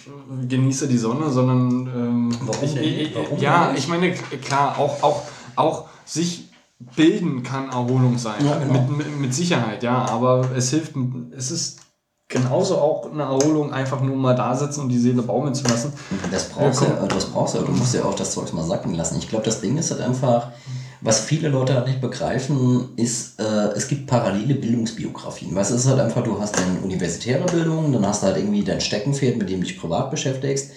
[0.48, 2.84] genieße die Sonne, sondern ähm, Warum ich, denn?
[2.84, 5.22] ich, Warum ja, ich meine, klar, auch, auch,
[5.54, 6.45] auch sich
[6.78, 8.44] bilden kann Erholung sein.
[8.44, 8.74] Ja, genau.
[8.82, 10.92] mit, mit, mit Sicherheit, ja, aber es hilft,
[11.36, 11.80] es ist
[12.28, 15.92] genauso auch eine Erholung, einfach nur mal da sitzen und die Seele baumeln zu lassen.
[16.30, 18.94] Das brauchst Ja, ja, das brauchst du, du musst ja auch das Zeug mal sacken
[18.94, 19.18] lassen.
[19.18, 20.48] Ich glaube, das Ding ist halt einfach,
[21.00, 25.54] was viele Leute halt nicht begreifen, ist, äh, es gibt parallele Bildungsbiografien.
[25.54, 28.64] Weißt es ist halt einfach, du hast deine universitäre Bildung, dann hast du halt irgendwie
[28.64, 30.72] dein Steckenpferd, mit dem du dich privat beschäftigst.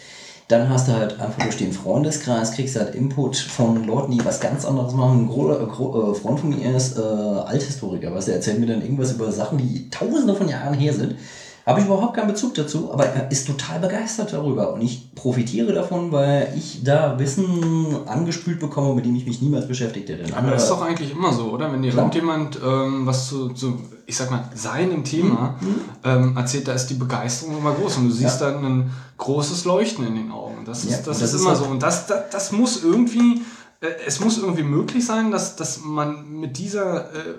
[0.50, 4.40] Dann hast du halt einfach durch den Freundeskreis, kriegst halt Input von Leuten, die was
[4.40, 5.26] ganz anderes machen.
[5.26, 8.66] Ein gro äh, äh, Freund von mir ist äh, Althistoriker, weißt du, er erzählt mir
[8.66, 11.18] dann irgendwas über Sachen, die tausende von Jahren her sind.
[11.65, 15.73] Habe ich überhaupt keinen Bezug dazu, aber er ist total begeistert darüber und ich profitiere
[15.73, 20.35] davon, weil ich da Wissen angespült bekomme, mit dem ich mich niemals beschäftigt hätte.
[20.35, 21.71] Aber das ist doch eigentlich immer so, oder?
[21.71, 22.05] Wenn dir Klar.
[22.05, 25.55] irgendjemand ähm, was zu, zu, ich sag mal, seinem Thema
[26.03, 30.07] ähm, erzählt, da ist die Begeisterung immer groß und du siehst dann ein großes Leuchten
[30.07, 30.63] in den Augen.
[30.65, 31.65] Das ist, Ja, das das ist ist immer so.
[31.65, 33.41] Und das, das, das muss irgendwie,
[33.81, 37.35] äh, es muss irgendwie möglich sein, dass, dass man mit dieser äh,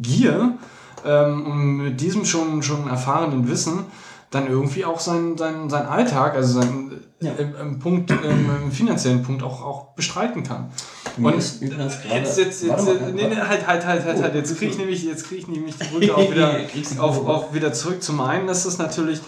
[0.00, 0.56] Gier
[1.04, 3.86] ähm, und mit diesem schon, schon erfahrenen Wissen
[4.32, 6.90] dann irgendwie auch sein, sein, sein Alltag, also sein
[7.20, 7.32] Ja.
[7.32, 10.70] im, im Punkt, im, finanziellen Punkt auch, auch bestreiten kann.
[11.16, 14.34] Mir Und Jetzt, jetzt, jetzt, mal, äh, nee, nee, halt, halt, halt, halt, halt.
[14.34, 16.56] Jetzt kriege ich nämlich, jetzt kriege ich nämlich die Brücke auch wieder,
[16.98, 18.02] auf, auf wieder zurück.
[18.02, 19.20] Zum einen ist es natürlich,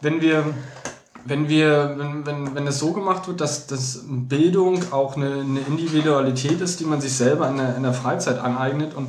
[0.00, 0.44] wenn wir,
[1.24, 5.60] wenn wir, wenn, wenn, wenn es so gemacht wird, dass, dass Bildung auch eine, eine
[5.68, 9.08] Individualität ist, die man sich selber in der, in der Freizeit aneignet und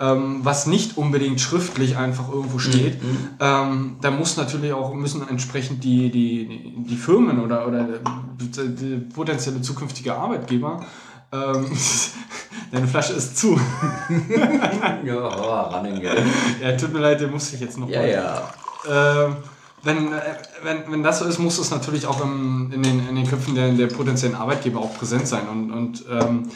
[0.00, 2.96] ähm, was nicht unbedingt schriftlich einfach irgendwo steht,
[3.38, 7.86] ähm, da muss natürlich auch, müssen entsprechend die, die, die, Firmen oder, oder
[9.14, 10.86] potenzielle zukünftige Arbeitgeber,
[11.32, 11.66] ähm,
[12.72, 13.60] deine Flasche ist zu.
[15.04, 16.12] Ja, running, ja.
[16.62, 18.52] ja, tut mir leid, den muss ich jetzt noch Ja, ja.
[18.88, 19.36] ähm,
[19.82, 20.10] wenn,
[20.62, 23.54] wenn, wenn das so ist, muss es natürlich auch im, in, den, in den Köpfen
[23.54, 26.50] der, der potenziellen Arbeitgeber auch präsent sein und, und ähm,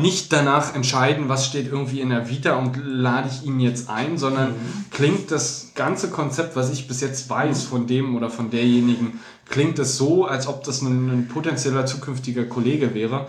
[0.00, 4.16] nicht danach entscheiden, was steht irgendwie in der Vita und lade ich ihn jetzt ein,
[4.16, 4.54] sondern
[4.90, 9.78] klingt das ganze Konzept, was ich bis jetzt weiß von dem oder von derjenigen, klingt
[9.78, 13.26] es so, als ob das ein, ein potenzieller zukünftiger Kollege wäre.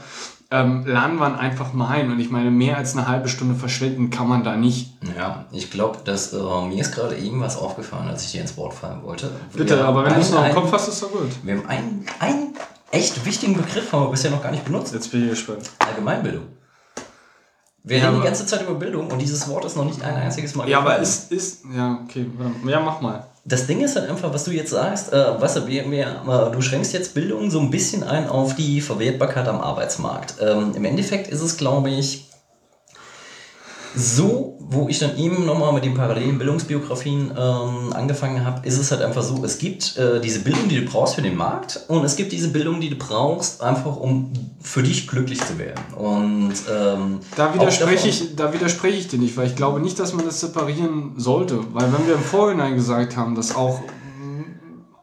[0.52, 3.56] Ähm, laden wir ihn einfach mal ein und ich meine, mehr als eine halbe Stunde
[3.56, 4.94] verschwenden kann man da nicht.
[5.18, 8.56] Ja, ich glaube, dass äh, mir ist gerade eben was aufgefallen, als ich dir ins
[8.56, 9.32] Wort fallen wollte.
[9.56, 11.32] Bitte, Wir aber wenn du es noch im Kopf hast, ist doch gut.
[11.42, 12.54] Wir haben einen, einen
[12.94, 14.94] echt wichtigen Begriff, haben wir bisher noch gar nicht benutzt.
[14.94, 15.70] Jetzt bin ich gespannt.
[15.80, 16.44] Allgemeinbildung.
[17.86, 20.16] Wir Ja, reden die ganze Zeit über Bildung und dieses Wort ist noch nicht ein
[20.16, 21.04] einziges Mal Ja, aber gefallen.
[21.32, 22.26] ist, ja, okay,
[22.66, 23.28] ja, mach mal.
[23.44, 26.52] Das Ding ist halt einfach, was du jetzt sagst, äh, weißt du, wir, wir, äh,
[26.54, 30.36] du schränkst jetzt Bildung so ein bisschen ein auf die Verwertbarkeit am Arbeitsmarkt.
[30.40, 32.30] Ähm, Im Endeffekt ist es, glaube ich,
[33.96, 38.92] so, wo ich dann eben nochmal mit den parallelen Bildungsbiografien ähm, angefangen habe, ist es
[38.92, 42.04] halt einfach so, es gibt äh, diese Bildung, die du brauchst für den Markt und
[42.04, 44.32] es gibt diese Bildung, die du brauchst, einfach um
[44.62, 45.84] für dich glücklich zu werden.
[45.96, 50.14] Und ähm, Da widerspreche, ich, da widerspreche ich dir nicht, weil ich glaube nicht, dass
[50.14, 51.60] man das separieren sollte.
[51.74, 53.82] Weil wenn wir im Vorhinein gesagt haben, dass auch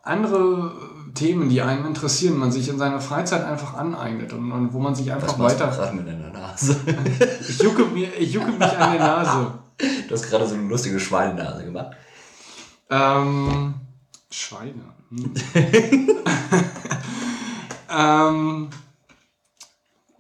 [0.02, 0.72] andere
[1.14, 4.94] Themen, die einen interessieren, man sich in seiner Freizeit einfach aneignet und, und wo man
[4.94, 5.68] sich einfach Was weiter...
[5.68, 6.76] gerade mit deiner Nase?
[7.48, 9.52] Ich jucke, mir, ich jucke mich an der Nase.
[10.08, 11.96] Du hast gerade so eine lustige Schweinenase gemacht.
[12.90, 13.74] Ähm,
[14.30, 14.82] Schweine.
[15.10, 15.34] Hm.
[17.90, 18.68] ähm,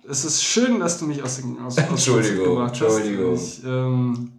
[0.08, 2.96] es ist schön, dass du mich aus dem aus, aus Entschuldigung, gebracht hast.
[2.96, 3.34] Entschuldigung.
[3.34, 4.32] Ich, ähm,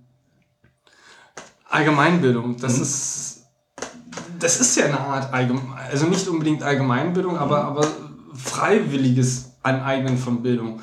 [1.70, 2.82] Allgemeinbildung, das Mhm.
[2.84, 3.31] ist
[4.42, 5.62] das ist ja eine Art Allgeme
[5.92, 7.88] also nicht unbedingt Allgemeinbildung, aber, aber
[8.34, 10.80] freiwilliges Aneignen von Bildung.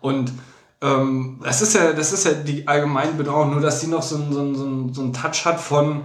[0.00, 0.32] Und
[0.80, 4.16] ähm, das ist ja, das ist ja die Allgemeinbildung auch, nur dass die noch so
[4.16, 6.02] einen, so einen, so einen, Touch hat von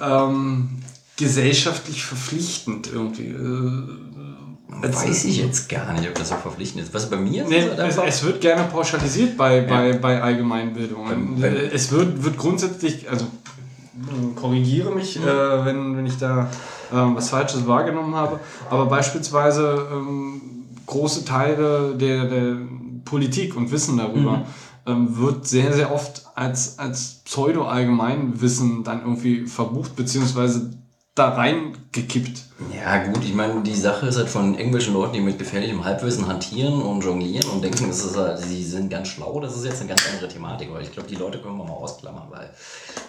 [0.00, 0.68] ähm,
[1.16, 3.28] gesellschaftlich verpflichtend irgendwie.
[3.28, 3.82] Äh,
[4.68, 6.92] Weiß ich jetzt gar nicht, ob das so verpflichtend ist.
[6.92, 11.08] Was bei mir ist, Nee, es es, wird gerne pauschalisiert bei, bei, bei Allgemeinbildung.
[11.08, 13.28] Wenn- wenn- es wird, wird grundsätzlich, also äh,
[14.34, 15.24] korrigiere mich, Mhm.
[15.28, 16.48] äh, wenn, wenn ich da
[16.92, 18.38] ähm, was Falsches wahrgenommen habe,
[18.70, 20.40] aber beispielsweise ähm,
[20.86, 22.56] große Teile der, der
[23.04, 24.44] Politik und Wissen darüber Mhm.
[24.86, 30.70] ähm, wird sehr, sehr oft als, als Pseudo-Allgemeinwissen dann irgendwie verbucht, beziehungsweise
[31.16, 32.44] da reingekippt.
[32.74, 36.28] ja gut, ich meine, die Sache ist halt von irgendwelchen Leuten, die mit gefährlichem Halbwissen
[36.28, 39.80] hantieren und jonglieren und denken, das ist halt, sie sind ganz schlau, das ist jetzt
[39.80, 42.50] eine ganz andere Thematik, weil ich glaube, die Leute können wir mal ausklammern, weil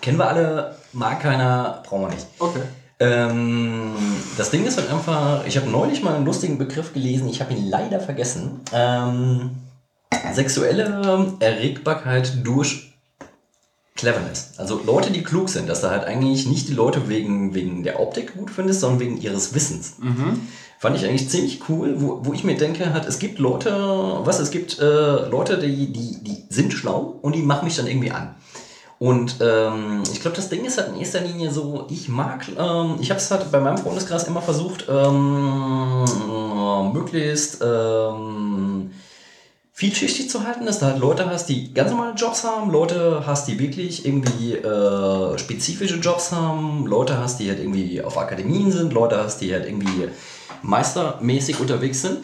[0.01, 2.27] kennen wir alle, mag keiner, brauchen wir nicht.
[2.39, 2.61] Okay.
[2.99, 3.93] Ähm,
[4.37, 7.53] das Ding ist halt einfach, ich habe neulich mal einen lustigen Begriff gelesen, ich habe
[7.53, 8.61] ihn leider vergessen.
[8.71, 9.51] Ähm,
[10.33, 12.86] sexuelle Erregbarkeit durch
[13.97, 14.51] Cleverness.
[14.57, 17.99] Also Leute, die klug sind, dass du halt eigentlich nicht die Leute wegen, wegen der
[17.99, 19.95] Optik gut findest, sondern wegen ihres Wissens.
[20.79, 23.71] Fand ich eigentlich ziemlich cool, wo, wo ich mir denke, halt, es gibt Leute,
[24.23, 27.87] was, es gibt äh, Leute, die, die, die sind schlau und die machen mich dann
[27.87, 28.35] irgendwie an.
[28.99, 32.95] Und ähm, ich glaube, das Ding ist halt in erster Linie so, ich mag, ähm,
[32.99, 36.03] ich habe es halt bei meinem Freundeskreis immer versucht, ähm,
[36.93, 38.91] möglichst ähm,
[39.77, 43.47] vielschichtig zu halten, dass du halt Leute hast, die ganz normale Jobs haben, Leute hast,
[43.47, 48.91] die wirklich irgendwie äh, spezifische Jobs haben, Leute hast, die halt irgendwie auf Akademien sind,
[48.91, 50.09] Leute hast, die halt irgendwie
[50.63, 52.17] meistermäßig unterwegs sind,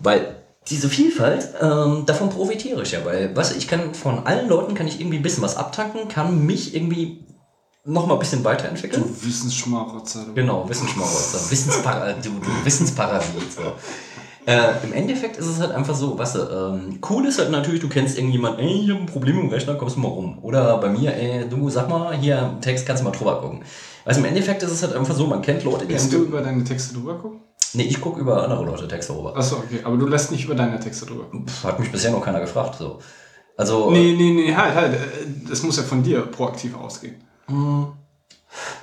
[0.00, 0.36] weil
[0.68, 4.86] diese Vielfalt, ähm, davon profitiere ich ja, weil, du, ich kann von allen Leuten kann
[4.86, 7.24] ich irgendwie ein bisschen was abtanken, kann mich irgendwie
[7.82, 9.02] noch mal ein bisschen weiterentwickeln.
[9.02, 10.26] Du Wissensschmarotzer.
[10.26, 10.34] du.
[10.34, 13.56] Genau, Wissensschmarotzer, Wissenspara du, du Wissensparadies.
[13.56, 13.72] So.
[14.46, 17.80] Äh, Im Endeffekt ist es halt einfach so, weißt du, ähm, cool ist halt natürlich,
[17.80, 20.38] du kennst irgendjemanden, ey, ich hab ein Problem im Rechner, kommst du mal rum.
[20.42, 23.62] Oder bei mir, ey, du sag mal, hier, Text, kannst du mal drüber gucken.
[24.04, 26.40] Also im Endeffekt ist es halt einfach so, man kennt Leute, die Lässt du über
[26.40, 27.40] deine Texte drüber gucken?
[27.74, 29.36] Nee, ich gucke über andere Leute Texte rüber.
[29.36, 29.80] Achso, okay.
[29.84, 31.46] Aber du lässt nicht über deine Texte drüber gucken.
[31.46, 32.98] Pff, hat mich bisher noch keiner gefragt, so.
[33.56, 33.90] Also...
[33.90, 34.94] Nee, nee, nee, halt, halt.
[34.94, 34.98] äh,
[35.48, 37.16] Das muss ja von dir proaktiv ausgehen.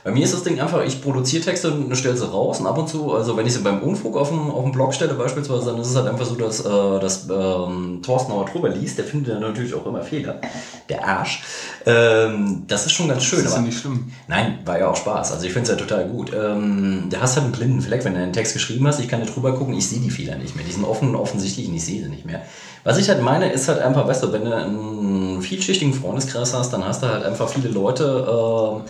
[0.03, 2.77] Bei mir ist das Ding einfach, ich produziere Texte und stelle sie raus und ab
[2.77, 5.65] und zu, also wenn ich sie beim Unfug auf dem, auf dem Blog stelle beispielsweise,
[5.71, 9.03] dann ist es halt einfach so, dass, äh, dass ähm, Thorsten aber drüber liest, der
[9.05, 10.39] findet dann natürlich auch immer Fehler,
[10.87, 11.43] der Arsch.
[11.85, 13.39] Ähm, das ist schon ganz schön.
[13.39, 14.11] Das ist ja aber- nicht schlimm.
[14.29, 15.33] Nein, war ja auch Spaß.
[15.33, 16.31] Also ich finde es ja total gut.
[16.33, 18.99] Ähm, du hast halt einen blinden Fleck, wenn du einen Text geschrieben hast.
[19.01, 20.65] Ich kann da drüber gucken, ich sehe die Fehler nicht mehr.
[20.65, 22.41] Die sind offen und offensichtlich und ich sehe sie nicht mehr.
[22.85, 26.71] Was ich halt meine, ist halt einfach, weißt du, wenn du einen vielschichtigen Freundeskreis hast,
[26.71, 28.89] dann hast du halt einfach viele Leute, äh,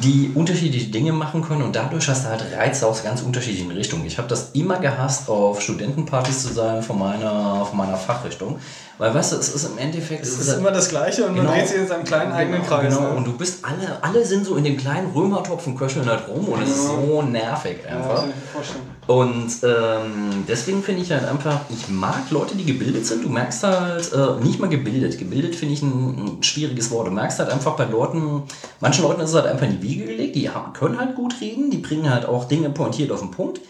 [0.00, 4.06] die unterschiedliche Dinge machen können und dadurch hast du halt Reize aus ganz unterschiedlichen Richtungen.
[4.06, 8.58] Ich habe das immer gehasst, auf Studentenpartys zu sein von meiner, von meiner Fachrichtung.
[8.98, 10.22] Weil, weißt du, es ist im Endeffekt...
[10.22, 11.56] Es es ist halt- immer das Gleiche und man Genau.
[11.56, 12.94] dreht sich in seinem kleinen eigenen Genau, Kreis.
[12.94, 13.16] Genau, ne?
[13.16, 16.46] und du bist alle, alle sind so in dem kleinen Römertopf und köcheln halt rum
[16.46, 18.24] und es ist so nervig Ja, einfach.
[18.52, 18.82] vorstellen.
[19.08, 23.24] Und ähm, deswegen finde ich halt einfach, ich mag Leute, die gebildet sind.
[23.24, 25.18] Du merkst halt, äh, nicht mal gebildet.
[25.18, 27.08] Gebildet finde ich ein, ein schwieriges Wort.
[27.08, 28.44] Du merkst halt einfach bei Leuten,
[28.78, 31.34] manchen Leuten ist es halt einfach in die Wiege gelegt, die haben, können halt gut
[31.40, 33.60] reden, die bringen halt auch Dinge pointiert auf den Punkt.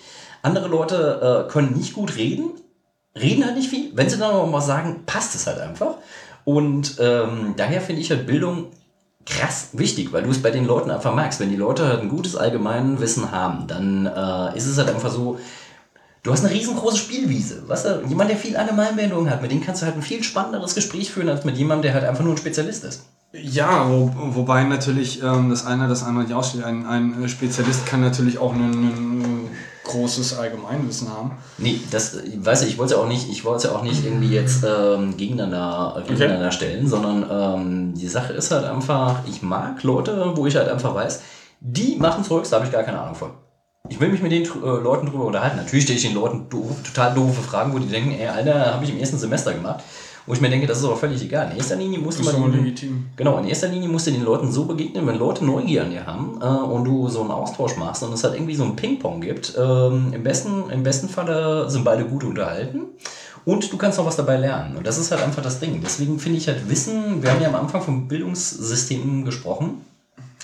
[0.42, 2.51] Andere Leute äh, können nicht gut reden,
[3.15, 3.91] reden halt nicht viel.
[3.94, 5.97] Wenn sie dann aber mal sagen, passt es halt einfach.
[6.44, 8.66] Und ähm, daher finde ich halt Bildung
[9.24, 11.39] krass wichtig, weil du es bei den Leuten einfach merkst.
[11.41, 15.39] Wenn die Leute halt ein gutes Allgemeinwissen haben, dann äh, ist es halt einfach so,
[16.23, 17.68] du hast eine riesengroße Spielwiese.
[17.68, 20.74] Weißt du, jemand, der viel Allgemeinbildung hat, mit dem kannst du halt ein viel spannenderes
[20.74, 23.05] Gespräch führen, als mit jemandem, der halt einfach nur ein Spezialist ist.
[23.32, 26.65] Ja, wo, wobei natürlich ähm, das eine das andere nicht aussteht.
[26.65, 29.50] Ein, ein Spezialist kann natürlich auch ein, ein
[29.84, 31.32] großes Allgemeinwissen haben.
[31.58, 34.34] Nee, das, weißt du, ich wollte ja auch nicht, ich wollte ja auch nicht irgendwie
[34.34, 40.32] jetzt ähm, gegeneinander, gegeneinander stellen, sondern ähm, die Sache ist halt einfach, ich mag Leute,
[40.36, 41.22] wo ich halt einfach weiß,
[41.60, 43.30] die machen Zeugs, da habe ich gar keine Ahnung von.
[43.88, 45.56] Ich will mich mit den äh, Leuten drüber unterhalten.
[45.56, 48.84] Natürlich stelle ich den Leuten doof, total doofe Fragen, wo die denken, ey, Alter, habe
[48.84, 49.82] ich im ersten Semester gemacht.
[50.26, 51.51] Wo ich mir denke, das ist aber völlig egal.
[51.51, 53.07] In erster Linie musst du Das ist mal aber den- legitim.
[53.17, 56.07] Genau, in erster Linie musst du den Leuten so begegnen, wenn Leute Neugier an dir
[56.07, 59.20] haben äh, und du so einen Austausch machst und es halt irgendwie so ein Ping-Pong
[59.20, 59.55] gibt.
[59.59, 62.83] Ähm, im, besten, Im besten Falle sind beide gut unterhalten
[63.44, 64.76] und du kannst auch was dabei lernen.
[64.76, 65.81] Und das ist halt einfach das Ding.
[65.83, 69.83] Deswegen finde ich halt Wissen, wir haben ja am Anfang vom Bildungssystem gesprochen,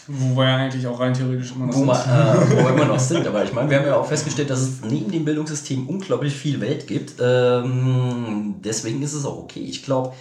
[0.08, 1.90] Wo wir ja eigentlich auch rein theoretisch immer noch wo sind.
[1.90, 3.26] äh, wo wir immer noch sind.
[3.26, 6.60] Aber ich meine, wir haben ja auch festgestellt, dass es neben dem Bildungssystem unglaublich viel
[6.60, 7.14] Welt gibt.
[7.20, 9.60] Ähm, deswegen ist es auch okay.
[9.60, 10.14] Ich glaube,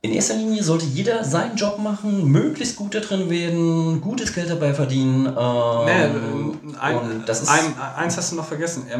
[0.00, 4.50] in erster Linie sollte jeder seinen Job machen, möglichst gut da drin werden, gutes Geld
[4.50, 5.26] dabei verdienen.
[5.26, 8.84] Ähm, Nee, ein, und das ist, ein, eins hast du noch vergessen.
[8.88, 8.98] Er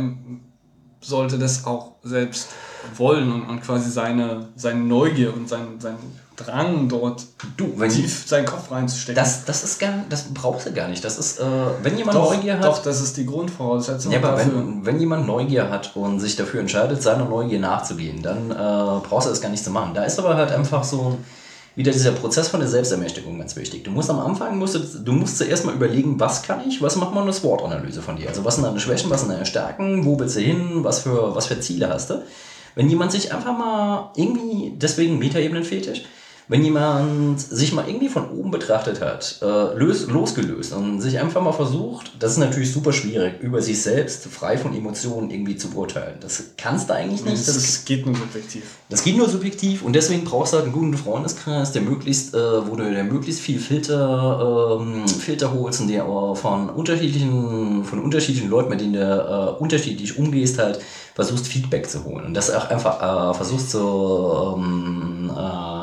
[1.01, 2.51] sollte das auch selbst
[2.97, 5.97] wollen und, und quasi seine, seine Neugier und sein, sein
[6.37, 7.25] Drang dort
[7.57, 9.23] du, wenn tief seinen Kopf reinzustecken.
[9.23, 11.05] das, das ist gar, das brauchst du gar nicht.
[11.05, 11.45] Das ist, äh,
[11.83, 12.65] wenn jemand doch, Neugier hat.
[12.65, 14.55] doch, das ist die Grundvoraussetzung Ja, aber dafür.
[14.57, 19.27] wenn, wenn jemand Neugier hat und sich dafür entscheidet, seiner Neugier nachzugehen, dann äh, brauchst
[19.27, 19.93] du das gar nicht zu machen.
[19.95, 21.19] Da ist aber halt einfach so
[21.75, 23.85] wieder dieser Prozess von der Selbstermächtigung ganz wichtig.
[23.85, 26.97] Du musst am Anfang, musst du, du musst zuerst mal überlegen, was kann ich, was
[26.97, 28.29] macht man eine SWOT-Analyse von dir?
[28.29, 31.35] Also was sind deine Schwächen, was sind deine Stärken, wo willst du hin, was für,
[31.35, 32.23] was für Ziele hast du?
[32.75, 36.05] Wenn jemand sich einfach mal irgendwie, deswegen Metaebenen-Fetisch,
[36.49, 41.41] wenn jemand sich mal irgendwie von oben betrachtet hat, äh, lös, losgelöst und sich einfach
[41.41, 45.69] mal versucht, das ist natürlich super schwierig, über sich selbst frei von Emotionen irgendwie zu
[45.75, 46.17] urteilen.
[46.21, 47.47] Das kannst du eigentlich nicht.
[47.47, 48.65] das, Das, geht nur subjektiv.
[48.89, 52.69] das geht nur subjektiv und deswegen brauchst du halt einen guten Freundeskreis, der möglichst, äh,
[52.69, 58.01] wo du der möglichst viel Filter, ähm, Filter holst und der äh, von unterschiedlichen, von
[58.01, 60.81] unterschiedlichen Leuten, mit denen du äh, unterschiedlich umgehst, halt
[61.15, 65.31] versuchst Feedback zu holen und das auch einfach äh, versuchst zu, ähm,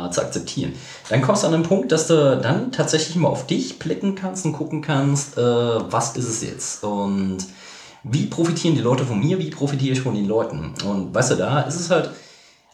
[0.10, 0.74] äh, zu akzeptieren.
[1.10, 4.46] Dann kommst du an den Punkt, dass du dann tatsächlich mal auf dich blicken kannst
[4.46, 7.38] und gucken kannst, äh, was ist es jetzt und
[8.04, 10.74] wie profitieren die Leute von mir, wie profitiere ich von den Leuten.
[10.86, 12.12] Und weißt du, da ist es halt,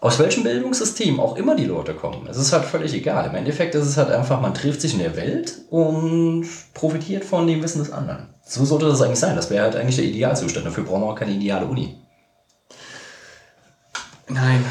[0.02, 3.28] aus welchem Bildungssystem auch immer die Leute kommen, es ist halt völlig egal.
[3.28, 7.48] Im Endeffekt ist es halt einfach, man trifft sich in der Welt und profitiert von
[7.48, 8.28] dem Wissen des anderen.
[8.46, 9.36] So sollte das eigentlich sein.
[9.36, 10.66] Das wäre halt eigentlich der Idealzustand.
[10.66, 11.96] Dafür brauchen wir auch keine ideale Uni.
[14.28, 14.64] Nein,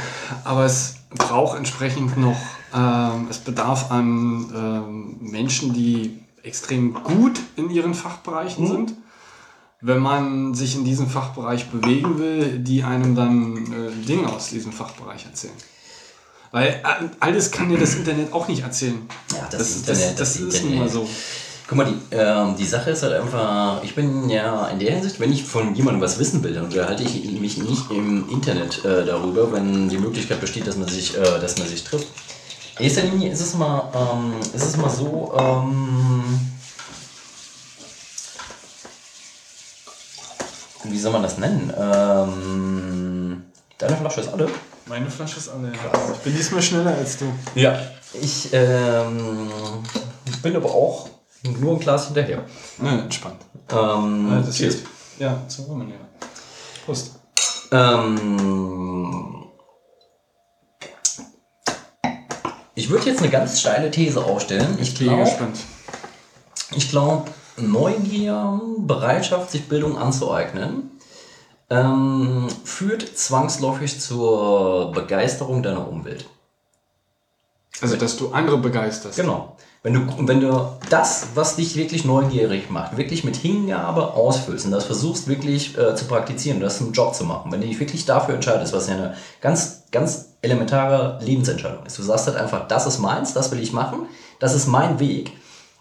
[0.44, 2.36] aber es braucht entsprechend noch,
[2.74, 8.94] ähm, es bedarf an ähm, Menschen, die extrem gut in ihren Fachbereichen sind.
[9.80, 14.72] Wenn man sich in diesem Fachbereich bewegen will, die einem dann äh, Dinge aus diesem
[14.72, 15.54] Fachbereich erzählen.
[16.52, 19.06] Weil äh, alles kann dir das Internet auch nicht erzählen.
[19.32, 21.08] Ja, das, Das, Internet, das, das, ist nun mal so.
[21.66, 25.18] Guck mal, die, ähm, die Sache ist halt einfach, ich bin ja in der Hinsicht,
[25.18, 29.06] wenn ich von jemandem was wissen will, dann unterhalte ich mich nicht im Internet äh,
[29.06, 32.08] darüber, wenn die Möglichkeit besteht, dass man sich, äh, dass man sich trifft.
[32.78, 36.22] In erster Linie ist es mal, ähm, ist es mal so, ähm,
[40.84, 41.72] wie soll man das nennen?
[41.78, 43.42] Ähm,
[43.78, 44.50] deine Flasche ist alle.
[44.86, 45.68] Meine Flasche ist alle.
[45.68, 46.12] Ja.
[46.12, 47.24] Ich bin diesmal schneller als du.
[47.54, 47.78] Ja.
[48.20, 49.48] Ich ähm,
[50.42, 51.08] bin aber auch
[51.44, 52.44] Nur ein Glas hinterher.
[52.82, 53.40] Ja, entspannt.
[53.70, 54.74] Ähm, Ja, das cheers.
[54.76, 54.84] ist,
[55.18, 55.96] ja, zum Women, ja.
[56.86, 57.12] Prost.
[57.70, 59.44] Ähm,
[62.74, 64.78] ich würde jetzt eine ganz steile These aufstellen.
[64.80, 65.58] Ich bin glaube, gespannt.
[66.74, 70.90] ich glaube, Neugier, Bereitschaft, sich Bildung anzueignen,
[71.70, 76.26] ähm, führt zwangsläufig zur Begeisterung deiner Umwelt.
[77.80, 79.16] Also, dass du andere begeisterst.
[79.16, 79.56] Genau.
[79.86, 84.70] Wenn du, wenn du das, was dich wirklich neugierig macht, wirklich mit Hingabe ausfüllst und
[84.70, 88.06] das versuchst wirklich äh, zu praktizieren, das zum Job zu machen, wenn du dich wirklich
[88.06, 91.98] dafür entscheidest, was ja eine ganz, ganz elementare Lebensentscheidung ist.
[91.98, 94.06] Du sagst halt einfach, das ist meins, das will ich machen,
[94.38, 95.32] das ist mein Weg.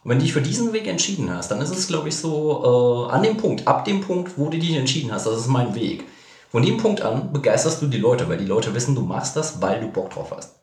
[0.03, 3.07] Und wenn du dich für diesen Weg entschieden hast, dann ist es, glaube ich, so
[3.09, 5.75] äh, an dem Punkt, ab dem Punkt, wo du dich entschieden hast, das ist mein
[5.75, 6.03] Weg.
[6.51, 9.61] Von dem Punkt an begeisterst du die Leute, weil die Leute wissen, du machst das,
[9.61, 10.62] weil du Bock drauf hast.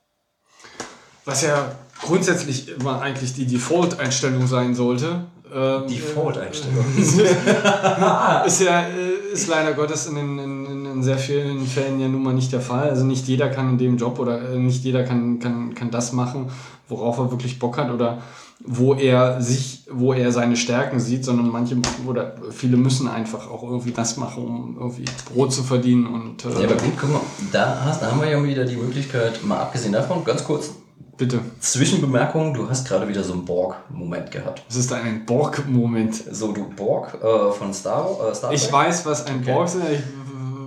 [1.30, 1.70] Was ja
[2.02, 5.26] grundsätzlich immer eigentlich die Default-Einstellung sein sollte.
[5.52, 6.84] Ähm, Default-Einstellung.
[8.46, 12.34] ist ja äh, ist leider Gottes in, in, in sehr vielen Fällen ja nun mal
[12.34, 12.90] nicht der Fall.
[12.90, 16.12] Also nicht jeder kann in dem Job oder äh, nicht jeder kann, kann, kann das
[16.12, 16.50] machen,
[16.88, 18.18] worauf er wirklich Bock hat oder
[18.62, 21.76] wo er sich, wo er seine Stärken sieht, sondern manche
[22.06, 26.62] oder viele müssen einfach auch irgendwie das machen, um irgendwie Brot zu verdienen und äh,
[26.62, 27.20] Ja, aber gut, guck mal,
[27.52, 30.72] da, hast, da haben wir ja wieder die Möglichkeit, mal abgesehen davon, ganz kurz,
[31.16, 31.40] bitte.
[31.60, 34.62] Zwischenbemerkung, du hast gerade wieder so einen Borg-Moment gehabt.
[34.68, 36.14] Das ist ein Borg-Moment.
[36.30, 38.72] So, du Borg äh, von Star, äh, Star Ich Trek.
[38.72, 39.76] weiß, was ein Borg ist.
[39.76, 40.00] Ich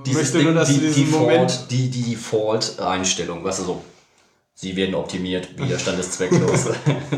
[0.06, 3.64] Dieses möchte Ding, nur, dass die, du diesen Default, Moment die, die Default-Einstellung, weißt du,
[3.64, 3.82] so,
[4.56, 6.68] sie werden optimiert, Widerstand ist zwecklos.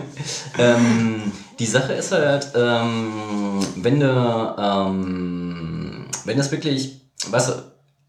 [0.57, 7.53] ähm, die Sache ist halt, ähm, wenn du, ähm, wenn das wirklich, weißt du,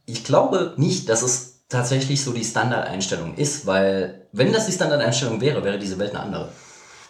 [0.07, 5.41] ich glaube nicht, dass es tatsächlich so die Standardeinstellung ist, weil wenn das die Standardeinstellung
[5.41, 6.53] wäre, wäre diese Welt eine andere.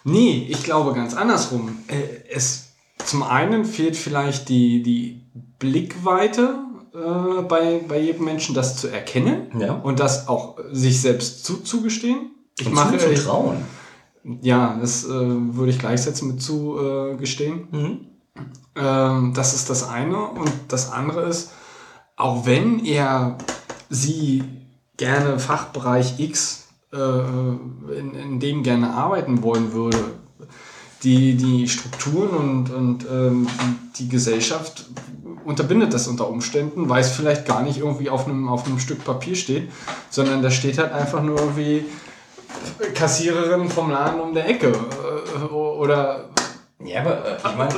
[0.03, 1.79] Nee, ich glaube ganz andersrum.
[1.87, 2.69] Äh, Es,
[3.05, 5.21] zum einen fehlt vielleicht die, die
[5.59, 6.55] Blickweite
[6.93, 9.73] äh, bei, bei jedem Menschen, das zu erkennen Ja.
[9.73, 12.31] und das auch sich selbst zuzugestehen.
[12.59, 13.57] Ich Und mache, ich, zuzutrauen.
[14.41, 17.17] ja, das äh, würde ich gleichsetzen mit zugestehen.
[17.17, 17.67] Gestehen.
[17.71, 17.99] Mhm.
[18.75, 20.29] Ähm, das ist das eine.
[20.29, 21.51] Und das andere ist,
[22.15, 23.37] auch wenn er
[23.89, 24.43] sie
[24.97, 29.99] gerne Fachbereich X in, in dem gerne arbeiten wollen würde,
[31.03, 33.47] die, die Strukturen und, und ähm,
[33.97, 34.85] die, Gesellschaft
[35.45, 39.03] unterbindet das unter Umständen, weil es vielleicht gar nicht irgendwie auf einem, auf einem Stück
[39.03, 39.71] Papier steht,
[40.09, 41.85] sondern da steht halt einfach nur irgendwie
[42.95, 46.29] Kassiererin vom Laden um der Ecke äh, oder
[46.83, 47.73] Ja, aber äh, ich meine,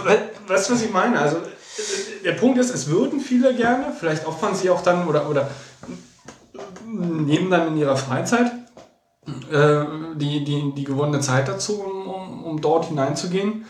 [0.48, 1.20] Weißt du, was ich meine?
[1.20, 5.30] Also, äh, der Punkt ist, es würden viele gerne, vielleicht opfern sie auch dann oder,
[5.30, 5.50] oder
[6.86, 8.52] nehmen dann in ihrer Freizeit
[9.28, 13.66] äh, die, die, die gewonnene Zeit dazu, um, um, um dort hineinzugehen.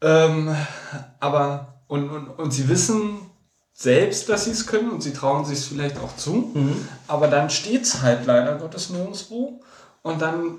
[0.00, 0.54] Ähm,
[1.20, 3.30] aber, und, und, und sie wissen
[3.72, 6.52] selbst, dass sie es können und sie trauen sich es vielleicht auch zu.
[7.08, 9.60] Aber dann steht es halt leider Gottes nirgendwo.
[10.02, 10.58] Und dann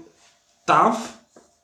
[0.65, 1.13] darf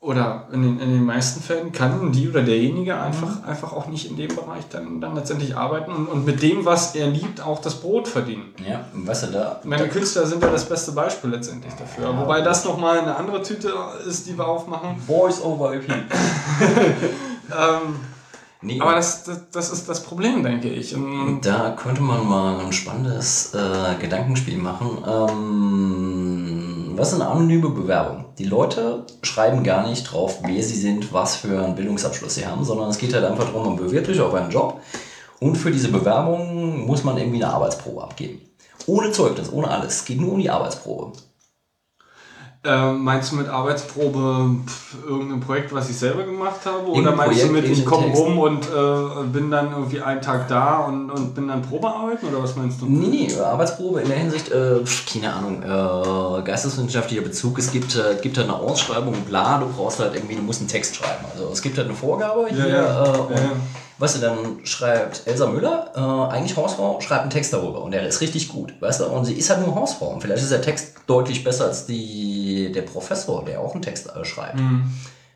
[0.02, 4.10] oder in den, in den meisten Fällen kann die oder derjenige einfach, einfach auch nicht
[4.10, 7.60] in dem Bereich dann, dann letztendlich arbeiten und, und mit dem, was er liebt, auch
[7.60, 8.54] das Brot verdienen.
[8.66, 12.18] ja, weißt du, da, Meine Künstler sind ja das beste Beispiel letztendlich dafür.
[12.18, 13.74] Wobei das nochmal eine andere Tüte
[14.08, 14.98] ist, die wir aufmachen.
[15.06, 15.88] Voice over IP.
[17.52, 17.96] Ähm,
[18.62, 20.94] Nee, aber das, das, das ist das Problem, denke ich.
[20.94, 24.98] Und da könnte man mal ein spannendes äh, Gedankenspiel machen.
[25.08, 26.49] Ähm,
[27.00, 28.26] was ist eine anonyme Bewerbung?
[28.38, 32.66] Die Leute schreiben gar nicht drauf, wer sie sind, was für einen Bildungsabschluss sie haben,
[32.66, 34.82] sondern es geht halt einfach darum, man bewirbt sich auf einen Job
[35.40, 38.42] und für diese Bewerbung muss man irgendwie eine Arbeitsprobe abgeben.
[38.86, 39.96] Ohne Zeugnis, ohne alles.
[39.96, 41.14] Es geht nur um die Arbeitsprobe.
[42.64, 46.90] Äh, meinst du mit Arbeitsprobe pf, irgendein Projekt, was ich selber gemacht habe?
[46.90, 50.50] Oder meinst du Projekt, mit, ich komme rum und äh, bin dann irgendwie einen Tag
[50.50, 52.28] da und, und bin dann Probearbeiten?
[52.28, 52.86] Oder was meinst du?
[52.86, 54.82] Nee, nee, Arbeitsprobe in der Hinsicht, äh,
[55.12, 60.00] keine Ahnung, äh, geisteswissenschaftlicher Bezug, es gibt, äh, gibt halt eine Ausschreibung, bla, du brauchst
[60.00, 61.26] halt irgendwie, du musst einen Text schreiben.
[61.32, 63.06] Also es gibt halt eine Vorgabe hier, ja.
[63.06, 63.52] Äh, und, Ja, ja.
[64.00, 68.08] Weißt du, dann schreibt Elsa Müller, äh, eigentlich Hausfrau, schreibt einen Text darüber und der
[68.08, 70.62] ist richtig gut, weißt du, und sie ist halt nur Hausfrau und vielleicht ist der
[70.62, 74.60] Text deutlich besser als die, der Professor, der auch einen Text äh, schreibt.
[74.60, 74.84] Mhm.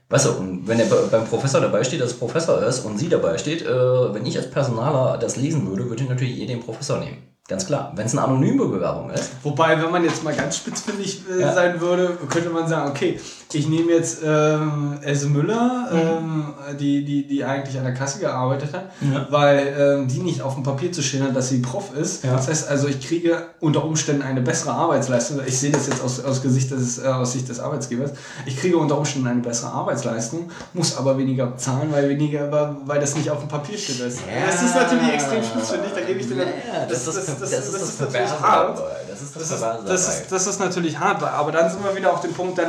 [0.09, 2.97] Weißt du, und wenn er be- beim Professor dabei steht, dass es Professor ist und
[2.99, 6.45] sie dabei steht, äh, wenn ich als Personaler das lesen würde, würde ich natürlich eh
[6.45, 7.17] den Professor nehmen.
[7.49, 7.91] Ganz klar.
[7.93, 11.53] Wenn es eine anonyme Bewerbung ist, Wobei, wenn man jetzt mal ganz spitzfindig äh, Ja.
[11.53, 13.19] sein würde, könnte man sagen, okay,
[13.51, 18.73] ich nehme jetzt ähm, Else Müller, ähm, die, die, die eigentlich an der Kasse gearbeitet
[18.73, 19.27] hat, Ja.
[19.29, 22.23] weil ähm, die nicht auf dem Papier zu stehen hat, dass sie Prof ist.
[22.23, 22.31] Ja.
[22.31, 25.41] Das heißt also, ich kriege unter Umständen eine bessere Arbeitsleistung.
[25.45, 28.11] Ich sehe das jetzt aus, aus, Gesicht des, äh, aus Sicht des Arbeitsgebers.
[28.45, 32.49] Ich kriege unter Umständen eine bessere Arbeitsleistung, muss aber weniger bezahlen, weil, weniger,
[32.85, 33.99] weil- das nicht auf dem Papier steht.
[33.99, 34.15] Das,
[34.49, 37.81] das ist natürlich extrem spitzfindig, da gebe ich dir Ja, das, ist das, das, ist
[37.81, 38.77] das, natürlich hart.
[38.79, 38.89] dabei.
[39.09, 40.17] Das ist das, Das ist, Perverse das, dabei.
[40.21, 42.67] ist, das ist natürlich hart, aber dann sind wir wieder auf dem Punkt, dann,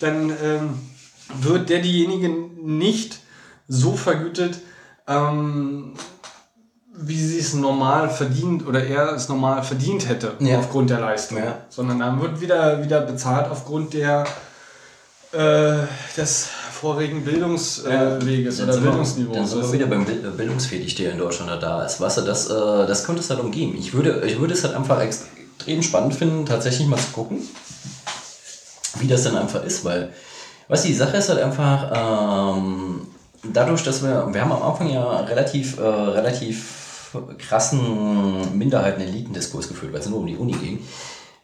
[0.00, 0.78] dann ähm,
[1.40, 3.20] wird der diejenige nicht
[3.68, 4.58] so vergütet,
[5.06, 5.94] ähm,
[7.02, 10.58] wie sie es normal verdient oder er es normal verdient hätte Ja.
[10.58, 11.38] aufgrund der Leistung.
[11.38, 11.58] Ja.
[11.68, 14.24] Sondern dann wird wieder, wieder bezahlt aufgrund der
[15.32, 15.74] äh,
[16.16, 16.48] des
[16.80, 19.36] vorigen Bildungsweges Dann oder sind wir- Bildungsniveaus.
[19.36, 22.00] Dann sind wir wieder beim Bild- Bildungsfetisch, der in Deutschland da ist.
[22.00, 23.74] Weißt du, das, äh, das könnte es halt umgehen.
[23.78, 27.38] Ich würde, ich würde es halt einfach extrem spannend finden, tatsächlich mal zu gucken,
[28.98, 30.12] wie das denn einfach ist, weil,
[30.68, 33.02] weißt du, die Sache ist halt einfach, ähm,
[33.52, 40.00] dadurch, dass wir, wir haben am Anfang ja relativ, äh, relativ krassen Minderheiten-Elitendiskurs geführt, weil
[40.00, 40.78] es nur um die Uni ging.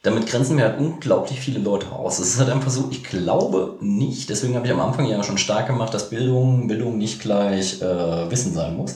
[0.06, 2.20] Damit grenzen wir halt unglaublich viele Leute aus.
[2.20, 5.36] Es ist halt einfach so, ich glaube nicht, deswegen habe ich am Anfang ja schon
[5.36, 8.94] stark gemacht, dass Bildung, Bildung nicht gleich äh, Wissen sein muss.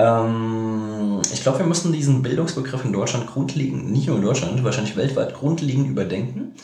[0.00, 4.96] Ähm, ich glaube, wir müssen diesen Bildungsbegriff in Deutschland grundlegend, nicht nur in Deutschland, wahrscheinlich
[4.96, 6.54] weltweit grundlegend überdenken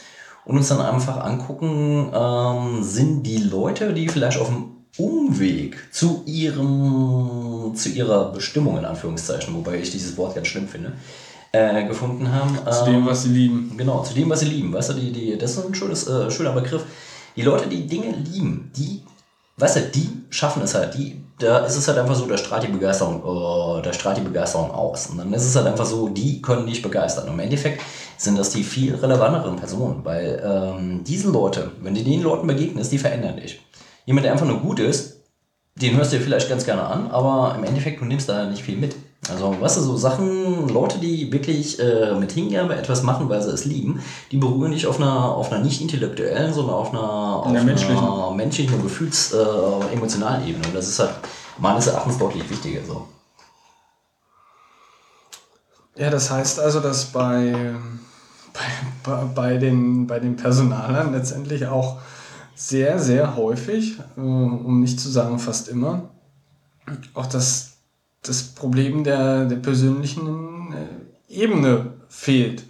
[0.45, 6.25] und uns dann einfach angucken, ähm, sind die Leute, die vielleicht auf dem Umweg zu
[6.27, 10.95] ihrem, zu ihrer Bestimmung, in Anführungszeichen, wobei ich dieses Wort ganz schlimm finde,
[11.57, 12.59] äh, gefunden haben.
[12.71, 13.75] zu dem, was sie lieben.
[13.77, 14.73] Genau, zu dem, was sie lieben.
[14.73, 16.85] Weißt du, die, die, das ist ein schönes, äh, schöner Begriff.
[17.37, 19.03] Die Leute, die Dinge lieben, die,
[19.57, 20.95] weißt du, die schaffen es halt.
[20.95, 24.23] Die, da ist es halt einfach so, da strahlt die Begeisterung, äh, da strahlt die
[24.23, 25.07] Begeisterung aus.
[25.07, 27.27] Und dann ist es halt einfach so, die können dich begeistern.
[27.27, 27.83] Und im Endeffekt
[28.17, 32.93] sind das die viel relevanteren Personen, weil ähm, diese Leute, wenn du den Leuten begegnest,
[32.93, 33.61] die verändern dich.
[34.07, 35.17] Jemand, der einfach nur gut ist,
[35.75, 38.63] den hörst du dir vielleicht ganz gerne an, aber im Endeffekt, du nimmst da nicht
[38.63, 38.97] viel mit.
[39.29, 43.51] Also, weißt du, so Sachen, Leute, die wirklich äh, mit Hingabe etwas machen, weil sie
[43.51, 47.01] es lieben, die berühren dich auf einer, auf einer nicht intellektuellen, sondern auf einer,
[47.45, 47.99] auf der menschlichen.
[47.99, 50.65] einer menschlichen und gefühls- äh, emotionalen Ebene.
[50.67, 51.15] Und das ist halt
[51.59, 52.81] meines Erachtens deutlich wichtiger.
[52.87, 53.09] So.
[55.97, 57.75] Ja, das heißt also, dass bei,
[58.53, 58.61] bei,
[59.03, 61.97] bei, bei, den, bei den Personalern letztendlich auch
[62.55, 66.11] sehr, sehr häufig, äh, um nicht zu sagen fast immer,
[67.15, 67.66] auch das,
[68.29, 72.65] das Problem der, der persönlichen äh, Ebene fehlt.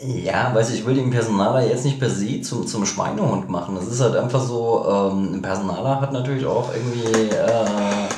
[0.00, 3.76] Ja, weiß ich, ich will den Personaler jetzt nicht per se zum, zum Schweinehund machen.
[3.76, 8.08] Das ist halt einfach so, ähm, ein Personaler hat natürlich auch irgendwie äh,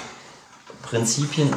[0.83, 1.51] Prinzipien,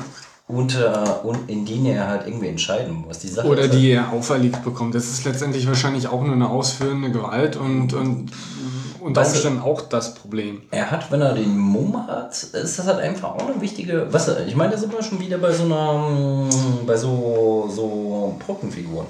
[0.48, 3.20] unter, in denen er halt irgendwie entscheiden muss.
[3.20, 4.96] Die Sache Oder ist halt, die er auferlegt bekommt.
[4.96, 8.32] Das ist letztendlich wahrscheinlich auch nur eine ausführende Gewalt und, und
[9.10, 10.62] unter du- Umständen auch das Problem.
[10.72, 14.08] Er hat, wenn er den Mumm hat, ist das halt einfach auch eine wichtige.
[14.12, 16.50] Was, ich meine, da sind wir schon wieder bei so einer,
[16.86, 19.08] bei so, so Brückenfiguren.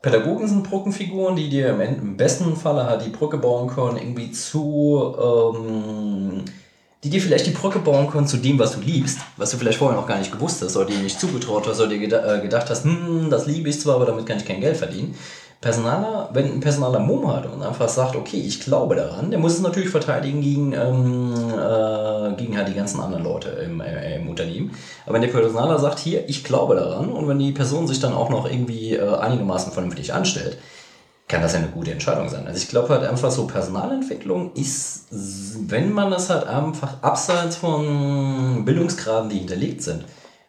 [0.00, 4.30] Pädagogen sind Brückenfiguren, die dir im, im besten Falle halt die Brücke bauen können, irgendwie
[4.30, 6.44] zu, ähm,
[7.02, 9.78] die dir vielleicht die Brücke bauen können zu dem, was du liebst, was du vielleicht
[9.78, 12.70] vorher noch gar nicht gewusst hast oder dir nicht zugetraut hast oder dir äh, gedacht
[12.70, 15.16] hast, hm, das liebe ich zwar, aber damit kann ich kein Geld verdienen.
[15.60, 19.54] Personaler, wenn ein Personaler Mumm hat und einfach sagt, okay, ich glaube daran, der muss
[19.54, 24.28] es natürlich verteidigen gegen, ähm, äh, gegen halt die ganzen anderen Leute im, äh, im
[24.28, 24.70] Unternehmen.
[25.04, 28.14] Aber wenn der Personaler sagt, hier, ich glaube daran und wenn die Person sich dann
[28.14, 30.58] auch noch irgendwie äh, einigermaßen vernünftig anstellt,
[31.26, 32.46] kann das ja eine gute Entscheidung sein.
[32.46, 38.64] Also ich glaube halt einfach so Personalentwicklung ist, wenn man das halt einfach abseits von
[38.64, 40.04] Bildungsgraden, die hinterlegt sind,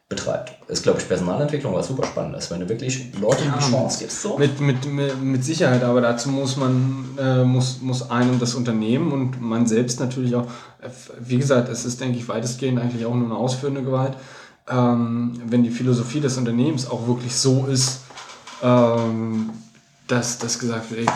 [0.09, 4.23] betreibt, ist glaube ich Personalentwicklung was super spannendes, wenn du wirklich Leute die Chance gibst.
[4.23, 4.39] So.
[4.39, 9.11] Mit, mit, mit, mit Sicherheit, aber dazu muss man, äh, muss, muss einem das Unternehmen
[9.11, 10.47] und man selbst natürlich auch,
[11.19, 14.13] wie gesagt, es ist, denke ich, weitestgehend eigentlich auch nur eine ausführende Gewalt.
[14.67, 18.01] Ähm, wenn die Philosophie des Unternehmens auch wirklich so ist,
[18.63, 19.51] ähm,
[20.07, 21.13] dass, dass gesagt wird, ey,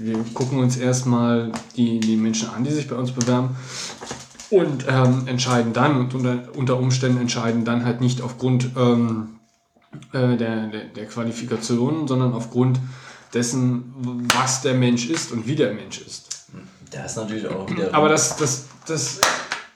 [0.00, 3.56] wir gucken uns erstmal die, die Menschen an, die sich bei uns bewerben
[4.52, 9.40] und ähm, entscheiden dann und unter, unter Umständen entscheiden dann halt nicht aufgrund ähm,
[10.12, 12.78] äh, der, der, der Qualifikation, sondern aufgrund
[13.32, 16.28] dessen, was der Mensch ist und wie der Mensch ist.
[16.90, 17.94] Da ist natürlich auch wieder.
[17.94, 19.20] Aber das, das, das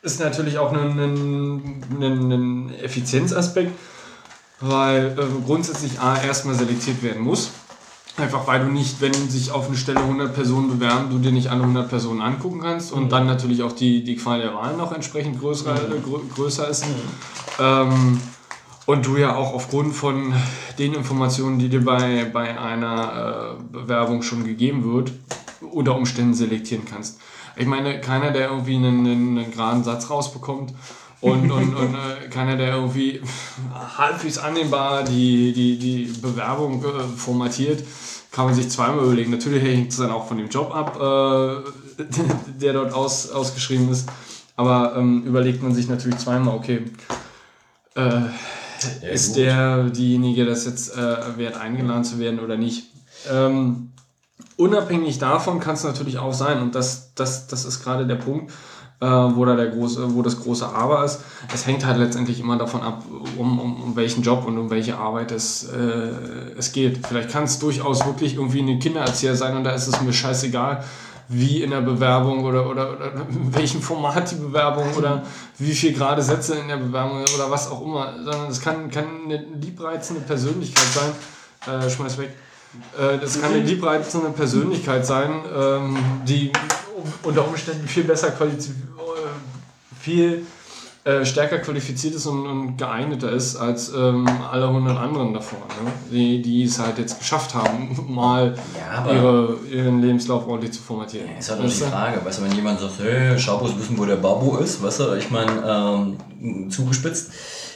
[0.03, 3.73] ist natürlich auch ein, ein, ein, ein Effizienzaspekt,
[4.61, 7.51] weil äh, grundsätzlich A, erstmal selektiert werden muss.
[8.19, 11.49] Einfach weil du nicht, wenn sich auf eine Stelle 100 Personen bewerben, du dir nicht
[11.49, 14.93] alle 100 Personen angucken kannst und dann natürlich auch die, die Qual der Wahl noch
[14.93, 16.85] entsprechend größer, äh, grö größer ist.
[17.61, 18.21] Ähm,
[18.87, 20.33] Und du ja auch aufgrund von
[20.79, 25.11] den Informationen, die dir bei, bei einer äh, Bewerbung schon gegeben wird,
[25.61, 27.19] unter Umständen selektieren kannst.
[27.57, 30.73] Ich meine, keiner, der irgendwie einen, einen, einen geraden Satz rausbekommt
[31.33, 33.21] und, und, und äh, keiner, der irgendwie
[33.99, 37.83] halbwegs annehmbar die, die, die Bewerbung äh, formatiert,
[38.31, 39.31] kann man sich zweimal überlegen.
[39.31, 42.03] Natürlich hängt es dann auch von dem Job ab, äh,
[42.61, 44.09] der dort aus, ausgeschrieben ist.
[44.57, 46.85] Aber ähm, überlegt man sich natürlich zweimal, okay,
[47.95, 49.37] äh, ist gut.
[49.37, 52.89] der diejenige, das jetzt äh, wert eingeladen zu werden oder nicht.
[53.31, 53.93] Ähm,
[54.57, 58.53] unabhängig davon kann es natürlich auch sein, und das, das, das ist gerade der Punkt,
[59.01, 61.21] äh, wo, da der große, wo das große Aber ist.
[61.53, 63.03] Es hängt halt letztendlich immer davon ab,
[63.37, 66.11] um, um, um welchen Job und um welche Arbeit es, äh,
[66.57, 67.07] es geht.
[67.07, 70.83] Vielleicht kann es durchaus wirklich irgendwie ein Kindererzieher sein und da ist es mir scheißegal,
[71.29, 75.25] wie in der Bewerbung oder, oder, oder in welchem Format die Bewerbung oder
[75.59, 79.07] wie viel gerade Sätze in der Bewerbung oder was auch immer, sondern es kann, kann
[79.25, 81.81] eine liebreizende Persönlichkeit sein.
[81.81, 82.31] Äh, schmeiß weg.
[82.97, 86.53] Äh, das kann eine liebreizende Persönlichkeit sein, ähm, die
[87.23, 88.77] unter Umständen viel besser qualifiziert,
[90.01, 90.47] viel
[91.07, 95.93] äh, stärker qualifiziert ist und, und geeigneter ist als ähm, alle 100 anderen davor, ne?
[96.11, 101.29] die, die es halt jetzt geschafft haben, mal Ja, ihre, ihren Lebenslauf ordentlich zu formatieren.
[101.39, 101.87] Ist halt auch die Weißt du?
[101.87, 105.15] Frage, weißt du, wenn jemand sagt, hey, Schabos wissen, wo der Babo ist, weißt du,
[105.15, 107.31] ich meine, ähm, zugespitzt.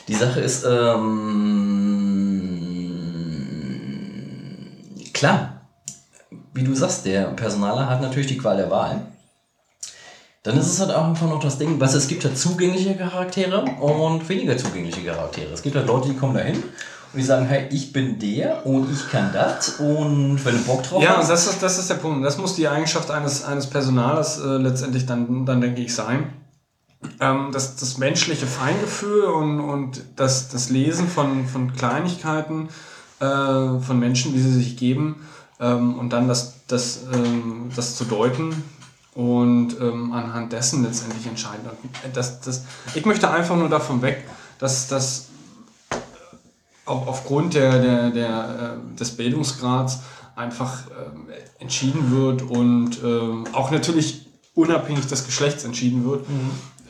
[0.09, 1.71] Die Sache ist, ähm,
[5.13, 5.61] klar,
[6.53, 9.07] wie du sagst, der Personaler hat natürlich die Qual der Wahl.
[10.43, 13.63] Dann ist es halt auch einfach noch das Ding, was es gibt halt zugängliche Charaktere
[13.63, 15.53] und weniger zugängliche Charaktere.
[15.53, 18.91] Es gibt halt Leute, die kommen dahin und die sagen, hey, ich bin der und
[18.91, 21.25] ich kann das und wenn du Bock drauf Ja, hast.
[21.25, 22.25] und das ist, das ist der Punkt.
[22.25, 26.33] Das muss die Eigenschaft eines, eines Personalers äh, letztendlich dann, dann, denke ich, sein.
[27.21, 32.69] Ähm, das, das menschliche Feingefühl und, und das, das Lesen von, von Kleinigkeiten
[33.21, 35.17] äh, von Menschen, wie sie sich geben
[35.61, 38.55] ähm, und dann das, das, ähm, das zu deuten
[39.15, 41.69] und ähm, anhand dessen letztendlich entscheiden.
[41.69, 42.65] Und Das, das,
[42.95, 44.25] ich möchte einfach nur davon weg,
[44.59, 45.27] dass das
[46.85, 50.01] auch aufgrund der, der, der, äh, des Bildungsgrads
[50.37, 51.27] einfach ähm,
[51.59, 56.27] entschieden wird und ähm, auch natürlich unabhängig des Geschlechts entschieden wird,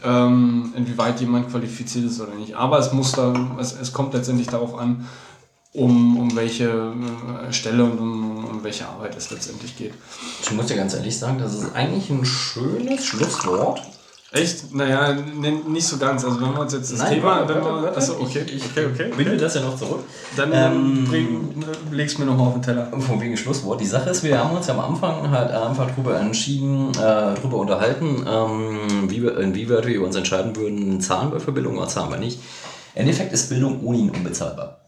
[0.02, 2.54] ähm, inwieweit jemand qualifiziert ist oder nicht.
[2.54, 5.06] Aber es muss da, es, es kommt letztendlich darauf an,
[5.72, 6.64] um, um welche
[7.48, 9.94] äh, Stelle und um, um welche Arbeit es letztendlich geht.
[10.42, 13.80] Ich muss dir ganz ehrlich sagen, das ist eigentlich ein schönes Schlusswort.
[14.32, 14.72] Echt?
[14.72, 16.24] Naja, nicht so ganz.
[16.24, 17.96] Also wenn wir uns jetzt das Nein, Thema, warte, wenn wir, warte.
[17.96, 19.40] achso, okay, Ich- ich okay, okay, Binde okay.
[19.40, 20.04] das ja noch zurück.
[20.36, 21.54] Dann Ähm, bring,
[21.90, 22.86] leg's mir nochmal auf den Teller.
[22.96, 23.80] Von wegen Schlusswort.
[23.80, 27.56] Die Sache ist, wir haben uns ja am Anfang halt einfach drüber entschieden, äh, drüber
[27.56, 32.10] unterhalten, ähm, wie wir, inwieweit wir uns entscheiden würden, zahlen wir für Bildung oder zahlen
[32.12, 32.38] wir nicht.
[32.94, 34.79] Im Endeffekt ist Bildung ohne ihn unbezahlbar.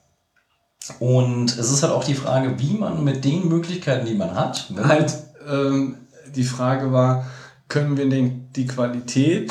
[0.99, 4.69] Und es ist halt auch die Frage, wie man mit den Möglichkeiten, die man hat,
[4.83, 5.17] halt
[5.49, 5.97] ähm,
[6.35, 7.27] die Frage war,
[7.69, 9.51] können wir den, die Qualität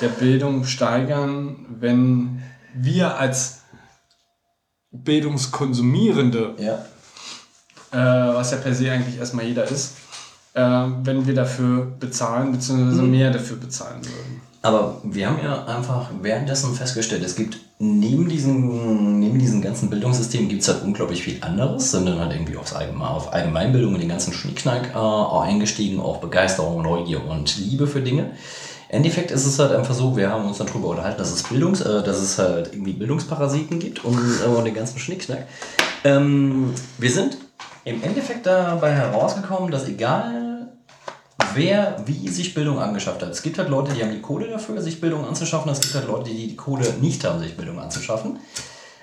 [0.00, 2.42] der Bildung steigern, wenn
[2.74, 3.60] wir als
[4.92, 6.84] Bildungskonsumierende, ja,
[7.92, 9.96] äh, was ja per se eigentlich erstmal jeder ist,
[10.54, 14.49] äh, wenn wir dafür bezahlen, beziehungsweise mehr dafür bezahlen würden.
[14.62, 20.50] Aber wir haben ja einfach währenddessen festgestellt, es gibt neben diesen, neben diesen ganzen Bildungssystemen
[20.50, 24.00] gibt es halt unglaublich viel anderes, sind dann halt irgendwie aufs Allgemein, auf Allgemeinbildung und
[24.00, 28.32] den ganzen Schnickschnack äh, eingestiegen, auch Begeisterung, Neugier und Liebe für Dinge.
[28.90, 31.44] Im Endeffekt ist es halt einfach so, wir haben uns dann darüber unterhalten, dass es
[31.44, 35.46] Bildungs, äh, dass es halt irgendwie Bildungsparasiten gibt und, äh, und den ganzen Schnickschnack.
[36.04, 37.38] Ähm, wir sind
[37.84, 40.39] im Endeffekt dabei herausgekommen, dass egal
[41.54, 43.30] wer wie sich Bildung angeschafft hat.
[43.30, 45.70] Es gibt halt Leute, die haben die Kohle dafür, sich Bildung anzuschaffen.
[45.70, 48.38] Es gibt halt Leute, die die Kohle nicht haben, sich Bildung anzuschaffen.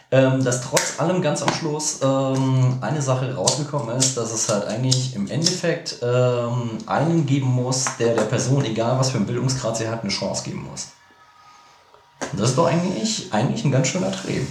[0.10, 4.66] Ähm, dass trotz allem ganz am Schluss ähm, eine Sache rausgekommen ist, dass es halt
[4.66, 9.76] eigentlich im Endeffekt ähm, einen geben muss, der der Person, egal was für einen Bildungsgrad
[9.76, 10.92] sie hat, eine Chance geben muss.
[12.32, 14.42] Und das ist doch eigentlich, eigentlich ein ganz schöner Dreh.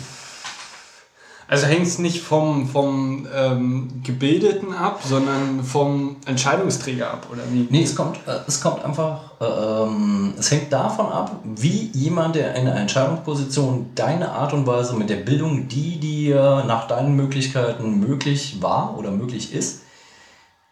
[1.49, 7.69] Also hängt es nicht vom, vom ähm, Gebildeten ab, sondern vom Entscheidungsträger ab, oder wie?
[7.71, 12.35] Nee, es kommt, äh, es kommt einfach, äh, ähm, es hängt davon ab, wie jemand,
[12.35, 17.15] der in einer Entscheidungsposition deine Art und Weise mit der Bildung, die dir nach deinen
[17.15, 19.83] Möglichkeiten möglich war oder möglich ist,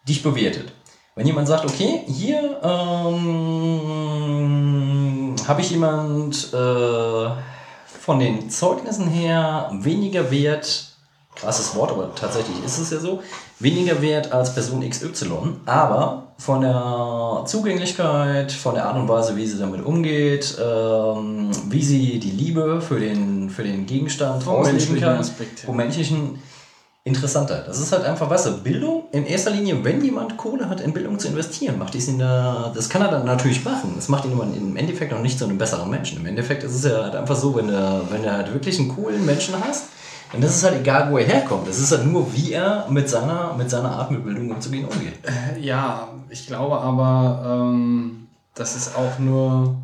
[0.08, 0.72] dich bewertet.
[1.14, 3.36] Wenn jemand sagt, okay, hier ähm,
[5.46, 7.28] habe ich jemand äh,
[8.04, 10.88] von den Zeugnissen her weniger wert,
[11.34, 13.22] krasses Wort, aber tatsächlich ist es ja so,
[13.58, 19.46] weniger wert als Person XY, aber von der Zugänglichkeit, von der Art und Weise, wie
[19.46, 25.00] sie damit umgeht, ähm, wie sie die Liebe für den für den Gegenstand Vom menschlichen
[25.00, 25.24] kann,
[25.64, 26.42] vom menschlichen
[27.04, 27.62] interessanter.
[27.66, 30.94] Das ist halt einfach, weißt du, Bildung in erster Linie, wenn jemand Kohle hat, in
[30.94, 33.92] Bildung zu investieren, macht dies in der, das kann er dann natürlich machen.
[33.94, 36.18] Das macht ihn im Endeffekt auch nicht zu einem besseren Menschen.
[36.18, 38.88] Im Endeffekt ist es ja halt einfach so, wenn du, wenn du halt wirklich einen
[38.88, 39.88] coolen Menschen hast,
[40.32, 41.68] dann ist es halt egal, wo er herkommt.
[41.68, 45.18] Es ist halt nur, wie er mit seiner, mit seiner Art mit Bildung umzugehen umgeht.
[45.60, 49.76] Ja, ich glaube aber, ähm, dass es auch nur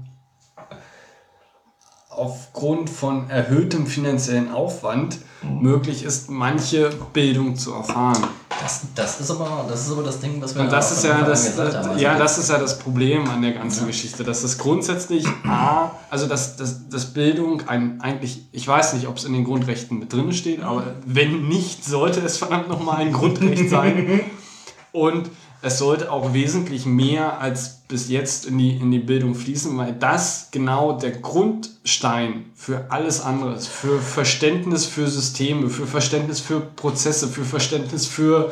[2.08, 8.22] aufgrund von erhöhtem finanziellen Aufwand möglich ist, manche Bildung zu erfahren.
[8.62, 11.22] Das, das, ist aber, das ist aber das Ding, was wir Und das ist ja
[11.22, 11.90] das, gesagt haben.
[11.90, 15.92] Also ja, das ist ja das Problem an der ganzen Geschichte, dass es grundsätzlich A,
[16.10, 19.98] also dass, dass, dass Bildung ein, eigentlich, ich weiß nicht, ob es in den Grundrechten
[19.98, 24.20] mit drin steht, aber wenn nicht, sollte es verdammt nochmal ein Grundrecht sein.
[24.92, 25.30] Und
[25.62, 29.92] es sollte auch wesentlich mehr als bis jetzt in die, in die Bildung fließen, weil
[29.92, 33.68] das genau der Grundstein für alles andere ist.
[33.68, 38.50] Für Verständnis für Systeme, für Verständnis für Prozesse, für Verständnis für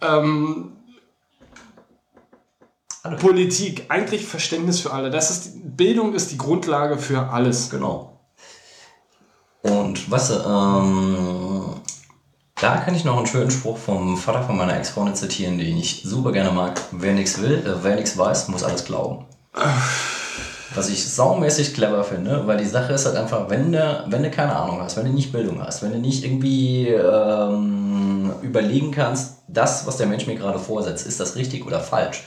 [0.00, 0.72] ähm,
[3.02, 3.16] Alle.
[3.16, 3.86] Politik.
[3.88, 5.10] Eigentlich Verständnis für alle.
[5.10, 7.70] Das ist, Bildung ist die Grundlage für alles.
[7.70, 8.20] Genau.
[9.62, 11.59] Und du, ähm,
[12.60, 16.02] da kann ich noch einen schönen Spruch vom Vater von meiner Ex-Freundin zitieren, den ich
[16.04, 16.80] super gerne mag.
[16.92, 19.24] Wer nichts will, äh, wer nichts weiß, muss alles glauben.
[20.74, 24.30] Was ich saumäßig clever finde, weil die Sache ist halt einfach, wenn du, wenn du
[24.30, 29.38] keine Ahnung hast, wenn du nicht Bildung hast, wenn du nicht irgendwie ähm, überlegen kannst,
[29.48, 32.22] das, was der Mensch mir gerade vorsetzt, ist das richtig oder falsch.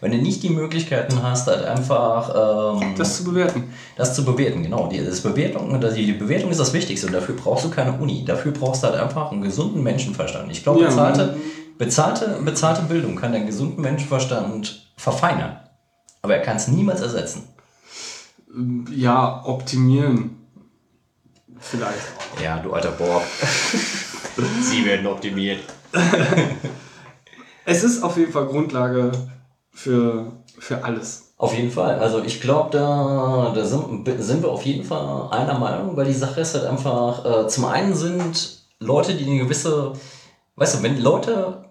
[0.00, 3.72] Wenn du nicht die Möglichkeiten hast, halt einfach ähm, Das zu bewerten.
[3.96, 4.88] das zu bewerten, genau.
[4.88, 8.24] Die, das Bewertung, die Bewertung ist das Wichtigste und dafür brauchst du keine Uni.
[8.24, 10.50] Dafür brauchst du halt einfach einen gesunden Menschenverstand.
[10.52, 11.36] Ich glaube, Ja, bezahlte,
[11.78, 15.56] bezahlte, bezahlte Bildung kann den gesunden Menschenverstand verfeinern.
[16.22, 17.44] Aber er kann es niemals ersetzen.
[18.94, 20.36] Ja, optimieren.
[21.58, 21.96] Vielleicht
[22.36, 22.42] auch.
[22.42, 23.22] Ja, du alter Bob.
[24.60, 25.60] Sie werden optimiert.
[27.64, 29.10] Es ist auf jeden Fall Grundlage
[29.76, 31.34] für, für alles.
[31.36, 31.98] Auf jeden Fall.
[31.98, 36.14] Also ich glaube, da, da sind, sind wir auf jeden Fall einer Meinung, weil die
[36.14, 39.92] Sache ist halt einfach, äh, zum einen sind Leute, die eine gewisse,
[40.56, 41.66] weißt du, wenn Leute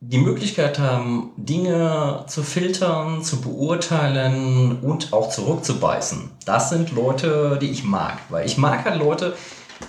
[0.00, 7.70] die Möglichkeit haben, Dinge zu filtern, zu beurteilen und auch zurückzubeißen, das sind Leute, die
[7.70, 8.18] ich mag.
[8.30, 9.34] Weil ich mag halt Leute,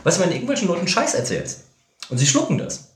[0.04, 1.66] weißt du, wenn irgendwelchen Leuten Scheiß erzählst
[2.10, 2.89] und sie schlucken das,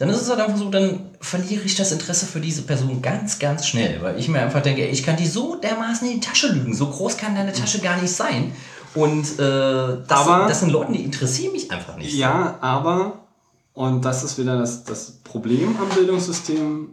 [0.00, 3.38] dann ist es halt einfach so, dann verliere ich das Interesse für diese Person ganz,
[3.38, 6.48] ganz schnell, weil ich mir einfach denke, ich kann die so dermaßen in die Tasche
[6.48, 8.52] lügen, so groß kann deine Tasche gar nicht sein.
[8.94, 12.14] Und äh, das, Aber- das sind Leute, die interessieren mich einfach nicht.
[12.14, 13.18] Ja, aber,
[13.74, 16.88] und das ist wieder das, das Problem am Bildungssystem,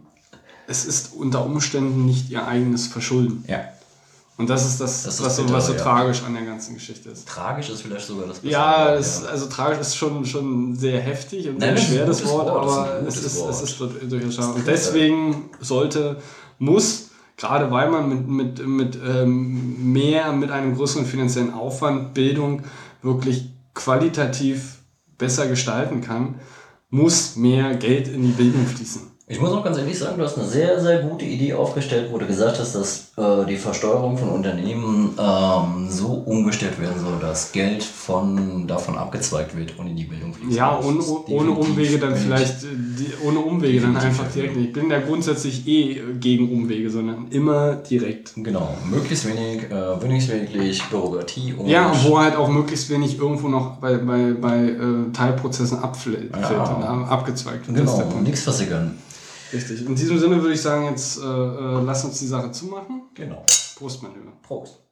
[0.66, 3.42] es ist unter Umständen nicht ihr eigenes Verschulden.
[3.48, 3.60] Ja.
[4.38, 5.80] Und das ist das, Das ist was, so, bitter, was so ja.
[5.80, 7.26] tragisch an der ganzen Geschichte ist.
[7.26, 11.48] Tragisch ist vielleicht sogar das Bessere Ja, es, also tragisch ist schon, schon sehr heftig
[11.48, 13.50] und Nein, sehr schwer das Wort, Wort, aber es ist, Wort.
[13.50, 14.52] es ist durchaus schade.
[14.52, 16.18] Und deswegen sollte,
[16.60, 22.62] muss, gerade weil man mit, mit, mit ähm, mehr, mit einem größeren finanziellen Aufwand Bildung
[23.02, 24.76] wirklich qualitativ
[25.18, 26.36] besser gestalten kann,
[26.90, 29.02] muss mehr Geld in die Bildung fließen.
[29.26, 32.18] Ich muss auch ganz ehrlich sagen, du hast eine sehr, sehr gute Idee aufgestellt, wo
[32.18, 37.52] du gesagt hast, dass äh, die Versteuerung von Unternehmen ähm, so umgestellt werden soll, dass
[37.52, 40.56] Geld von, davon abgezweigt wird und in die Bildung fließt.
[40.56, 44.56] Ja, ohne, ohne Umwege dann vielleicht, äh, die, ohne Umwege dann einfach direkt.
[44.56, 48.32] Ich bin ja grundsätzlich eh gegen Umwege, sondern immer direkt.
[48.36, 51.66] Genau, möglichst wenig, äh, wenigstens wirklich Bürokratie und.
[51.66, 57.06] Ja, wo halt auch möglichst wenig irgendwo noch bei, bei, bei äh, Teilprozessen abfällt Ja.
[57.08, 57.78] abgezweigt wird.
[57.78, 58.96] Genau, nichts versickern.
[59.52, 59.86] Richtig.
[59.86, 63.02] In diesem Sinne würde ich sagen, jetzt äh, äh, lass uns die Sache zumachen.
[63.14, 63.44] Genau.
[63.76, 64.32] Prost, mein Lieber.
[64.42, 64.87] Prost.